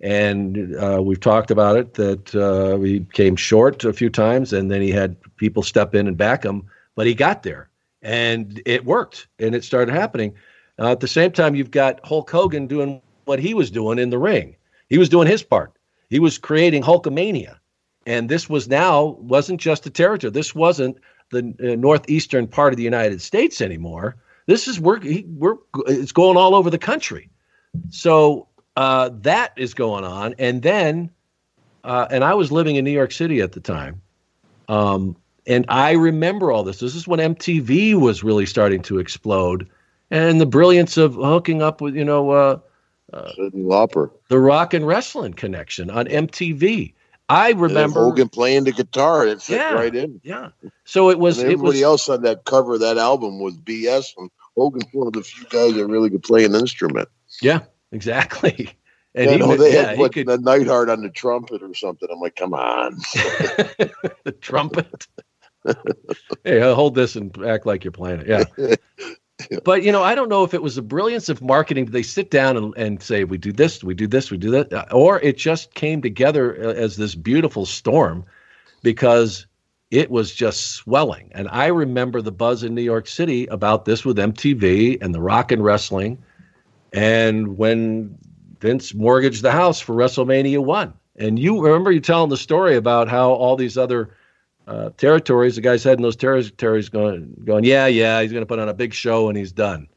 and 0.00 0.76
uh, 0.76 1.00
we've 1.02 1.20
talked 1.20 1.50
about 1.50 1.76
it 1.76 1.94
that 1.94 2.34
uh, 2.34 2.78
he 2.78 3.00
came 3.12 3.36
short 3.36 3.84
a 3.84 3.92
few 3.92 4.10
times, 4.10 4.52
and 4.52 4.70
then 4.70 4.80
he 4.80 4.90
had 4.90 5.16
people 5.36 5.62
step 5.62 5.94
in 5.94 6.06
and 6.06 6.16
back 6.16 6.44
him, 6.44 6.62
but 6.94 7.06
he 7.06 7.14
got 7.14 7.42
there, 7.42 7.68
and 8.02 8.62
it 8.64 8.84
worked, 8.84 9.26
and 9.38 9.54
it 9.54 9.64
started 9.64 9.92
happening. 9.92 10.34
Uh, 10.78 10.92
at 10.92 11.00
the 11.00 11.08
same 11.08 11.32
time, 11.32 11.56
you've 11.56 11.72
got 11.72 12.04
Hulk 12.04 12.30
Hogan 12.30 12.68
doing 12.68 13.02
what 13.24 13.40
he 13.40 13.54
was 13.54 13.70
doing 13.70 13.98
in 13.98 14.10
the 14.10 14.18
ring. 14.18 14.56
He 14.88 14.98
was 14.98 15.08
doing 15.08 15.26
his 15.26 15.42
part. 15.42 15.72
He 16.10 16.18
was 16.18 16.38
creating 16.38 16.82
Hulkamania, 16.82 17.56
and 18.06 18.28
this 18.28 18.48
was 18.48 18.68
now 18.68 19.16
wasn't 19.20 19.60
just 19.60 19.86
a 19.86 19.90
territory. 19.90 20.30
This 20.30 20.54
wasn't 20.54 20.98
the 21.30 21.54
uh, 21.60 21.74
northeastern 21.76 22.46
part 22.46 22.72
of 22.72 22.76
the 22.76 22.82
United 22.82 23.20
States 23.20 23.60
anymore. 23.60 24.16
This 24.46 24.66
is 24.66 24.80
we're, 24.80 25.00
we're 25.36 25.56
it's 25.86 26.12
going 26.12 26.36
all 26.36 26.54
over 26.54 26.70
the 26.70 26.78
country. 26.78 27.28
So 27.90 28.48
uh, 28.76 29.10
that 29.22 29.52
is 29.56 29.74
going 29.74 30.04
on. 30.04 30.34
And 30.38 30.62
then, 30.62 31.10
uh, 31.84 32.06
and 32.10 32.24
I 32.24 32.34
was 32.34 32.50
living 32.50 32.76
in 32.76 32.84
New 32.84 32.92
York 32.92 33.12
City 33.12 33.40
at 33.40 33.52
the 33.52 33.60
time. 33.60 34.00
Um, 34.68 35.16
and 35.46 35.64
I 35.68 35.92
remember 35.92 36.52
all 36.52 36.62
this. 36.62 36.78
This 36.78 36.94
is 36.94 37.08
when 37.08 37.18
MTV 37.18 37.94
was 37.94 38.22
really 38.22 38.46
starting 38.46 38.82
to 38.82 38.98
explode, 38.98 39.68
and 40.10 40.40
the 40.40 40.46
brilliance 40.46 40.96
of 40.96 41.14
hooking 41.14 41.62
up 41.62 41.80
with, 41.80 41.96
you 41.96 42.04
know, 42.04 42.30
uh, 42.30 42.58
uh, 43.12 43.32
Lauper, 43.54 44.10
the 44.28 44.38
rock 44.38 44.74
and 44.74 44.86
wrestling 44.86 45.34
connection 45.34 45.90
on 45.90 46.06
MTV. 46.06 46.94
I 47.30 47.52
remember 47.52 48.00
Hogan 48.00 48.30
playing 48.30 48.64
the 48.64 48.72
guitar. 48.72 49.26
It 49.26 49.42
fit 49.42 49.56
yeah, 49.56 49.74
right 49.74 49.94
in. 49.94 50.18
Yeah. 50.24 50.48
So 50.84 51.10
it 51.10 51.18
was. 51.18 51.38
And 51.38 51.52
everybody 51.52 51.80
it 51.80 51.82
was, 51.82 51.82
else 51.82 52.08
on 52.08 52.22
that 52.22 52.44
cover 52.44 52.74
of 52.74 52.80
that 52.80 52.96
album 52.96 53.38
was 53.38 53.54
BS. 53.54 54.14
And 54.16 54.30
Hogan's 54.56 54.86
one 54.92 55.08
of 55.08 55.12
the 55.12 55.22
few 55.22 55.44
guys 55.44 55.74
that 55.74 55.86
really 55.86 56.08
could 56.08 56.22
play 56.22 56.46
an 56.46 56.54
instrument. 56.54 57.08
Yeah 57.42 57.60
exactly. 57.92 58.70
And 59.14 59.24
yeah, 59.24 59.32
he, 59.32 59.38
no, 59.38 59.56
they 59.56 59.72
yeah, 59.72 59.86
had 59.86 59.98
what, 59.98 60.12
could, 60.12 60.28
the 60.28 60.36
Neidhart 60.38 60.90
on 60.90 61.00
the 61.00 61.08
trumpet 61.08 61.62
or 61.62 61.74
something. 61.74 62.08
I'm 62.12 62.20
like, 62.20 62.36
come 62.36 62.52
on, 62.52 62.94
the 63.14 64.36
trumpet. 64.40 65.08
hey, 66.44 66.60
hold 66.60 66.94
this 66.94 67.16
and 67.16 67.36
act 67.44 67.66
like 67.66 67.82
you're 67.82 67.90
playing 67.90 68.20
it. 68.20 68.28
Yeah. 68.28 68.76
But 69.64 69.82
you 69.82 69.92
know, 69.92 70.02
I 70.02 70.14
don't 70.14 70.28
know 70.28 70.44
if 70.44 70.54
it 70.54 70.62
was 70.62 70.74
the 70.74 70.82
brilliance 70.82 71.28
of 71.28 71.42
marketing. 71.42 71.86
They 71.86 72.02
sit 72.02 72.30
down 72.30 72.56
and, 72.56 72.76
and 72.76 73.02
say, 73.02 73.24
"We 73.24 73.38
do 73.38 73.52
this, 73.52 73.84
we 73.84 73.94
do 73.94 74.06
this, 74.06 74.30
we 74.30 74.36
do 74.36 74.50
that," 74.50 74.72
uh, 74.72 74.84
or 74.90 75.20
it 75.20 75.36
just 75.36 75.74
came 75.74 76.02
together 76.02 76.56
uh, 76.60 76.72
as 76.72 76.96
this 76.96 77.14
beautiful 77.14 77.64
storm 77.64 78.24
because 78.82 79.46
it 79.90 80.10
was 80.10 80.34
just 80.34 80.72
swelling. 80.72 81.30
And 81.32 81.48
I 81.50 81.66
remember 81.66 82.20
the 82.20 82.32
buzz 82.32 82.62
in 82.62 82.74
New 82.74 82.82
York 82.82 83.06
City 83.06 83.46
about 83.46 83.84
this 83.84 84.04
with 84.04 84.18
MTV 84.18 85.00
and 85.00 85.14
the 85.14 85.20
rock 85.20 85.52
and 85.52 85.64
wrestling 85.64 86.18
and 86.92 87.58
when 87.58 88.16
Vince 88.60 88.94
mortgaged 88.94 89.42
the 89.42 89.52
house 89.52 89.80
for 89.80 89.94
WrestleMania 89.94 90.64
one, 90.64 90.94
and 91.16 91.38
you 91.38 91.60
remember 91.62 91.92
you 91.92 92.00
telling 92.00 92.30
the 92.30 92.36
story 92.36 92.76
about 92.76 93.08
how 93.08 93.30
all 93.30 93.56
these 93.56 93.76
other 93.76 94.10
uh, 94.68 94.90
territories, 94.98 95.56
the 95.56 95.62
guys 95.62 95.82
heading 95.82 96.02
those 96.02 96.16
territories, 96.16 96.90
going, 96.90 97.34
going, 97.44 97.64
yeah, 97.64 97.86
yeah, 97.86 98.20
he's 98.20 98.30
going 98.30 98.42
to 98.42 98.46
put 98.46 98.58
on 98.58 98.68
a 98.68 98.74
big 98.74 98.92
show 98.92 99.28
and 99.28 99.36
he's 99.36 99.50
done. 99.50 99.88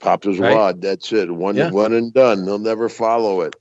Popped 0.00 0.24
his 0.24 0.38
right? 0.38 0.54
wad. 0.54 0.82
That's 0.82 1.12
it. 1.12 1.30
One, 1.30 1.56
yeah. 1.56 1.70
one 1.70 1.94
and 1.94 2.12
done. 2.12 2.44
They'll 2.44 2.58
never 2.58 2.88
follow 2.88 3.40
it. 3.40 3.56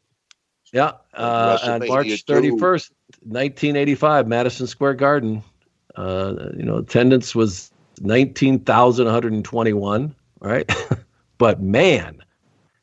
Yeah. 0.74 0.91
Uh, 1.13 1.57
on 1.63 1.88
March 1.88 2.24
thirty 2.28 2.55
first, 2.59 2.91
nineteen 3.26 3.76
eighty 3.76 3.95
five, 3.95 4.28
Madison 4.28 4.68
Square 4.68 4.95
Garden. 4.95 5.41
Uh, 5.95 6.49
you 6.55 6.63
know, 6.63 6.78
attendance 6.78 7.34
was 7.34 7.72
nineteen 8.01 8.59
thousand 8.59 9.05
one 9.05 9.13
hundred 9.13 9.34
and 9.34 9.45
twenty 9.45 9.74
one. 9.74 10.13
Right, 10.39 10.72
but 11.39 11.61
man, 11.61 12.22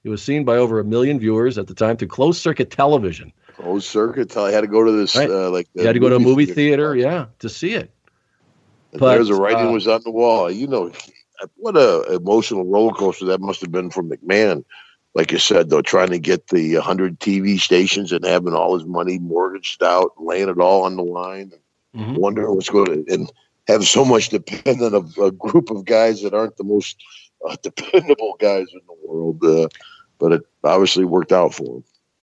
it 0.03 0.09
was 0.09 0.23
seen 0.23 0.45
by 0.45 0.57
over 0.57 0.81
a 0.81 0.85
million 0.85 1.21
viewers 1.21 1.59
at 1.59 1.69
the 1.69 1.75
time 1.75 1.97
through 1.97 2.09
closed 2.09 2.41
circuit 2.41 2.71
television. 2.71 3.33
Closed 3.57 3.87
circuit. 3.87 4.37
I 4.37 4.51
had 4.51 4.63
to 4.63 4.67
go 4.67 4.85
to 4.85 4.93
this 4.93 5.15
right. 5.17 5.31
uh, 5.31 5.51
like. 5.51 5.69
You 5.75 5.87
had 5.87 5.93
to 5.93 6.01
go 6.01 6.09
to 6.09 6.17
a 6.17 6.21
movie 6.21 6.47
theater, 6.47 6.95
theater 6.95 6.97
yeah, 6.97 7.27
to 7.39 7.49
see 7.49 7.75
it. 7.75 7.91
But, 8.93 9.15
there's 9.15 9.31
a 9.31 9.35
writing 9.35 9.69
uh, 9.69 9.73
was 9.73 9.89
on 9.89 10.03
the 10.05 10.11
wall. 10.11 10.51
You 10.51 10.67
know, 10.67 10.93
what 11.57 11.77
a 11.77 12.15
emotional 12.15 12.65
roller 12.65 12.93
coaster 12.93 13.27
that 13.27 13.41
must 13.41 13.61
have 13.61 13.73
been 13.73 13.91
for 13.91 14.03
McMahon. 14.03 14.65
Like 15.15 15.31
you 15.31 15.39
said, 15.39 15.71
though, 15.71 15.83
trying 15.83 16.11
to 16.11 16.19
get 16.19 16.49
the 16.49 16.75
100 16.75 17.21
TV 17.21 17.59
stations 17.61 18.11
and 18.11 18.25
having 18.25 18.55
all 18.55 18.77
his 18.77 18.87
money 18.87 19.19
mortgaged 19.21 19.83
out, 19.83 20.13
laying 20.19 20.49
it 20.49 20.59
all 20.59 20.85
on 20.85 20.97
the 20.97 21.05
line, 21.05 21.53
and 21.95 22.03
mm-hmm. 22.03 22.17
wondering 22.17 22.55
what's 22.55 22.71
going 22.71 23.05
to 23.07 23.13
and 23.13 23.33
have 23.69 23.85
so 23.85 24.05
much 24.05 24.29
dependent 24.29 24.95
of 24.95 25.17
a 25.19 25.31
group 25.31 25.71
of 25.71 25.85
guys 25.85 26.23
that 26.23 26.35
aren't 26.35 26.57
the 26.57 26.65
most 26.65 27.03
uh, 27.49 27.57
dependable 27.63 28.37
guys 28.39 28.67
in 28.73 28.81
the 28.87 29.09
world. 29.09 29.45
Uh, 29.45 29.69
but 30.19 30.33
it 30.33 30.43
obviously 30.63 31.05
worked 31.05 31.33
out 31.33 31.55
for 31.55 31.77
him. 31.77 31.85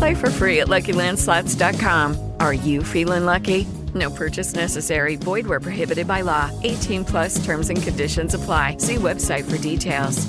Play 0.00 0.14
for 0.14 0.30
free 0.30 0.60
at 0.60 0.68
LuckyLandSlots.com. 0.68 2.32
Are 2.40 2.54
you 2.54 2.82
feeling 2.82 3.26
lucky? 3.26 3.66
No 3.94 4.08
purchase 4.08 4.54
necessary. 4.54 5.16
Void 5.16 5.46
where 5.46 5.60
prohibited 5.60 6.08
by 6.08 6.22
law. 6.22 6.50
18 6.62 7.04
plus 7.04 7.44
terms 7.44 7.68
and 7.68 7.82
conditions 7.82 8.32
apply. 8.32 8.78
See 8.78 8.94
website 8.94 9.44
for 9.44 9.58
details. 9.58 10.26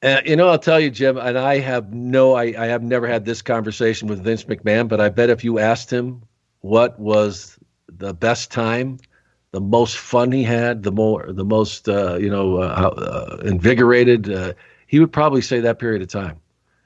Uh, 0.00 0.20
you 0.24 0.36
know, 0.36 0.46
I'll 0.46 0.60
tell 0.60 0.78
you, 0.78 0.92
Jim, 0.92 1.18
and 1.18 1.36
I 1.36 1.58
have 1.58 1.92
no, 1.92 2.34
I, 2.34 2.54
I 2.56 2.66
have 2.66 2.84
never 2.84 3.08
had 3.08 3.24
this 3.24 3.42
conversation 3.42 4.06
with 4.06 4.22
Vince 4.22 4.44
McMahon, 4.44 4.86
but 4.86 5.00
I 5.00 5.08
bet 5.08 5.28
if 5.28 5.42
you 5.42 5.58
asked 5.58 5.92
him 5.92 6.22
what 6.60 6.96
was 6.96 7.58
the 7.88 8.14
best 8.14 8.52
time, 8.52 9.00
the 9.50 9.60
most 9.60 9.98
fun 9.98 10.30
he 10.30 10.44
had, 10.44 10.84
the 10.84 10.92
more, 10.92 11.32
the 11.32 11.44
most, 11.44 11.88
uh, 11.88 12.16
you 12.16 12.30
know, 12.30 12.58
uh, 12.58 12.92
uh, 12.96 13.42
invigorated, 13.44 14.32
uh, 14.32 14.52
he 14.86 15.00
would 15.00 15.12
probably 15.12 15.42
say 15.42 15.58
that 15.58 15.80
period 15.80 16.00
of 16.00 16.06
time. 16.06 16.40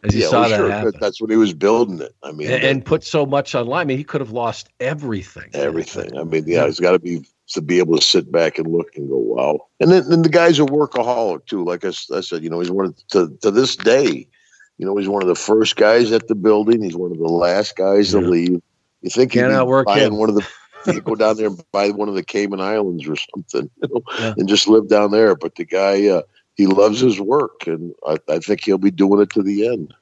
As 0.04 0.12
he 0.12 0.20
yeah, 0.20 0.28
saw 0.28 0.40
well, 0.42 0.50
that 0.50 0.56
sure, 0.56 0.70
happen. 0.70 0.92
that's 1.00 1.20
when 1.20 1.30
he 1.30 1.36
was 1.36 1.54
building 1.54 2.00
it. 2.00 2.14
I 2.22 2.32
mean, 2.32 2.50
and, 2.50 2.62
and 2.62 2.84
put 2.84 3.04
so 3.04 3.24
much 3.24 3.54
online. 3.54 3.80
I 3.80 3.84
mean, 3.84 3.98
he 3.98 4.04
could 4.04 4.20
have 4.20 4.32
lost 4.32 4.68
everything. 4.78 5.48
everything. 5.54 6.16
I 6.18 6.24
mean, 6.24 6.44
yeah, 6.46 6.66
he's 6.66 6.78
got 6.78 6.92
to 6.92 6.98
be 6.98 7.24
to 7.48 7.62
be 7.62 7.78
able 7.78 7.96
to 7.96 8.02
sit 8.02 8.30
back 8.30 8.58
and 8.58 8.70
look 8.70 8.88
and 8.96 9.08
go, 9.08 9.16
wow. 9.16 9.60
And 9.80 9.90
then, 9.90 10.08
then 10.08 10.22
the 10.22 10.28
guy's 10.28 10.58
a 10.58 10.62
workaholic 10.62 11.46
too. 11.46 11.64
Like 11.64 11.84
I 11.84 11.90
said, 11.90 12.42
you 12.42 12.50
know, 12.50 12.60
he's 12.60 12.70
one 12.70 12.86
of 12.86 13.06
to 13.08 13.34
to 13.42 13.50
this 13.50 13.76
day, 13.76 14.26
you 14.78 14.86
know, 14.86 14.96
he's 14.96 15.08
one 15.08 15.22
of 15.22 15.28
the 15.28 15.34
first 15.34 15.76
guys 15.76 16.12
at 16.12 16.28
the 16.28 16.34
building. 16.34 16.82
He's 16.82 16.96
one 16.96 17.12
of 17.12 17.18
the 17.18 17.24
last 17.24 17.76
guys 17.76 18.10
to 18.10 18.20
leave. 18.20 18.60
You 19.00 19.10
think 19.10 19.32
be 19.32 19.40
outwork 19.40 19.86
buying 19.86 20.06
him. 20.08 20.16
one 20.16 20.28
of 20.28 20.34
the 20.34 20.46
he'd 20.92 21.04
go 21.04 21.14
down 21.14 21.36
there 21.36 21.46
and 21.46 21.62
buy 21.72 21.90
one 21.90 22.08
of 22.08 22.14
the 22.14 22.22
Cayman 22.22 22.60
Islands 22.60 23.08
or 23.08 23.16
something, 23.16 23.70
you 23.82 23.88
know, 23.88 24.02
Yeah. 24.18 24.34
and 24.36 24.48
just 24.48 24.68
live 24.68 24.88
down 24.88 25.12
there. 25.12 25.34
But 25.34 25.54
the 25.54 25.64
guy, 25.64 26.08
uh, 26.08 26.22
he 26.56 26.66
loves 26.66 27.00
his 27.00 27.20
work, 27.20 27.66
and 27.66 27.94
I, 28.06 28.18
I 28.28 28.38
think 28.38 28.64
he'll 28.64 28.78
be 28.78 28.90
doing 28.90 29.20
it 29.20 29.30
to 29.30 29.42
the 29.42 29.68
end. 29.68 29.94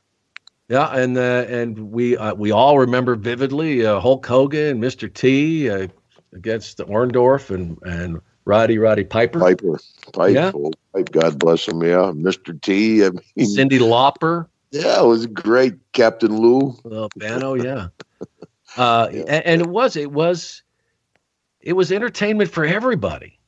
Yeah, 0.69 0.89
and 0.95 1.17
uh, 1.19 1.45
and 1.49 1.91
we 1.91 2.17
uh, 2.17 2.35
we 2.35 2.51
all 2.51 2.79
remember 2.79 3.15
vividly 3.17 3.85
uh, 3.85 4.01
Hulk 4.01 4.25
Hogan, 4.27 4.67
and 4.69 4.83
Mr. 4.83 5.13
T 5.13 5.69
uh, 5.69 5.89
against 6.33 6.79
Orndorff 6.79 7.51
and 7.51 7.79
and 7.83 8.21
Roddy 8.45 8.79
Roddy 8.79 9.05
Piper, 9.05 9.39
Piper, 9.41 9.79
Pipe, 10.13 10.35
Yeah. 10.35 10.53
Pipe, 10.95 11.11
God 11.13 11.39
bless 11.39 11.69
him. 11.69 11.83
Yeah, 11.83 12.13
Mr. 12.15 12.59
T. 12.61 13.05
I 13.05 13.11
mean, 13.11 13.21
Cyndi 13.39 13.79
Lauper, 13.79 14.47
yeah, 14.71 15.03
it 15.03 15.07
was 15.07 15.27
great, 15.27 15.75
Captain 15.93 16.37
Lou. 16.41 16.75
uh, 16.91 17.09
Bano, 17.17 17.55
yeah. 17.63 17.89
Uh, 18.77 19.09
Yeah. 19.13 19.21
And, 19.29 19.47
and 19.47 19.61
it 19.61 19.69
was 19.69 19.97
it 19.97 20.11
was 20.11 20.63
it 21.61 21.75
was 21.75 21.93
entertainment 21.93 22.51
for 22.51 22.65
everybody. 22.65 23.39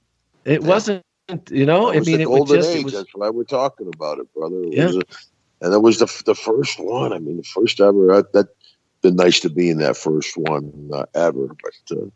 It 0.44 0.62
wasn't, 0.62 1.02
you 1.50 1.66
know. 1.66 1.90
I 1.90 2.00
mean, 2.00 2.18
the 2.18 2.22
it 2.22 2.30
was 2.30 2.44
golden 2.44 2.56
just 2.56 2.74
age. 2.74 2.80
it 2.80 2.84
was 2.84 2.92
That's 2.94 3.14
why 3.14 3.30
we're 3.30 3.44
talking 3.44 3.88
about 3.94 4.18
it, 4.18 4.32
brother. 4.34 4.62
It 4.64 4.74
Yeah. 4.74 4.90
a- 4.90 5.02
and 5.60 5.72
it 5.72 5.82
was 5.82 5.98
the 5.98 6.22
the 6.26 6.34
first 6.34 6.78
one. 6.78 7.12
I 7.12 7.18
mean, 7.18 7.36
the 7.38 7.42
first 7.42 7.80
ever. 7.80 8.06
That, 8.08 8.32
that 8.32 8.48
been 9.02 9.16
nice 9.16 9.40
to 9.40 9.50
be 9.50 9.70
in 9.70 9.78
that 9.78 9.96
first 9.96 10.36
one 10.36 10.90
uh, 10.92 11.04
ever. 11.14 11.48
But 11.48 11.96
uh, 11.98 12.06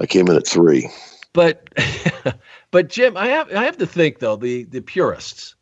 I 0.00 0.06
came 0.06 0.28
in 0.28 0.36
at 0.36 0.46
three. 0.46 0.88
but 1.32 1.68
but 2.70 2.88
Jim, 2.88 3.16
I 3.16 3.26
have 3.28 3.52
I 3.52 3.64
have 3.64 3.76
to 3.78 3.86
think 3.86 4.18
though 4.20 4.36
the 4.36 4.64
the 4.64 4.80
purists 4.80 5.54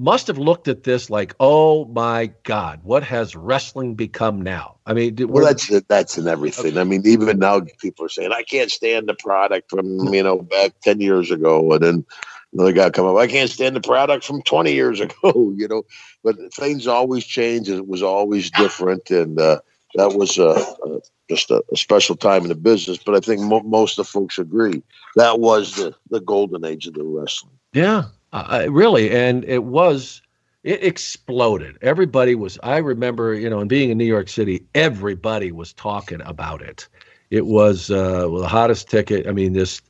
must 0.00 0.26
have 0.28 0.38
looked 0.38 0.66
at 0.66 0.82
this 0.82 1.10
like, 1.10 1.34
oh 1.40 1.84
my 1.84 2.32
God, 2.44 2.80
what 2.82 3.02
has 3.02 3.36
wrestling 3.36 3.94
become 3.94 4.40
now? 4.40 4.76
I 4.86 4.94
mean, 4.94 5.14
did- 5.14 5.30
Well, 5.30 5.44
that's 5.44 5.68
that's 5.88 6.16
in 6.16 6.26
everything. 6.26 6.78
I 6.78 6.84
mean, 6.84 7.02
even 7.06 7.38
now 7.38 7.60
people 7.78 8.06
are 8.06 8.08
saying 8.08 8.32
I 8.32 8.42
can't 8.42 8.70
stand 8.70 9.08
the 9.08 9.14
product 9.14 9.70
from 9.70 10.12
you 10.14 10.22
know 10.22 10.40
back 10.40 10.72
ten 10.80 11.00
years 11.00 11.30
ago, 11.30 11.72
and 11.72 11.82
then 11.82 12.06
another 12.54 12.72
guy 12.72 12.88
come 12.90 13.06
up. 13.06 13.16
I 13.16 13.26
can't 13.26 13.50
stand 13.50 13.76
the 13.76 13.80
product 13.82 14.24
from 14.24 14.40
twenty 14.42 14.72
years 14.72 15.00
ago. 15.06 15.52
You 15.54 15.68
know, 15.68 15.82
but 16.24 16.36
things 16.54 16.86
always 16.86 17.24
change. 17.24 17.68
and 17.68 17.78
It 17.78 17.86
was 17.86 18.02
always 18.02 18.50
different, 18.50 19.10
and 19.10 19.38
uh, 19.38 19.60
that 19.96 20.14
was 20.14 20.38
uh, 20.38 20.64
uh, 20.86 21.00
just 21.28 21.50
a, 21.50 21.62
a 21.72 21.76
special 21.76 22.16
time 22.16 22.42
in 22.42 22.48
the 22.48 22.54
business. 22.54 22.96
But 22.98 23.16
I 23.16 23.20
think 23.20 23.42
mo- 23.42 23.60
most 23.60 23.98
of 23.98 24.06
the 24.06 24.10
folks 24.10 24.38
agree 24.38 24.82
that 25.16 25.40
was 25.40 25.76
the 25.76 25.94
the 26.08 26.20
golden 26.20 26.64
age 26.64 26.86
of 26.86 26.94
the 26.94 27.04
wrestling. 27.04 27.52
yeah, 27.74 28.04
uh, 28.32 28.66
really, 28.70 29.10
and 29.10 29.44
it 29.44 29.64
was 29.64 30.22
it 30.62 30.82
exploded. 30.82 31.78
Everybody 31.82 32.34
was. 32.34 32.58
I 32.62 32.78
remember, 32.78 33.34
you 33.34 33.48
know, 33.48 33.60
and 33.60 33.68
being 33.68 33.90
in 33.90 33.98
New 33.98 34.04
York 34.04 34.28
City, 34.28 34.64
everybody 34.74 35.52
was 35.52 35.72
talking 35.72 36.20
about 36.22 36.62
it. 36.62 36.86
It 37.30 37.46
was 37.46 37.90
uh, 37.90 38.28
the 38.28 38.48
hottest 38.48 38.88
ticket. 38.88 39.26
I 39.26 39.32
mean, 39.32 39.52
this. 39.52 39.80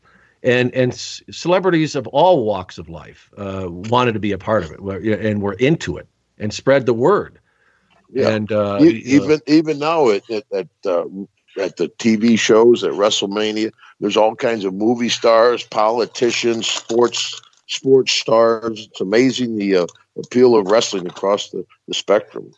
And 0.43 0.75
and 0.75 0.95
c- 0.95 1.23
celebrities 1.31 1.95
of 1.95 2.07
all 2.07 2.47
walks 2.47 2.79
of 2.79 2.89
life 2.89 3.31
uh, 3.37 3.67
wanted 3.69 4.13
to 4.13 4.21
be 4.21 4.33
a 4.33 4.39
part 4.39 4.65
of 4.65 4.71
it, 4.71 4.81
and 5.21 5.43
were 5.43 5.53
into 5.53 5.99
it, 5.99 6.09
and 6.39 6.51
spread 6.51 6.87
the 6.87 6.95
word. 6.95 7.39
Yeah. 8.11 8.29
And 8.31 8.51
uh, 8.51 8.79
E- 8.81 9.03
you 9.05 9.19
know, 9.19 9.25
even 9.25 9.41
even 9.47 9.79
now 9.79 10.09
at 10.09 10.31
at 10.31 10.45
at, 10.51 10.69
uh, 10.87 11.05
at 11.59 11.77
the 11.77 11.89
TV 11.99 12.39
shows 12.39 12.83
at 12.85 12.93
WrestleMania, 12.93 13.71
there's 14.01 14.17
all 14.17 14.35
kinds 14.35 14.65
of 14.65 14.73
movie 14.73 15.11
stars, 15.11 15.63
politicians, 15.65 16.67
sports 16.67 17.39
sports 17.71 18.13
stars. 18.13 18.89
It's 18.91 19.01
amazing 19.01 19.57
the 19.57 19.77
uh, 19.77 19.87
appeal 20.19 20.57
of 20.57 20.67
wrestling 20.67 21.07
across 21.07 21.51
the, 21.51 21.65
the 21.89 21.95
spectrum. 21.95 22.53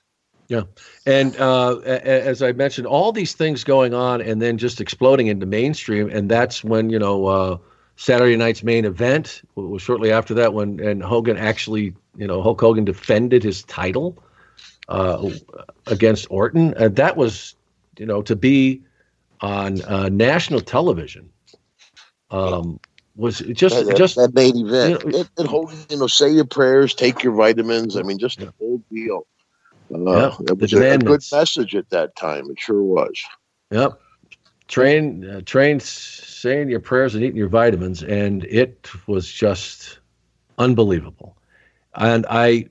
Yeah. 0.49 0.63
And 1.07 1.37
uh, 1.39 1.79
as 1.79 2.43
I 2.43 2.53
mentioned, 2.53 2.87
all 2.87 3.13
these 3.13 3.33
things 3.33 3.65
going 3.65 3.95
on, 3.95 4.21
and 4.21 4.43
then 4.43 4.59
just 4.59 4.81
exploding 4.81 5.29
into 5.29 5.47
mainstream, 5.47 6.11
and 6.11 6.31
that's 6.31 6.63
when 6.65 6.91
you 6.91 6.99
know 6.99 7.27
uh, 7.27 7.59
Saturday 7.97 8.37
night's 8.37 8.63
main 8.63 8.85
event 8.85 9.43
was 9.55 9.81
shortly 9.81 10.13
after 10.13 10.35
that 10.35 10.53
when 10.53 10.81
and 10.81 11.03
Hogan 11.03 11.37
actually, 11.37 11.95
you 12.17 12.27
know, 12.27 12.43
Hulk 12.43 12.61
Hogan 12.61 12.85
defended 12.85 13.43
his 13.43 13.63
title 13.63 14.23
uh, 14.89 15.31
against 15.87 16.27
Orton, 16.31 16.75
and 16.75 16.97
that 16.97 17.17
was, 17.17 17.55
you 17.99 18.05
know, 18.05 18.21
to 18.23 18.37
be 18.37 18.83
on 19.41 19.81
uh, 19.83 20.09
national 20.11 20.61
television. 20.61 21.31
Um, 22.31 22.81
was 23.17 23.39
just 23.41 23.87
that, 23.87 23.97
just 23.97 24.17
that 24.17 24.35
main 24.35 24.57
event, 24.57 25.05
you 25.05 25.11
know- 25.11 25.19
it, 25.19 25.31
it 25.39 25.47
hold, 25.47 25.73
you 25.91 25.99
know, 25.99 26.07
say 26.07 26.31
your 26.31 26.45
prayers, 26.45 26.95
take 26.95 27.23
your 27.23 27.35
vitamins. 27.35 27.97
I 27.97 28.03
mean, 28.03 28.19
just 28.19 28.39
the 28.41 28.53
whole 28.59 28.83
deal. 28.91 29.27
Uh, 29.95 29.99
Yeah, 29.99 30.37
it 30.49 30.59
was 30.59 30.73
a, 30.73 30.93
a 30.93 30.99
good 30.99 31.23
message 31.31 31.75
at 31.75 31.91
that 31.91 32.17
time. 32.17 32.51
It 32.51 32.59
sure 32.59 32.83
was. 32.83 33.23
Yep. 33.71 34.01
Train, 34.69 35.29
uh, 35.29 35.41
train, 35.45 35.81
saying 35.81 36.71
your 36.71 36.81
prayers 36.81 37.15
and 37.15 37.23
eating 37.23 37.37
your 37.37 37.49
vitamins, 37.49 38.03
and 38.03 38.45
it 38.45 38.91
was 39.07 39.31
just 39.31 39.99
unbelievable. 40.57 41.37
And 41.95 42.25
I, 42.31 42.69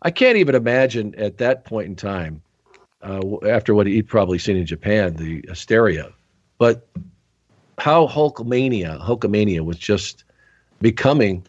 I 0.00 0.10
can't 0.10 0.38
even 0.38 0.54
imagine 0.54 1.14
at 1.16 1.36
that 1.38 1.66
point 1.66 1.88
in 1.88 1.96
time, 1.96 2.40
uh, 3.02 3.20
after 3.46 3.74
what 3.74 3.86
he'd 3.86 4.08
probably 4.08 4.38
seen 4.38 4.56
in 4.56 4.64
Japan, 4.64 5.16
the 5.16 5.44
hysteria, 5.46 6.12
but 6.56 6.88
how 7.78 8.06
Hulkamania, 8.06 9.00
Hulkamania 9.00 9.64
was 9.64 9.78
just 9.78 10.24
becoming 10.80 11.46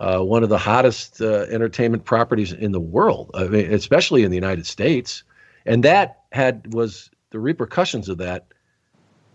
uh, 0.00 0.20
one 0.20 0.42
of 0.42 0.48
the 0.48 0.58
hottest 0.58 1.20
uh, 1.20 1.46
entertainment 1.50 2.04
properties 2.04 2.52
in 2.52 2.72
the 2.72 2.80
world, 2.80 3.30
I 3.34 3.44
mean, 3.44 3.72
especially 3.72 4.24
in 4.24 4.30
the 4.30 4.36
United 4.36 4.66
States. 4.66 5.24
And 5.64 5.82
that 5.84 6.22
had 6.32 6.74
was 6.74 7.10
the 7.30 7.40
repercussions 7.40 8.08
of 8.08 8.18
that 8.18 8.46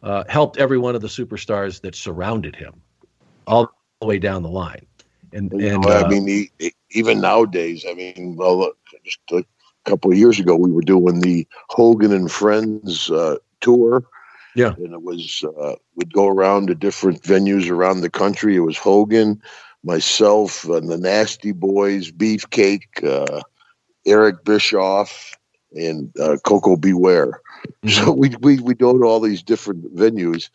uh, 0.03 0.23
helped 0.29 0.57
every 0.57 0.77
one 0.77 0.95
of 0.95 1.01
the 1.01 1.07
superstars 1.07 1.81
that 1.81 1.95
surrounded 1.95 2.55
him, 2.55 2.81
all 3.47 3.71
the 3.99 4.07
way 4.07 4.19
down 4.19 4.43
the 4.43 4.49
line. 4.49 4.85
And 5.33 5.51
You 5.53 5.69
and 5.69 5.83
know, 5.83 5.89
uh, 5.89 6.03
I 6.05 6.09
mean, 6.09 6.27
e- 6.27 6.51
e- 6.59 6.71
even 6.91 7.21
nowadays, 7.21 7.85
I 7.89 7.93
mean, 7.93 8.35
well, 8.37 8.57
look, 8.57 8.77
just 9.03 9.19
a 9.31 9.43
couple 9.85 10.11
of 10.11 10.17
years 10.17 10.39
ago, 10.39 10.55
we 10.55 10.71
were 10.71 10.81
doing 10.81 11.19
the 11.21 11.47
Hogan 11.69 12.11
and 12.13 12.31
Friends 12.31 13.09
uh, 13.11 13.37
tour. 13.61 14.03
Yeah. 14.55 14.73
And 14.77 14.93
it 14.93 15.01
was, 15.01 15.43
uh, 15.59 15.75
we'd 15.95 16.13
go 16.13 16.27
around 16.27 16.67
to 16.67 16.75
different 16.75 17.23
venues 17.23 17.69
around 17.69 18.01
the 18.01 18.09
country. 18.09 18.55
It 18.55 18.59
was 18.59 18.77
Hogan, 18.77 19.41
myself, 19.83 20.65
and 20.65 20.89
the 20.89 20.97
Nasty 20.97 21.51
Boys, 21.51 22.11
Beefcake, 22.11 23.03
uh, 23.03 23.41
Eric 24.05 24.43
Bischoff, 24.43 25.37
and 25.73 26.11
uh, 26.19 26.37
Beware. 26.45 26.77
B. 26.77 26.93
Ware. 26.93 27.41
So 27.87 28.11
we 28.11 28.35
we 28.41 28.59
we 28.59 28.73
go 28.73 28.97
to 28.97 29.05
all 29.05 29.19
these 29.19 29.43
different 29.43 29.95
venues. 29.95 30.49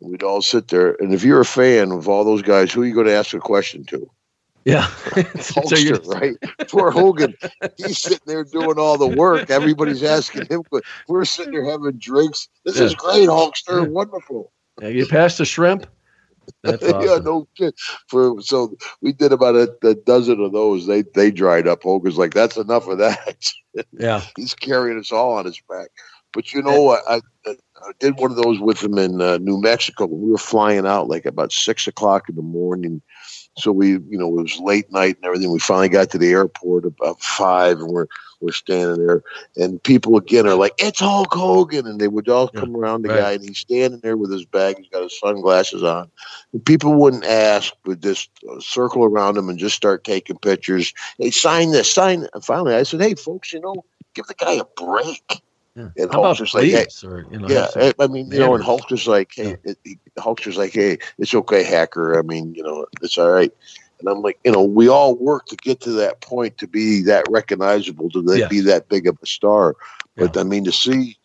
And 0.00 0.10
we'd 0.10 0.22
all 0.22 0.42
sit 0.42 0.68
there, 0.68 0.96
and 1.00 1.14
if 1.14 1.24
you're 1.24 1.40
a 1.40 1.44
fan 1.44 1.90
of 1.90 2.06
all 2.08 2.24
those 2.24 2.42
guys, 2.42 2.70
who 2.70 2.82
are 2.82 2.84
you 2.84 2.94
going 2.94 3.06
to 3.06 3.14
ask 3.14 3.32
a 3.32 3.38
question 3.38 3.84
to? 3.86 4.10
Yeah, 4.66 4.82
Hulkster, 4.82 6.04
right? 6.20 6.34
Poor 6.68 6.90
Hogan, 6.90 7.34
he's 7.76 7.98
sitting 7.98 8.18
there 8.26 8.42
doing 8.42 8.80
all 8.80 8.98
the 8.98 9.06
work. 9.06 9.48
Everybody's 9.48 10.02
asking 10.02 10.46
him, 10.46 10.64
but 10.72 10.82
we're 11.06 11.24
sitting 11.24 11.52
there 11.52 11.64
having 11.64 11.92
drinks. 11.98 12.48
This 12.64 12.80
is 12.80 12.92
great, 12.96 13.28
Hulkster. 13.28 13.88
Wonderful. 13.88 14.50
Yeah, 14.82 14.88
you 14.88 15.06
passed 15.06 15.38
the 15.38 15.44
shrimp. 15.44 15.86
That's 16.64 16.82
yeah, 16.82 17.18
no 17.22 17.46
shit. 17.54 17.78
For 18.08 18.40
so 18.42 18.76
we 19.00 19.12
did 19.12 19.32
about 19.32 19.54
a, 19.54 19.72
a 19.86 19.94
dozen 19.94 20.40
of 20.40 20.52
those. 20.52 20.88
They 20.88 21.02
they 21.14 21.30
dried 21.30 21.68
up. 21.68 21.84
Hogan's 21.84 22.18
like, 22.18 22.34
that's 22.34 22.56
enough 22.56 22.88
of 22.88 22.98
that. 22.98 23.46
Yeah. 23.92 24.22
He's 24.38 24.54
carrying 24.54 24.98
us 24.98 25.12
all 25.12 25.34
on 25.34 25.44
his 25.44 25.60
back. 25.68 25.88
But 26.32 26.54
you 26.54 26.62
know, 26.62 26.92
I, 26.92 27.16
I, 27.16 27.20
I 27.46 27.92
did 28.00 28.16
one 28.16 28.30
of 28.30 28.38
those 28.38 28.58
with 28.58 28.82
him 28.82 28.96
in 28.96 29.20
uh, 29.20 29.36
New 29.36 29.60
Mexico. 29.60 30.06
We 30.06 30.30
were 30.30 30.38
flying 30.38 30.86
out 30.86 31.08
like 31.08 31.26
about 31.26 31.52
six 31.52 31.86
o'clock 31.86 32.30
in 32.30 32.36
the 32.36 32.42
morning. 32.42 33.02
So 33.58 33.72
we, 33.72 33.92
you 33.92 34.18
know, 34.18 34.28
it 34.28 34.42
was 34.42 34.58
late 34.60 34.90
night 34.92 35.16
and 35.16 35.24
everything. 35.24 35.50
We 35.50 35.58
finally 35.58 35.88
got 35.88 36.10
to 36.10 36.18
the 36.18 36.30
airport 36.30 36.84
about 36.84 37.20
five, 37.22 37.78
and 37.78 37.90
we're 37.90 38.06
we're 38.40 38.52
standing 38.52 39.06
there, 39.06 39.22
and 39.56 39.82
people 39.82 40.18
again 40.18 40.46
are 40.46 40.54
like, 40.54 40.74
"It's 40.78 41.00
Hulk 41.00 41.32
Hogan," 41.32 41.86
and 41.86 41.98
they 41.98 42.08
would 42.08 42.28
all 42.28 42.48
come 42.48 42.76
around 42.76 43.02
the 43.02 43.08
right. 43.08 43.20
guy, 43.20 43.32
and 43.32 43.42
he's 43.42 43.58
standing 43.58 44.00
there 44.00 44.18
with 44.18 44.30
his 44.30 44.44
bag. 44.44 44.76
He's 44.76 44.88
got 44.88 45.04
his 45.04 45.18
sunglasses 45.18 45.82
on. 45.82 46.10
And 46.52 46.64
people 46.64 46.94
wouldn't 46.94 47.24
ask, 47.24 47.72
would 47.86 48.02
just 48.02 48.28
uh, 48.50 48.60
circle 48.60 49.04
around 49.04 49.38
him 49.38 49.48
and 49.48 49.58
just 49.58 49.74
start 49.74 50.04
taking 50.04 50.36
pictures. 50.36 50.92
Hey, 51.18 51.30
sign 51.30 51.72
this, 51.72 51.90
sign. 51.90 52.28
And 52.34 52.44
finally, 52.44 52.74
I 52.74 52.82
said, 52.82 53.00
"Hey, 53.00 53.14
folks, 53.14 53.54
you 53.54 53.60
know, 53.60 53.74
give 54.14 54.26
the 54.26 54.34
guy 54.34 54.52
a 54.52 54.64
break." 54.76 55.42
Yeah. 55.76 55.82
And 55.98 56.10
How 56.10 56.20
about 56.20 56.22
Hulk's 56.36 56.38
just 56.38 56.54
like, 56.54 56.64
hey, 56.70 56.86
or, 57.06 57.26
you 57.30 57.38
know, 57.38 57.48
yeah, 57.48 57.68
I- 57.76 57.94
I 57.98 58.06
mean, 58.06 58.30
you 58.30 58.38
know, 58.38 58.54
and 58.54 58.64
manners. 58.64 58.64
Hulk's 58.64 59.06
like, 59.06 59.32
hey, 59.34 59.56
it, 59.64 59.78
he, 59.84 59.98
Hulk's 60.18 60.46
like, 60.56 60.72
hey, 60.72 60.98
it's 61.18 61.34
okay, 61.34 61.62
hacker. 61.62 62.18
I 62.18 62.22
mean, 62.22 62.54
you 62.54 62.62
know, 62.62 62.86
it's 63.02 63.18
all 63.18 63.30
right. 63.30 63.52
And 64.00 64.08
I'm 64.08 64.20
like, 64.22 64.38
you 64.44 64.52
know, 64.52 64.62
we 64.62 64.88
all 64.88 65.14
work 65.14 65.46
to 65.46 65.56
get 65.56 65.80
to 65.82 65.92
that 65.92 66.20
point 66.22 66.58
to 66.58 66.66
be 66.66 67.02
that 67.02 67.24
recognizable, 67.30 68.10
to 68.10 68.24
Yes. 68.26 68.48
be 68.48 68.60
that 68.60 68.88
big 68.88 69.06
of 69.06 69.18
a 69.22 69.26
star. 69.26 69.76
But 70.16 70.36
I 70.36 70.44
mean, 70.44 70.64
to 70.64 70.72
see, 70.72 71.18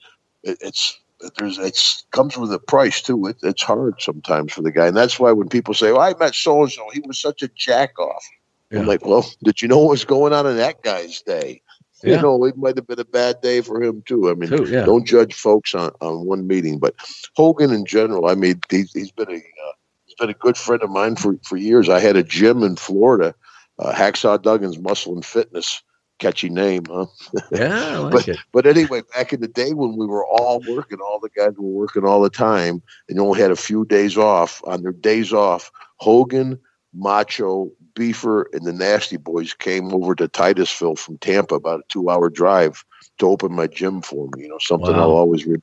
it, 0.44 0.58
it's 0.62 1.00
there's 1.38 1.58
it's 1.58 2.04
comes 2.12 2.36
with 2.38 2.52
a 2.52 2.60
price 2.60 3.02
too. 3.02 3.28
It, 3.28 3.38
it's 3.44 3.64
hard 3.64 4.02
sometimes 4.02 4.54
for 4.54 4.62
the 4.64 4.72
guy, 4.72 4.88
and 4.88 4.98
that's 4.98 5.20
why 5.20 5.32
when 5.32 5.50
people 5.50 5.74
say, 5.74 5.92
"Oh, 5.92 6.00
I 6.00 6.14
met 6.18 6.34
so 6.36 6.64
and 6.64 6.72
so, 6.72 6.90
he 6.92 7.00
was 7.02 7.20
such 7.20 7.42
a 7.42 7.48
jack 7.50 7.98
off," 8.00 8.26
Yeah. 8.72 8.80
I'm 8.80 8.86
like, 8.88 9.06
"Well, 9.06 9.30
did 9.44 9.62
you 9.62 9.68
know 9.68 9.78
what 9.80 9.92
was 9.92 10.04
going 10.06 10.34
on 10.34 10.46
in 10.48 10.58
that 10.58 10.82
guy's 10.82 11.22
day?" 11.22 11.62
Yeah. 12.04 12.16
You 12.16 12.22
know, 12.22 12.46
it 12.46 12.58
might 12.58 12.76
have 12.78 12.88
been 12.88 13.00
a 13.00 13.06
bad 13.06 13.42
day 13.42 13.62
for 13.62 13.82
him 13.82 14.04
too. 14.06 14.30
I 14.30 14.34
mean, 14.34 14.50
Too, 14.50 14.66
yeah. 14.68 14.86
don't 14.86 15.06
judge 15.06 15.34
folks 15.34 15.76
on, 15.76 15.92
on 16.02 16.26
one 16.26 16.48
meeting, 16.48 16.80
but 16.80 16.96
Hogan 17.36 17.72
in 17.72 17.86
general. 17.86 18.28
I 18.28 18.36
mean, 18.36 18.60
he's, 18.70 18.92
he's 18.94 19.12
been 19.12 19.30
a 19.30 19.36
uh, 19.38 19.72
he's 20.06 20.16
been 20.20 20.30
a 20.30 20.34
good 20.34 20.58
friend 20.58 20.82
of 20.82 20.90
mine 20.90 21.16
for, 21.16 21.36
for 21.44 21.58
years. 21.58 21.90
I 21.90 22.00
had 22.00 22.16
a 22.16 22.24
gym 22.24 22.64
in 22.64 22.76
Florida, 22.76 23.36
uh, 23.80 23.94
Hacksaw 23.94 24.42
Duggan's 24.42 24.80
Muscle 24.80 25.14
and 25.14 25.26
Fitness. 25.26 25.82
Catchy 26.20 26.50
name, 26.50 26.84
huh? 26.88 27.08
Yeah, 27.52 27.98
like 27.98 28.12
but 28.12 28.28
it. 28.28 28.38
but 28.52 28.68
anyway, 28.68 29.02
back 29.16 29.34
in 29.34 29.42
the 29.42 29.48
day 29.48 29.74
when 29.74 29.98
we 29.98 30.06
were 30.06 30.24
all 30.24 30.62
working, 30.70 31.00
all 31.00 31.20
the 31.20 31.32
guys 31.36 31.54
were 31.58 31.68
working 31.68 32.06
all 32.06 32.22
the 32.22 32.30
time, 32.30 32.84
and 33.10 33.18
you 33.18 33.26
only 33.26 33.42
had 33.42 33.50
a 33.50 33.56
few 33.56 33.86
days 33.86 34.20
off. 34.20 34.62
On 34.68 34.84
their 34.84 34.92
days 34.92 35.34
off, 35.34 35.72
Hogan, 35.98 36.60
Macho, 36.94 37.72
Beefer, 37.96 38.46
and 38.54 38.66
the 38.66 38.74
Nasty 38.74 39.18
Boys 39.18 39.54
came 39.54 39.94
over 39.94 40.16
to 40.16 40.28
Titusville 40.28 40.96
from 40.96 41.18
Tampa, 41.18 41.56
about 41.56 41.80
a 41.80 41.84
two-hour 41.90 42.30
drive, 42.30 42.84
to 43.20 43.28
open 43.28 43.54
my 43.54 43.68
gym 43.68 44.02
for 44.02 44.28
me. 44.36 44.44
You 44.44 44.50
know, 44.50 44.58
something 44.60 44.94
Wow. 44.96 45.02
I'll 45.02 45.12
always. 45.12 45.46
Re- 45.46 45.62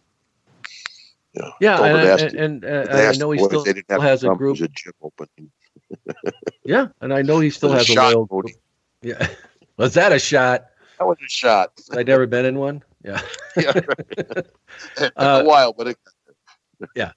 you 1.34 1.42
know, 1.42 1.52
Yeah, 1.60 1.82
and, 1.82 2.08
Nasty- 2.08 2.38
and, 2.38 2.64
and, 2.64 2.88
uh, 2.90 2.92
I 2.92 3.12
know 3.12 3.30
he 3.30 3.38
Boys, 3.38 3.48
still 3.48 3.64
they 3.64 3.72
didn't 3.74 3.90
have 3.90 4.02
has 4.02 4.24
a 4.24 4.34
group. 4.34 4.60
a 4.60 4.68
gym 4.68 4.92
opening. 5.02 5.50
Yeah, 6.64 6.88
and 7.00 7.14
I 7.14 7.22
know 7.22 7.40
he 7.40 7.48
still 7.48 7.72
has 7.72 7.88
a 7.88 7.92
a 7.92 8.02
loyal. 8.02 8.42
Yeah, 9.02 9.26
was 9.78 9.94
that 9.94 10.12
a 10.12 10.18
shot? 10.18 10.66
That 10.98 11.06
was 11.06 11.16
a 11.24 11.28
shot. 11.28 11.72
I'd 11.92 12.06
never 12.06 12.26
been 12.26 12.44
in 12.44 12.58
one. 12.58 12.82
Yeah, 13.02 13.22
yeah, 13.56 13.72
right. 13.74 14.46
It 14.98 15.12
Uh, 15.16 15.40
a 15.42 15.44
while, 15.44 15.72
but 15.72 15.88
it, 15.88 15.96
yeah. 16.94 17.12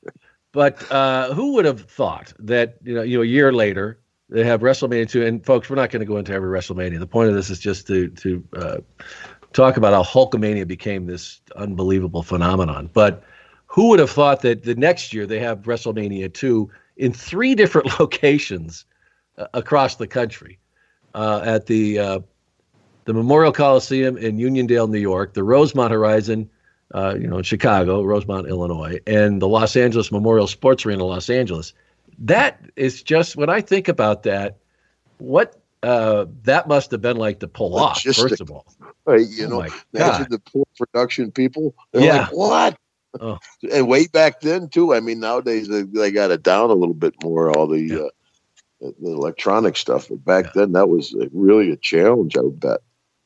But 0.54 0.90
uh, 0.92 1.34
who 1.34 1.54
would 1.54 1.66
have 1.66 1.82
thought 1.82 2.34
that 2.40 2.78
you 2.84 2.94
know, 2.94 3.02
you 3.02 3.18
know, 3.18 3.24
a 3.24 3.26
year 3.26 3.52
later 3.52 4.00
they 4.32 4.46
have 4.46 4.62
WrestleMania 4.62 5.10
two, 5.10 5.26
and 5.26 5.46
folks, 5.46 5.70
we're 5.70 5.76
not 5.76 5.92
going 5.92 6.00
to 6.00 6.06
go 6.06 6.18
into 6.18 6.34
every 6.34 6.50
WrestleMania. 6.50 6.98
The 7.00 7.08
point 7.08 7.30
of 7.30 7.36
this 7.36 7.50
is 7.50 7.60
just 7.60 7.86
to 7.88 8.08
to 8.08 8.44
uh, 8.56 8.78
talk 9.54 9.78
about 9.78 9.94
how 9.94 10.04
Hulkamania 10.04 10.66
became 10.66 11.06
this 11.06 11.42
unbelievable 11.58 12.24
phenomenon. 12.24 12.90
But 12.94 13.24
who 13.68 13.90
would 13.90 14.00
have 14.00 14.10
thought 14.10 14.42
that 14.42 14.64
the 14.64 14.76
next 14.76 15.14
year 15.14 15.28
they 15.28 15.40
have 15.40 15.64
WrestleMania 15.64 16.34
two 16.34 16.72
in 16.96 17.12
three 17.14 17.56
different 17.56 17.88
locations 18.00 18.86
uh, 19.38 19.48
across 19.54 19.98
the 19.98 20.08
country, 20.08 20.60
uh, 21.14 21.42
at 21.44 21.66
the 21.66 22.00
uh, 22.00 22.20
the 23.04 23.14
Memorial 23.14 23.52
Coliseum 23.52 24.18
in 24.18 24.38
Uniondale, 24.38 24.90
New 24.90 25.00
York, 25.00 25.34
the 25.34 25.44
Rosemont 25.44 25.92
Horizon, 25.92 26.50
uh, 26.94 27.16
you 27.20 27.28
know, 27.28 27.40
in 27.40 27.44
Chicago, 27.44 28.02
Rosemont, 28.04 28.48
Illinois, 28.48 29.00
and 29.08 29.42
the 29.42 29.48
Los 29.48 29.76
Angeles 29.76 30.10
Memorial 30.10 30.48
Sports 30.48 30.86
Arena, 30.86 31.04
in 31.04 31.10
Los 31.10 31.30
Angeles. 31.30 31.74
That 32.22 32.62
is 32.76 33.02
just 33.04 33.36
when 33.36 33.50
I 33.50 33.62
think 33.62 33.88
about 33.88 34.24
that, 34.24 34.58
what 35.18 35.60
uh, 35.84 36.26
that 36.44 36.68
must 36.68 36.92
have 36.92 37.02
been 37.02 37.18
like 37.18 37.40
to 37.40 37.48
pull 37.48 37.76
off. 37.76 38.02
First 38.04 38.20
Logistic. 38.20 38.42
of 38.42 38.52
all, 38.52 38.66
right, 39.06 39.28
you 39.28 39.46
Oh 39.48 39.50
know, 39.50 39.68
imagine 39.94 40.28
the 40.30 40.40
poor 40.40 40.64
production 40.78 41.32
people. 41.32 41.74
They're 41.92 42.04
Yeah. 42.04 42.18
like, 42.24 42.32
what? 42.34 42.78
Oh. 43.20 43.40
And 43.74 43.88
way 43.88 44.08
back 44.08 44.40
then 44.42 44.70
too. 44.70 44.94
I 44.94 45.00
mean, 45.00 45.20
nowadays 45.20 45.68
they, 45.68 45.82
they 45.82 46.12
got 46.12 46.32
it 46.32 46.44
down 46.44 46.70
a 46.70 46.74
little 46.74 46.94
bit 46.94 47.16
more. 47.24 47.50
All 47.52 47.68
the 47.68 47.80
Yeah. 47.80 47.98
uh, 48.88 48.92
the 49.02 49.12
electronic 49.12 49.76
stuff, 49.78 50.08
but 50.10 50.24
back 50.24 50.54
then 50.54 50.72
that 50.74 50.88
was 50.90 51.16
really 51.32 51.72
a 51.72 51.76
challenge. 51.78 52.38
I 52.38 52.42
would 52.42 52.60
bet. 52.60 52.80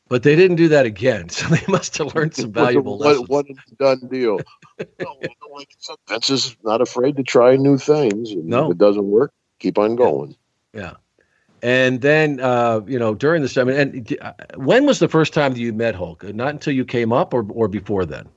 but 0.09 0.23
they 0.23 0.35
didn't 0.35 0.57
do 0.57 0.67
that 0.69 0.85
again, 0.85 1.29
so 1.37 1.47
they 1.47 1.63
must 1.67 1.97
have 1.97 2.15
learned 2.15 2.35
some 2.35 2.45
It 2.55 2.55
was 2.55 2.61
a 2.61 2.65
valuable 2.65 2.97
one, 2.99 3.07
lessons. 3.09 3.29
one 3.29 3.45
done 3.77 4.07
deal. 4.09 4.39
no, 4.99 5.19
like 5.55 5.69
I 5.71 5.75
said, 5.79 5.95
Vince 6.07 6.29
is 6.29 6.55
not 6.63 6.81
afraid 6.81 7.17
to 7.17 7.23
try 7.23 7.55
new 7.55 7.77
things. 7.77 8.31
And 8.31 8.45
No. 8.45 8.65
if 8.65 8.71
it 8.73 8.77
doesn't 8.77 9.05
work, 9.07 9.31
keep 9.59 9.77
on 9.77 9.95
going. 9.95 10.35
Yeah. 10.73 10.93
And 11.61 12.01
then, 12.01 12.39
uh, 12.41 12.81
you 12.85 12.99
know, 12.99 13.15
during 13.15 13.41
the 13.41 13.49
seminar, 13.49 13.79
and 13.79 14.17
uh, 14.21 14.33
when 14.57 14.85
was 14.85 14.99
the 14.99 15.07
first 15.07 15.33
time 15.33 15.53
that 15.53 15.59
you 15.59 15.73
met 15.73 15.95
Hulk? 15.95 16.23
Not 16.23 16.49
until 16.49 16.73
you 16.73 16.85
came 16.85 17.11
up, 17.11 17.33
or 17.33 17.45
or 17.49 17.67
before 17.67 18.05
then? 18.05 18.27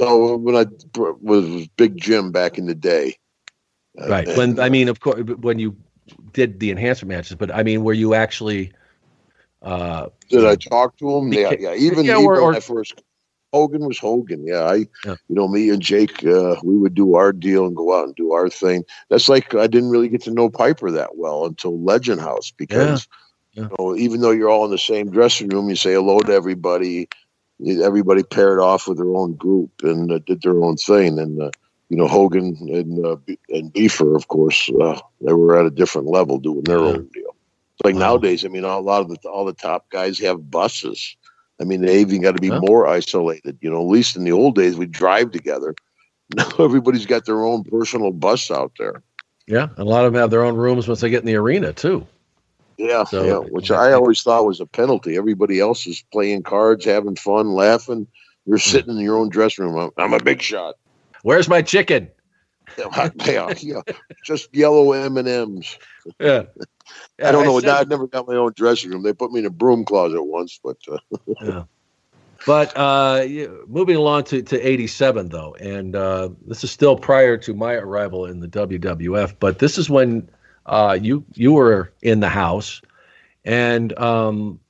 So 0.00 0.36
when 0.36 0.56
I 0.56 0.66
was 1.20 1.68
Big 1.76 1.96
Jim 2.00 2.32
back 2.32 2.58
in 2.58 2.66
the 2.66 2.74
day, 2.74 3.16
uh, 4.00 4.08
Right. 4.08 4.36
When 4.36 4.58
I 4.58 4.70
mean, 4.70 4.88
of 4.88 5.00
course, 5.00 5.22
when 5.22 5.58
you 5.60 5.76
did 6.32 6.58
the 6.58 6.70
enhancement 6.70 7.10
matches, 7.10 7.36
but 7.36 7.54
I 7.54 7.62
mean, 7.62 7.84
were 7.84 7.92
you 7.92 8.14
actually? 8.14 8.72
Uh, 9.62 10.08
Did 10.28 10.44
I 10.46 10.54
talk 10.56 10.96
to 10.98 11.16
him? 11.16 11.32
Yeah, 11.32 11.52
yeah. 11.58 11.74
Even, 11.74 12.06
yeah, 12.06 12.12
even 12.14 12.24
or- 12.24 12.40
or- 12.40 12.46
when 12.46 12.56
I 12.56 12.60
first 12.60 13.02
Hogan 13.52 13.86
was 13.86 13.98
Hogan. 13.98 14.46
Yeah, 14.46 14.64
I, 14.64 14.74
Yeah. 15.04 15.16
you 15.28 15.34
know, 15.34 15.48
me 15.48 15.70
and 15.70 15.82
Jake, 15.82 16.24
uh, 16.24 16.56
we 16.62 16.76
would 16.76 16.94
do 16.94 17.14
our 17.14 17.32
deal 17.32 17.66
and 17.66 17.76
go 17.76 17.98
out 17.98 18.06
and 18.06 18.14
do 18.16 18.32
our 18.32 18.48
thing. 18.48 18.84
That's 19.10 19.28
like 19.28 19.54
I 19.54 19.66
didn't 19.66 19.90
really 19.90 20.08
get 20.08 20.22
to 20.24 20.30
know 20.32 20.50
Piper 20.50 20.90
that 20.92 21.16
well 21.16 21.46
until 21.46 21.80
Legend 21.82 22.20
House 22.20 22.52
because, 22.56 23.08
Yeah. 23.54 23.68
you 23.70 23.76
know, 23.78 23.96
even 23.96 24.20
though 24.20 24.30
you're 24.30 24.50
all 24.50 24.64
in 24.66 24.70
the 24.70 24.78
same 24.78 25.10
dressing 25.10 25.48
room, 25.48 25.68
you 25.68 25.76
say 25.76 25.94
hello 25.94 26.20
to 26.20 26.32
everybody. 26.32 27.08
Everybody 27.66 28.22
paired 28.22 28.60
off 28.60 28.86
with 28.86 28.98
their 28.98 29.14
own 29.16 29.34
group 29.34 29.70
and 29.82 30.12
uh, 30.12 30.20
did 30.26 30.42
their 30.42 30.62
own 30.62 30.76
thing. 30.76 31.18
And 31.18 31.42
uh, 31.42 31.50
you 31.88 31.96
know, 31.96 32.06
Hogan 32.06 32.56
and 32.70 33.04
uh, 33.04 33.16
and 33.48 33.72
Beefer, 33.72 34.14
of 34.14 34.28
course, 34.28 34.70
uh, 34.80 35.00
they 35.20 35.32
were 35.32 35.58
at 35.58 35.66
a 35.66 35.70
different 35.70 36.08
level 36.08 36.38
doing 36.38 36.66
their 36.66 36.78
Yeah. 36.78 36.84
own 36.86 37.08
deal. 37.12 37.36
It's 37.74 37.84
like 37.84 37.94
Wow. 37.94 38.00
nowadays, 38.00 38.44
I 38.44 38.48
mean, 38.48 38.64
a 38.64 38.78
lot 38.78 39.02
of 39.02 39.08
the 39.08 39.16
all 39.28 39.44
the 39.44 39.54
top 39.54 39.90
guys 39.90 40.18
have 40.20 40.50
buses. 40.50 41.16
I 41.60 41.64
mean, 41.64 41.80
they 41.82 42.00
even 42.00 42.22
got 42.22 42.36
to 42.36 42.40
be 42.40 42.50
more 42.50 42.86
isolated. 42.86 43.58
You 43.60 43.70
know, 43.70 43.80
at 43.80 43.88
least 43.88 44.16
in 44.16 44.24
the 44.24 44.32
old 44.32 44.54
days, 44.54 44.76
we'd 44.76 44.92
drive 44.92 45.32
together. 45.32 45.74
Now 46.36 46.46
everybody's 46.58 47.06
got 47.06 47.24
their 47.24 47.42
own 47.42 47.64
personal 47.64 48.10
bus 48.12 48.50
out 48.50 48.72
there. 48.78 49.02
yeah, 49.46 49.62
and 49.70 49.78
a 49.78 49.84
lot 49.84 50.04
of 50.04 50.12
them 50.12 50.20
have 50.20 50.30
their 50.30 50.44
own 50.44 50.56
rooms 50.56 50.86
once 50.86 51.00
they 51.00 51.08
get 51.08 51.20
in 51.20 51.26
the 51.26 51.36
arena 51.36 51.72
too. 51.72 52.06
Yeah, 52.76 53.04
So- 53.04 53.24
yeah, 53.24 53.38
which 53.50 53.70
I 53.70 53.92
always 53.92 54.20
thought 54.20 54.44
was 54.44 54.60
a 54.60 54.66
penalty. 54.66 55.16
Everybody 55.16 55.58
else 55.58 55.86
is 55.86 56.04
playing 56.12 56.42
cards, 56.42 56.84
having 56.84 57.16
fun, 57.16 57.52
laughing. 57.54 58.06
You're 58.44 58.58
Hmm. 58.58 58.70
sitting 58.70 58.96
in 58.98 59.02
your 59.02 59.16
own 59.16 59.30
dressing 59.30 59.64
room. 59.64 59.90
I'm, 59.98 60.04
I'm 60.04 60.12
a 60.12 60.22
big 60.22 60.42
shot. 60.42 60.74
Where's 61.22 61.48
my 61.48 61.62
chicken? 61.62 62.08
yeah, 63.26 63.54
yeah, 63.58 63.80
just 64.24 64.54
yellow 64.54 64.92
M 64.92 65.16
and 65.16 65.28
M's. 65.28 65.78
Yeah. 66.20 66.44
I 67.22 67.32
don't 67.32 67.44
know. 67.44 67.60
said- 67.60 67.68
I 67.70 67.84
never 67.84 68.06
got 68.06 68.26
my 68.26 68.34
own 68.34 68.52
dressing 68.56 68.90
room. 68.90 69.02
They 69.02 69.12
put 69.12 69.32
me 69.32 69.40
in 69.40 69.46
a 69.46 69.50
broom 69.50 69.84
closet 69.84 70.22
once, 70.22 70.58
but 70.62 70.76
uh, 70.90 70.98
yeah. 71.42 71.64
But 72.46 72.72
uh, 72.76 73.26
moving 73.66 73.96
along 73.96 74.24
to, 74.24 74.42
to 74.42 74.60
87, 74.60 75.28
though, 75.28 75.54
and 75.56 75.94
uh, 75.94 76.30
this 76.46 76.64
is 76.64 76.70
still 76.70 76.96
prior 76.96 77.36
to 77.38 77.52
my 77.52 77.74
arrival 77.74 78.24
in 78.26 78.40
the 78.40 78.48
WWF, 78.48 79.34
but 79.38 79.58
this 79.58 79.76
is 79.76 79.90
when 79.90 80.30
uh, 80.66 80.98
you 81.00 81.24
you 81.34 81.52
were 81.52 81.92
in 82.02 82.20
the 82.20 82.28
house. 82.28 82.80
And 83.44 83.98
um, 83.98 84.60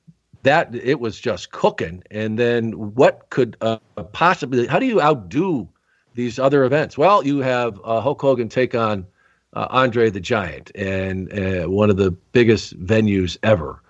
that 0.43 0.73
it 0.73 0.99
was 0.99 1.19
just 1.19 1.51
cooking. 1.51 2.03
And 2.11 2.37
then 2.39 2.71
what 2.95 3.29
could 3.29 3.57
uh, 3.61 3.77
possibly? 4.11 4.67
How 4.67 4.79
do 4.79 4.85
you 4.85 5.01
outdo 5.01 5.69
these 6.15 6.39
other 6.39 6.63
events? 6.63 6.97
Well, 6.97 7.25
you 7.25 7.39
have 7.39 7.79
uh, 7.83 8.01
Hulk 8.01 8.21
Hogan 8.21 8.49
take 8.49 8.75
on 8.75 9.05
uh, 9.53 9.67
Andre 9.69 10.09
the 10.09 10.19
Giant, 10.19 10.71
and 10.75 11.31
uh, 11.33 11.69
one 11.69 11.89
of 11.89 11.97
the 11.97 12.11
biggest 12.11 12.79
venues 12.85 13.37
ever, 13.43 13.81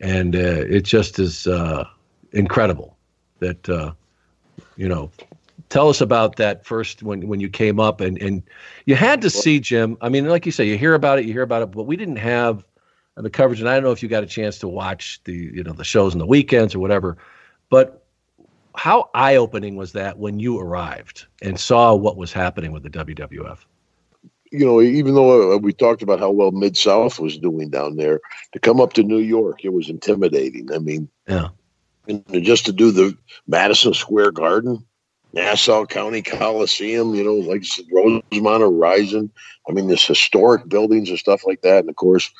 and 0.00 0.36
uh, 0.36 0.64
it 0.68 0.82
just 0.82 1.18
is 1.18 1.46
uh, 1.46 1.84
incredible 2.32 2.96
that 3.40 3.94
you 4.76 4.88
know. 4.88 5.10
Tell 5.68 5.88
us 5.88 6.00
about 6.00 6.36
that 6.36 6.64
first 6.64 7.02
when 7.02 7.26
when 7.26 7.40
you 7.40 7.48
came 7.48 7.80
up 7.80 8.00
and 8.00 8.20
and 8.22 8.42
you 8.84 8.94
had 8.94 9.20
to 9.22 9.30
see 9.30 9.58
Jim. 9.58 9.96
I 10.00 10.08
mean, 10.08 10.28
like 10.28 10.46
you 10.46 10.52
say, 10.52 10.64
you 10.64 10.78
hear 10.78 10.94
about 10.94 11.18
it, 11.18 11.24
you 11.24 11.32
hear 11.32 11.42
about 11.42 11.62
it, 11.62 11.72
but 11.72 11.84
we 11.84 11.96
didn't 11.96 12.16
have 12.16 12.64
the 13.16 13.30
coverage. 13.30 13.58
And 13.58 13.68
I 13.68 13.74
don't 13.74 13.82
know 13.82 13.90
if 13.90 14.00
you 14.00 14.08
got 14.08 14.22
a 14.22 14.28
chance 14.28 14.58
to 14.60 14.68
watch 14.68 15.20
the 15.24 15.34
you 15.34 15.64
know 15.64 15.72
the 15.72 15.82
shows 15.82 16.12
on 16.14 16.20
the 16.20 16.26
weekends 16.26 16.74
or 16.74 16.78
whatever, 16.78 17.16
but 17.68 18.05
how 18.76 19.10
eye 19.14 19.36
opening 19.36 19.76
was 19.76 19.92
that 19.92 20.18
when 20.18 20.38
you 20.38 20.60
arrived 20.60 21.26
and 21.42 21.58
saw 21.58 21.94
what 21.94 22.16
was 22.16 22.32
happening 22.32 22.72
with 22.72 22.82
the 22.82 22.90
WWF? 22.90 23.58
You 24.52 24.64
know, 24.64 24.80
even 24.80 25.14
though 25.14 25.54
uh, 25.54 25.56
we 25.56 25.72
talked 25.72 26.02
about 26.02 26.20
how 26.20 26.30
well 26.30 26.52
Mid 26.52 26.76
South 26.76 27.18
was 27.18 27.36
doing 27.36 27.68
down 27.70 27.96
there, 27.96 28.20
to 28.52 28.60
come 28.60 28.80
up 28.80 28.92
to 28.92 29.02
New 29.02 29.18
York, 29.18 29.64
it 29.64 29.72
was 29.72 29.88
intimidating. 29.88 30.72
I 30.72 30.78
mean, 30.78 31.08
yeah, 31.26 31.48
and 32.06 32.24
just 32.44 32.66
to 32.66 32.72
do 32.72 32.92
the 32.92 33.16
Madison 33.48 33.92
Square 33.92 34.32
Garden, 34.32 34.84
Nassau 35.32 35.84
County 35.84 36.22
Coliseum, 36.22 37.14
you 37.14 37.24
know, 37.24 37.34
like 37.34 37.64
Rosemont 37.90 38.62
Horizon. 38.62 39.32
I 39.68 39.72
mean, 39.72 39.88
this 39.88 40.06
historic 40.06 40.68
buildings 40.68 41.10
and 41.10 41.18
stuff 41.18 41.42
like 41.44 41.62
that, 41.62 41.80
and 41.80 41.90
of 41.90 41.96
course 41.96 42.30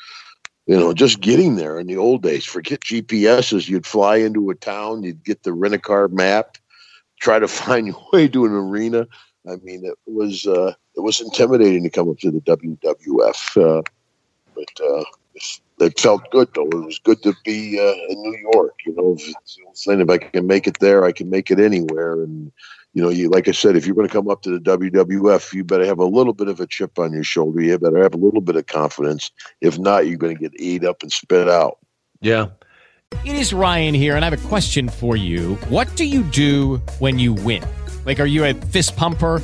you 0.67 0.77
know, 0.77 0.93
just 0.93 1.21
getting 1.21 1.55
there 1.55 1.79
in 1.79 1.87
the 1.87 1.97
old 1.97 2.21
days. 2.21 2.45
Forget 2.45 2.81
GPSs. 2.81 3.67
You'd 3.69 3.85
fly 3.85 4.17
into 4.17 4.49
a 4.49 4.55
town, 4.55 5.01
you'd 5.03 5.23
get 5.23 5.43
the 5.43 5.53
rent 5.53 5.73
a 5.73 5.79
car 5.79 6.09
map, 6.09 6.57
try 7.19 7.39
to 7.39 7.47
find 7.47 7.87
your 7.87 8.05
way 8.13 8.27
to 8.27 8.45
an 8.45 8.51
arena. 8.51 9.07
I 9.49 9.55
mean, 9.63 9.85
it 9.85 9.97
was 10.05 10.45
uh, 10.45 10.73
it 10.95 10.99
was 10.99 11.21
intimidating 11.21 11.83
to 11.83 11.89
come 11.89 12.09
up 12.09 12.19
to 12.19 12.31
the 12.31 12.41
WWF, 12.41 13.77
uh, 13.79 13.81
but 14.53 14.85
uh, 14.85 15.03
it 15.79 15.97
felt 15.97 16.29
good 16.31 16.49
though. 16.53 16.67
It 16.67 16.85
was 16.85 16.99
good 16.99 17.23
to 17.23 17.33
be 17.45 17.79
uh, 17.79 17.93
in 18.09 18.21
New 18.21 18.49
York. 18.53 18.73
You 18.85 18.95
know, 18.95 19.15
if, 19.17 19.35
if 19.87 20.09
I 20.09 20.17
can 20.17 20.47
make 20.47 20.67
it 20.67 20.79
there, 20.79 21.05
I 21.05 21.13
can 21.13 21.29
make 21.29 21.49
it 21.49 21.61
anywhere. 21.61 22.23
And 22.23 22.51
you 22.97 23.03
know, 23.03 23.09
you 23.09 23.29
like 23.29 23.47
I 23.47 23.51
said, 23.51 23.75
if 23.75 23.85
you're 23.85 23.93
going 23.93 24.07
to 24.07 24.11
come 24.11 24.27
up 24.27 24.41
to 24.41 24.57
the 24.57 24.77
WWF, 24.77 25.53
you 25.53 25.63
better 25.63 25.85
have 25.85 25.99
a 25.99 26.05
little 26.05 26.33
bit 26.33 26.47
of 26.47 26.59
a 26.59 26.65
chip 26.65 26.97
on 26.97 27.13
your 27.13 27.23
shoulder. 27.23 27.61
You 27.61 27.77
better 27.77 28.01
have 28.01 28.15
a 28.15 28.17
little 28.17 28.41
bit 28.41 28.55
of 28.55 28.65
confidence. 28.65 29.29
If 29.61 29.77
not, 29.77 30.07
you're 30.07 30.17
going 30.17 30.35
to 30.35 30.41
get 30.41 30.59
ate 30.59 30.83
up 30.83 31.03
and 31.03 31.11
spit 31.11 31.47
out. 31.47 31.77
Yeah. 32.21 32.47
It 33.23 33.35
is 33.35 33.53
Ryan 33.53 33.93
here, 33.93 34.15
and 34.15 34.25
I 34.25 34.29
have 34.31 34.43
a 34.43 34.47
question 34.47 34.89
for 34.89 35.15
you. 35.15 35.57
What 35.69 35.95
do 35.95 36.05
you 36.05 36.23
do 36.23 36.77
when 36.97 37.19
you 37.19 37.33
win? 37.33 37.63
Like, 38.03 38.19
are 38.19 38.25
you 38.25 38.43
a 38.45 38.55
fist 38.55 38.95
pumper? 38.95 39.43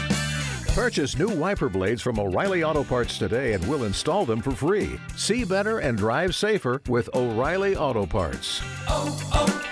Purchase 0.73 1.19
new 1.19 1.27
wiper 1.27 1.67
blades 1.67 2.01
from 2.01 2.17
O'Reilly 2.17 2.63
Auto 2.63 2.85
Parts 2.85 3.17
today 3.17 3.51
and 3.51 3.67
we'll 3.67 3.83
install 3.83 4.25
them 4.25 4.41
for 4.41 4.51
free. 4.51 4.97
See 5.17 5.43
better 5.43 5.79
and 5.79 5.97
drive 5.97 6.33
safer 6.33 6.81
with 6.87 7.09
O'Reilly 7.13 7.75
Auto 7.75 8.05
Parts. 8.05 8.61
Oh, 8.87 9.19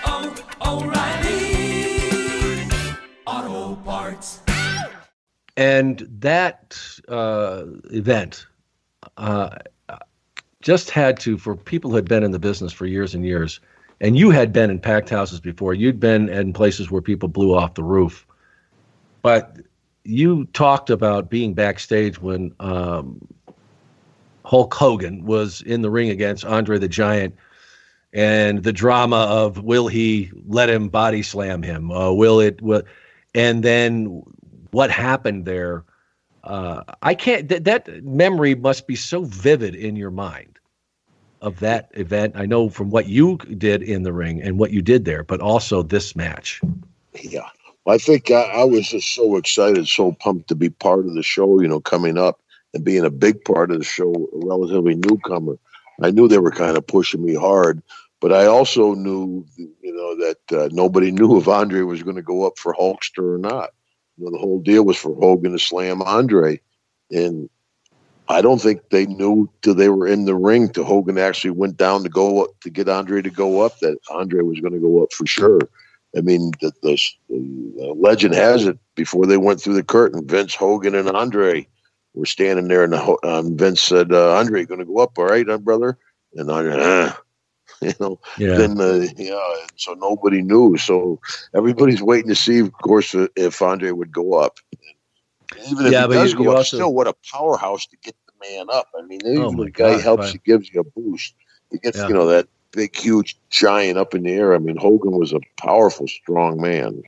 oh, 0.04 0.44
oh, 0.60 0.84
O'Reilly 0.84 2.68
Auto 3.26 3.76
Parts. 3.76 4.40
And 5.56 6.06
that 6.20 6.78
uh, 7.08 7.64
event 7.92 8.46
uh, 9.16 9.56
just 10.60 10.90
had 10.90 11.18
to, 11.20 11.38
for 11.38 11.56
people 11.56 11.88
who 11.88 11.96
had 11.96 12.10
been 12.10 12.22
in 12.22 12.32
the 12.32 12.38
business 12.38 12.74
for 12.74 12.84
years 12.84 13.14
and 13.14 13.24
years, 13.24 13.58
and 14.02 14.18
you 14.18 14.28
had 14.28 14.52
been 14.52 14.68
in 14.68 14.78
packed 14.78 15.08
houses 15.08 15.40
before, 15.40 15.72
you'd 15.72 15.98
been 15.98 16.28
in 16.28 16.52
places 16.52 16.90
where 16.90 17.00
people 17.00 17.30
blew 17.30 17.54
off 17.54 17.72
the 17.72 17.82
roof. 17.82 18.26
But 19.22 19.56
you 20.04 20.46
talked 20.46 20.90
about 20.90 21.30
being 21.30 21.54
backstage 21.54 22.20
when 22.20 22.54
um, 22.60 23.26
Hulk 24.44 24.72
Hogan 24.74 25.24
was 25.24 25.62
in 25.62 25.82
the 25.82 25.90
ring 25.90 26.10
against 26.10 26.44
Andre 26.44 26.78
the 26.78 26.88
Giant, 26.88 27.34
and 28.12 28.62
the 28.62 28.72
drama 28.72 29.16
of 29.16 29.62
will 29.62 29.88
he 29.88 30.30
let 30.46 30.68
him 30.68 30.88
body 30.88 31.22
slam 31.22 31.62
him? 31.62 31.90
Uh, 31.90 32.12
will 32.12 32.40
it? 32.40 32.60
Will, 32.60 32.82
and 33.34 33.62
then 33.62 34.22
what 34.70 34.90
happened 34.90 35.44
there? 35.44 35.84
Uh, 36.42 36.82
I 37.02 37.14
can't. 37.14 37.48
Th- 37.48 37.62
that 37.62 38.02
memory 38.02 38.54
must 38.54 38.86
be 38.86 38.96
so 38.96 39.24
vivid 39.24 39.74
in 39.74 39.96
your 39.96 40.10
mind 40.10 40.58
of 41.42 41.60
that 41.60 41.90
event. 41.92 42.34
I 42.36 42.46
know 42.46 42.68
from 42.68 42.90
what 42.90 43.06
you 43.06 43.36
did 43.36 43.82
in 43.82 44.02
the 44.02 44.12
ring 44.12 44.42
and 44.42 44.58
what 44.58 44.72
you 44.72 44.82
did 44.82 45.04
there, 45.04 45.22
but 45.22 45.40
also 45.40 45.82
this 45.82 46.16
match. 46.16 46.60
Yeah. 47.20 47.48
I 47.86 47.98
think 47.98 48.30
I, 48.30 48.42
I, 48.42 48.64
was 48.64 48.88
just 48.88 49.14
so 49.14 49.36
excited, 49.36 49.88
so 49.88 50.12
pumped 50.12 50.48
to 50.48 50.54
be 50.54 50.68
part 50.68 51.06
of 51.06 51.14
the 51.14 51.22
show, 51.22 51.60
you 51.60 51.68
know, 51.68 51.80
coming 51.80 52.18
up 52.18 52.40
and 52.74 52.84
being 52.84 53.04
a 53.04 53.10
big 53.10 53.44
part 53.44 53.70
of 53.70 53.78
the 53.78 53.84
show, 53.84 54.12
a 54.12 54.46
relatively 54.46 54.94
newcomer. 54.94 55.58
I 56.02 56.10
knew 56.10 56.28
they 56.28 56.38
were 56.38 56.50
kind 56.50 56.76
of 56.76 56.86
pushing 56.86 57.24
me 57.24 57.34
hard, 57.34 57.82
but 58.20 58.32
I 58.32 58.46
also 58.46 58.94
knew, 58.94 59.44
you 59.56 59.94
know, 59.94 60.16
that 60.16 60.64
uh, 60.64 60.68
nobody 60.72 61.10
knew 61.10 61.38
if 61.38 61.48
Andre 61.48 61.82
was 61.82 62.02
going 62.02 62.16
to 62.16 62.22
go 62.22 62.46
up 62.46 62.58
for 62.58 62.74
Hulkster 62.74 63.34
or 63.34 63.38
not. 63.38 63.70
You 64.18 64.26
know, 64.26 64.32
the 64.32 64.38
whole 64.38 64.60
deal 64.60 64.84
was 64.84 64.98
for 64.98 65.14
Hogan 65.14 65.52
to 65.52 65.58
slam 65.58 66.02
Andre. 66.02 66.60
And 67.10 67.48
I 68.28 68.42
don't 68.42 68.60
think 68.60 68.90
they 68.90 69.06
knew 69.06 69.50
till 69.62 69.74
they 69.74 69.88
were 69.88 70.06
in 70.06 70.26
the 70.26 70.36
ring 70.36 70.68
till 70.68 70.84
Hogan 70.84 71.18
actually 71.18 71.50
went 71.50 71.76
down 71.76 72.02
to 72.02 72.08
go 72.08 72.44
up, 72.44 72.50
to 72.60 72.70
get 72.70 72.88
Andre 72.88 73.22
to 73.22 73.30
go 73.30 73.62
up 73.62 73.78
that 73.80 73.98
Andre 74.10 74.42
was 74.42 74.60
going 74.60 74.74
to 74.74 74.78
go 74.78 75.02
up 75.02 75.12
for 75.12 75.26
sure. 75.26 75.60
I 76.16 76.20
mean, 76.22 76.50
the, 76.60 76.72
the, 76.82 77.00
the, 77.28 77.94
legend 77.96 78.34
has 78.34 78.66
it 78.66 78.78
before 78.96 79.26
they 79.26 79.36
went 79.36 79.60
through 79.60 79.74
the 79.74 79.82
curtain, 79.82 80.26
Vince 80.26 80.54
Hogan 80.54 80.94
and 80.94 81.08
Andre 81.08 81.66
were 82.14 82.26
standing 82.26 82.68
there, 82.68 82.82
and 82.82 82.92
the, 82.92 83.18
um, 83.22 83.56
Vince 83.56 83.80
said, 83.80 84.12
uh, 84.12 84.36
"Andre, 84.36 84.64
going 84.64 84.80
to 84.80 84.86
go 84.86 84.98
up, 84.98 85.16
all 85.18 85.26
right, 85.26 85.48
uh, 85.48 85.58
brother?" 85.58 85.96
And 86.34 86.50
Andre, 86.50 86.76
ah. 86.78 87.20
you 87.82 87.94
know, 88.00 88.20
yeah. 88.36 88.56
then 88.56 88.80
uh, 88.80 89.06
yeah, 89.16 89.38
so 89.76 89.94
nobody 89.94 90.42
knew. 90.42 90.76
So 90.76 91.20
everybody's 91.54 92.02
waiting 92.02 92.28
to 92.28 92.34
see, 92.34 92.58
of 92.58 92.72
course, 92.72 93.14
if 93.36 93.62
Andre 93.62 93.92
would 93.92 94.12
go 94.12 94.34
up. 94.34 94.58
Even 95.66 95.86
if 95.86 95.92
yeah, 95.92 96.06
he 96.06 96.12
does 96.12 96.34
go 96.34 96.50
up, 96.50 96.58
also... 96.58 96.76
still, 96.76 96.92
what 96.92 97.06
a 97.06 97.14
powerhouse 97.32 97.86
to 97.86 97.96
get 98.02 98.14
the 98.26 98.48
man 98.48 98.66
up. 98.70 98.88
I 98.98 99.02
mean, 99.06 99.20
oh 99.24 99.52
the 99.52 99.70
guy 99.70 99.94
God, 99.94 100.02
helps, 100.02 100.32
he 100.32 100.38
gives 100.38 100.70
you 100.70 100.80
a 100.80 100.84
boost. 100.84 101.34
He 101.70 101.78
gets, 101.78 101.98
yeah. 101.98 102.08
you 102.08 102.14
know, 102.14 102.26
that 102.26 102.48
big, 102.72 102.96
huge 102.96 103.36
giant 103.50 103.98
up 103.98 104.14
in 104.14 104.22
the 104.22 104.32
air. 104.32 104.54
I 104.54 104.58
mean, 104.58 104.76
Hogan 104.76 105.12
was 105.12 105.32
a 105.32 105.40
powerful, 105.56 106.06
strong 106.08 106.60
man. 106.60 107.02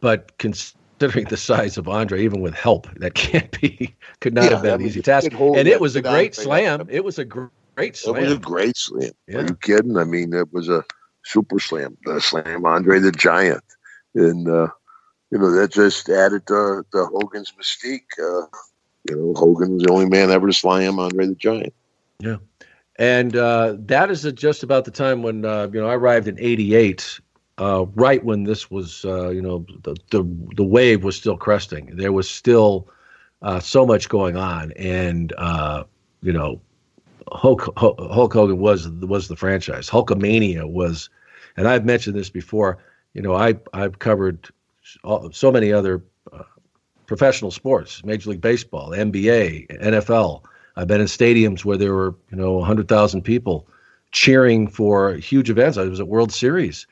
But 0.00 0.36
considering 0.38 1.26
the 1.26 1.36
size 1.36 1.78
of 1.78 1.88
Andre, 1.88 2.22
even 2.22 2.40
with 2.40 2.54
help, 2.54 2.92
that 2.96 3.14
can't 3.14 3.50
be 3.60 3.94
could 4.20 4.34
not 4.34 4.44
yeah, 4.44 4.50
have 4.50 4.62
been 4.62 4.74
I 4.74 4.76
mean, 4.76 4.86
an 4.86 4.90
easy 4.90 5.02
task. 5.02 5.32
And 5.32 5.68
it 5.68 5.80
was 5.80 5.96
a 5.96 6.02
great 6.02 6.34
slam. 6.34 6.86
It 6.90 7.04
was 7.04 7.18
a 7.18 7.24
great 7.24 7.96
slam. 7.96 8.16
It 8.16 8.22
was 8.22 8.32
a 8.32 8.38
great 8.38 8.76
slam. 8.76 9.12
Yeah. 9.26 9.38
Are 9.38 9.46
you 9.46 9.54
kidding? 9.56 9.96
I 9.96 10.04
mean, 10.04 10.32
it 10.32 10.52
was 10.52 10.68
a 10.68 10.84
super 11.24 11.58
slam. 11.58 11.96
The 12.04 12.20
slam 12.20 12.64
Andre 12.66 12.98
the 12.98 13.12
Giant, 13.12 13.64
and 14.14 14.48
uh, 14.48 14.68
you 15.30 15.38
know 15.38 15.50
that 15.52 15.72
just 15.72 16.08
added 16.08 16.46
to, 16.48 16.84
to 16.92 17.04
Hogan's 17.06 17.52
mystique. 17.58 18.00
Uh, 18.18 18.46
you 19.08 19.16
know, 19.16 19.34
Hogan 19.34 19.74
was 19.74 19.82
the 19.82 19.90
only 19.90 20.06
man 20.06 20.30
ever 20.30 20.46
to 20.46 20.52
slam 20.52 20.98
Andre 20.98 21.26
the 21.26 21.34
Giant. 21.34 21.74
Yeah 22.18 22.36
and 22.96 23.36
uh, 23.36 23.76
that 23.78 24.10
is 24.10 24.22
just 24.34 24.62
about 24.62 24.84
the 24.84 24.90
time 24.90 25.22
when 25.22 25.44
uh, 25.44 25.68
you 25.72 25.80
know 25.80 25.88
I 25.88 25.94
arrived 25.94 26.28
in 26.28 26.38
'88, 26.38 27.20
uh, 27.58 27.86
right 27.94 28.24
when 28.24 28.44
this 28.44 28.70
was 28.70 29.04
uh, 29.04 29.30
you 29.30 29.42
know 29.42 29.64
the, 29.82 29.96
the, 30.10 30.24
the 30.56 30.64
wave 30.64 31.04
was 31.04 31.16
still 31.16 31.36
cresting. 31.36 31.96
There 31.96 32.12
was 32.12 32.28
still 32.28 32.88
uh, 33.40 33.60
so 33.60 33.86
much 33.86 34.08
going 34.08 34.36
on, 34.36 34.72
and 34.72 35.32
uh, 35.38 35.84
you 36.22 36.32
know 36.32 36.60
Hulk, 37.32 37.72
Hulk 37.76 38.32
Hogan 38.32 38.58
was 38.58 38.88
was 38.88 39.28
the 39.28 39.36
franchise. 39.36 39.88
Hulkamania 39.88 40.68
was, 40.68 41.08
and 41.56 41.68
I've 41.68 41.84
mentioned 41.84 42.16
this 42.16 42.30
before. 42.30 42.78
You 43.14 43.22
know 43.22 43.34
I 43.34 43.54
I've 43.72 43.98
covered 43.98 44.48
so 45.32 45.50
many 45.50 45.72
other 45.72 46.02
professional 47.06 47.50
sports, 47.50 48.04
Major 48.04 48.30
League 48.30 48.40
Baseball, 48.40 48.90
NBA, 48.90 49.68
NFL. 49.82 50.42
I've 50.76 50.88
been 50.88 51.00
in 51.00 51.06
stadiums 51.06 51.64
where 51.64 51.76
there 51.76 51.94
were, 51.94 52.14
you 52.30 52.36
know, 52.36 52.54
100,000 52.54 53.22
people 53.22 53.66
cheering 54.10 54.68
for 54.68 55.14
huge 55.14 55.50
events. 55.50 55.78
I 55.78 55.84
was 55.84 56.00
at 56.00 56.08
World 56.08 56.32
Series. 56.32 56.86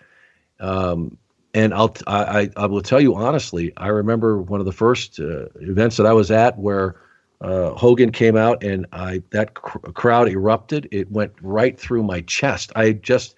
Um, 0.59 1.17
and 1.55 1.75
I'll 1.75 1.95
I, 2.07 2.49
I 2.57 2.67
will 2.67 2.83
tell 2.83 3.01
you 3.01 3.15
honestly, 3.15 3.73
I 3.77 3.89
remember 3.89 4.41
one 4.41 4.61
of 4.61 4.67
the 4.67 4.73
first 4.73 5.19
uh, 5.19 5.47
events 5.57 5.97
that 5.97 6.07
I 6.07 6.13
was 6.13 6.31
at 6.31 6.59
where 6.59 6.97
uh, 7.41 7.71
Hogan 7.71 8.13
came 8.13 8.37
out 8.37 8.63
and 8.63 8.87
I 8.93 9.23
that 9.31 9.55
cr- 9.55 9.79
crowd 9.79 10.29
erupted. 10.29 10.89
It 10.93 11.11
went 11.11 11.33
right 11.41 11.79
through 11.79 12.05
my 12.05 12.21
chest. 12.23 12.71
I 12.77 12.93
just 12.93 13.35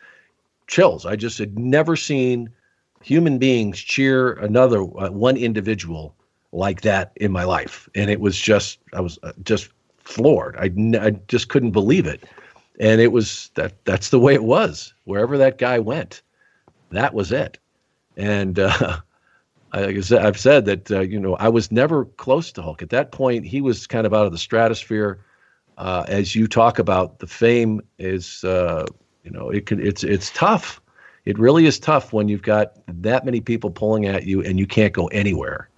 chills. 0.67 1.07
I 1.07 1.17
just 1.17 1.39
had 1.39 1.59
never 1.59 1.97
seen 1.97 2.51
human 3.03 3.39
beings 3.39 3.79
cheer 3.79 4.33
another 4.35 4.83
uh, 4.83 5.11
one 5.11 5.37
individual 5.37 6.15
like 6.53 6.83
that 6.83 7.13
in 7.17 7.33
my 7.33 7.45
life, 7.45 7.89
and 7.95 8.11
it 8.11 8.21
was 8.21 8.39
just 8.39 8.79
I 8.93 9.01
was 9.01 9.19
uh, 9.23 9.33
just 9.43 9.71
floored. 10.13 10.57
I, 10.57 10.71
I 10.99 11.11
just 11.29 11.49
couldn't 11.49 11.71
believe 11.71 12.07
it, 12.07 12.25
and 12.79 13.01
it 13.01 13.13
was 13.13 13.51
that 13.55 13.85
that's 13.85 14.11
the 14.11 14.21
way 14.21 14.35
it 14.35 14.45
was. 14.45 14.93
Wherever 15.05 15.39
that 15.39 15.59
guy 15.59 15.79
went, 15.79 16.23
that 16.91 17.15
was 17.15 17.33
it. 17.33 17.59
And 18.17 18.59
uh, 18.59 18.99
I, 19.73 19.87
I've 19.87 20.39
said 20.39 20.65
that 20.67 20.91
uh, 20.91 21.01
you 21.01 21.19
know 21.19 21.35
I 21.37 21.49
was 21.49 21.73
never 21.73 22.05
close 22.05 22.53
to 22.53 22.63
Hulk. 22.63 22.83
At 22.83 22.91
that 22.91 23.13
point, 23.13 23.47
he 23.47 23.61
was 23.61 23.87
kind 23.87 24.07
of 24.07 24.15
out 24.15 24.27
of 24.27 24.33
the 24.33 24.39
stratosphere. 24.39 25.25
Uh, 25.79 26.05
as 26.07 26.35
you 26.35 26.47
talk 26.47 26.79
about, 26.79 27.19
the 27.19 27.27
fame 27.27 27.81
is 27.99 28.45
uh, 28.45 28.85
you 29.25 29.31
know 29.31 29.51
it 29.51 29.67
could 29.67 29.81
it's 29.81 30.05
it's 30.05 30.31
tough. 30.35 30.81
It 31.25 31.39
really 31.39 31.67
is 31.67 31.79
tough 31.79 32.13
when 32.13 32.29
you've 32.29 32.43
got 32.43 32.75
that 32.89 33.25
many 33.25 33.41
people 33.41 33.71
pulling 33.71 34.07
at 34.07 34.25
you 34.25 34.43
and 34.43 34.59
you 34.59 34.67
can't 34.67 34.93
go 34.93 35.07
anywhere. 35.09 35.69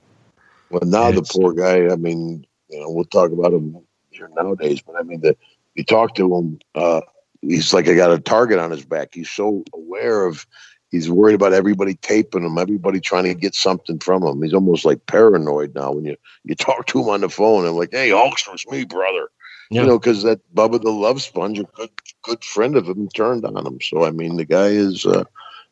Well, 0.71 0.81
now 0.87 1.11
the 1.11 1.23
poor 1.23 1.53
guy. 1.53 1.93
I 1.93 1.97
mean, 1.97 2.47
you 2.71 2.81
know, 2.81 2.91
we'll 2.91 3.05
talk 3.05 3.31
about 3.31 3.53
him 3.53 3.84
here 4.15 4.31
nowadays, 4.35 4.83
but 4.83 4.97
I 4.97 5.03
mean, 5.03 5.21
the 5.21 5.37
you 5.75 5.85
talk 5.85 6.15
to 6.15 6.35
him, 6.37 6.59
uh, 6.75 7.01
he's 7.41 7.73
like 7.73 7.89
I 7.89 7.95
got 7.95 8.13
a 8.13 8.19
target 8.19 8.59
on 8.59 8.71
his 8.71 8.85
back. 8.85 9.11
He's 9.13 9.31
so 9.31 9.65
aware 9.73 10.27
of 10.27 10.47
he's 10.91 11.11
worried 11.11 11.35
about 11.35 11.53
everybody 11.53 11.95
taping 11.95 12.45
him, 12.45 12.57
everybody 12.57 13.01
trying 13.01 13.25
to 13.25 13.35
get 13.35 13.55
something 13.55 13.99
from 13.99 14.23
him. 14.23 14.43
He's 14.43 14.55
almost 14.55 14.85
like 14.85 15.07
paranoid 15.07 15.75
now 15.75 15.93
when 15.93 16.05
you 16.05 16.17
you 16.45 16.55
talk 16.55 16.87
to 16.87 17.03
him 17.03 17.09
on 17.09 17.21
the 17.21 17.29
phone 17.29 17.67
and 17.67 17.77
like, 17.77 17.91
hey, 17.93 18.11
Hulkster's 18.11 18.65
me, 18.69 18.85
brother. 18.85 19.29
Yeah. 19.71 19.83
You 19.83 19.89
know, 19.89 19.99
because 19.99 20.23
that 20.23 20.41
Bubba 20.55 20.81
the 20.81 20.91
Love 20.91 21.21
Sponge, 21.21 21.59
a 21.59 21.65
good 21.65 21.91
good 22.23 22.45
friend 22.45 22.77
of 22.77 22.89
him, 22.89 23.09
turned 23.09 23.45
on 23.45 23.67
him. 23.67 23.81
So 23.81 24.05
I 24.05 24.11
mean, 24.11 24.37
the 24.37 24.45
guy 24.45 24.69
is, 24.69 25.05
uh, 25.05 25.25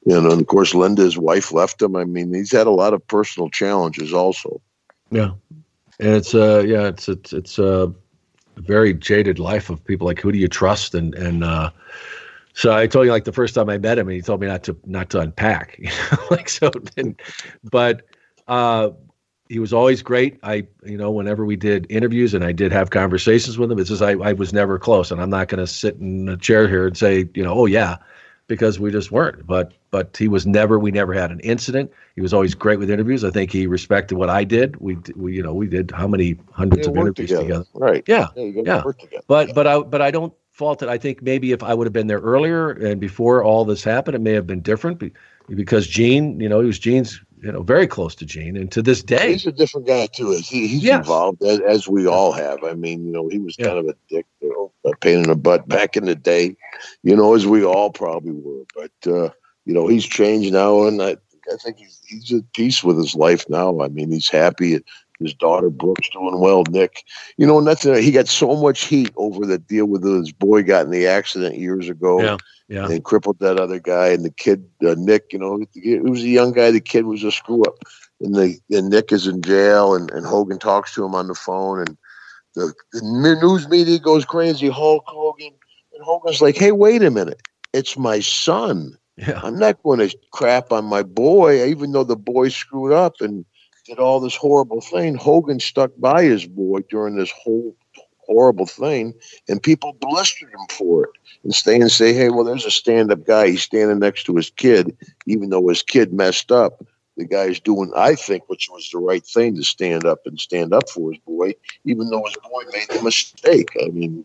you 0.05 0.21
know, 0.21 0.31
and 0.31 0.41
of 0.41 0.47
course, 0.47 0.75
Linda's 0.75 1.17
wife, 1.17 1.53
left 1.53 1.81
him. 1.81 1.95
I 1.95 2.05
mean, 2.05 2.35
he's 2.35 2.53
had 2.53 2.67
a 2.67 2.71
lot 2.71 2.95
of 2.95 3.07
personal 3.07 3.49
challenges 3.51 4.13
also. 4.13 4.61
Yeah, 5.11 5.33
and 6.01 6.17
it's 6.17 6.35
uh, 6.35 6.65
yeah, 6.67 6.89
it's 6.89 7.09
it's 7.09 7.33
it's 7.33 7.59
uh, 7.59 7.89
very 8.67 8.95
jaded 8.95 9.39
life 9.39 9.71
of 9.71 9.85
people 9.85 10.07
like 10.07 10.21
who 10.21 10.33
do 10.33 10.39
you 10.39 10.49
trust 10.49 10.95
and 10.95 11.15
and 11.15 11.45
uh, 11.45 11.71
so 12.55 12.73
I 12.73 12.87
told 12.87 13.07
you 13.07 13.13
like 13.13 13.25
the 13.25 13.33
first 13.33 13.55
time 13.55 13.71
I 13.71 13.79
met 13.79 13.99
him, 13.99 14.09
and 14.09 14.15
he 14.15 14.23
told 14.23 14.41
me 14.41 14.47
not 14.47 14.63
to 14.65 14.77
not 14.85 15.11
to 15.11 15.21
unpack, 15.21 15.77
you 15.79 15.89
know, 15.89 16.19
like 16.31 16.49
so. 16.49 16.71
But 17.65 18.03
uh, 18.49 18.91
he 19.49 19.59
was 19.59 19.73
always 19.73 20.03
great. 20.03 20.39
I, 20.43 20.67
you 20.85 20.97
know, 20.97 21.11
whenever 21.11 21.45
we 21.45 21.57
did 21.57 21.87
interviews 21.91 22.35
and 22.35 22.45
I 22.45 22.53
did 22.53 22.73
have 22.73 22.91
conversations 22.91 23.59
with 23.59 23.71
him, 23.71 23.79
it's 23.79 23.89
just 23.89 24.03
I, 24.03 24.13
I 24.13 24.33
was 24.33 24.53
never 24.53 24.79
close, 24.79 25.11
and 25.11 25.21
I'm 25.21 25.31
not 25.31 25.49
going 25.49 25.61
to 25.61 25.67
sit 25.67 25.97
in 25.97 26.29
a 26.29 26.37
chair 26.37 26.69
here 26.69 26.87
and 26.87 26.97
say, 26.97 27.29
you 27.35 27.43
know, 27.43 27.55
oh 27.55 27.67
yeah, 27.67 27.97
because 28.49 28.79
we 28.79 28.91
just 28.91 29.11
weren't. 29.11 29.47
But 29.47 29.73
but 29.93 30.17
he 30.17 30.27
was 30.27 30.47
never. 30.47 30.79
We 30.79 30.91
never 30.91 31.13
had 31.13 31.31
an 31.31 31.39
incident. 31.41 31.93
He 32.17 32.23
was 32.23 32.35
always 32.35 32.55
great 32.55 32.81
with 32.81 32.91
interviews. 32.91 33.23
I 33.23 33.31
think 33.31 33.53
he 33.53 33.69
respected 33.69 34.17
what 34.17 34.31
I 34.31 34.43
did. 34.43 34.77
We 34.77 34.97
we 35.15 35.37
you 35.37 35.43
know 35.43 35.55
we 35.55 35.69
did 35.69 35.93
how 35.93 36.09
many 36.09 36.37
hundreds 36.51 36.89
of 36.89 36.97
interviews 36.97 37.29
together. 37.29 37.43
together. 37.43 37.67
Right. 37.75 38.03
Yeah. 38.09 38.29
Yeah. 38.35 38.63
yeah. 38.65 38.83
But 39.29 39.55
but 39.55 39.67
I 39.69 39.79
but 39.81 40.03
I 40.03 40.11
don't 40.11 40.33
fault 40.51 40.83
it. 40.83 40.89
I 40.89 40.99
think 40.99 41.23
maybe 41.23 41.53
if 41.53 41.63
I 41.63 41.75
would 41.75 41.87
have 41.87 41.93
been 41.93 42.07
there 42.07 42.21
earlier 42.21 42.71
and 42.71 43.01
before 43.01 43.45
all 43.45 43.65
this 43.65 43.85
happened, 43.85 44.15
it 44.17 44.21
may 44.21 44.33
have 44.33 44.47
been 44.47 44.63
different 44.63 45.03
because 45.55 45.87
Gene, 45.87 46.41
you 46.41 46.49
know, 46.49 46.61
he 46.61 46.67
was 46.67 46.79
Gene's, 46.79 47.21
you 47.43 47.53
know, 47.53 47.63
very 47.63 47.87
close 47.87 48.15
to 48.17 48.25
Gene. 48.25 48.57
And 48.57 48.73
to 48.73 48.81
this 48.81 49.03
day, 49.03 49.33
he's 49.33 49.47
a 49.47 49.53
different 49.53 49.87
guy 49.87 50.07
too. 50.07 50.31
He, 50.43 50.69
he's 50.69 50.85
yes. 50.85 50.99
involved 50.99 51.43
as, 51.43 51.61
as, 51.61 51.89
we 51.89 52.07
all 52.07 52.33
have. 52.33 52.65
I 52.65 52.75
mean, 52.75 53.05
you 53.05 53.13
know, 53.13 53.29
he 53.29 53.39
was 53.39 53.57
yeah. 53.59 53.67
kind 53.67 53.79
of 53.79 53.87
a 53.87 53.95
dick, 54.09 54.27
you 54.41 54.51
know, 54.51 54.91
a 54.91 54.97
pain 54.97 55.19
in 55.19 55.25
the 55.25 55.37
butt 55.37 55.69
back 55.69 55.97
in 55.97 56.05
the 56.05 56.15
day, 56.15 56.57
you 57.03 57.17
know, 57.17 57.35
as 57.35 57.47
we 57.47 57.65
all 57.65 57.91
probably 57.91 58.33
were. 58.33 58.65
But, 58.75 59.13
uh, 59.13 59.31
you 59.65 59.75
know, 59.75 59.87
he's 59.87 60.07
changed 60.07 60.53
now. 60.53 60.87
And 60.87 61.01
I, 61.03 61.17
I 61.53 61.57
think 61.63 61.79
he's, 61.79 62.01
he's 62.07 62.33
at 62.33 62.53
peace 62.53 62.83
with 62.83 62.99
his 62.99 63.15
life 63.15 63.49
now. 63.49 63.81
I 63.81 63.89
mean, 63.89 64.11
he's 64.11 64.29
happy 64.29 64.81
his 65.23 65.35
daughter 65.35 65.71
Brooke's 65.71 66.11
doing 66.11 66.39
well. 66.39 66.65
Nick, 66.69 67.05
you 67.37 67.47
know, 67.47 67.61
nothing. 67.61 67.95
He 68.03 68.11
got 68.11 68.29
so 68.29 68.57
much 68.57 68.85
heat 68.85 69.13
over 69.17 69.47
the 69.47 69.59
deal 69.59 69.87
with 69.87 70.05
his 70.05 70.33
boy 70.33 70.63
got 70.63 70.85
in 70.85 70.91
the 70.91 71.07
accident 71.07 71.57
years 71.57 71.89
ago. 71.89 72.21
Yeah, 72.21 72.37
yeah. 72.69 72.89
And 72.89 73.05
crippled 73.05 73.39
that 73.39 73.59
other 73.59 73.79
guy 73.79 74.09
and 74.09 74.25
the 74.25 74.31
kid 74.31 74.69
uh, 74.85 74.95
Nick. 74.99 75.33
You 75.33 75.39
know, 75.39 75.65
it 75.75 76.05
was 76.05 76.23
a 76.23 76.29
young 76.29 76.53
guy. 76.53 76.71
The 76.71 76.81
kid 76.81 77.07
was 77.07 77.25
a 77.25 77.33
screw 77.33 77.63
up, 77.63 77.77
and 78.21 78.35
the 78.35 78.59
and 78.71 78.91
Nick 78.91 79.13
is 79.13 79.27
in 79.27 79.43
jail, 79.43 79.95
and, 79.95 80.11
and 80.11 80.27
Hogan 80.27 80.59
talks 80.59 80.95
to 80.95 81.05
him 81.05 81.15
on 81.15 81.29
the 81.29 81.35
phone, 81.35 81.81
and 81.81 81.97
the, 82.55 82.73
the 82.93 83.01
news 83.41 83.69
media 83.69 83.99
goes 83.99 84.25
crazy. 84.25 84.69
Hulk 84.69 85.05
Hogan, 85.07 85.53
and 85.95 86.05
Hogan's 86.05 86.43
like, 86.43 86.57
"Hey, 86.57 86.73
wait 86.73 87.03
a 87.03 87.11
minute, 87.11 87.43
it's 87.73 87.97
my 87.97 88.21
son." 88.21 88.97
Yeah. 89.17 89.41
I'm 89.43 89.59
not 89.59 89.83
going 89.83 89.99
to 90.01 90.17
crap 90.31 90.73
on 90.73 90.85
my 90.85 91.03
boy, 91.03 91.65
even 91.67 91.93
though 91.93 92.05
the 92.05 92.17
boy 92.17 92.49
screwed 92.49 92.93
up 92.93 93.21
and 93.21 93.45
did 93.85 93.99
all 93.99 94.21
this 94.21 94.37
horrible 94.37 94.81
thing. 94.81 95.17
Hogan 95.17 95.61
stuck 95.61 95.91
by 95.99 96.25
his 96.25 96.47
boy 96.47 96.81
during 96.89 97.17
this 97.17 97.33
whole 97.33 97.77
horrible 98.19 98.67
thing, 98.67 99.13
and 99.49 99.63
people 99.63 99.93
blistered 100.01 100.51
him 100.51 100.67
for 100.71 101.05
it. 101.05 101.11
And 101.45 101.55
stay 101.55 101.81
and 101.81 101.91
say, 101.91 102.13
hey, 102.15 102.31
well, 102.31 102.45
there's 102.45 102.65
a 102.65 102.71
stand 102.71 103.11
up 103.11 103.27
guy. 103.27 103.49
He's 103.49 103.63
standing 103.63 103.99
next 103.99 104.25
to 104.25 104.37
his 104.37 104.51
kid, 104.51 104.97
even 105.27 105.51
though 105.51 105.69
his 105.69 105.83
kid 105.83 106.13
messed 106.13 106.53
up. 106.53 106.85
The 107.17 107.27
guy's 107.27 107.61
doing, 107.61 107.93
I 107.95 108.15
think, 108.15 108.49
which 108.49 108.71
was 108.71 108.89
the 108.91 108.99
right 108.99 109.25
thing 109.25 109.57
to 109.57 109.65
stand 109.65 110.07
up 110.07 110.21
and 110.25 110.41
stand 110.41 110.73
up 110.73 110.89
for 110.89 111.13
his 111.13 111.21
boy, 111.21 111.55
even 111.85 112.09
though 112.09 112.25
his 112.25 112.37
boy 112.37 112.63
made 112.73 112.89
the 112.89 113.03
mistake. 113.03 113.69
I 113.85 113.89
mean, 113.89 114.25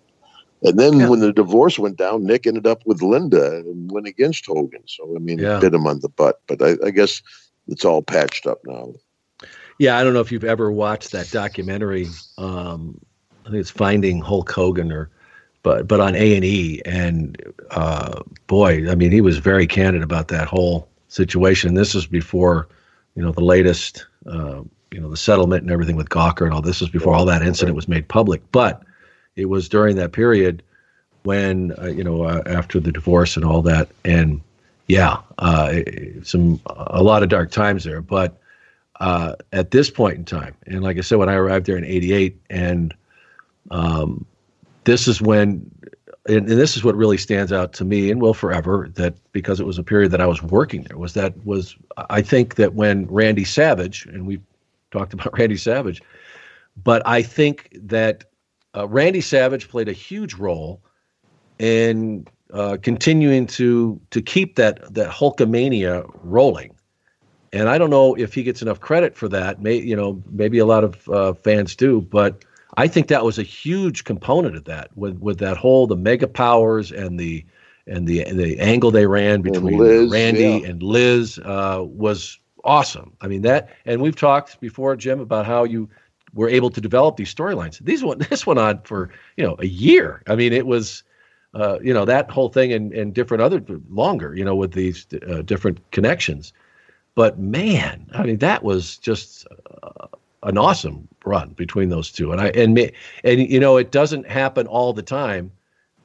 and 0.64 0.80
then 0.80 1.00
yeah. 1.00 1.10
when 1.10 1.20
the 1.20 1.34
divorce 1.34 1.78
went 1.78 1.98
down, 1.98 2.26
Nick 2.26 2.48
ended 2.48 2.66
up 2.66 2.82
with 2.86 3.02
Linda 3.02 3.58
and 3.58 3.92
went 3.92 4.08
against 4.08 4.46
Hogan. 4.46 4.84
So, 4.86 5.16
I 5.16 5.20
mean, 5.20 5.40
yeah. 5.40 5.60
bit 5.60 5.74
him 5.74 5.86
on 5.86 6.00
the 6.00 6.10
butt. 6.10 6.42
But 6.48 6.62
I, 6.62 6.76
I 6.86 6.90
guess 6.92 7.22
it's 7.68 7.86
all 7.86 8.02
patched 8.02 8.48
up 8.48 8.60
now. 8.66 8.94
Yeah, 9.80 9.98
I 9.98 10.04
don't 10.04 10.14
know 10.14 10.22
if 10.22 10.32
you've 10.32 10.44
ever 10.44 10.72
watched 10.72 11.12
that 11.12 11.30
documentary. 11.30 12.08
Um, 12.38 13.00
I 13.46 13.50
think 13.50 13.62
it's 13.62 13.70
Finding 13.70 14.22
Hulk 14.22 14.52
Hogan, 14.52 14.92
or 14.92 15.10
but 15.62 15.88
but 15.88 16.00
on 16.00 16.16
A 16.16 16.36
and 16.36 16.44
E, 16.44 16.82
and 16.86 17.40
uh, 17.72 18.24
boy, 18.48 18.90
I 18.90 18.96
mean, 18.96 19.12
he 19.12 19.22
was 19.22 19.38
very 19.38 19.68
candid 19.68 20.02
about 20.02 20.30
that 20.30 20.48
whole 20.48 20.90
situation. 21.08 21.76
This 21.76 21.94
was 21.94 22.08
before, 22.08 22.68
you 23.16 23.22
know, 23.22 23.32
the 23.32 23.44
latest, 23.44 24.08
uh, 24.26 24.64
you 24.92 25.00
know, 25.00 25.10
the 25.10 25.18
settlement 25.18 25.62
and 25.62 25.72
everything 25.72 25.96
with 25.96 26.10
Gawker 26.10 26.46
and 26.46 26.54
all. 26.54 26.62
This 26.62 26.82
was 26.82 26.90
before 26.90 27.14
all 27.14 27.26
that 27.26 27.44
incident 27.44 27.76
was 27.76 27.88
made 27.88 28.08
public, 28.08 28.42
but 28.52 28.82
it 29.38 29.46
was 29.46 29.70
during 29.70 29.96
that 29.96 30.12
period 30.12 30.64
when 31.24 31.74
uh, 31.80 31.86
you 31.86 32.04
know 32.04 32.24
uh, 32.24 32.42
after 32.46 32.80
the 32.80 32.92
divorce 32.92 33.38
and 33.38 33.46
all 33.46 33.62
that, 33.62 33.88
and 34.04 34.42
yeah, 34.88 35.18
uh, 35.38 35.76
some 36.24 36.60
a 36.66 37.04
lot 37.04 37.24
of 37.24 37.30
dark 37.30 37.52
times 37.52 37.84
there, 37.84 38.02
but 38.02 38.40
uh, 39.00 39.34
at 39.54 39.72
this 39.72 39.90
point 39.90 40.18
in 40.18 40.26
time. 40.26 40.56
And 40.66 40.82
like 40.82 40.98
I 40.98 41.02
said, 41.02 41.18
when 41.18 41.30
I 41.30 41.36
arrived 41.36 41.66
there 41.66 41.78
in 41.78 41.86
'88, 41.86 42.40
and 42.50 42.94
um, 43.72 44.26
this 44.86 45.08
is 45.08 45.22
when, 45.22 45.70
and, 46.28 46.50
and, 46.50 46.60
this 46.60 46.76
is 46.78 46.84
what 46.84 46.96
really 46.96 47.18
stands 47.18 47.52
out 47.52 47.74
to 47.74 47.86
me 47.86 48.10
and 48.10 48.22
will 48.22 48.34
forever. 48.34 48.90
That 48.96 49.16
because 49.34 49.60
it 49.60 49.66
was 49.66 49.78
a 49.78 49.84
period 49.84 50.12
that 50.12 50.22
I 50.22 50.28
was 50.28 50.42
working 50.42 50.84
there 50.84 50.98
was 50.98 51.14
that 51.14 51.46
was 51.46 51.76
I 52.10 52.22
think 52.22 52.56
that 52.56 52.74
when 52.74 53.06
Randy 53.08 53.44
Savage 53.44 54.06
and 54.08 54.26
we 54.26 54.40
talked 54.92 55.14
about 55.14 55.38
Randy 55.38 55.58
Savage, 55.58 56.02
but 56.84 57.06
I 57.06 57.22
think 57.22 57.70
that 57.74 58.24
uh, 58.78 58.88
Randy 58.88 59.22
Savage 59.22 59.70
played 59.70 59.90
a 59.90 59.94
huge 59.94 60.36
role 60.36 60.82
in 61.60 62.28
uh, 62.54 62.78
continuing 62.82 63.48
to 63.48 64.00
to 64.12 64.22
keep 64.22 64.56
that 64.56 64.94
that 64.94 65.10
Hulkamania 65.10 66.10
rolling 66.24 66.78
and 67.54 67.70
I 67.70 67.78
don't 67.78 67.90
know 67.90 68.16
if 68.16 68.34
he 68.34 68.44
gets 68.44 68.62
enough 68.62 68.80
credit 68.80 69.16
for 69.16 69.28
that. 69.30 69.62
May 69.62 69.76
you 69.76 69.96
know 69.96 70.22
maybe 70.32 70.60
a 70.60 70.66
lot 70.66 70.84
of 70.84 71.10
uh, 71.10 71.34
fans 71.34 71.76
do, 71.76 72.02
but 72.02 72.44
I 72.78 72.88
think 72.88 73.08
that 73.08 73.24
was 73.24 73.40
a 73.40 73.44
huge 73.44 74.04
component 74.04 74.56
of 74.56 74.66
that 74.66 74.96
with 74.96 75.18
with 75.20 75.40
that 75.40 75.58
whole 75.58 75.88
the 75.88 75.96
mega 75.96 76.28
powers 76.28 76.92
and 76.92 77.20
the 77.20 77.46
and 77.86 78.08
the 78.08 78.24
and 78.24 78.40
the 78.40 78.60
angle 78.60 78.92
they 78.92 79.08
ran 79.08 79.42
between 79.42 79.78
Liz, 79.78 80.12
Randy 80.12 80.42
yeah. 80.42 80.70
and 80.70 80.84
Liz 80.84 81.40
uh, 81.40 81.84
was 81.84 82.40
awesome. 82.64 83.14
I 83.22 83.28
mean 83.28 83.42
that, 83.44 83.70
and 83.86 84.02
we've 84.02 84.16
talked 84.16 84.60
before, 84.60 84.96
Jim, 84.96 85.20
about 85.20 85.46
how 85.46 85.64
you 85.64 85.90
were 86.38 86.50
able 86.50 86.70
to 86.70 86.80
develop 86.80 87.18
these 87.18 87.34
storylines. 87.34 87.80
These 87.80 88.04
one 88.04 88.20
this 88.30 88.48
went 88.48 88.60
on 88.60 88.82
for 88.84 89.10
you 89.36 89.44
know 89.44 89.56
a 89.60 89.68
year. 89.68 90.24
I 90.28 90.36
mean 90.36 90.54
it 90.54 90.66
was. 90.66 91.04
Uh, 91.54 91.80
you 91.82 91.94
know 91.94 92.06
that 92.06 92.30
whole 92.30 92.50
thing 92.50 92.72
and, 92.74 92.94
and 92.94 93.16
different 93.16 93.42
other 93.42 93.64
longer 93.90 94.36
you 94.36 94.44
know 94.44 94.54
with 94.54 94.74
these 94.74 95.08
uh, 95.28 95.42
different 95.42 95.80
connections 95.92 96.54
but 97.18 97.40
man, 97.40 98.08
I 98.14 98.22
mean, 98.22 98.38
that 98.38 98.62
was 98.62 98.98
just 98.98 99.48
uh, 99.82 100.06
an 100.44 100.56
awesome 100.56 101.08
run 101.26 101.50
between 101.50 101.90
those 101.90 102.12
two. 102.12 102.32
And 102.32 102.40
I 102.40 102.50
and 102.50 102.76
me 102.76 102.92
and 103.24 103.40
you 103.50 103.60
know, 103.60 103.78
it 103.78 103.92
doesn't 103.92 104.28
happen 104.28 104.68
all 104.68 104.94
the 104.94 105.02
time 105.02 105.52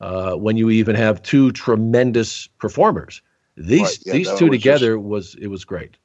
uh, 0.00 0.36
when 0.36 0.56
you 0.56 0.70
even 0.70 0.96
have 0.96 1.22
two 1.22 1.52
tremendous 1.52 2.46
performers. 2.46 3.20
These 3.58 3.82
right, 3.82 3.98
yeah, 4.06 4.12
these 4.14 4.32
two 4.38 4.48
together 4.48 4.94
just, 4.94 5.04
was 5.04 5.34
it 5.34 5.48
was 5.48 5.66
great. 5.66 5.98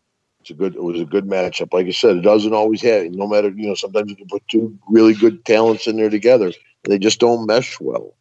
It's 0.48 0.52
a 0.52 0.58
good. 0.58 0.76
It 0.76 0.84
was 0.84 1.02
a 1.02 1.06
good 1.06 1.26
matchup. 1.26 1.74
Like 1.74 1.88
I 1.88 1.92
said, 1.92 2.16
it 2.16 2.22
doesn't 2.22 2.54
always 2.54 2.82
happen. 2.82 3.12
No 3.12 3.28
matter 3.28 3.50
you 3.50 3.68
know, 3.68 3.76
sometimes 3.76 4.10
you 4.10 4.16
can 4.16 4.28
put 4.28 4.48
two 4.48 4.80
really 4.88 5.14
good 5.14 5.44
talents 5.44 5.88
in 5.88 5.98
there 5.98 6.10
together. 6.10 6.54
They 6.86 6.98
just 6.98 7.20
don't 7.20 7.46
mesh 7.46 7.82
well. 7.82 8.16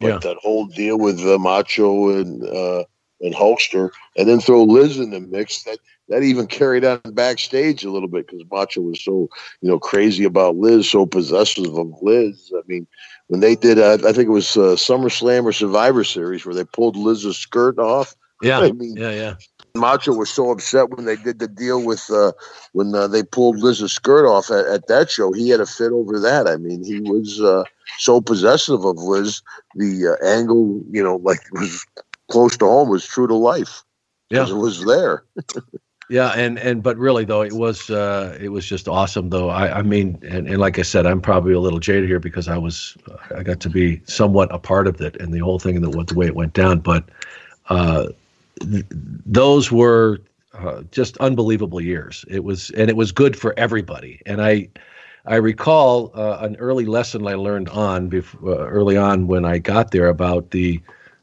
But 0.00 0.06
Yeah. 0.06 0.18
that 0.20 0.38
whole 0.38 0.64
deal 0.66 0.98
with 0.98 1.20
uh, 1.20 1.38
Macho 1.38 2.08
and 2.18 2.42
uh, 2.48 2.84
and 3.20 3.34
Hulkster, 3.34 3.90
and 4.16 4.26
then 4.26 4.40
throw 4.40 4.62
Liz 4.64 4.98
in 4.98 5.10
the 5.10 5.20
mix. 5.20 5.64
That 5.64 5.78
that 6.08 6.22
even 6.22 6.46
carried 6.46 6.86
on 6.86 6.98
backstage 7.12 7.84
a 7.84 7.90
little 7.90 8.08
bit 8.08 8.26
because 8.26 8.46
Macho 8.50 8.80
was 8.80 9.04
so 9.04 9.28
you 9.60 9.68
know 9.68 9.78
crazy 9.78 10.24
about 10.24 10.56
Liz, 10.56 10.88
so 10.88 11.04
possessive 11.04 11.76
of 11.76 11.92
Liz. 12.00 12.52
I 12.56 12.62
mean, 12.66 12.86
when 13.26 13.40
they 13.40 13.54
did, 13.54 13.78
uh, 13.78 13.98
I 14.06 14.12
think 14.14 14.28
it 14.28 14.30
was 14.30 14.56
uh, 14.56 14.76
SummerSlam 14.76 15.44
or 15.44 15.52
Survivor 15.52 16.04
Series 16.04 16.46
where 16.46 16.54
they 16.54 16.64
pulled 16.64 16.96
Liz's 16.96 17.36
skirt 17.36 17.78
off. 17.78 18.16
Yeah, 18.42 18.60
I 18.60 18.72
mean, 18.72 18.96
yeah, 18.96 19.10
yeah. 19.10 19.34
Macho 19.78 20.12
was 20.12 20.30
so 20.30 20.50
upset 20.50 20.90
when 20.90 21.04
they 21.04 21.16
did 21.16 21.38
the 21.38 21.48
deal 21.48 21.84
with 21.84 22.10
uh, 22.10 22.32
when 22.72 22.94
uh, 22.94 23.06
they 23.06 23.22
pulled 23.22 23.58
Liz's 23.58 23.92
skirt 23.92 24.26
off 24.26 24.50
at, 24.50 24.66
at 24.66 24.86
that 24.88 25.10
show. 25.10 25.32
He 25.32 25.50
had 25.50 25.60
a 25.60 25.66
fit 25.66 25.92
over 25.92 26.18
that. 26.20 26.46
I 26.46 26.56
mean, 26.56 26.84
he 26.84 27.00
was 27.00 27.40
uh, 27.40 27.64
so 27.98 28.20
possessive 28.20 28.84
of 28.84 28.98
Liz. 28.98 29.42
The 29.74 30.16
uh, 30.20 30.24
angle, 30.24 30.82
you 30.90 31.02
know, 31.02 31.16
like 31.16 31.40
was 31.52 31.84
close 32.30 32.56
to 32.58 32.64
home, 32.64 32.88
was 32.88 33.06
true 33.06 33.26
to 33.26 33.34
life. 33.34 33.82
Yeah. 34.30 34.48
it 34.48 34.54
was 34.54 34.84
there. 34.84 35.24
Yeah, 36.08 36.30
and 36.36 36.58
and 36.58 36.82
but 36.82 36.96
really 36.98 37.24
though 37.24 37.42
it 37.42 37.52
was 37.52 37.90
uh, 37.90 38.38
it 38.40 38.50
was 38.50 38.64
just 38.64 38.86
awesome 38.86 39.30
though. 39.30 39.48
I 39.48 39.78
I 39.78 39.82
mean, 39.82 40.18
and, 40.22 40.46
and 40.46 40.58
like 40.58 40.78
I 40.78 40.82
said, 40.82 41.04
I'm 41.04 41.20
probably 41.20 41.52
a 41.52 41.58
little 41.58 41.80
jaded 41.80 42.08
here 42.08 42.20
because 42.20 42.46
I 42.46 42.56
was 42.56 42.96
I 43.34 43.42
got 43.42 43.58
to 43.60 43.68
be 43.68 44.00
somewhat 44.04 44.54
a 44.54 44.58
part 44.58 44.86
of 44.86 45.00
it 45.00 45.20
and 45.20 45.34
the 45.34 45.40
whole 45.40 45.58
thing 45.58 45.74
and 45.74 45.84
the, 45.84 46.04
the 46.04 46.14
way 46.14 46.26
it 46.26 46.36
went 46.36 46.52
down. 46.52 46.78
But 46.78 47.08
uh, 47.70 48.06
th- 48.60 48.86
those 48.90 49.70
were 49.70 50.20
uh, 50.54 50.82
just 50.90 51.16
unbelievable 51.18 51.80
years. 51.80 52.24
It 52.28 52.44
was 52.44 52.70
and 52.70 52.88
it 52.88 52.96
was 52.96 53.12
good 53.12 53.36
for 53.36 53.54
everybody. 53.58 54.20
And 54.26 54.42
I 54.42 54.68
I 55.26 55.36
recall 55.36 56.12
uh, 56.14 56.38
an 56.40 56.56
early 56.56 56.86
lesson 56.86 57.26
I 57.26 57.34
learned 57.34 57.68
on 57.70 58.08
bef- 58.10 58.42
uh, 58.42 58.66
early 58.66 58.96
on 58.96 59.26
when 59.26 59.44
I 59.44 59.58
got 59.58 59.90
there 59.90 60.08
about 60.08 60.50
the 60.50 60.80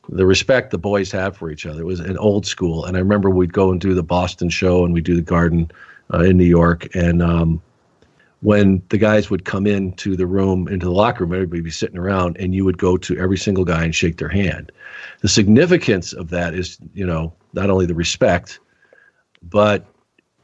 the 0.10 0.26
respect 0.26 0.72
the 0.72 0.78
boys 0.78 1.12
have 1.12 1.38
for 1.38 1.50
each 1.50 1.66
other. 1.66 1.82
It 1.82 1.86
was 1.86 2.02
an 2.02 2.18
old 2.18 2.46
school, 2.46 2.86
and 2.86 2.98
I 2.98 3.00
remember 3.00 3.30
we'd 3.30 3.54
go 3.54 3.72
and 3.72 3.80
do 3.80 3.94
the 3.94 4.04
Boston 4.04 4.50
show, 4.50 4.84
and 4.84 4.94
we'd 4.94 5.06
do 5.06 5.16
the 5.16 5.22
Garden 5.22 5.72
uh, 6.14 6.20
in 6.20 6.38
New 6.38 6.44
York, 6.44 6.94
and 6.94 7.22
um, 7.22 7.62
when 8.44 8.84
the 8.90 8.98
guys 8.98 9.30
would 9.30 9.45
come 9.45 9.65
into 9.65 10.18
the 10.18 10.28
room, 10.28 10.68
into 10.68 10.86
the 10.86 10.91
locker 10.91 11.24
room, 11.24 11.34
everybody 11.34 11.61
would 11.61 11.65
be 11.65 11.72
sitting 11.72 11.98
around, 11.98 12.36
and 12.38 12.53
you 12.53 12.65
would 12.65 12.78
go 12.78 12.98
to 12.98 13.18
every 13.18 13.38
single 13.38 13.64
guy 13.64 13.86
and 13.86 13.95
shake 13.95 14.18
their 14.18 14.28
hand. 14.28 14.70
The 15.22 15.30
significance 15.30 16.11
of 16.11 16.30
that 16.32 16.53
is, 16.53 16.78
you 16.94 17.06
know, 17.06 17.34
not 17.53 17.70
only 17.70 17.86
the 17.86 17.95
respect, 17.95 18.60
but 19.41 19.86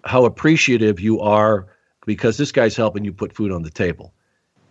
how 0.06 0.24
appreciative 0.24 1.02
you 1.02 1.20
are 1.20 1.68
because 2.06 2.38
this 2.38 2.54
guy's 2.54 2.78
helping 2.78 3.04
you 3.04 3.12
put 3.12 3.36
food 3.36 3.52
on 3.52 3.64
the 3.64 3.70
table. 3.70 4.14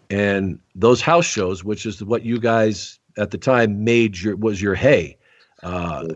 And 0.09 0.59
those 0.75 1.03
house 1.03 1.27
shows, 1.27 1.63
which 1.63 1.85
is 1.85 2.03
what 2.03 2.25
you 2.25 2.41
guys 2.41 2.99
at 3.19 3.31
the 3.31 3.39
time 3.39 3.85
made 3.85 4.19
your 4.19 4.37
was 4.37 4.63
your 4.63 4.75
hay. 4.75 5.19
Uh, 5.63 6.09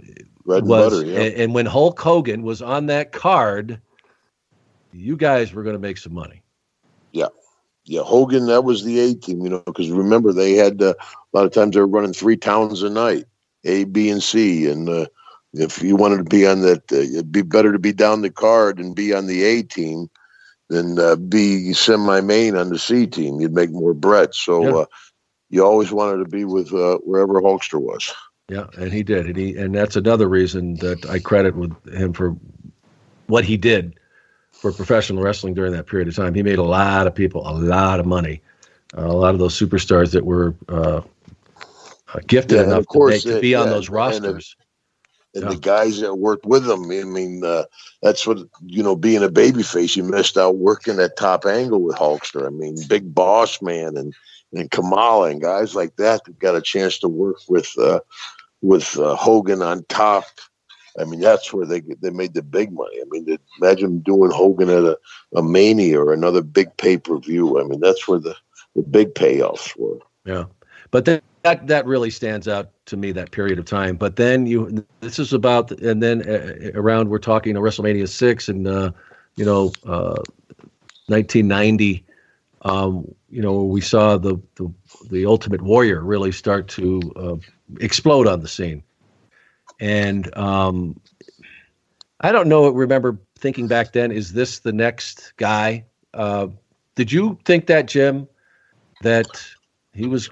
and 0.46 0.66
was, 0.66 0.92
butter, 0.92 1.04
yeah. 1.04 1.20
and, 1.20 1.34
and 1.34 1.54
when 1.54 1.66
Hulk 1.66 2.00
Hogan 2.00 2.42
was 2.42 2.62
on 2.62 2.86
that 2.86 3.12
card, 3.12 3.82
you 4.92 5.14
guys 5.14 5.52
were 5.52 5.62
going 5.62 5.74
to 5.74 5.80
make 5.80 5.98
some 5.98 6.14
money. 6.14 6.41
Yeah. 7.12 7.28
Yeah, 7.84 8.02
Hogan, 8.02 8.46
that 8.46 8.62
was 8.62 8.84
the 8.84 9.00
A 9.00 9.14
team, 9.14 9.42
you 9.42 9.50
know, 9.50 9.62
because 9.66 9.90
remember 9.90 10.32
they 10.32 10.52
had 10.52 10.80
uh, 10.80 10.94
a 11.00 11.36
lot 11.36 11.46
of 11.46 11.52
times 11.52 11.74
they 11.74 11.80
were 11.80 11.86
running 11.86 12.12
three 12.12 12.36
towns 12.36 12.82
a 12.82 12.90
night, 12.90 13.24
A, 13.64 13.84
B, 13.84 14.08
and 14.08 14.22
C. 14.22 14.68
And 14.68 14.88
uh, 14.88 15.06
if 15.52 15.82
you 15.82 15.96
wanted 15.96 16.18
to 16.18 16.24
be 16.24 16.46
on 16.46 16.60
that, 16.60 16.90
uh, 16.92 16.96
it'd 16.96 17.32
be 17.32 17.42
better 17.42 17.72
to 17.72 17.80
be 17.80 17.92
down 17.92 18.22
the 18.22 18.30
card 18.30 18.78
and 18.78 18.94
be 18.94 19.12
on 19.12 19.26
the 19.26 19.42
A 19.42 19.62
team 19.62 20.08
than 20.68 20.98
uh, 20.98 21.16
be 21.16 21.72
semi 21.72 22.20
main 22.20 22.56
on 22.56 22.70
the 22.70 22.78
C 22.78 23.06
team. 23.06 23.40
You'd 23.40 23.52
make 23.52 23.70
more 23.70 23.94
bread. 23.94 24.32
So 24.32 24.62
Yeah. 24.62 24.74
uh, 24.82 24.86
you 25.50 25.64
always 25.64 25.90
wanted 25.92 26.18
to 26.18 26.28
be 26.30 26.44
with 26.44 26.72
uh, 26.72 26.98
wherever 26.98 27.40
Hulkster 27.40 27.80
was. 27.80 28.12
Yeah, 28.48 28.66
and 28.78 28.92
he 28.92 29.02
did, 29.02 29.26
and 29.26 29.36
he 29.36 29.56
and 29.56 29.74
that's 29.74 29.96
another 29.96 30.28
reason 30.28 30.76
that 30.76 31.04
I 31.08 31.18
credit 31.18 31.56
with 31.56 31.72
him 31.92 32.12
for 32.12 32.36
what 33.26 33.44
he 33.44 33.56
did 33.56 33.98
for 34.62 34.70
professional 34.72 35.20
wrestling 35.22 35.54
during 35.54 35.72
that 35.72 35.86
period 35.88 36.06
of 36.06 36.14
time. 36.14 36.34
He 36.34 36.42
made 36.44 36.58
a 36.60 36.62
lot 36.62 37.08
of 37.08 37.14
people 37.16 37.42
a 37.46 37.50
lot 37.52 37.98
of 37.98 38.06
money. 38.06 38.40
Uh, 38.96 39.06
a 39.06 39.12
lot 39.12 39.34
of 39.34 39.40
those 39.40 39.58
superstars 39.58 40.12
that 40.12 40.24
were 40.24 40.54
uh, 40.68 41.00
uh, 42.14 42.20
gifted 42.28 42.52
Yeah, 42.56 42.62
and 42.62 42.70
enough 42.70 42.80
of 42.80 42.86
course, 42.86 43.24
to, 43.24 43.28
make, 43.28 43.36
to 43.38 43.40
be 43.40 43.54
on 43.56 43.66
yeah, 43.66 43.72
those 43.72 43.88
and- 43.88 43.96
rosters. 43.96 44.56
and 45.34 45.42
Yeah. 45.44 45.48
the 45.50 45.56
guys 45.56 45.98
that 46.00 46.14
worked 46.14 46.46
with 46.46 46.64
them, 46.66 46.84
I 46.84 47.02
mean, 47.02 47.42
uh, 47.44 47.64
that's 48.02 48.24
what 48.24 48.38
you 48.64 48.82
know. 48.84 48.94
Being 48.94 49.24
a 49.24 49.28
babyface, 49.28 49.96
you 49.96 50.04
missed 50.04 50.36
out 50.38 50.58
working 50.58 50.96
that 50.98 51.16
top 51.16 51.44
angle 51.44 51.82
with 51.82 51.96
Hulkster. 51.96 52.46
I 52.46 52.50
mean, 52.50 52.76
Big 52.88 53.12
Boss 53.12 53.60
Man 53.62 53.96
and 53.96 54.14
and 54.52 54.70
Kamala 54.70 55.30
and 55.30 55.40
guys 55.40 55.74
like 55.74 55.96
that 55.96 56.22
that 56.24 56.38
got 56.38 56.54
a 56.54 56.60
chance 56.62 56.98
to 57.00 57.08
work 57.08 57.38
with 57.48 57.68
uh, 57.78 57.98
with 58.60 58.96
uh, 58.98 59.16
Hogan 59.16 59.60
on 59.62 59.84
top. 59.88 60.24
I 60.98 61.04
mean, 61.04 61.20
that's 61.20 61.52
where 61.52 61.66
they 61.66 61.80
they 61.80 62.10
made 62.10 62.34
the 62.34 62.42
big 62.42 62.72
money. 62.72 63.00
I 63.00 63.04
mean, 63.10 63.38
imagine 63.60 64.00
doing 64.00 64.30
Hogan 64.30 64.68
at 64.68 64.84
a, 64.84 64.98
a 65.34 65.42
Mania 65.42 66.00
or 66.00 66.12
another 66.12 66.42
big 66.42 66.76
pay 66.76 66.98
per 66.98 67.18
view. 67.18 67.60
I 67.60 67.64
mean, 67.64 67.80
that's 67.80 68.06
where 68.06 68.18
the 68.18 68.36
the 68.74 68.82
big 68.82 69.14
payoffs 69.14 69.76
were. 69.76 69.98
Yeah, 70.24 70.44
but 70.90 71.04
that, 71.06 71.22
that 71.42 71.66
that 71.66 71.86
really 71.86 72.10
stands 72.10 72.48
out 72.48 72.70
to 72.86 72.96
me 72.96 73.12
that 73.12 73.30
period 73.30 73.58
of 73.58 73.64
time. 73.64 73.96
But 73.96 74.16
then 74.16 74.46
you, 74.46 74.84
this 75.00 75.18
is 75.18 75.32
about, 75.32 75.70
and 75.70 76.02
then 76.02 76.28
uh, 76.28 76.72
around 76.74 77.08
we're 77.08 77.18
talking 77.18 77.56
of 77.56 77.62
WrestleMania 77.62 78.08
six 78.08 78.48
and 78.48 78.66
uh, 78.66 78.92
you 79.36 79.44
know, 79.44 79.72
uh, 79.84 80.22
1990. 81.06 82.04
Um, 82.64 83.12
you 83.28 83.42
know, 83.42 83.62
we 83.62 83.80
saw 83.80 84.18
the, 84.18 84.40
the 84.56 84.72
the 85.10 85.26
Ultimate 85.26 85.62
Warrior 85.62 86.00
really 86.00 86.32
start 86.32 86.68
to 86.68 87.00
uh, 87.16 87.36
explode 87.80 88.28
on 88.28 88.40
the 88.40 88.48
scene, 88.48 88.82
and 89.82 90.34
um, 90.38 90.98
I 92.20 92.30
don't 92.30 92.48
know. 92.48 92.68
Remember 92.68 93.18
thinking 93.36 93.66
back 93.66 93.92
then, 93.92 94.12
is 94.12 94.32
this 94.32 94.60
the 94.60 94.72
next 94.72 95.32
guy? 95.36 95.84
Uh, 96.14 96.46
did 96.94 97.10
you 97.10 97.36
think 97.44 97.66
that, 97.66 97.88
Jim? 97.88 98.28
That 99.02 99.44
he 99.92 100.06
was 100.06 100.30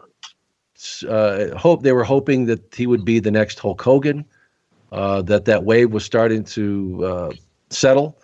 uh, 1.09 1.59
hope 1.59 1.83
they 1.83 1.93
were 1.93 2.05
hoping 2.05 2.47
that 2.47 2.73
he 2.73 2.87
would 2.87 3.05
be 3.05 3.19
the 3.19 3.33
next 3.33 3.59
Hulk 3.59 3.83
Hogan. 3.83 4.25
Uh, 4.93 5.23
that 5.23 5.45
that 5.47 5.65
wave 5.65 5.91
was 5.91 6.05
starting 6.05 6.45
to 6.45 7.05
uh, 7.05 7.31
settle. 7.71 8.17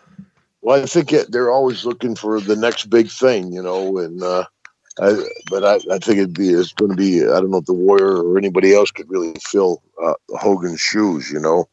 Well, 0.63 0.81
I 0.81 0.87
think 0.87 1.13
it, 1.13 1.33
they're 1.33 1.51
always 1.51 1.85
looking 1.85 2.15
for 2.15 2.41
the 2.41 2.57
next 2.57 2.89
big 2.89 3.09
thing, 3.09 3.53
you 3.53 3.63
know. 3.63 3.99
And 3.99 4.23
uh, 4.23 4.45
I, 5.01 5.15
but 5.51 5.65
I, 5.65 5.75
I 5.95 5.99
think 5.99 6.19
it'd 6.19 6.35
be 6.35 6.51
it's 6.51 6.73
going 6.73 6.91
to 6.91 6.97
be 6.97 7.23
I 7.23 7.41
don't 7.41 7.51
know 7.51 7.59
if 7.59 7.67
the 7.67 7.73
Warrior 7.75 8.23
or 8.23 8.39
anybody 8.39 8.75
else 8.75 8.91
could 8.91 9.11
really 9.11 9.35
fill 9.43 9.83
uh, 10.03 10.15
Hogan's 10.31 10.81
shoes, 10.81 11.31
you 11.31 11.39
know. 11.39 11.69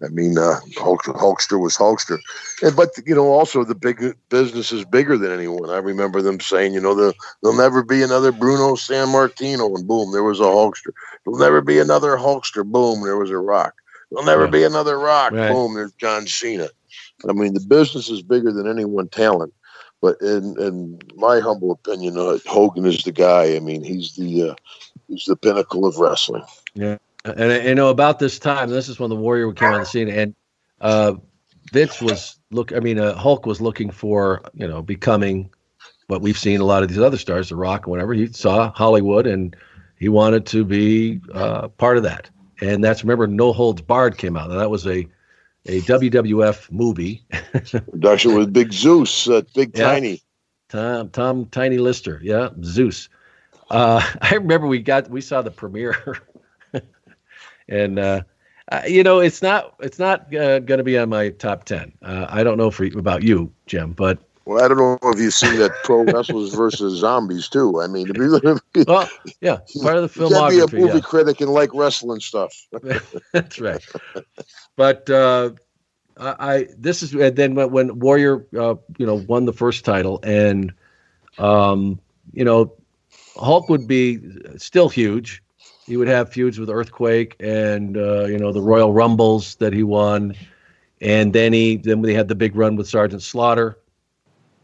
I 0.00 0.08
mean, 0.10 0.38
uh, 0.38 0.60
Hulk, 0.76 1.02
Hulkster 1.02 1.60
was 1.60 1.76
Hulkster, 1.76 2.18
and 2.62 2.76
but 2.76 2.90
you 3.04 3.16
know 3.16 3.26
also 3.32 3.64
the 3.64 3.74
big 3.74 4.00
business 4.28 4.70
is 4.70 4.84
bigger 4.84 5.18
than 5.18 5.32
anyone. 5.32 5.70
I 5.70 5.78
remember 5.78 6.22
them 6.22 6.38
saying, 6.38 6.72
you 6.72 6.80
know, 6.80 6.94
the, 6.94 7.12
there'll 7.42 7.58
never 7.58 7.82
be 7.82 8.04
another 8.04 8.30
Bruno 8.30 8.74
Sammartino, 8.76 9.76
and 9.76 9.88
boom, 9.88 10.12
there 10.12 10.22
was 10.22 10.38
a 10.38 10.44
Hulkster. 10.44 10.92
There'll 11.24 11.40
never 11.40 11.60
be 11.60 11.80
another 11.80 12.16
Hulkster, 12.16 12.64
boom, 12.64 13.02
there 13.02 13.16
was 13.16 13.30
a 13.30 13.38
Rock. 13.38 13.74
There'll 14.12 14.24
never 14.24 14.44
Yeah. 14.44 14.50
be 14.50 14.62
another 14.62 14.98
Rock, 14.98 15.32
Right. 15.32 15.48
boom, 15.50 15.74
there's 15.74 15.92
John 15.94 16.28
Cena. 16.28 16.68
I 17.28 17.32
mean, 17.32 17.54
the 17.54 17.60
business 17.60 18.08
is 18.08 18.22
bigger 18.22 18.52
than 18.52 18.68
any 18.68 18.84
one 18.84 19.08
talent. 19.08 19.52
But 20.00 20.20
in, 20.20 20.60
in 20.60 21.00
my 21.16 21.40
humble 21.40 21.72
opinion, 21.72 22.16
uh, 22.16 22.38
Hogan 22.46 22.86
is 22.86 23.02
the 23.02 23.12
guy. 23.12 23.56
I 23.56 23.60
mean, 23.60 23.82
he's 23.82 24.14
the 24.14 24.50
uh, 24.50 24.54
he's 25.08 25.24
the 25.24 25.36
pinnacle 25.36 25.84
of 25.86 25.96
wrestling. 25.98 26.44
Yeah, 26.74 26.98
and 27.24 27.64
you 27.64 27.74
know 27.74 27.88
about 27.88 28.18
this 28.18 28.38
time. 28.38 28.70
This 28.70 28.88
is 28.88 29.00
when 29.00 29.10
the 29.10 29.16
Warrior 29.16 29.52
came 29.52 29.72
on 29.72 29.80
the 29.80 29.86
scene, 29.86 30.08
and 30.08 30.34
uh, 30.80 31.14
Vince 31.72 32.00
was 32.00 32.38
look. 32.50 32.72
I 32.72 32.78
mean, 32.78 32.98
uh, 32.98 33.16
Hulk 33.16 33.44
was 33.44 33.60
looking 33.60 33.90
for 33.90 34.42
you 34.54 34.68
know 34.68 34.82
becoming 34.82 35.50
what 36.06 36.22
we've 36.22 36.38
seen 36.38 36.60
a 36.60 36.64
lot 36.64 36.82
of 36.82 36.88
these 36.88 36.98
other 36.98 37.18
stars, 37.18 37.48
The 37.48 37.56
Rock, 37.56 37.86
and 37.86 37.90
whatever. 37.90 38.14
He 38.14 38.32
saw 38.32 38.72
Hollywood, 38.72 39.26
and 39.26 39.56
he 39.98 40.08
wanted 40.08 40.46
to 40.46 40.64
be 40.64 41.20
uh, 41.34 41.68
part 41.68 41.96
of 41.96 42.02
that. 42.04 42.30
And 42.60 42.82
that's 42.82 43.02
remember, 43.02 43.26
No 43.26 43.52
Holds 43.52 43.82
Barred 43.82 44.16
came 44.16 44.36
out, 44.36 44.50
and 44.50 44.60
that 44.60 44.70
was 44.70 44.86
a 44.86 45.06
a 45.68 45.80
WWF 45.82 46.72
movie. 46.72 47.22
Production 47.90 48.34
with 48.34 48.52
Big 48.52 48.72
Zeus, 48.72 49.28
uh, 49.28 49.42
Big 49.54 49.76
Yeah. 49.76 49.84
Tiny. 49.84 50.22
Tom 50.68 51.10
Tom 51.10 51.46
Tiny 51.46 51.78
Lister, 51.78 52.20
yeah, 52.22 52.50
Zeus. 52.62 53.08
Uh, 53.70 54.02
I 54.20 54.34
remember 54.34 54.66
we 54.66 54.80
got 54.80 55.08
we 55.08 55.20
saw 55.20 55.40
the 55.42 55.50
premiere, 55.50 55.96
and 57.68 57.98
uh, 57.98 58.22
uh, 58.70 58.82
you 58.86 59.02
know 59.02 59.20
it's 59.20 59.40
not 59.40 59.74
it's 59.80 59.98
not 59.98 60.34
uh, 60.34 60.58
going 60.60 60.78
to 60.78 60.84
be 60.84 60.98
on 60.98 61.08
my 61.08 61.30
top 61.30 61.64
ten. 61.64 61.92
Uh, 62.02 62.26
I 62.28 62.42
don't 62.42 62.58
know 62.58 62.70
for 62.70 62.84
about 62.84 63.22
you, 63.22 63.52
Jim, 63.66 63.92
but 63.92 64.18
Well, 64.48 64.64
I 64.64 64.68
don't 64.68 64.78
know 64.78 65.10
if 65.10 65.20
you've 65.20 65.34
seen 65.34 65.58
that 65.58 65.74
Pro 65.84 66.04
Wrestlers 66.04 66.54
versus 66.54 67.00
Zombies 67.00 67.50
too. 67.50 67.82
I 67.82 67.86
mean, 67.86 68.08
if 68.08 68.16
you're 68.16 68.40
gonna 68.40 68.58
be, 68.72 68.82
well, 68.88 69.06
yeah, 69.42 69.58
part 69.82 69.98
of 69.98 70.14
the 70.14 70.28
gotta 70.30 70.50
be 70.50 70.60
a 70.60 70.80
movie 70.80 70.94
yeah. 70.94 71.00
critic 71.00 71.42
and 71.42 71.50
like 71.50 71.74
wrestling 71.74 72.20
stuff. 72.20 72.54
That's 73.34 73.60
right. 73.60 73.84
But 74.74 75.10
uh, 75.10 75.50
I, 76.16 76.34
I 76.38 76.66
this 76.78 77.02
is 77.02 77.12
and 77.12 77.36
then 77.36 77.56
when, 77.56 77.72
when 77.72 77.98
Warrior, 77.98 78.46
uh, 78.58 78.76
you 78.96 79.04
know, 79.04 79.16
won 79.16 79.44
the 79.44 79.52
first 79.52 79.84
title, 79.84 80.18
and 80.22 80.72
um, 81.36 82.00
you 82.32 82.46
know, 82.46 82.72
Hulk 83.36 83.68
would 83.68 83.86
be 83.86 84.18
still 84.56 84.88
huge. 84.88 85.42
He 85.84 85.98
would 85.98 86.08
have 86.08 86.32
feuds 86.32 86.58
with 86.58 86.70
Earthquake 86.70 87.36
and 87.38 87.98
uh, 87.98 88.24
you 88.24 88.38
know 88.38 88.54
the 88.54 88.62
Royal 88.62 88.94
Rumbles 88.94 89.56
that 89.56 89.74
he 89.74 89.82
won, 89.82 90.34
and 91.02 91.34
then 91.34 91.52
he 91.52 91.76
then 91.76 92.00
they 92.00 92.14
had 92.14 92.28
the 92.28 92.34
big 92.34 92.56
run 92.56 92.76
with 92.76 92.88
Sergeant 92.88 93.20
Slaughter, 93.20 93.76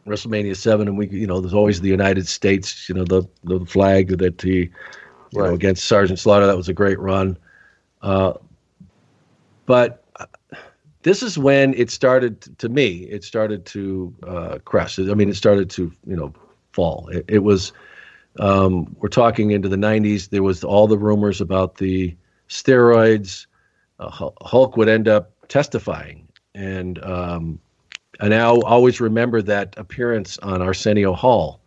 WrestleMania 0.06 0.56
seven, 0.56 0.88
and 0.88 0.98
we 0.98 1.08
you 1.08 1.26
know 1.26 1.40
there's 1.40 1.54
always 1.54 1.80
the 1.80 1.88
United 1.88 2.28
States, 2.28 2.88
you 2.88 2.94
know 2.94 3.04
the 3.04 3.22
the 3.44 3.64
flag 3.66 4.18
that 4.18 4.40
he, 4.40 4.54
you 4.58 4.70
right. 5.34 5.48
know, 5.48 5.54
against 5.54 5.86
Sergeant 5.86 6.18
Slaughter. 6.18 6.46
That 6.46 6.56
was 6.56 6.68
a 6.68 6.74
great 6.74 6.98
run, 6.98 7.38
uh, 8.02 8.34
but 9.66 10.04
this 11.02 11.22
is 11.22 11.38
when 11.38 11.74
it 11.74 11.90
started 11.90 12.40
to 12.58 12.68
me. 12.68 13.04
It 13.04 13.24
started 13.24 13.64
to 13.66 14.14
uh, 14.26 14.58
crest. 14.64 14.98
I 14.98 15.14
mean, 15.14 15.28
it 15.28 15.36
started 15.36 15.70
to 15.70 15.92
you 16.06 16.16
know 16.16 16.34
fall. 16.72 17.08
It, 17.08 17.24
it 17.28 17.38
was 17.40 17.72
um, 18.40 18.94
we're 18.98 19.08
talking 19.08 19.52
into 19.52 19.68
the 19.68 19.76
90s. 19.76 20.30
There 20.30 20.42
was 20.42 20.64
all 20.64 20.86
the 20.86 20.98
rumors 20.98 21.40
about 21.40 21.76
the 21.76 22.16
steroids. 22.48 23.46
Uh, 23.98 24.30
Hulk 24.42 24.76
would 24.76 24.88
end 24.88 25.06
up 25.06 25.32
testifying, 25.48 26.26
and 26.54 27.02
um, 27.04 27.60
and 28.20 28.34
I 28.34 28.42
always 28.44 29.00
remember 29.00 29.42
that 29.42 29.74
appearance 29.76 30.38
on 30.38 30.62
Arsenio 30.62 31.12
Hall, 31.12 31.60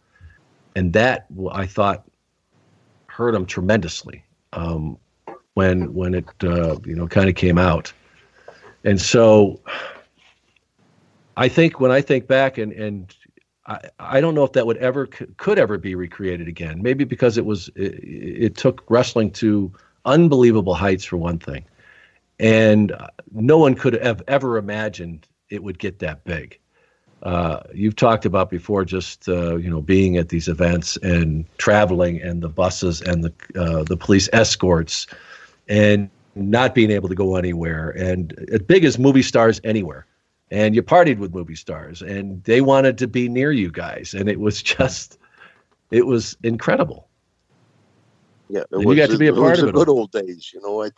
and 0.76 0.94
that 0.94 1.26
I 1.52 1.65
thought 1.65 2.07
hurt 3.07 3.34
him 3.34 3.45
tremendously 3.45 4.24
um, 4.53 4.98
when 5.56 5.94
when 5.94 6.14
it 6.14 6.26
uh, 6.44 6.78
you 6.86 6.95
know 6.95 7.07
kind 7.07 7.30
of 7.30 7.36
came 7.36 7.57
out, 7.57 7.91
and 8.84 8.99
so 8.99 9.60
I 11.36 11.49
think 11.49 11.80
when 11.80 11.91
I 11.91 12.02
think 12.02 12.28
back 12.28 12.57
and 12.57 12.72
and 12.74 13.15
I, 13.65 13.90
I 13.99 14.22
don't 14.22 14.36
know 14.36 14.44
if 14.44 14.53
that 14.53 14.65
would 14.65 14.78
ever 14.78 15.07
could 15.07 15.60
ever 15.60 15.78
be 15.78 15.95
recreated 15.95 16.48
again. 16.48 16.82
Maybe 16.82 17.03
because 17.03 17.38
it 17.38 17.45
was 17.45 17.69
it, 17.76 17.99
it 18.03 18.56
took 18.56 18.84
wrestling 18.90 19.32
to 19.32 19.72
unbelievable 20.06 20.74
heights 20.74 21.06
for 21.06 21.18
one 21.18 21.40
thing, 21.40 21.65
and 22.40 22.94
no 23.34 23.57
one 23.57 23.76
could 23.76 23.94
have 23.94 24.24
ever 24.28 24.57
imagined 24.57 25.28
it 25.49 25.64
would 25.64 25.80
get 25.80 25.99
that 25.99 26.24
big. 26.24 26.60
Uh, 27.24 27.61
you've 27.74 27.95
talked 27.95 28.26
about 28.26 28.49
before 28.49 28.86
just 28.86 29.28
uh, 29.28 29.56
you 29.56 29.69
know 29.69 29.82
being 29.82 30.18
at 30.18 30.30
these 30.30 30.48
events 30.48 30.98
and 30.98 31.45
traveling 31.57 32.22
and 32.22 32.41
the 32.44 32.49
buses 32.49 33.02
and 33.02 33.24
the 33.24 33.34
uh, 33.60 33.84
the 33.84 33.98
police 33.98 34.30
escorts 34.34 35.07
and 35.68 36.10
not 36.36 36.76
being 36.76 36.91
able 36.91 37.10
to 37.10 37.15
go 37.15 37.36
anywhere 37.36 37.90
and 37.98 38.34
as 38.52 38.61
big 38.61 38.86
as 38.86 38.99
movie 38.99 39.24
stars 39.24 39.60
anywhere 39.64 40.06
and 40.52 40.76
you 40.76 40.84
partied 40.84 41.18
with 41.18 41.34
movie 41.34 41.56
stars 41.56 42.03
and 42.03 42.44
they 42.44 42.61
wanted 42.61 42.99
to 42.99 43.07
be 43.07 43.28
near 43.28 43.52
you 43.52 43.72
guys 43.72 44.14
and 44.14 44.30
it 44.30 44.40
was 44.40 44.61
just 44.78 45.18
it 45.90 46.06
was 46.06 46.38
incredible 46.44 47.06
yeah 48.49 48.64
was, 48.72 48.86
you 48.86 48.95
got 48.95 49.10
to 49.10 49.18
be 49.18 49.28
a 49.28 49.34
part 49.34 49.60
it 49.60 49.64
of 49.64 49.69
it 49.69 49.76
good 49.76 49.90
old 49.90 50.11
days 50.11 50.52
you 50.53 50.61
know 50.61 50.84
I, 50.84 50.90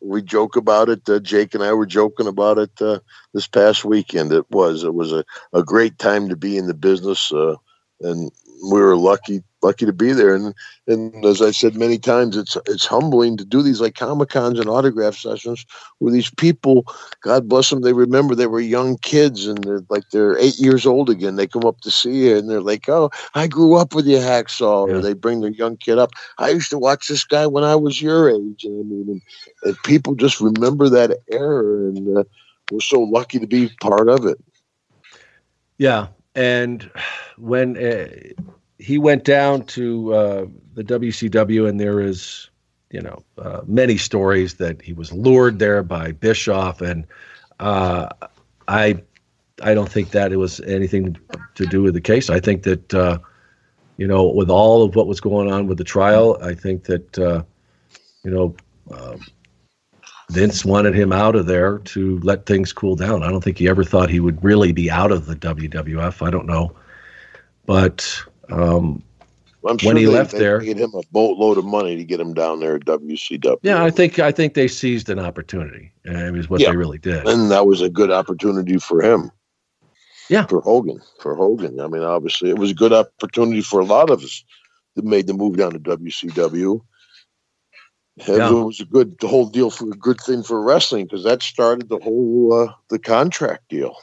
we 0.00 0.22
joke 0.22 0.56
about 0.56 0.88
it 0.88 1.08
uh, 1.08 1.20
jake 1.20 1.54
and 1.54 1.62
i 1.62 1.72
were 1.72 1.86
joking 1.86 2.26
about 2.26 2.58
it 2.58 2.70
uh, 2.80 2.98
this 3.36 3.46
past 3.46 3.84
weekend. 3.84 4.32
It 4.32 4.50
was 4.50 4.82
it 4.82 4.94
was 4.94 5.12
a, 5.12 5.24
a 5.52 5.62
great 5.62 5.98
time 5.98 6.28
to 6.30 6.36
be 6.36 6.56
in 6.56 6.66
the 6.66 6.74
business 6.74 7.30
uh, 7.32 7.56
and 8.00 8.32
we 8.72 8.80
were 8.80 8.96
lucky 8.96 9.42
lucky 9.66 9.84
to 9.84 9.92
be 9.92 10.12
there. 10.12 10.34
And 10.34 10.54
and 10.86 11.24
as 11.24 11.42
I 11.42 11.50
said 11.50 11.74
many 11.74 11.98
times, 11.98 12.36
it's 12.36 12.56
it's 12.66 12.86
humbling 12.86 13.36
to 13.36 13.44
do 13.44 13.62
these 13.62 13.80
like 13.80 13.96
comic 13.96 14.28
cons 14.28 14.60
and 14.60 14.68
autograph 14.68 15.16
sessions 15.16 15.66
where 15.98 16.12
these 16.12 16.30
people, 16.30 16.86
God 17.22 17.48
bless 17.48 17.70
them, 17.70 17.80
they 17.80 17.92
remember 17.92 18.34
they 18.34 18.46
were 18.46 18.60
young 18.60 18.96
kids 18.98 19.46
and 19.46 19.62
they're 19.64 19.84
like 19.88 20.04
they're 20.12 20.38
eight 20.38 20.58
years 20.58 20.86
old 20.86 21.10
again. 21.10 21.36
They 21.36 21.46
come 21.46 21.64
up 21.64 21.80
to 21.80 21.90
see 21.90 22.26
you 22.26 22.36
and 22.36 22.48
they're 22.48 22.60
like, 22.72 22.88
"Oh, 22.88 23.10
I 23.34 23.46
grew 23.48 23.74
up 23.74 23.94
with 23.94 24.06
you, 24.06 24.18
Hacksaw." 24.18 24.88
Yeah. 24.88 24.94
Or 24.94 25.00
they 25.00 25.14
bring 25.14 25.40
their 25.40 25.50
young 25.50 25.76
kid 25.76 25.98
up. 25.98 26.10
I 26.38 26.50
used 26.50 26.70
to 26.70 26.78
watch 26.78 27.08
this 27.08 27.24
guy 27.24 27.46
when 27.46 27.64
I 27.64 27.74
was 27.74 28.00
your 28.00 28.30
age. 28.30 28.64
And 28.64 28.80
I 28.80 28.84
mean, 28.84 29.06
and, 29.10 29.22
and 29.64 29.76
people 29.84 30.14
just 30.14 30.40
remember 30.40 30.88
that 30.88 31.18
era, 31.30 31.88
and 31.88 32.18
uh, 32.18 32.24
we're 32.70 32.80
so 32.80 33.00
lucky 33.00 33.38
to 33.38 33.46
be 33.46 33.70
part 33.80 34.08
of 34.08 34.24
it. 34.24 34.38
Yeah, 35.78 36.08
and 36.34 36.90
when 37.36 37.76
uh, 37.76 38.08
he 38.78 38.98
went 38.98 39.24
down 39.24 39.62
to 39.66 40.14
uh, 40.14 40.46
the 40.74 40.84
WCW, 40.84 41.68
and 41.68 41.80
there 41.80 42.00
is, 42.00 42.50
you 42.90 43.00
know, 43.00 43.22
uh, 43.38 43.62
many 43.66 43.96
stories 43.96 44.54
that 44.54 44.80
he 44.82 44.92
was 44.92 45.12
lured 45.12 45.58
there 45.58 45.82
by 45.82 46.12
Bischoff, 46.12 46.80
and 46.80 47.06
uh, 47.60 48.08
I, 48.68 49.02
I 49.62 49.74
don't 49.74 49.90
think 49.90 50.10
that 50.10 50.32
it 50.32 50.36
was 50.36 50.60
anything 50.60 51.16
to 51.54 51.66
do 51.66 51.82
with 51.82 51.94
the 51.94 52.00
case. 52.00 52.28
I 52.28 52.40
think 52.40 52.64
that, 52.64 52.94
uh, 52.94 53.18
you 53.96 54.06
know, 54.06 54.26
with 54.26 54.50
all 54.50 54.82
of 54.82 54.94
what 54.94 55.06
was 55.06 55.20
going 55.20 55.50
on 55.50 55.66
with 55.66 55.78
the 55.78 55.84
trial, 55.84 56.38
I 56.42 56.54
think 56.54 56.84
that, 56.84 57.18
uh, 57.18 57.42
you 58.24 58.30
know. 58.30 58.54
Um, 58.92 59.20
Vince 60.30 60.64
wanted 60.64 60.94
him 60.94 61.12
out 61.12 61.36
of 61.36 61.46
there 61.46 61.78
to 61.78 62.18
let 62.18 62.46
things 62.46 62.72
cool 62.72 62.96
down. 62.96 63.22
I 63.22 63.30
don't 63.30 63.44
think 63.44 63.58
he 63.58 63.68
ever 63.68 63.84
thought 63.84 64.10
he 64.10 64.18
would 64.18 64.42
really 64.42 64.72
be 64.72 64.90
out 64.90 65.12
of 65.12 65.26
the 65.26 65.36
WWF. 65.36 66.26
I 66.26 66.30
don't 66.30 66.46
know, 66.46 66.74
but 67.64 68.24
um, 68.50 69.02
I'm 69.68 69.78
sure 69.78 69.88
when 69.88 69.96
he 69.96 70.04
they, 70.04 70.10
left 70.12 70.32
they 70.32 70.38
there, 70.38 70.60
paid 70.60 70.78
him 70.78 70.92
a 70.94 71.00
boatload 71.10 71.58
of 71.58 71.64
money 71.64 71.96
to 71.96 72.04
get 72.04 72.20
him 72.20 72.34
down 72.34 72.60
there 72.60 72.76
at 72.76 72.84
WCW. 72.84 73.58
yeah, 73.62 73.82
I 73.82 73.90
think 73.90 74.18
I 74.20 74.30
think 74.30 74.54
they 74.54 74.68
seized 74.68 75.08
an 75.10 75.18
opportunity. 75.18 75.92
And 76.04 76.36
was 76.36 76.48
what 76.48 76.60
Yeah. 76.60 76.70
they 76.70 76.76
really 76.76 76.98
did. 76.98 77.26
and 77.26 77.50
that 77.50 77.66
was 77.66 77.80
a 77.82 77.88
good 77.88 78.10
opportunity 78.12 78.78
for 78.78 79.02
him. 79.02 79.30
Yeah, 80.28 80.46
for 80.46 80.60
Hogan, 80.60 81.00
for 81.20 81.34
Hogan. 81.36 81.80
I 81.80 81.86
mean, 81.88 82.02
obviously, 82.02 82.50
it 82.50 82.58
was 82.58 82.70
a 82.72 82.74
good 82.74 82.92
opportunity 82.92 83.60
for 83.60 83.80
a 83.80 83.84
lot 83.84 84.10
of 84.10 84.22
us 84.22 84.44
that 84.96 85.04
made 85.04 85.26
the 85.28 85.34
move 85.34 85.56
down 85.56 85.72
to 85.72 85.78
WCW. 85.78 86.80
And 88.26 88.36
Yeah. 88.38 88.48
It 88.50 88.64
was 88.64 88.80
a 88.80 88.84
good, 88.86 89.16
the 89.20 89.28
whole 89.28 89.46
deal 89.46 89.70
for 89.70 89.84
a 89.86 89.96
good 89.96 90.20
thing 90.20 90.42
for 90.42 90.60
wrestling 90.62 91.04
because 91.04 91.22
that 91.24 91.42
started 91.42 91.88
the 91.88 91.98
whole 91.98 92.52
uh, 92.68 92.72
the 92.88 92.98
contract 92.98 93.68
deal. 93.68 93.94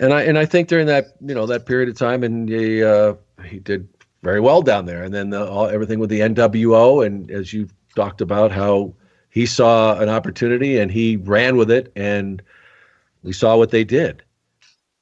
and 0.00 0.12
I 0.12 0.22
and 0.22 0.38
I 0.38 0.44
think 0.44 0.68
during 0.68 0.86
that 0.86 1.14
you 1.20 1.34
know 1.34 1.46
that 1.46 1.66
period 1.66 1.88
of 1.88 1.96
time, 1.96 2.22
and 2.24 2.48
the 2.48 2.82
uh, 2.84 3.14
he 3.42 3.58
did 3.58 3.88
very 4.22 4.40
well 4.40 4.62
down 4.62 4.86
there. 4.86 5.02
And 5.02 5.12
then 5.12 5.30
the, 5.30 5.46
all, 5.48 5.66
everything 5.66 5.98
with 5.98 6.10
the 6.10 6.20
NWO, 6.20 7.04
and 7.04 7.30
as 7.30 7.52
you 7.52 7.68
talked 7.94 8.20
about, 8.20 8.52
how 8.52 8.94
he 9.30 9.46
saw 9.46 9.98
an 9.98 10.08
opportunity 10.08 10.78
and 10.78 10.90
he 10.90 11.16
ran 11.16 11.56
with 11.56 11.70
it, 11.70 11.92
and 11.96 12.42
we 13.22 13.32
saw 13.32 13.56
what 13.56 13.70
they 13.70 13.84
did. 13.84 14.22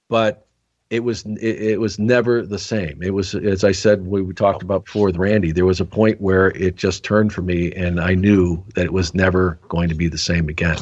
But 0.08 0.46
it 0.90 1.04
was 1.04 1.24
it, 1.24 1.62
it 1.62 1.80
was 1.80 1.98
never 1.98 2.44
the 2.44 2.58
same. 2.58 3.00
It 3.02 3.14
was 3.14 3.34
as 3.34 3.62
I 3.62 3.72
said 3.72 4.06
we, 4.06 4.22
we 4.22 4.34
talked 4.34 4.62
about 4.62 4.86
before 4.86 5.06
with 5.06 5.16
Randy. 5.16 5.52
There 5.52 5.66
was 5.66 5.80
a 5.80 5.84
point 5.84 6.20
where 6.20 6.48
it 6.50 6.76
just 6.76 7.04
turned 7.04 7.32
for 7.32 7.42
me, 7.42 7.72
and 7.72 8.00
I 8.00 8.14
knew 8.14 8.62
that 8.74 8.84
it 8.84 8.92
was 8.92 9.14
never 9.14 9.58
going 9.68 9.88
to 9.88 9.94
be 9.94 10.08
the 10.08 10.18
same 10.18 10.48
again. 10.48 10.78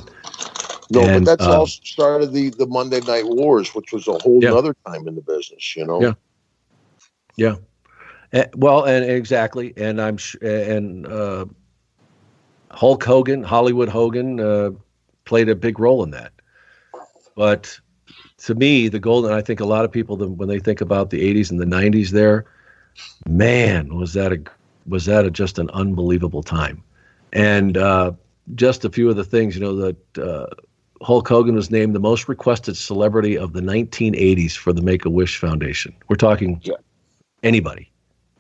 No, 0.91 1.03
And, 1.03 1.27
but 1.27 1.39
that's 1.39 1.47
um, 1.47 1.61
also 1.61 1.81
started 1.85 2.33
the 2.33 2.51
the 2.51 2.67
Monday 2.67 3.01
Night 3.01 3.27
Wars, 3.27 3.75
which 3.75 3.93
was 3.93 4.09
a 4.09 4.19
whole 4.19 4.43
Yeah. 4.43 4.55
other 4.55 4.75
time 4.87 5.07
in 5.07 5.15
the 5.15 5.21
business. 5.21 5.77
You 5.77 5.87
know. 5.87 6.01
Yeah. 6.01 6.15
Yeah. 7.39 7.55
Eh, 8.33 8.45
well, 8.57 8.85
and 8.85 9.05
exactly, 9.05 9.73
and 9.77 10.03
I'm 10.03 10.19
sh- 10.19 10.37
and 10.43 11.07
uh, 11.07 11.47
Hulk 12.71 13.03
Hogan, 13.03 13.43
Hollywood 13.43 13.89
Hogan, 13.89 14.39
uh, 14.41 14.71
played 15.25 15.49
a 15.49 15.55
big 15.55 15.79
role 15.79 16.03
in 16.03 16.11
that. 16.11 16.33
But 17.37 17.79
to 18.39 18.55
me, 18.55 18.89
the 18.89 18.99
golden. 18.99 19.33
I 19.33 19.41
think 19.41 19.61
a 19.61 19.65
lot 19.65 19.85
of 19.85 19.93
people, 19.93 20.17
when 20.17 20.49
they 20.49 20.59
think 20.59 20.81
about 20.83 21.09
the 21.11 21.23
'80s 21.23 21.51
and 21.51 21.59
the 21.59 21.65
'90s, 21.65 22.11
there, 22.11 22.45
man, 23.27 23.95
was 23.95 24.13
that 24.13 24.33
a 24.33 24.43
was 24.87 25.07
that 25.07 25.25
a, 25.25 25.31
just 25.31 25.59
an 25.59 25.71
unbelievable 25.71 26.43
time, 26.43 26.83
and 27.33 27.79
uh, 27.79 28.13
just 28.57 28.85
a 28.85 28.91
few 28.91 29.09
of 29.09 29.17
the 29.17 29.25
things, 29.25 29.55
you 29.55 29.61
know, 29.63 29.77
that 29.77 30.19
uh, 30.19 30.47
Hulk 31.03 31.29
Hogan 31.29 31.55
was 31.55 31.71
named 31.71 31.95
the 31.95 32.01
most 32.01 32.29
requested 32.29 32.77
celebrity 32.77 33.39
of 33.39 33.53
the 33.53 33.61
1980s 33.61 34.57
for 34.57 34.73
the 34.73 34.83
Make 34.83 35.05
a 35.05 35.11
Wish 35.11 35.39
Foundation. 35.39 35.95
We're 36.09 36.17
talking 36.17 36.61
anybody, 37.43 37.91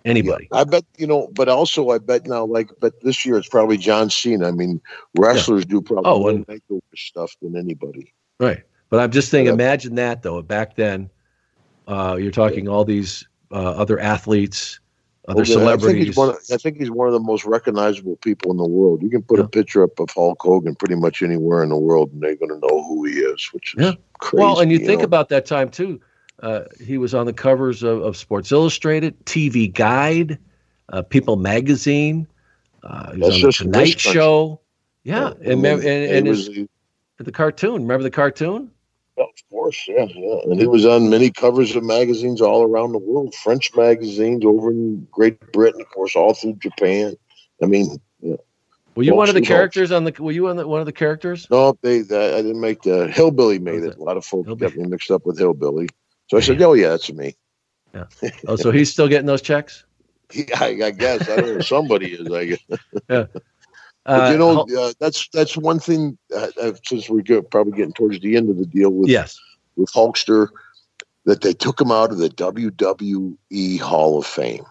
anybody. 0.04 0.48
I 0.52 0.64
bet 0.64 0.84
you 0.96 1.06
know, 1.06 1.28
but 1.34 1.48
also 1.48 1.90
I 1.90 1.98
bet 1.98 2.26
now, 2.26 2.44
like, 2.44 2.70
but 2.80 3.00
this 3.02 3.24
year 3.24 3.36
it's 3.38 3.48
probably 3.48 3.76
John 3.76 4.10
Cena. 4.10 4.48
I 4.48 4.52
mean, 4.52 4.80
wrestlers 5.18 5.64
do 5.64 5.80
probably 5.80 6.10
Oh, 6.10 6.18
more 6.20 6.30
and- 6.30 6.48
make-a-wish 6.48 7.08
stuff 7.08 7.34
than 7.42 7.56
anybody. 7.56 8.12
Right. 8.40 8.62
But 8.90 9.00
I'm 9.00 9.10
just 9.10 9.30
saying, 9.30 9.46
imagine 9.48 9.96
that 9.96 10.22
though. 10.22 10.40
Back 10.42 10.76
then, 10.76 11.10
uh, 11.86 12.16
you're 12.18 12.30
talking 12.32 12.68
all 12.68 12.84
these 12.84 13.26
uh, 13.50 13.54
other 13.72 13.98
athletes, 13.98 14.80
other 15.26 15.42
I 15.42 15.44
think, 15.44 15.58
celebrities. 15.58 16.06
he's 16.06 16.16
one 16.16 16.30
of, 16.30 16.36
I 16.50 16.56
think 16.56 16.78
he's 16.78 16.90
one 16.90 17.06
of 17.06 17.12
the 17.12 17.20
most 17.20 17.44
recognizable 17.44 18.16
people 18.16 18.50
in 18.50 18.56
the 18.56 18.66
world. 18.66 19.02
You 19.02 19.10
can 19.10 19.22
put 19.22 19.40
a 19.40 19.48
picture 19.48 19.82
up 19.82 19.98
of 20.00 20.08
Hulk 20.10 20.40
Hogan 20.40 20.74
pretty 20.74 20.94
much 20.94 21.22
anywhere 21.22 21.62
in 21.62 21.68
the 21.68 21.76
world, 21.76 22.10
and 22.12 22.22
they're 22.22 22.36
going 22.36 22.48
to 22.48 22.66
know 22.66 22.82
who 22.84 23.04
he 23.04 23.12
is, 23.14 23.46
which 23.52 23.74
is 23.76 23.84
Yeah. 23.84 23.92
crazy. 24.20 24.42
well, 24.42 24.60
and 24.60 24.72
you, 24.72 24.78
think 24.78 25.00
know? 25.00 25.04
about 25.04 25.28
that 25.30 25.44
time 25.44 25.68
too. 25.68 26.00
Uh, 26.40 26.64
he 26.84 26.98
was 26.98 27.14
on 27.14 27.26
the 27.26 27.32
covers 27.32 27.82
of, 27.82 28.02
of 28.02 28.16
Sports 28.16 28.52
Illustrated, 28.52 29.24
TV 29.24 29.72
Guide, 29.72 30.38
uh, 30.90 31.02
People 31.02 31.36
Magazine. 31.36 32.26
Uh, 32.82 33.12
he 33.12 33.20
was 33.20 33.42
That's 33.42 33.60
on 33.60 33.66
the 33.66 33.72
Tonight. 33.72 34.00
Show. 34.00 34.60
Yeah, 35.02 35.32
Yeah, 35.40 35.52
and, 35.52 35.64
and, 35.64 35.84
and, 35.84 36.26
his, 36.26 36.48
was- 36.48 36.58
the 37.18 37.32
cartoon. 37.32 37.82
Remember 37.82 38.02
the 38.02 38.10
cartoon? 38.10 38.70
Of 39.16 39.26
course, 39.50 39.86
yeah, 39.88 40.06
yeah. 40.14 40.40
And 40.44 40.60
he 40.60 40.66
was 40.66 40.86
on 40.86 41.10
many 41.10 41.30
covers 41.30 41.74
of 41.74 41.82
magazines 41.82 42.40
all 42.40 42.62
around 42.62 42.92
the 42.92 42.98
world, 42.98 43.34
French 43.34 43.74
magazines 43.74 44.44
over 44.44 44.70
in 44.70 45.08
Great 45.10 45.40
Britain, 45.52 45.80
of 45.80 45.90
course, 45.90 46.14
all 46.14 46.34
through 46.34 46.54
Japan. 46.54 47.16
I 47.60 47.66
mean, 47.66 47.98
yeah. 48.20 48.36
Were 48.94 49.02
you 49.02 49.14
one 49.14 49.28
of 49.28 49.34
the 49.34 49.40
characters 49.40 49.92
on 49.92 50.04
the? 50.04 50.14
Were 50.18 50.32
you 50.32 50.48
on 50.48 50.56
the, 50.56 50.66
one 50.66 50.80
of 50.80 50.86
the 50.86 50.92
characters? 50.92 51.48
No, 51.50 51.76
they, 51.82 52.00
they 52.00 52.34
I 52.34 52.42
didn't 52.42 52.60
make 52.60 52.82
the 52.82 53.08
Hillbilly 53.08 53.58
made 53.58 53.82
it. 53.82 53.96
A 53.96 54.02
lot 54.02 54.16
of 54.16 54.24
folks 54.24 54.48
got 54.54 54.76
me 54.76 54.86
mixed 54.86 55.10
up 55.10 55.24
with 55.26 55.38
Hillbilly. 55.38 55.88
So 56.28 56.36
I 56.36 56.40
said, 56.40 56.60
"Oh 56.62 56.74
yeah, 56.74 56.88
that's 56.88 57.12
me." 57.12 57.36
Yeah. 57.94 58.04
Oh, 58.46 58.56
so 58.56 58.70
he's 58.70 58.92
still 58.92 59.08
getting 59.08 59.26
those 59.26 59.42
checks? 59.42 59.84
Yeah, 60.34 60.44
I, 60.60 60.66
I 60.84 60.90
guess 60.90 61.26
I 61.26 61.36
don't 61.36 61.54
know. 61.54 61.60
Somebody 61.60 62.12
is. 62.12 62.30
I 62.30 62.44
guess. 62.44 62.58
Yeah. 63.08 63.24
But 64.04 64.30
you 64.30 64.36
Uh, 64.46 64.64
know, 64.66 64.66
uh, 64.78 64.92
that's 65.00 65.26
that's 65.32 65.56
one 65.56 65.78
thing. 65.78 66.18
Uh, 66.34 66.48
uh, 66.60 66.72
since 66.84 67.08
we're 67.08 67.22
get, 67.22 67.50
probably 67.50 67.72
getting 67.78 67.94
towards 67.94 68.20
the 68.20 68.36
end 68.36 68.50
of 68.50 68.58
the 68.58 68.66
deal 68.66 68.90
with 68.90 69.08
Yes. 69.08 69.38
with 69.76 69.90
Hulkster, 69.92 70.48
that 71.24 71.40
they 71.40 71.54
took 71.54 71.80
him 71.80 71.90
out 71.90 72.12
of 72.12 72.18
the 72.18 72.28
WWE 72.28 73.80
Hall 73.80 74.18
of 74.18 74.26
Fame. 74.26 74.64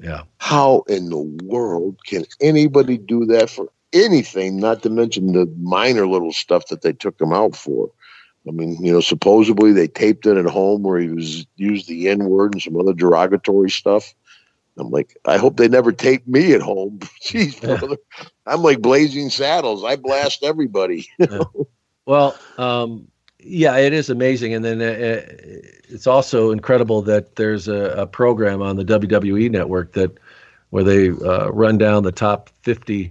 Yeah. 0.00 0.22
How 0.38 0.82
in 0.88 1.08
the 1.10 1.20
world 1.44 1.98
can 2.06 2.24
anybody 2.40 2.98
do 2.98 3.24
that 3.26 3.48
for 3.48 3.68
anything? 3.92 4.58
Not 4.58 4.82
to 4.82 4.90
mention 4.90 5.32
the 5.32 5.46
minor 5.60 6.06
little 6.06 6.32
stuff 6.32 6.66
that 6.66 6.82
they 6.82 6.92
took 6.92 7.20
him 7.20 7.32
out 7.32 7.54
for. 7.56 7.90
I 8.46 8.50
mean, 8.50 8.76
you 8.84 8.92
know, 8.92 9.00
supposedly 9.00 9.72
they 9.72 9.88
taped 9.88 10.26
it 10.26 10.36
at 10.36 10.44
home 10.44 10.82
where 10.82 10.98
he 10.98 11.08
was 11.08 11.46
used 11.56 11.88
the 11.88 12.08
N 12.08 12.24
word 12.26 12.52
and 12.54 12.62
some 12.62 12.78
other 12.78 12.92
derogatory 12.92 13.70
stuff. 13.70 14.14
I'm 14.76 14.90
like, 14.90 15.16
I 15.24 15.36
hope 15.36 15.56
they 15.56 15.68
never 15.68 15.92
tape 15.92 16.26
me 16.26 16.52
at 16.52 16.60
home. 16.60 16.98
Jeez, 17.22 17.60
brother. 17.60 17.96
I'm 18.46 18.62
like 18.62 18.80
blazing 18.80 19.30
saddles. 19.30 19.84
I 19.84 19.96
blast 19.96 20.42
everybody. 20.42 21.08
You 21.18 21.26
know? 21.26 21.68
Well, 22.06 22.38
um, 22.58 23.08
yeah, 23.38 23.78
it 23.78 23.94
is 23.94 24.10
amazing, 24.10 24.52
and 24.52 24.62
then 24.62 24.82
uh, 24.82 25.22
it's 25.88 26.06
also 26.06 26.50
incredible 26.50 27.00
that 27.00 27.36
there's 27.36 27.66
a, 27.66 27.94
a 27.96 28.06
program 28.06 28.60
on 28.60 28.76
the 28.76 28.84
WWE 28.84 29.50
network 29.50 29.94
that 29.94 30.18
where 30.68 30.84
they 30.84 31.08
uh, 31.08 31.48
run 31.48 31.78
down 31.78 32.02
the 32.02 32.12
top 32.12 32.50
50 32.60 33.10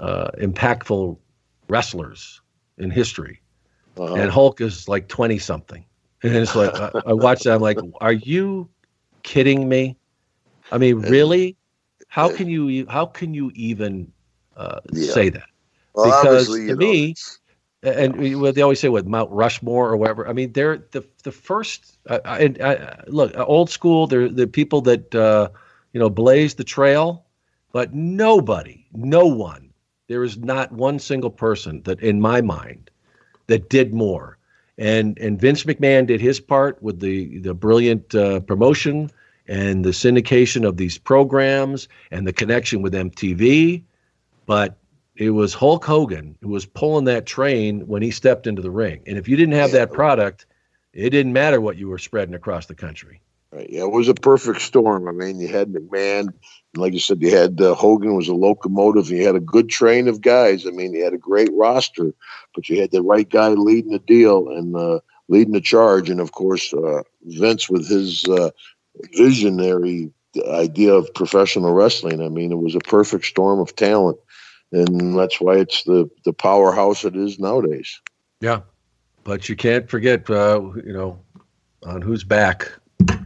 uh, 0.00 0.30
impactful 0.38 1.16
wrestlers 1.68 2.40
in 2.78 2.90
history, 2.90 3.40
Uh-huh. 4.00 4.16
and 4.16 4.30
Hulk 4.30 4.60
is 4.60 4.88
like 4.88 5.08
20 5.08 5.38
something, 5.38 5.84
and 6.22 6.34
it's 6.36 6.54
like 6.54 6.78
I, 6.78 6.90
I 7.06 7.12
watched 7.14 7.44
that, 7.44 7.54
I'm 7.54 7.62
like, 7.62 7.80
are 8.00 8.12
you 8.12 8.70
kidding 9.22 9.68
me? 9.68 9.98
I 10.70 10.78
mean, 10.78 10.98
really? 11.00 11.56
How 12.08 12.28
can 12.28 12.48
you 12.48 12.86
how 12.88 13.06
can 13.06 13.34
you 13.34 13.50
even 13.54 14.12
uh, 14.56 14.80
Yeah. 14.92 15.14
say 15.14 15.30
that? 15.30 15.48
Well, 15.94 16.26
because 16.26 16.60
to 16.66 16.74
know, 16.74 16.76
me, 16.76 17.18
and 17.82 18.16
we- 18.16 18.34
what 18.36 18.54
they 18.54 18.62
always 18.62 18.80
say 18.80 18.88
with 18.88 19.06
Mount 19.06 19.30
Rushmore 19.30 19.88
or 19.90 19.96
whatever. 19.96 20.28
I 20.28 20.32
mean, 20.32 20.52
they're 20.52 20.78
the 20.92 21.04
the 21.24 21.32
first. 21.32 21.98
Uh, 22.08 22.18
I, 22.24 22.54
I, 22.62 23.02
look, 23.08 23.36
uh, 23.36 23.44
old 23.44 23.70
school. 23.70 24.06
They're 24.06 24.28
the 24.28 24.46
people 24.46 24.80
that 24.82 25.14
uh, 25.14 25.50
you 25.92 26.00
know 26.00 26.10
blazed 26.10 26.58
the 26.58 26.64
trail, 26.64 27.26
but 27.72 27.94
nobody, 27.94 28.86
no 28.92 29.26
one. 29.26 29.72
There 30.08 30.24
is 30.24 30.38
not 30.38 30.72
one 30.72 30.98
single 30.98 31.30
person 31.30 31.82
that, 31.84 32.00
in 32.00 32.20
my 32.20 32.40
mind, 32.42 32.90
that 33.50 33.68
did 33.68 33.92
more. 33.92 34.38
And 34.78 35.18
and 35.18 35.38
Vince 35.38 35.64
McMahon 35.64 36.06
did 36.06 36.20
his 36.20 36.40
part 36.40 36.82
with 36.82 37.00
the 37.00 37.38
the 37.38 37.52
brilliant 37.52 38.14
uh, 38.14 38.40
promotion 38.40 39.10
and 39.46 39.84
the 39.84 39.90
syndication 39.90 40.66
of 40.66 40.78
these 40.78 40.96
programs 40.96 41.88
and 42.10 42.26
the 42.26 42.32
connection 42.32 42.80
with 42.80 42.94
MTV. 42.94 43.82
But 44.46 44.78
it 45.16 45.30
was 45.30 45.52
Hulk 45.52 45.84
Hogan 45.84 46.36
who 46.40 46.48
was 46.48 46.64
pulling 46.64 47.04
that 47.04 47.26
train 47.26 47.86
when 47.86 48.00
he 48.00 48.10
stepped 48.10 48.46
into 48.46 48.62
the 48.62 48.70
ring. 48.70 49.02
And 49.06 49.18
if 49.18 49.28
you 49.28 49.36
didn't 49.36 49.54
have 49.54 49.72
that 49.72 49.92
product, 49.92 50.46
it 50.94 51.10
didn't 51.10 51.34
matter 51.34 51.60
what 51.60 51.76
you 51.76 51.88
were 51.88 51.98
spreading 51.98 52.34
across 52.34 52.66
the 52.66 52.74
country. 52.74 53.20
Right. 53.52 53.68
Yeah, 53.68 53.82
it 53.82 53.90
was 53.90 54.08
a 54.08 54.14
perfect 54.14 54.60
storm. 54.60 55.08
I 55.08 55.12
mean, 55.12 55.40
you 55.40 55.48
had 55.48 55.72
McMahon, 55.72 56.28
and 56.28 56.32
like 56.76 56.92
you 56.92 57.00
said, 57.00 57.20
you 57.20 57.36
had 57.36 57.60
uh, 57.60 57.74
Hogan 57.74 58.14
was 58.14 58.28
a 58.28 58.34
locomotive. 58.34 59.10
You 59.10 59.26
had 59.26 59.34
a 59.34 59.40
good 59.40 59.68
train 59.68 60.06
of 60.06 60.20
guys. 60.20 60.66
I 60.66 60.70
mean, 60.70 60.94
you 60.94 61.02
had 61.02 61.14
a 61.14 61.18
great 61.18 61.50
roster, 61.52 62.12
but 62.54 62.68
you 62.68 62.80
had 62.80 62.92
the 62.92 63.02
right 63.02 63.28
guy 63.28 63.48
leading 63.48 63.90
the 63.90 63.98
deal 63.98 64.48
and 64.50 64.76
uh, 64.76 65.00
leading 65.28 65.52
the 65.52 65.60
charge. 65.60 66.08
And 66.10 66.20
of 66.20 66.30
course, 66.30 66.72
uh, 66.72 67.02
Vince 67.24 67.68
with 67.68 67.88
his 67.88 68.24
uh, 68.26 68.50
visionary 69.16 70.12
idea 70.48 70.94
of 70.94 71.12
professional 71.14 71.72
wrestling. 71.72 72.22
I 72.22 72.28
mean, 72.28 72.52
it 72.52 72.58
was 72.58 72.76
a 72.76 72.80
perfect 72.80 73.24
storm 73.24 73.58
of 73.58 73.74
talent, 73.74 74.18
and 74.70 75.18
that's 75.18 75.40
why 75.40 75.56
it's 75.56 75.82
the 75.82 76.08
the 76.24 76.32
powerhouse 76.32 77.04
it 77.04 77.16
is 77.16 77.40
nowadays. 77.40 78.00
Yeah. 78.40 78.60
But 79.24 79.48
you 79.48 79.56
can't 79.56 79.90
forget, 79.90 80.30
uh, 80.30 80.62
you 80.84 80.92
know, 80.92 81.18
on 81.84 82.00
whose 82.00 82.24
back. 82.24 82.70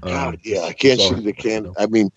Uh, 0.05 0.09
God, 0.09 0.41
yeah, 0.45 0.61
I 0.61 0.73
can't 0.73 1.01
see 1.01 1.21
the 1.21 1.33
can. 1.33 1.73
I 1.79 1.87
mean, 1.87 2.11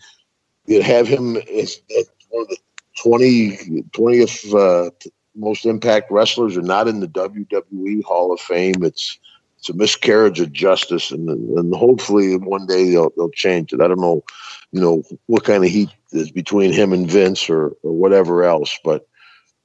you 0.66 0.82
have 0.82 1.08
him 1.08 1.38
as, 1.38 1.82
as 1.98 2.10
one 2.30 2.44
of 2.44 2.50
the 2.50 2.58
20, 2.98 3.84
20th 3.92 4.54
uh, 4.54 4.92
most 5.36 5.66
impact 5.66 6.12
wrestlers 6.12 6.58
are 6.58 6.62
not 6.62 6.88
in 6.88 7.00
the 7.00 7.08
WWE 7.08 8.04
Hall 8.04 8.34
of 8.34 8.40
Fame. 8.40 8.84
It's 8.84 9.20
it's 9.58 9.70
a 9.70 9.74
miscarriage 9.74 10.40
of 10.40 10.52
justice, 10.52 11.12
and 11.12 11.30
and 11.30 11.74
hopefully 11.74 12.36
one 12.38 12.68
day 12.68 12.92
they'll 12.92 13.12
they'll 13.16 13.30
change 13.30 13.74
it. 13.74 13.82
I 13.82 13.88
don't 13.88 14.02
know, 14.02 14.24
you 14.72 14.82
know, 14.82 15.04
what 15.28 15.46
kind 15.46 15.64
of 15.64 15.70
heat 15.70 15.90
is 16.12 16.30
between 16.30 16.74
him 16.74 16.94
and 16.94 17.10
Vince 17.10 17.50
or 17.50 17.76
or 17.84 17.94
whatever 17.94 18.44
else, 18.44 18.78
but 18.84 19.08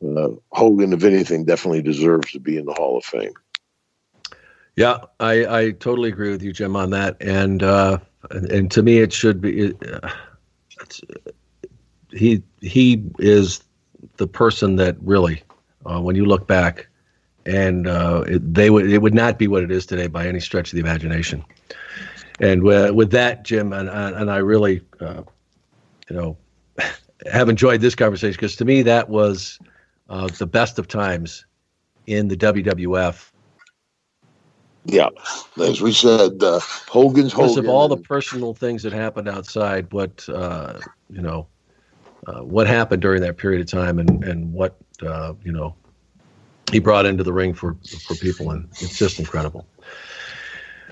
uh, 0.05 0.29
Hogan, 0.53 0.93
if 0.93 1.05
anything, 1.05 1.45
definitely 1.45 1.83
deserves 1.83 2.33
to 2.33 2.41
be 2.41 2.57
in 2.57 2.67
the 2.67 2.75
Hall 2.75 2.97
of 2.97 3.05
Fame. 3.05 3.35
Yeah, 4.77 4.99
I, 5.21 5.47
I 5.47 5.71
totally 5.73 6.09
agree 6.09 6.31
with 6.31 6.43
you, 6.43 6.53
Jim, 6.53 6.77
on 6.77 6.91
that. 6.91 7.19
And 7.21 7.63
uh, 7.63 7.99
and, 8.31 8.51
and 8.51 8.71
to 8.71 8.83
me, 8.83 8.99
it 8.99 9.13
should 9.13 9.41
be. 9.41 9.75
Uh, 9.75 10.11
he 12.11 12.43
he 12.61 13.03
is 13.19 13.63
the 14.17 14.27
person 14.27 14.77
that 14.77 14.97
really, 15.01 15.43
uh, 15.87 16.01
when 16.01 16.17
you 16.17 16.27
look 16.27 16.47
back, 16.47 16.89
and 17.47 17.87
uh, 17.87 18.25
it, 18.27 18.55
they 18.55 18.71
would 18.71 18.91
it 18.91 18.99
would 18.99 19.15
not 19.15 19.39
be 19.39 19.49
what 19.49 19.63
it 19.63 19.71
is 19.71 19.87
today 19.87 20.07
by 20.07 20.27
any 20.27 20.41
stretch 20.41 20.73
of 20.73 20.75
the 20.75 20.81
imagination. 20.81 21.45
And 22.41 22.67
uh, 22.67 22.93
with 22.95 23.11
that, 23.13 23.45
Jim, 23.45 23.73
and 23.73 23.89
and 23.89 24.17
and 24.17 24.31
I 24.31 24.39
really, 24.39 24.83
uh, 25.01 25.23
you 26.09 26.17
know, 26.17 26.37
have 27.31 27.49
enjoyed 27.49 27.81
this 27.81 27.95
conversation 27.95 28.33
because 28.33 28.57
to 28.57 28.65
me 28.65 28.83
that 28.83 29.09
was 29.09 29.59
uh, 30.09 30.29
the 30.39 30.47
best 30.47 30.79
of 30.79 30.89
times 30.89 31.47
in 32.07 32.29
the 32.29 32.37
WWF 32.37 33.32
Yeah, 34.85 35.09
as 35.63 35.81
we 35.81 35.93
said, 35.93 36.43
uh, 36.43 36.59
Hogan's 36.89 37.33
because 37.33 37.51
Hogan. 37.57 37.65
of 37.65 37.71
all 37.71 37.89
the 37.89 37.97
personal 37.97 38.53
things 38.55 38.83
that 38.83 38.93
happened 38.93 39.29
outside 39.29 39.93
what 39.93 40.29
uh, 40.29 40.81
you 41.09 41.23
know 41.23 41.47
uh, 42.27 42.41
what 42.43 42.67
happened 42.67 43.01
during 43.03 43.23
that 43.23 43.37
period 43.37 43.61
of 43.61 43.67
time 43.69 43.99
and 43.99 44.25
and 44.25 44.53
what 44.53 44.77
uh, 45.07 45.35
you 45.45 45.53
know 45.53 45.75
he 46.73 46.79
brought 46.81 47.07
into 47.07 47.23
the 47.23 47.33
ring 47.33 47.55
for 47.55 47.77
for 48.07 48.15
people 48.17 48.51
and 48.51 48.69
it's 48.81 48.99
just 48.99 49.19
incredible 49.21 49.67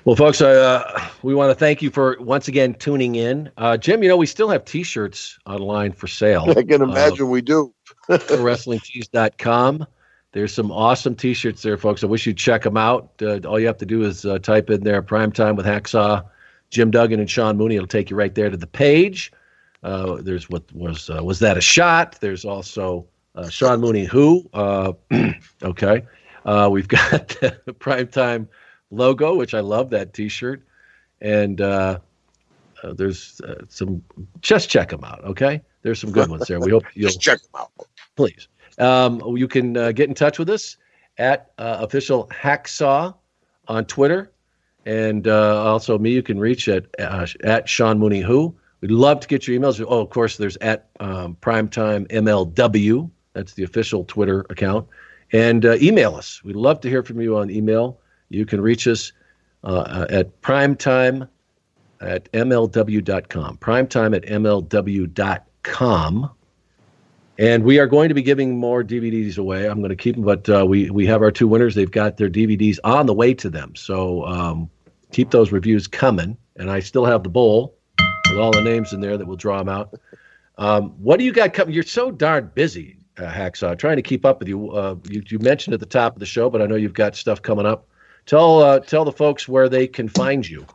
well 0.05 0.17
folks 0.17 0.41
uh, 0.41 1.09
we 1.23 1.35
want 1.35 1.51
to 1.51 1.55
thank 1.55 1.83
you 1.83 1.91
for 1.91 2.17
once 2.21 2.49
again 2.49 2.75
tuning 2.75 3.17
in 3.17 3.51
uh, 3.57 3.77
jim 3.77 4.03
you 4.03 4.09
know 4.09 4.17
we 4.17 4.27
still 4.27 4.49
have 4.49 4.65
t-shirts 4.65 5.39
online 5.47 5.93
for 5.93 6.07
sale 6.07 6.47
I 6.57 6.63
can 6.63 6.81
Uh, 6.83 6.85
imagine 6.85 7.29
we 7.31 7.41
do. 7.43 7.75
wrestlingtees.com. 8.09 9.87
There's 10.33 10.55
some 10.55 10.71
awesome 10.71 11.17
T-shirts 11.17 11.63
there, 11.63 11.77
folks. 11.77 12.05
I 12.05 12.07
wish 12.07 12.25
you'd 12.27 12.37
check 12.37 12.63
them 12.63 12.77
out. 12.77 13.11
Uh, 13.21 13.41
all 13.49 13.59
you 13.59 13.67
have 13.67 13.79
to 13.79 13.87
do 13.87 14.03
is 14.03 14.25
uh, 14.25 14.39
type 14.39 14.71
in 14.71 14.85
there 14.85 15.03
"Prime 15.03 15.33
Time 15.33 15.57
with 15.57 15.67
Hacksaw," 15.67 16.25
Jim 16.71 16.91
Duggan 16.91 17.19
and 17.19 17.29
Sean 17.29 17.57
Mooney. 17.57 17.75
It'll 17.77 17.89
take 17.89 18.11
you 18.11 18.17
right 18.17 18.35
there 18.35 18.49
to 18.49 18.57
the 18.57 18.67
page. 18.67 19.33
Uh, 19.83 20.17
there's 20.21 20.49
what 20.49 20.63
was 20.73 21.11
uh, 21.11 21.25
was 21.25 21.41
that 21.41 21.57
a 21.57 21.61
shot? 21.61 22.19
There's 22.21 22.45
also 22.45 23.07
uh, 23.35 23.49
Sean 23.49 23.81
Mooney 23.81 24.05
who. 24.05 24.49
Uh, 24.55 24.93
okay, 25.65 26.05
uh, 26.45 26.69
we've 26.71 26.89
got 27.01 27.29
the 27.41 27.75
Prime 27.79 28.07
Time 28.07 28.49
logo, 28.93 29.35
which 29.35 29.55
I 29.55 29.61
love 29.61 29.91
that 29.91 30.15
T-shirt, 30.15 30.63
and 31.21 31.59
there's 31.59 33.41
uh, 33.41 33.63
some. 33.69 34.03
Just 34.43 34.71
check 34.71 34.91
them 34.91 35.03
out, 35.03 35.25
okay? 35.25 35.61
There's 35.83 36.01
some 36.01 36.13
good 36.13 36.29
ones 36.29 36.47
there. 36.47 36.61
We 36.61 36.71
hope 36.71 36.85
you'll 36.95 37.09
Just 37.09 37.21
check 37.21 37.41
them 37.41 37.63
out. 37.63 37.71
please. 38.17 38.47
Um, 38.81 39.23
you 39.37 39.47
can 39.47 39.77
uh, 39.77 39.93
get 39.93 40.09
in 40.09 40.15
touch 40.15 40.39
with 40.39 40.49
us 40.49 40.77
at 41.19 41.53
uh, 41.59 41.79
official 41.81 42.29
hacksaw 42.29 43.15
on 43.69 43.85
Twitter, 43.85 44.33
and 44.87 45.29
uh, 45.29 45.63
also 45.63 45.99
me. 45.99 46.11
You 46.11 46.23
can 46.23 46.39
reach 46.39 46.67
at 46.69 46.87
uh, 46.99 47.27
at 47.45 47.69
Sean 47.69 47.99
Mooney 47.99 48.21
Who. 48.21 48.55
We'd 48.81 48.91
love 48.91 49.21
to 49.21 49.29
get 49.29 49.47
your 49.47 49.61
emails. 49.61 49.85
Oh, 49.87 50.01
of 50.01 50.09
course, 50.11 50.39
there's 50.39 50.57
at 50.59 50.89
um, 51.01 51.37
Primetime 51.43 52.09
MLW. 52.09 53.11
That's 53.35 53.53
the 53.53 53.63
official 53.63 54.05
Twitter 54.05 54.47
account, 54.51 54.89
and 55.33 55.67
uh, 55.67 55.77
email 55.77 56.15
us. 56.15 56.43
We'd 56.43 56.57
love 56.57 56.81
to 56.81 56.89
hear 56.89 57.03
from 57.03 57.21
you 57.21 57.37
on 57.37 57.51
email. 57.51 58.01
You 58.31 58.47
can 58.47 58.61
reach 58.61 58.89
us 58.89 59.13
uh, 59.63 60.07
at 60.09 60.41
primetime 60.41 61.29
at 62.01 62.33
mlw.com. 62.33 63.59
Primetime 63.59 64.17
at 64.17 64.23
mlw.com 64.25 64.71
And 67.41 67.65
we 67.65 67.79
are 67.79 67.87
going 67.87 68.11
to 68.11 68.15
be 68.15 68.21
giving 68.21 68.59
more 68.59 68.85
DVDs 68.85 69.39
away. 69.39 69.67
I'm 69.67 69.79
going 69.79 69.89
to 69.89 69.97
keep 69.97 70.15
them, 70.15 70.25
but 70.25 70.47
uh, 70.51 70.67
we 70.67 70.91
we 70.91 71.07
have 71.07 71.23
our 71.23 71.31
two 71.31 71.49
winners. 71.49 71.75
They've 71.75 71.91
got 71.91 72.19
their 72.19 72.29
DVDs 72.29 72.79
on 72.85 73.07
the 73.07 73.15
way 73.15 73.33
to 73.33 73.49
them. 73.49 73.75
So 73.77 74.27
um, 74.27 74.69
keep 75.11 75.31
those 75.31 75.51
reviews 75.51 75.87
coming. 75.87 76.37
And 76.57 76.71
I 76.71 76.81
still 76.81 77.07
have 77.07 77.23
the 77.23 77.31
bowl 77.31 77.75
with 78.29 78.39
all 78.39 78.53
the 78.53 78.61
names 78.61 78.93
in 78.93 79.01
there 79.01 79.17
that 79.17 79.27
will 79.27 79.37
draw 79.37 79.57
them 79.57 79.71
out. 79.71 79.95
Um, 80.59 80.91
what 81.03 81.19
do 81.19 81.25
you 81.25 81.33
got 81.33 81.55
coming? 81.55 81.75
You're 81.75 81.83
so 81.83 82.11
darn 82.11 82.51
busy, 82.55 82.99
uh, 83.17 83.23
Hacksaw. 83.23 83.79
Trying 83.79 83.97
to 83.97 84.03
keep 84.03 84.27
up 84.27 84.41
with 84.41 84.49
you. 84.49 84.71
Uh, 84.73 84.97
you. 85.09 85.23
You 85.27 85.39
mentioned 85.39 85.73
at 85.73 85.81
the 85.81 85.87
top 85.87 86.15
of 86.15 86.21
the 86.21 86.27
show, 86.27 86.51
but 86.51 86.61
I 86.61 86.67
know 86.67 86.77
you've 86.77 86.93
got 86.93 87.17
stuff 87.17 87.41
coming 87.41 87.65
up. 87.65 87.89
Tell 88.27 88.59
uh, 88.59 88.81
tell 88.81 89.07
the 89.07 89.13
folks 89.13 89.49
where 89.49 89.71
they 89.71 89.87
can 89.87 90.11
find 90.11 90.47
you. 90.47 90.67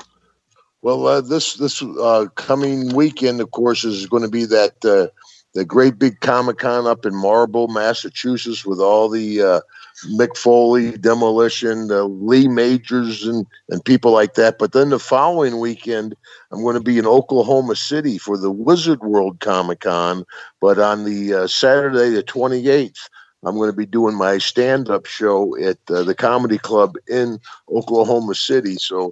Well, 0.82 1.06
uh, 1.06 1.22
this 1.22 1.54
this 1.54 1.84
uh, 1.84 2.26
coming 2.34 2.96
weekend, 2.96 3.40
of 3.40 3.52
course, 3.52 3.84
is 3.84 4.08
going 4.08 4.24
to 4.24 4.30
be 4.30 4.46
that 4.46 4.84
uh, 4.84 5.08
the 5.56 5.66
great 5.66 5.98
big 5.98 6.20
Comic 6.20 6.58
Con 6.58 6.86
up 6.86 7.06
in 7.06 7.16
Marlborough, 7.16 7.68
Massachusetts, 7.68 8.66
with 8.66 8.80
all 8.80 9.10
the 9.10 9.42
uh, 9.42 9.62
Mick 10.10 10.36
Foley, 10.38 10.98
Demolition, 10.98 11.88
the 11.88 12.04
Lee 12.04 12.50
Majors, 12.50 13.26
and 13.26 13.48
and 13.70 13.84
people 13.84 14.12
like 14.12 14.36
that. 14.36 14.60
But 14.60 14.74
then 14.74 14.90
the 14.90 15.00
following 15.00 15.60
weekend, 15.60 16.14
I'm 16.52 16.62
going 16.62 16.76
to 16.76 16.84
be 16.84 16.98
in 16.98 17.08
Oklahoma 17.08 17.78
City 17.78 18.18
for 18.18 18.38
the 18.38 18.52
Wizard 18.52 19.00
World 19.00 19.40
Comic 19.40 19.80
Con. 19.80 20.26
But 20.60 20.78
on 20.78 21.06
the 21.06 21.34
uh, 21.34 21.48
Saturday, 21.48 22.10
the 22.10 22.24
28th. 22.24 23.10
I'm 23.44 23.58
going 23.58 23.70
to 23.70 23.78
be 23.78 23.86
doing 23.86 24.16
my 24.16 24.40
stand-up 24.40 25.06
show 25.06 25.56
at 25.62 25.78
uh, 25.92 26.02
the 26.02 26.16
Comedy 26.16 26.58
Club 26.58 26.96
in 27.08 27.38
Oklahoma 27.70 28.34
City. 28.34 28.74
So, 28.78 29.12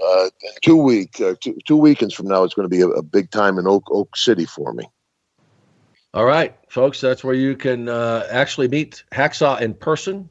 uh, 0.00 0.30
two 0.60 0.76
week, 0.76 1.20
uh, 1.20 1.34
two, 1.40 1.58
two 1.66 1.76
weekends 1.76 2.14
from 2.14 2.28
now, 2.28 2.44
it's 2.44 2.54
going 2.54 2.68
to 2.68 2.72
be 2.72 2.82
a, 2.82 2.86
a 2.86 3.02
big 3.02 3.32
time 3.32 3.58
in 3.58 3.66
Oak 3.66 3.82
Oak 3.90 4.16
City 4.16 4.44
for 4.44 4.72
me. 4.72 4.84
All 6.14 6.26
right, 6.26 6.54
folks, 6.68 7.00
that's 7.00 7.24
where 7.24 7.34
you 7.34 7.56
can 7.56 7.88
uh, 7.88 8.26
actually 8.30 8.68
meet 8.68 9.02
Hacksaw 9.12 9.62
in 9.62 9.72
person. 9.72 10.30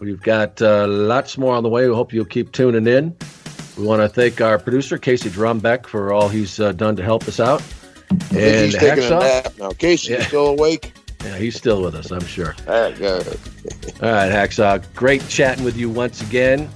We've 0.00 0.20
got 0.22 0.60
uh, 0.60 0.86
lots 0.86 1.38
more 1.38 1.54
on 1.54 1.62
the 1.62 1.68
way. 1.70 1.88
We 1.88 1.94
hope 1.94 2.12
you'll 2.12 2.26
keep 2.26 2.52
tuning 2.52 2.86
in. 2.86 3.16
We 3.78 3.86
want 3.86 4.02
to 4.02 4.08
thank 4.08 4.40
our 4.42 4.58
producer, 4.58 4.98
Casey 4.98 5.30
Drumbeck, 5.30 5.86
for 5.86 6.12
all 6.12 6.28
he's 6.28 6.60
uh, 6.60 6.72
done 6.72 6.94
to 6.96 7.02
help 7.02 7.26
us 7.26 7.40
out. 7.40 7.62
Think 7.62 8.72
he's 8.72 8.76
taking 8.78 9.04
a 9.04 9.10
nap 9.18 9.52
now. 9.58 9.70
Casey, 9.70 10.12
you 10.12 10.18
Yeah. 10.18 10.26
still 10.26 10.46
awake? 10.48 10.92
Yeah, 11.24 11.36
he's 11.38 11.56
still 11.56 11.82
with 11.82 11.94
us, 11.94 12.10
I'm 12.10 12.24
sure. 12.26 12.54
All 12.68 12.80
right, 12.82 12.96
good. 12.96 13.26
All 14.02 14.10
right, 14.12 14.30
Hacksaw, 14.30 14.84
great 14.94 15.26
chatting 15.28 15.64
with 15.64 15.76
you 15.76 15.88
once 15.88 16.20
again. 16.20 16.68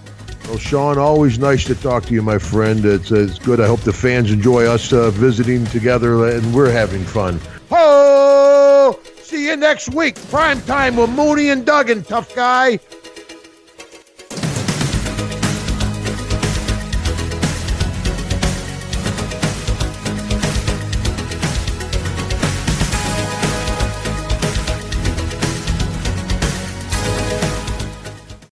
Well, 0.48 0.58
Sean, 0.58 0.98
always 0.98 1.38
nice 1.38 1.64
to 1.64 1.74
talk 1.74 2.04
to 2.06 2.14
you, 2.14 2.20
my 2.20 2.38
friend. 2.38 2.84
It's, 2.84 3.10
it's 3.10 3.38
good. 3.38 3.60
I 3.60 3.66
hope 3.66 3.80
the 3.80 3.92
fans 3.92 4.30
enjoy 4.30 4.66
us 4.66 4.92
uh, 4.92 5.10
visiting 5.10 5.64
together, 5.66 6.28
and 6.28 6.54
we're 6.54 6.70
having 6.70 7.04
fun. 7.04 7.40
Ho! 7.70 8.98
See 9.22 9.46
you 9.46 9.56
next 9.56 9.94
week. 9.94 10.16
Prime 10.28 10.60
time 10.62 10.96
with 10.96 11.10
Mooney 11.10 11.48
and 11.48 11.64
Duggan, 11.64 12.02
tough 12.02 12.34
guy. 12.34 12.78